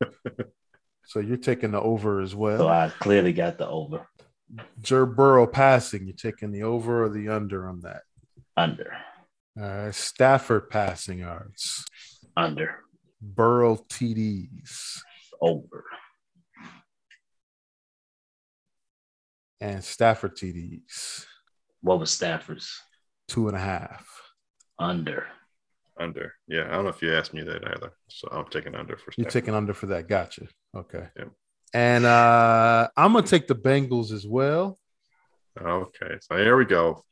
so 1.04 1.20
you're 1.20 1.36
taking 1.36 1.72
the 1.72 1.80
over 1.80 2.22
as 2.22 2.34
well. 2.34 2.56
So 2.58 2.68
I 2.68 2.90
clearly 3.00 3.34
got 3.34 3.58
the 3.58 3.68
over. 3.68 4.08
Joe 4.80 5.04
Burrow 5.04 5.46
passing, 5.46 6.06
you're 6.06 6.16
taking 6.16 6.52
the 6.52 6.62
over 6.62 7.04
or 7.04 7.10
the 7.10 7.28
under 7.28 7.68
on 7.68 7.80
that? 7.80 8.02
Under. 8.56 8.96
Uh, 9.60 9.90
Stafford 9.92 10.70
passing 10.70 11.18
yards. 11.18 11.84
Under. 12.36 12.76
Burrow 13.20 13.76
TDs. 13.88 14.98
Over. 15.40 15.84
And 19.60 19.84
Stafford 19.84 20.36
TDs. 20.36 21.26
What 21.82 22.00
was 22.00 22.10
Stafford's? 22.10 22.80
Two 23.28 23.48
and 23.48 23.56
a 23.56 23.60
half. 23.60 24.06
Under. 24.78 25.26
Under. 25.98 26.34
Yeah, 26.48 26.64
I 26.68 26.72
don't 26.72 26.84
know 26.84 26.90
if 26.90 27.02
you 27.02 27.14
asked 27.14 27.34
me 27.34 27.42
that 27.42 27.64
either. 27.64 27.92
So 28.08 28.28
I'm 28.32 28.46
taking 28.46 28.74
under 28.74 28.96
for. 28.96 29.12
Stafford. 29.12 29.18
You're 29.18 29.30
taking 29.30 29.54
under 29.54 29.74
for 29.74 29.86
that. 29.86 30.08
Gotcha. 30.08 30.46
Okay. 30.76 31.06
Yeah. 31.16 31.24
And 31.74 32.04
uh 32.04 32.88
I'm 32.96 33.12
gonna 33.12 33.26
take 33.26 33.46
the 33.46 33.54
Bengals 33.54 34.12
as 34.12 34.26
well. 34.26 34.78
Okay, 35.60 36.16
so 36.20 36.36
here 36.36 36.56
we 36.56 36.64
go. 36.64 37.04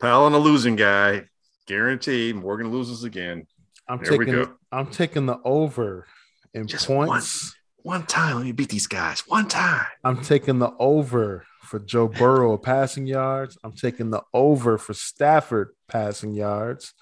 Pal 0.00 0.26
and 0.26 0.34
a 0.34 0.38
losing 0.38 0.76
guy, 0.76 1.24
guaranteed. 1.66 2.36
Morgan 2.36 2.70
loses 2.70 3.04
again. 3.04 3.46
I'm 3.88 3.98
here 3.98 4.18
taking. 4.18 4.54
I'm 4.72 4.90
taking 4.90 5.26
the 5.26 5.38
over 5.44 6.06
in 6.54 6.66
Just 6.66 6.86
points. 6.86 7.54
One, 7.82 8.00
one 8.00 8.06
time, 8.06 8.36
let 8.36 8.44
me 8.46 8.52
beat 8.52 8.68
these 8.68 8.86
guys. 8.86 9.20
One 9.28 9.46
time. 9.46 9.86
I'm 10.02 10.22
taking 10.22 10.58
the 10.58 10.72
over 10.78 11.44
for 11.62 11.78
Joe 11.78 12.08
Burrow 12.08 12.56
passing 12.56 13.06
yards. 13.06 13.58
I'm 13.62 13.72
taking 13.72 14.10
the 14.10 14.22
over 14.32 14.78
for 14.78 14.94
Stafford 14.94 15.70
passing 15.88 16.34
yards. 16.34 16.94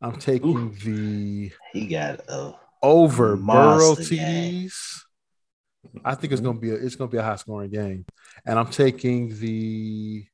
I'm 0.00 0.16
taking 0.18 0.56
Ooh. 0.56 0.74
the 0.84 1.52
he 1.72 1.86
got 1.86 2.20
a 2.28 2.54
over 2.82 3.36
Burrow 3.36 3.94
TDs. 3.94 4.74
I 6.04 6.14
think 6.14 6.32
it's 6.32 6.42
gonna 6.42 6.58
be 6.58 6.70
a, 6.70 6.74
it's 6.74 6.96
gonna 6.96 7.10
be 7.10 7.18
a 7.18 7.22
high 7.22 7.36
scoring 7.36 7.70
game, 7.70 8.04
and 8.44 8.58
I'm 8.58 8.70
taking 8.70 9.38
the 9.38 10.26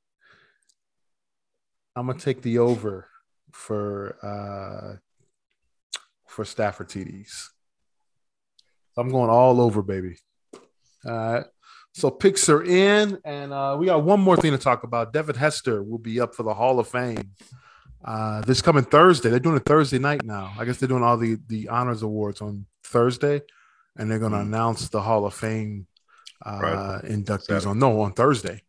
I'm 1.95 2.07
gonna 2.07 2.19
take 2.19 2.43
the 2.43 2.59
over 2.59 3.07
for 3.53 4.17
uh 4.23 4.97
for 6.27 6.45
Stafford 6.45 6.89
TDs. 6.89 7.49
I'm 8.97 9.11
going 9.11 9.31
all 9.31 9.61
over, 9.61 9.83
baby. 9.83 10.17
All 11.05 11.13
right. 11.13 11.45
So 11.95 12.11
picks 12.11 12.49
are 12.49 12.63
in, 12.63 13.19
and 13.25 13.53
uh, 13.53 13.77
we 13.79 13.87
got 13.87 14.03
one 14.03 14.21
more 14.21 14.37
thing 14.37 14.53
to 14.53 14.59
talk 14.59 14.83
about. 14.83 15.13
Devin 15.13 15.37
Hester 15.37 15.83
will 15.83 15.99
be 15.99 16.21
up 16.21 16.35
for 16.35 16.43
the 16.43 16.55
Hall 16.55 16.79
of 16.79 16.89
Fame 16.89 17.33
uh, 18.05 18.41
this 18.43 18.63
coming 18.63 18.85
Thursday. 18.85 19.31
They're 19.31 19.39
doing 19.39 19.57
it 19.57 19.65
Thursday 19.65 19.99
night 19.99 20.25
now. 20.25 20.53
I 20.59 20.65
guess 20.65 20.79
they're 20.79 20.89
doing 20.89 21.03
all 21.03 21.17
the 21.17 21.39
the 21.49 21.69
honors 21.69 22.03
awards 22.03 22.41
on 22.41 22.67
Thursday, 22.85 23.43
and 23.97 24.11
they're 24.11 24.19
going 24.19 24.33
to 24.33 24.39
mm. 24.39 24.43
announce 24.43 24.89
the 24.89 25.03
Hall 25.03 25.27
of 25.27 25.35
Fame 25.35 25.87
uh, 26.45 26.59
right. 26.61 27.03
inductees 27.05 27.67
on 27.67 27.79
no 27.79 28.01
on 28.01 28.13
Thursday. 28.13 28.63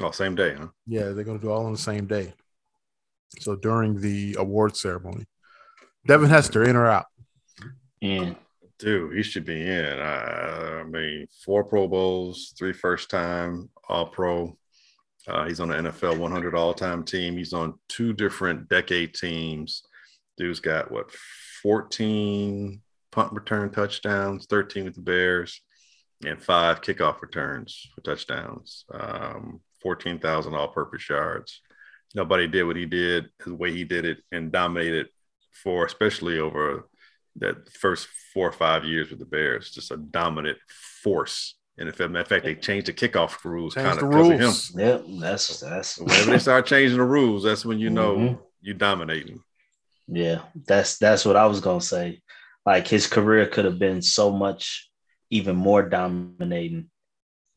Oh, 0.00 0.10
same 0.10 0.34
day, 0.34 0.56
huh? 0.58 0.68
Yeah, 0.86 1.10
they're 1.10 1.24
going 1.24 1.38
to 1.38 1.44
do 1.44 1.52
all 1.52 1.66
on 1.66 1.72
the 1.72 1.78
same 1.78 2.06
day. 2.06 2.32
So 3.40 3.56
during 3.56 4.00
the 4.00 4.36
award 4.38 4.76
ceremony, 4.76 5.26
Devin 6.06 6.28
Hester 6.28 6.64
in 6.64 6.76
or 6.76 6.86
out? 6.86 7.06
In. 8.00 8.36
Dude, 8.78 9.16
he 9.16 9.22
should 9.22 9.44
be 9.44 9.62
in. 9.62 9.98
I, 9.98 10.80
I 10.80 10.84
mean, 10.84 11.26
four 11.44 11.64
Pro 11.64 11.86
Bowls, 11.86 12.54
three 12.58 12.72
first 12.72 13.08
time 13.08 13.70
All 13.88 14.06
Pro. 14.06 14.58
Uh, 15.26 15.46
he's 15.46 15.60
on 15.60 15.68
the 15.68 15.76
NFL 15.76 16.18
100 16.18 16.54
all 16.54 16.74
time 16.74 17.04
team. 17.04 17.36
He's 17.36 17.52
on 17.52 17.74
two 17.88 18.12
different 18.12 18.68
decade 18.68 19.14
teams. 19.14 19.84
Dude's 20.36 20.60
got 20.60 20.90
what 20.90 21.10
14 21.62 22.82
punt 23.10 23.32
return 23.32 23.70
touchdowns, 23.70 24.46
13 24.46 24.84
with 24.84 24.96
the 24.96 25.00
Bears, 25.00 25.60
and 26.26 26.42
five 26.42 26.80
kickoff 26.80 27.22
returns 27.22 27.88
for 27.94 28.00
touchdowns, 28.00 28.84
um, 28.92 29.60
14,000 29.82 30.54
all 30.54 30.68
purpose 30.68 31.08
yards. 31.08 31.60
Nobody 32.14 32.46
did 32.46 32.64
what 32.64 32.76
he 32.76 32.86
did, 32.86 33.28
the 33.44 33.54
way 33.54 33.72
he 33.72 33.84
did 33.84 34.04
it, 34.04 34.18
and 34.30 34.52
dominated 34.52 35.08
for, 35.50 35.84
especially 35.84 36.38
over 36.38 36.88
that 37.36 37.72
first 37.72 38.06
four 38.32 38.48
or 38.48 38.52
five 38.52 38.84
years 38.84 39.10
with 39.10 39.18
the 39.18 39.24
Bears. 39.24 39.70
Just 39.70 39.90
a 39.90 39.96
dominant 39.96 40.58
force. 41.02 41.56
And 41.76 41.88
if, 41.88 42.00
in 42.00 42.06
fact, 42.06 42.12
matter 42.12 42.22
of 42.22 42.28
fact, 42.28 42.44
they 42.44 42.54
changed 42.54 42.86
the 42.86 42.92
kickoff 42.92 43.44
rules 43.44 43.74
kind 43.74 43.98
of 44.00 44.08
because 44.08 44.30
of 44.30 44.74
him. 44.74 44.80
Yep, 44.80 45.04
that's 45.18 45.60
that's 45.60 45.98
whenever 45.98 46.30
they 46.30 46.38
start 46.38 46.66
changing 46.66 46.98
the 46.98 47.04
rules, 47.04 47.42
that's 47.42 47.64
when 47.64 47.80
you 47.80 47.90
know 47.90 48.16
mm-hmm. 48.16 48.42
you 48.60 48.74
dominating. 48.74 49.42
Yeah, 50.06 50.42
that's 50.66 50.98
that's 50.98 51.24
what 51.24 51.34
I 51.34 51.46
was 51.46 51.60
gonna 51.60 51.80
say. 51.80 52.22
Like 52.64 52.86
his 52.86 53.08
career 53.08 53.46
could 53.46 53.64
have 53.64 53.80
been 53.80 54.02
so 54.02 54.30
much 54.30 54.88
even 55.30 55.56
more 55.56 55.82
dominating 55.82 56.90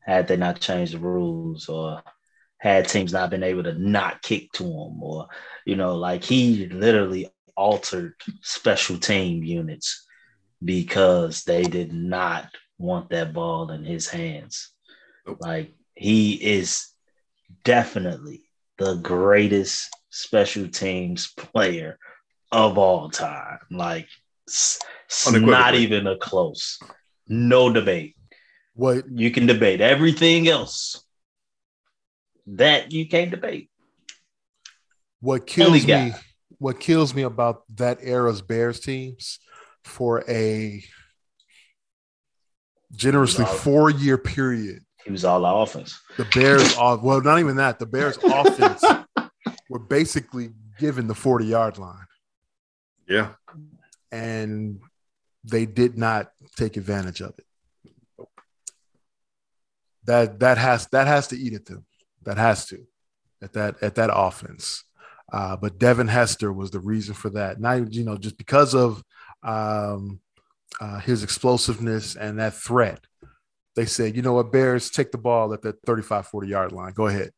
had 0.00 0.26
they 0.26 0.36
not 0.36 0.58
changed 0.58 0.94
the 0.94 0.98
rules 0.98 1.68
or 1.68 2.02
had 2.58 2.88
teams 2.88 3.12
not 3.12 3.30
been 3.30 3.42
able 3.42 3.62
to 3.62 3.72
not 3.74 4.22
kick 4.22 4.50
to 4.52 4.64
him 4.64 5.02
or 5.02 5.28
you 5.64 5.76
know 5.76 5.96
like 5.96 6.24
he 6.24 6.66
literally 6.66 7.28
altered 7.56 8.14
special 8.42 8.98
team 8.98 9.42
units 9.42 10.06
because 10.64 11.44
they 11.44 11.62
did 11.62 11.92
not 11.92 12.48
want 12.78 13.10
that 13.10 13.32
ball 13.32 13.70
in 13.70 13.84
his 13.84 14.08
hands 14.08 14.70
like 15.40 15.72
he 15.94 16.34
is 16.34 16.92
definitely 17.64 18.42
the 18.78 18.94
greatest 18.96 19.90
special 20.10 20.68
teams 20.68 21.32
player 21.36 21.98
of 22.50 22.78
all 22.78 23.10
time. 23.10 23.58
Like, 23.70 24.08
it's 24.46 24.78
not 25.30 25.74
even 25.74 26.06
a 26.06 26.16
close. 26.16 26.78
No 27.26 27.72
debate. 27.72 28.16
What 28.74 29.04
you 29.10 29.30
can 29.30 29.46
debate 29.46 29.80
everything 29.80 30.48
else 30.48 31.04
that 32.56 32.92
you 32.92 33.08
can't 33.08 33.30
debate. 33.30 33.70
What 35.20 35.46
kills 35.46 35.86
me, 35.86 36.12
what 36.58 36.80
kills 36.80 37.14
me 37.14 37.22
about 37.22 37.62
that 37.76 37.98
era's 38.02 38.40
Bears 38.40 38.80
teams 38.80 39.40
for 39.84 40.24
a 40.28 40.82
generously 42.92 43.44
four 43.44 43.90
year 43.90 44.16
period. 44.18 44.84
He 45.04 45.12
was 45.12 45.24
all 45.24 45.44
offense. 45.62 45.98
The 46.16 46.26
Bears, 46.34 46.76
off—well, 46.76 47.20
not 47.22 47.38
even 47.38 47.56
that. 47.56 47.78
The 47.78 47.86
Bears 47.86 48.18
offense 48.22 48.84
were 49.68 49.78
basically 49.78 50.50
given 50.78 51.08
the 51.08 51.14
40 51.14 51.46
yard 51.46 51.78
line. 51.78 52.06
Yeah. 53.08 53.30
And 54.12 54.80
they 55.44 55.66
did 55.66 55.96
not 55.96 56.30
take 56.56 56.76
advantage 56.76 57.20
of 57.20 57.34
it. 57.38 58.26
That 60.04 60.40
that 60.40 60.58
has 60.58 60.86
that 60.88 61.06
has 61.06 61.28
to 61.28 61.36
eat 61.36 61.52
at 61.52 61.66
them. 61.66 61.84
That 62.28 62.36
has 62.36 62.66
to 62.66 62.86
at 63.42 63.54
that 63.54 63.82
at 63.82 63.94
that 63.94 64.10
offense. 64.12 64.84
Uh, 65.32 65.56
but 65.56 65.78
Devin 65.78 66.08
Hester 66.08 66.52
was 66.52 66.70
the 66.70 66.78
reason 66.78 67.14
for 67.14 67.30
that. 67.30 67.58
Not 67.58 67.94
you 67.94 68.04
know 68.04 68.18
just 68.18 68.36
because 68.36 68.74
of 68.74 69.02
um, 69.42 70.20
uh, 70.78 70.98
his 71.00 71.22
explosiveness 71.22 72.16
and 72.16 72.38
that 72.38 72.52
threat. 72.52 73.00
They 73.76 73.86
said, 73.86 74.14
you 74.14 74.20
know 74.20 74.34
what, 74.34 74.52
Bears, 74.52 74.90
take 74.90 75.10
the 75.10 75.18
ball 75.18 75.54
at 75.54 75.62
that 75.62 75.76
35, 75.86 76.26
40 76.26 76.48
yard 76.48 76.72
line. 76.72 76.92
Go 76.92 77.06
ahead. 77.06 77.30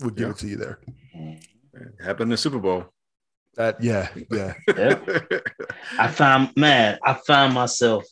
We'll 0.00 0.10
give 0.10 0.26
yeah. 0.26 0.30
it 0.30 0.38
to 0.38 0.46
you 0.48 0.56
there. 0.56 0.78
It 1.12 2.02
happened 2.02 2.22
in 2.22 2.30
the 2.30 2.36
Super 2.36 2.58
Bowl. 2.58 2.86
That 3.54 3.80
yeah, 3.80 4.08
yeah. 4.32 4.54
yeah. 4.76 4.98
I 5.96 6.08
found 6.08 6.56
man, 6.56 6.98
I 7.04 7.14
found 7.14 7.54
myself 7.54 8.04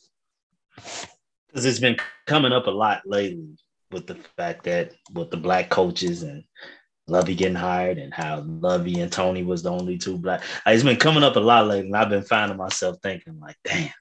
because 0.77 1.65
it's 1.65 1.81
been 1.81 1.97
coming 2.27 2.53
up 2.53 2.69
a 2.69 2.70
lot 2.70 3.03
lately 3.07 3.57
with 3.93 4.06
the 4.06 4.16
fact 4.36 4.64
that 4.64 4.93
with 5.12 5.31
the 5.31 5.36
black 5.36 5.69
coaches 5.70 6.23
and 6.23 6.44
Lovie 7.09 7.35
getting 7.35 7.56
hired 7.56 7.98
and 7.98 8.14
how 8.14 8.40
Lovie 8.40 9.01
and 9.01 9.12
Tony 9.12 9.43
was 9.43 9.62
the 9.62 9.70
only 9.70 9.98
two 9.98 10.19
black. 10.19 10.43
It's 10.66 10.85
been 10.85 10.97
coming 10.97 11.23
up 11.23 11.36
a 11.36 11.40
lot 11.40 11.66
lately, 11.66 11.89
and 11.89 11.97
I've 11.97 12.09
been 12.09 12.23
finding 12.23 12.59
myself 12.59 12.97
thinking 13.02 13.40
like, 13.40 13.56
damn, 13.64 13.93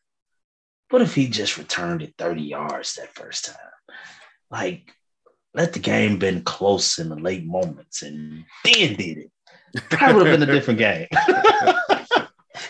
what 0.90 1.02
if 1.02 1.16
he 1.16 1.28
just 1.28 1.58
returned 1.58 2.02
it 2.02 2.14
30 2.18 2.42
yards 2.42 2.96
that 2.96 3.14
first 3.14 3.46
time? 3.46 3.96
Like, 4.50 4.94
let 5.54 5.74
the 5.74 5.80
game 5.80 6.20
been 6.20 6.44
close 6.44 7.00
in 7.00 7.10
the 7.10 7.16
late 7.16 7.46
moments 7.46 8.04
and 8.04 8.46
then 8.64 8.96
did 8.96 9.18
it 9.18 9.32
probably 9.90 10.16
would 10.16 10.28
have 10.28 10.40
been 10.40 10.50
a 10.50 10.52
different 10.52 10.80
game. 10.80 11.08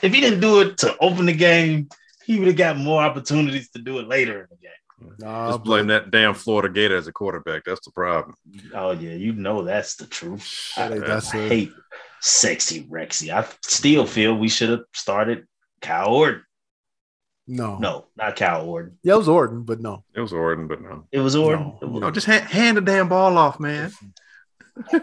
if 0.02 0.14
he 0.14 0.22
didn't 0.22 0.40
do 0.40 0.62
it 0.62 0.78
to 0.80 0.96
open 1.00 1.26
the 1.26 1.34
game, 1.34 1.90
he 2.26 2.38
would 2.38 2.48
have 2.48 2.58
got 2.58 2.78
more 2.78 3.02
opportunities 3.02 3.70
to 3.72 3.80
do 3.80 4.00
it 4.00 4.08
later 4.08 4.42
in 4.42 4.48
the 4.50 4.58
game. 4.58 4.72
Nah, 5.20 5.52
Just 5.52 5.64
blame 5.64 5.88
that 5.88 6.12
damn 6.12 6.34
Florida 6.34 6.70
Gator 6.74 6.96
as 6.96 7.08
a 7.08 7.12
quarterback. 7.12 7.64
That's 7.66 7.84
the 7.86 7.92
problem. 7.92 8.36
Oh 8.74 8.92
yeah, 8.92 9.14
you 9.14 9.34
know 9.34 9.64
that's 9.64 9.96
the 9.96 10.06
truth. 10.06 10.72
I, 10.78 10.94
I 10.94 11.20
hate 11.20 11.72
sexy 12.22 12.84
Rexy. 12.84 13.34
I 13.34 13.48
still 13.64 14.06
feel 14.06 14.38
we 14.38 14.50
should 14.50 14.70
have 14.70 14.84
started 14.94 15.48
Kyle 15.82 16.14
Orton. 16.14 16.44
No, 17.48 17.78
no, 17.78 18.06
not 18.16 18.36
Kyle 18.36 18.68
Orton. 18.68 18.98
Yeah, 19.04 19.16
it 19.16 19.18
was 19.18 19.28
Orton, 19.28 19.64
but 19.64 19.82
no. 19.82 20.04
It 20.16 20.22
was 20.22 20.34
Orton, 20.34 20.68
but 20.68 20.82
no. 20.82 21.06
It 21.12 21.20
was 21.20 21.36
Orton. 21.36 21.74
No, 21.82 22.00
no 22.00 22.12
just 22.12 22.28
hand, 22.28 22.46
hand 22.46 22.78
the 22.78 22.82
damn 22.82 23.10
ball 23.10 23.38
off, 23.38 23.60
man. 23.60 23.92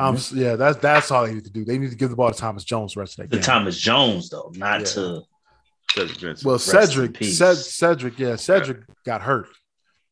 Um, 0.00 0.16
yeah, 0.32 0.56
that's 0.56 0.78
that's 0.78 1.10
all 1.10 1.26
they 1.26 1.34
need 1.34 1.44
to 1.44 1.50
do. 1.50 1.62
They 1.62 1.76
need 1.76 1.90
to 1.90 1.96
give 1.96 2.08
the 2.08 2.16
ball 2.16 2.30
to 2.30 2.38
Thomas 2.38 2.64
Jones 2.64 2.94
the 2.94 3.00
rest 3.00 3.18
of 3.18 3.24
that 3.24 3.30
the 3.30 3.36
game. 3.36 3.44
Thomas 3.44 3.78
Jones 3.78 4.30
though, 4.30 4.50
not 4.56 4.80
yeah. 4.80 4.86
to 4.86 5.22
Cedric 5.94 6.38
well, 6.44 6.58
Cedric, 6.58 7.16
Ced, 7.16 7.56
Cedric, 7.56 8.18
yeah, 8.18 8.36
Cedric 8.36 8.78
yeah. 8.88 8.94
got 9.04 9.22
hurt. 9.22 9.48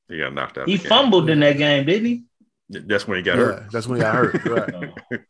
He 0.08 0.18
got 0.18 0.34
knocked 0.34 0.58
out. 0.58 0.68
He 0.68 0.76
fumbled 0.76 1.30
in 1.30 1.40
that 1.40 1.58
game, 1.58 1.86
didn't 1.86 2.06
he? 2.06 2.24
That's 2.68 3.06
when 3.06 3.18
he 3.18 3.22
got 3.22 3.38
yeah, 3.38 3.44
hurt. 3.44 3.72
That's 3.72 3.86
when 3.86 3.98
he 3.98 4.02
got 4.02 4.14
hurt. 4.14 4.44
Right. 5.10 5.20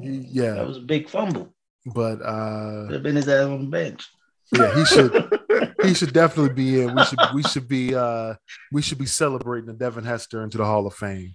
he, 0.00 0.26
yeah, 0.30 0.54
that 0.54 0.66
was 0.66 0.78
a 0.78 0.80
big 0.80 1.08
fumble. 1.08 1.54
But 1.86 2.22
uh, 2.22 2.84
could 2.86 2.94
have 2.94 3.02
been 3.02 3.16
his 3.16 3.28
ass 3.28 3.46
on 3.46 3.64
the 3.64 3.70
bench. 3.70 4.08
Yeah, 4.52 4.74
he 4.74 4.84
should. 4.84 5.40
he 5.82 5.94
should 5.94 6.12
definitely 6.12 6.54
be 6.54 6.82
in. 6.82 6.94
We 6.94 7.04
should. 7.04 7.18
We 7.34 7.42
should 7.42 7.68
be. 7.68 7.94
uh 7.94 8.34
We 8.72 8.82
should 8.82 8.98
be 8.98 9.06
celebrating 9.06 9.66
the 9.66 9.74
Devin 9.74 10.04
Hester 10.04 10.42
into 10.42 10.58
the 10.58 10.64
Hall 10.64 10.86
of 10.86 10.94
Fame 10.94 11.34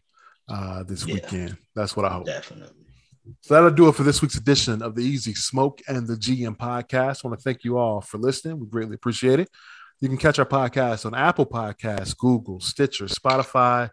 uh, 0.50 0.84
this 0.84 1.06
yeah, 1.06 1.16
weekend. 1.16 1.58
That's 1.76 1.96
what 1.96 2.06
I 2.06 2.10
hope. 2.10 2.26
Definitely. 2.26 2.87
So 3.42 3.54
that'll 3.54 3.72
do 3.72 3.88
it 3.88 3.96
for 3.96 4.04
this 4.04 4.22
week's 4.22 4.36
edition 4.38 4.82
of 4.82 4.96
the 4.96 5.04
Easy 5.04 5.34
Smoke 5.34 5.82
and 5.88 6.08
the 6.08 6.16
GM 6.16 6.58
podcast. 6.58 7.24
I 7.24 7.28
want 7.28 7.40
to 7.40 7.44
thank 7.44 7.64
you 7.64 7.78
all 7.78 8.02
for 8.02 8.18
listening. 8.18 8.60
We 8.60 8.68
greatly 8.68 8.96
appreciate 8.96 9.40
it. 9.40 9.50
You 10.00 10.08
can 10.08 10.18
catch 10.18 10.38
our 10.38 10.46
podcast 10.46 11.06
on 11.06 11.16
Apple 11.16 11.46
Podcasts, 11.46 12.16
Google, 12.16 12.60
Stitcher, 12.60 13.06
Spotify, 13.06 13.90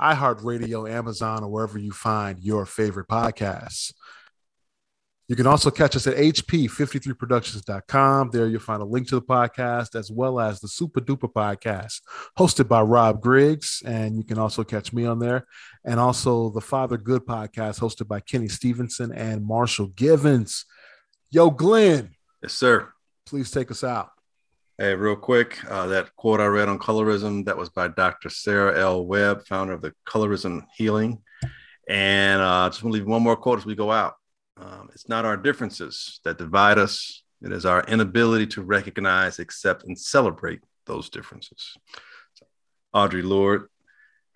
iHeartRadio, 0.00 0.90
Amazon, 0.90 1.44
or 1.44 1.48
wherever 1.48 1.78
you 1.78 1.92
find 1.92 2.42
your 2.42 2.64
favorite 2.66 3.08
podcasts. 3.08 3.92
You 5.28 5.36
can 5.36 5.46
also 5.46 5.70
catch 5.70 5.94
us 5.96 6.06
at 6.06 6.16
hp53productions.com. 6.16 8.30
There 8.30 8.48
you'll 8.48 8.60
find 8.60 8.82
a 8.82 8.84
link 8.84 9.08
to 9.08 9.14
the 9.14 9.22
podcast 9.22 9.94
as 9.94 10.10
well 10.10 10.40
as 10.40 10.60
the 10.60 10.68
Super 10.68 11.00
Duper 11.00 11.32
podcast 11.32 12.00
hosted 12.38 12.68
by 12.68 12.82
Rob 12.82 13.22
Griggs. 13.22 13.82
And 13.86 14.16
you 14.16 14.24
can 14.24 14.38
also 14.38 14.64
catch 14.64 14.92
me 14.92 15.06
on 15.06 15.20
there. 15.20 15.46
And 15.84 16.00
also 16.00 16.50
the 16.50 16.60
Father 16.60 16.96
Good 16.96 17.24
podcast 17.24 17.80
hosted 17.80 18.08
by 18.08 18.20
Kenny 18.20 18.48
Stevenson 18.48 19.12
and 19.12 19.44
Marshall 19.44 19.88
Givens. 19.88 20.64
Yo, 21.30 21.50
Glenn. 21.50 22.10
Yes, 22.42 22.52
sir. 22.52 22.88
Please 23.24 23.50
take 23.50 23.70
us 23.70 23.84
out. 23.84 24.10
Hey, 24.76 24.94
real 24.94 25.16
quick, 25.16 25.58
uh, 25.70 25.86
that 25.86 26.14
quote 26.16 26.40
I 26.40 26.46
read 26.46 26.68
on 26.68 26.78
colorism, 26.78 27.44
that 27.44 27.56
was 27.56 27.68
by 27.68 27.88
Dr. 27.88 28.28
Sarah 28.28 28.78
L. 28.78 29.06
Webb, 29.06 29.46
founder 29.46 29.74
of 29.74 29.82
the 29.82 29.94
Colorism 30.06 30.66
Healing. 30.76 31.22
And 31.88 32.42
I 32.42 32.66
uh, 32.66 32.68
just 32.70 32.82
want 32.82 32.94
to 32.94 32.98
leave 32.98 33.06
one 33.06 33.22
more 33.22 33.36
quote 33.36 33.58
as 33.58 33.66
we 33.66 33.74
go 33.74 33.92
out. 33.92 34.14
Um, 34.62 34.88
it's 34.94 35.08
not 35.08 35.24
our 35.24 35.36
differences 35.36 36.20
that 36.24 36.38
divide 36.38 36.78
us, 36.78 37.24
it 37.42 37.50
is 37.52 37.66
our 37.66 37.82
inability 37.84 38.46
to 38.48 38.62
recognize, 38.62 39.40
accept, 39.40 39.82
and 39.84 39.98
celebrate 39.98 40.60
those 40.86 41.10
differences. 41.10 41.76
So, 42.34 42.46
Audre 42.94 43.24
Lorde, 43.24 43.66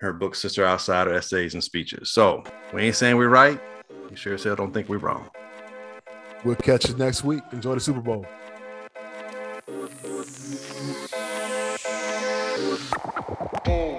her 0.01 0.12
book, 0.12 0.35
Sister 0.35 0.66
Outsider 0.66 1.15
Essays 1.15 1.55
and 1.55 1.62
Speeches. 1.62 2.11
So, 2.11 2.43
we 2.74 2.82
ain't 2.82 2.97
saying 2.97 3.16
we're 3.16 3.28
right. 3.28 3.61
You 4.11 4.16
sure 4.16 4.35
as 4.35 4.43
hell 4.43 4.57
don't 4.57 4.74
think 4.74 4.89
we're 4.89 4.98
wrong. 4.98 5.31
We'll 6.44 6.57
catch 6.57 6.89
you 6.89 6.97
next 6.97 7.23
week. 7.23 7.43
Enjoy 7.53 7.74
the 7.74 7.81
Super 7.81 8.01
Bowl. 8.01 8.27
Oh. 13.69 13.95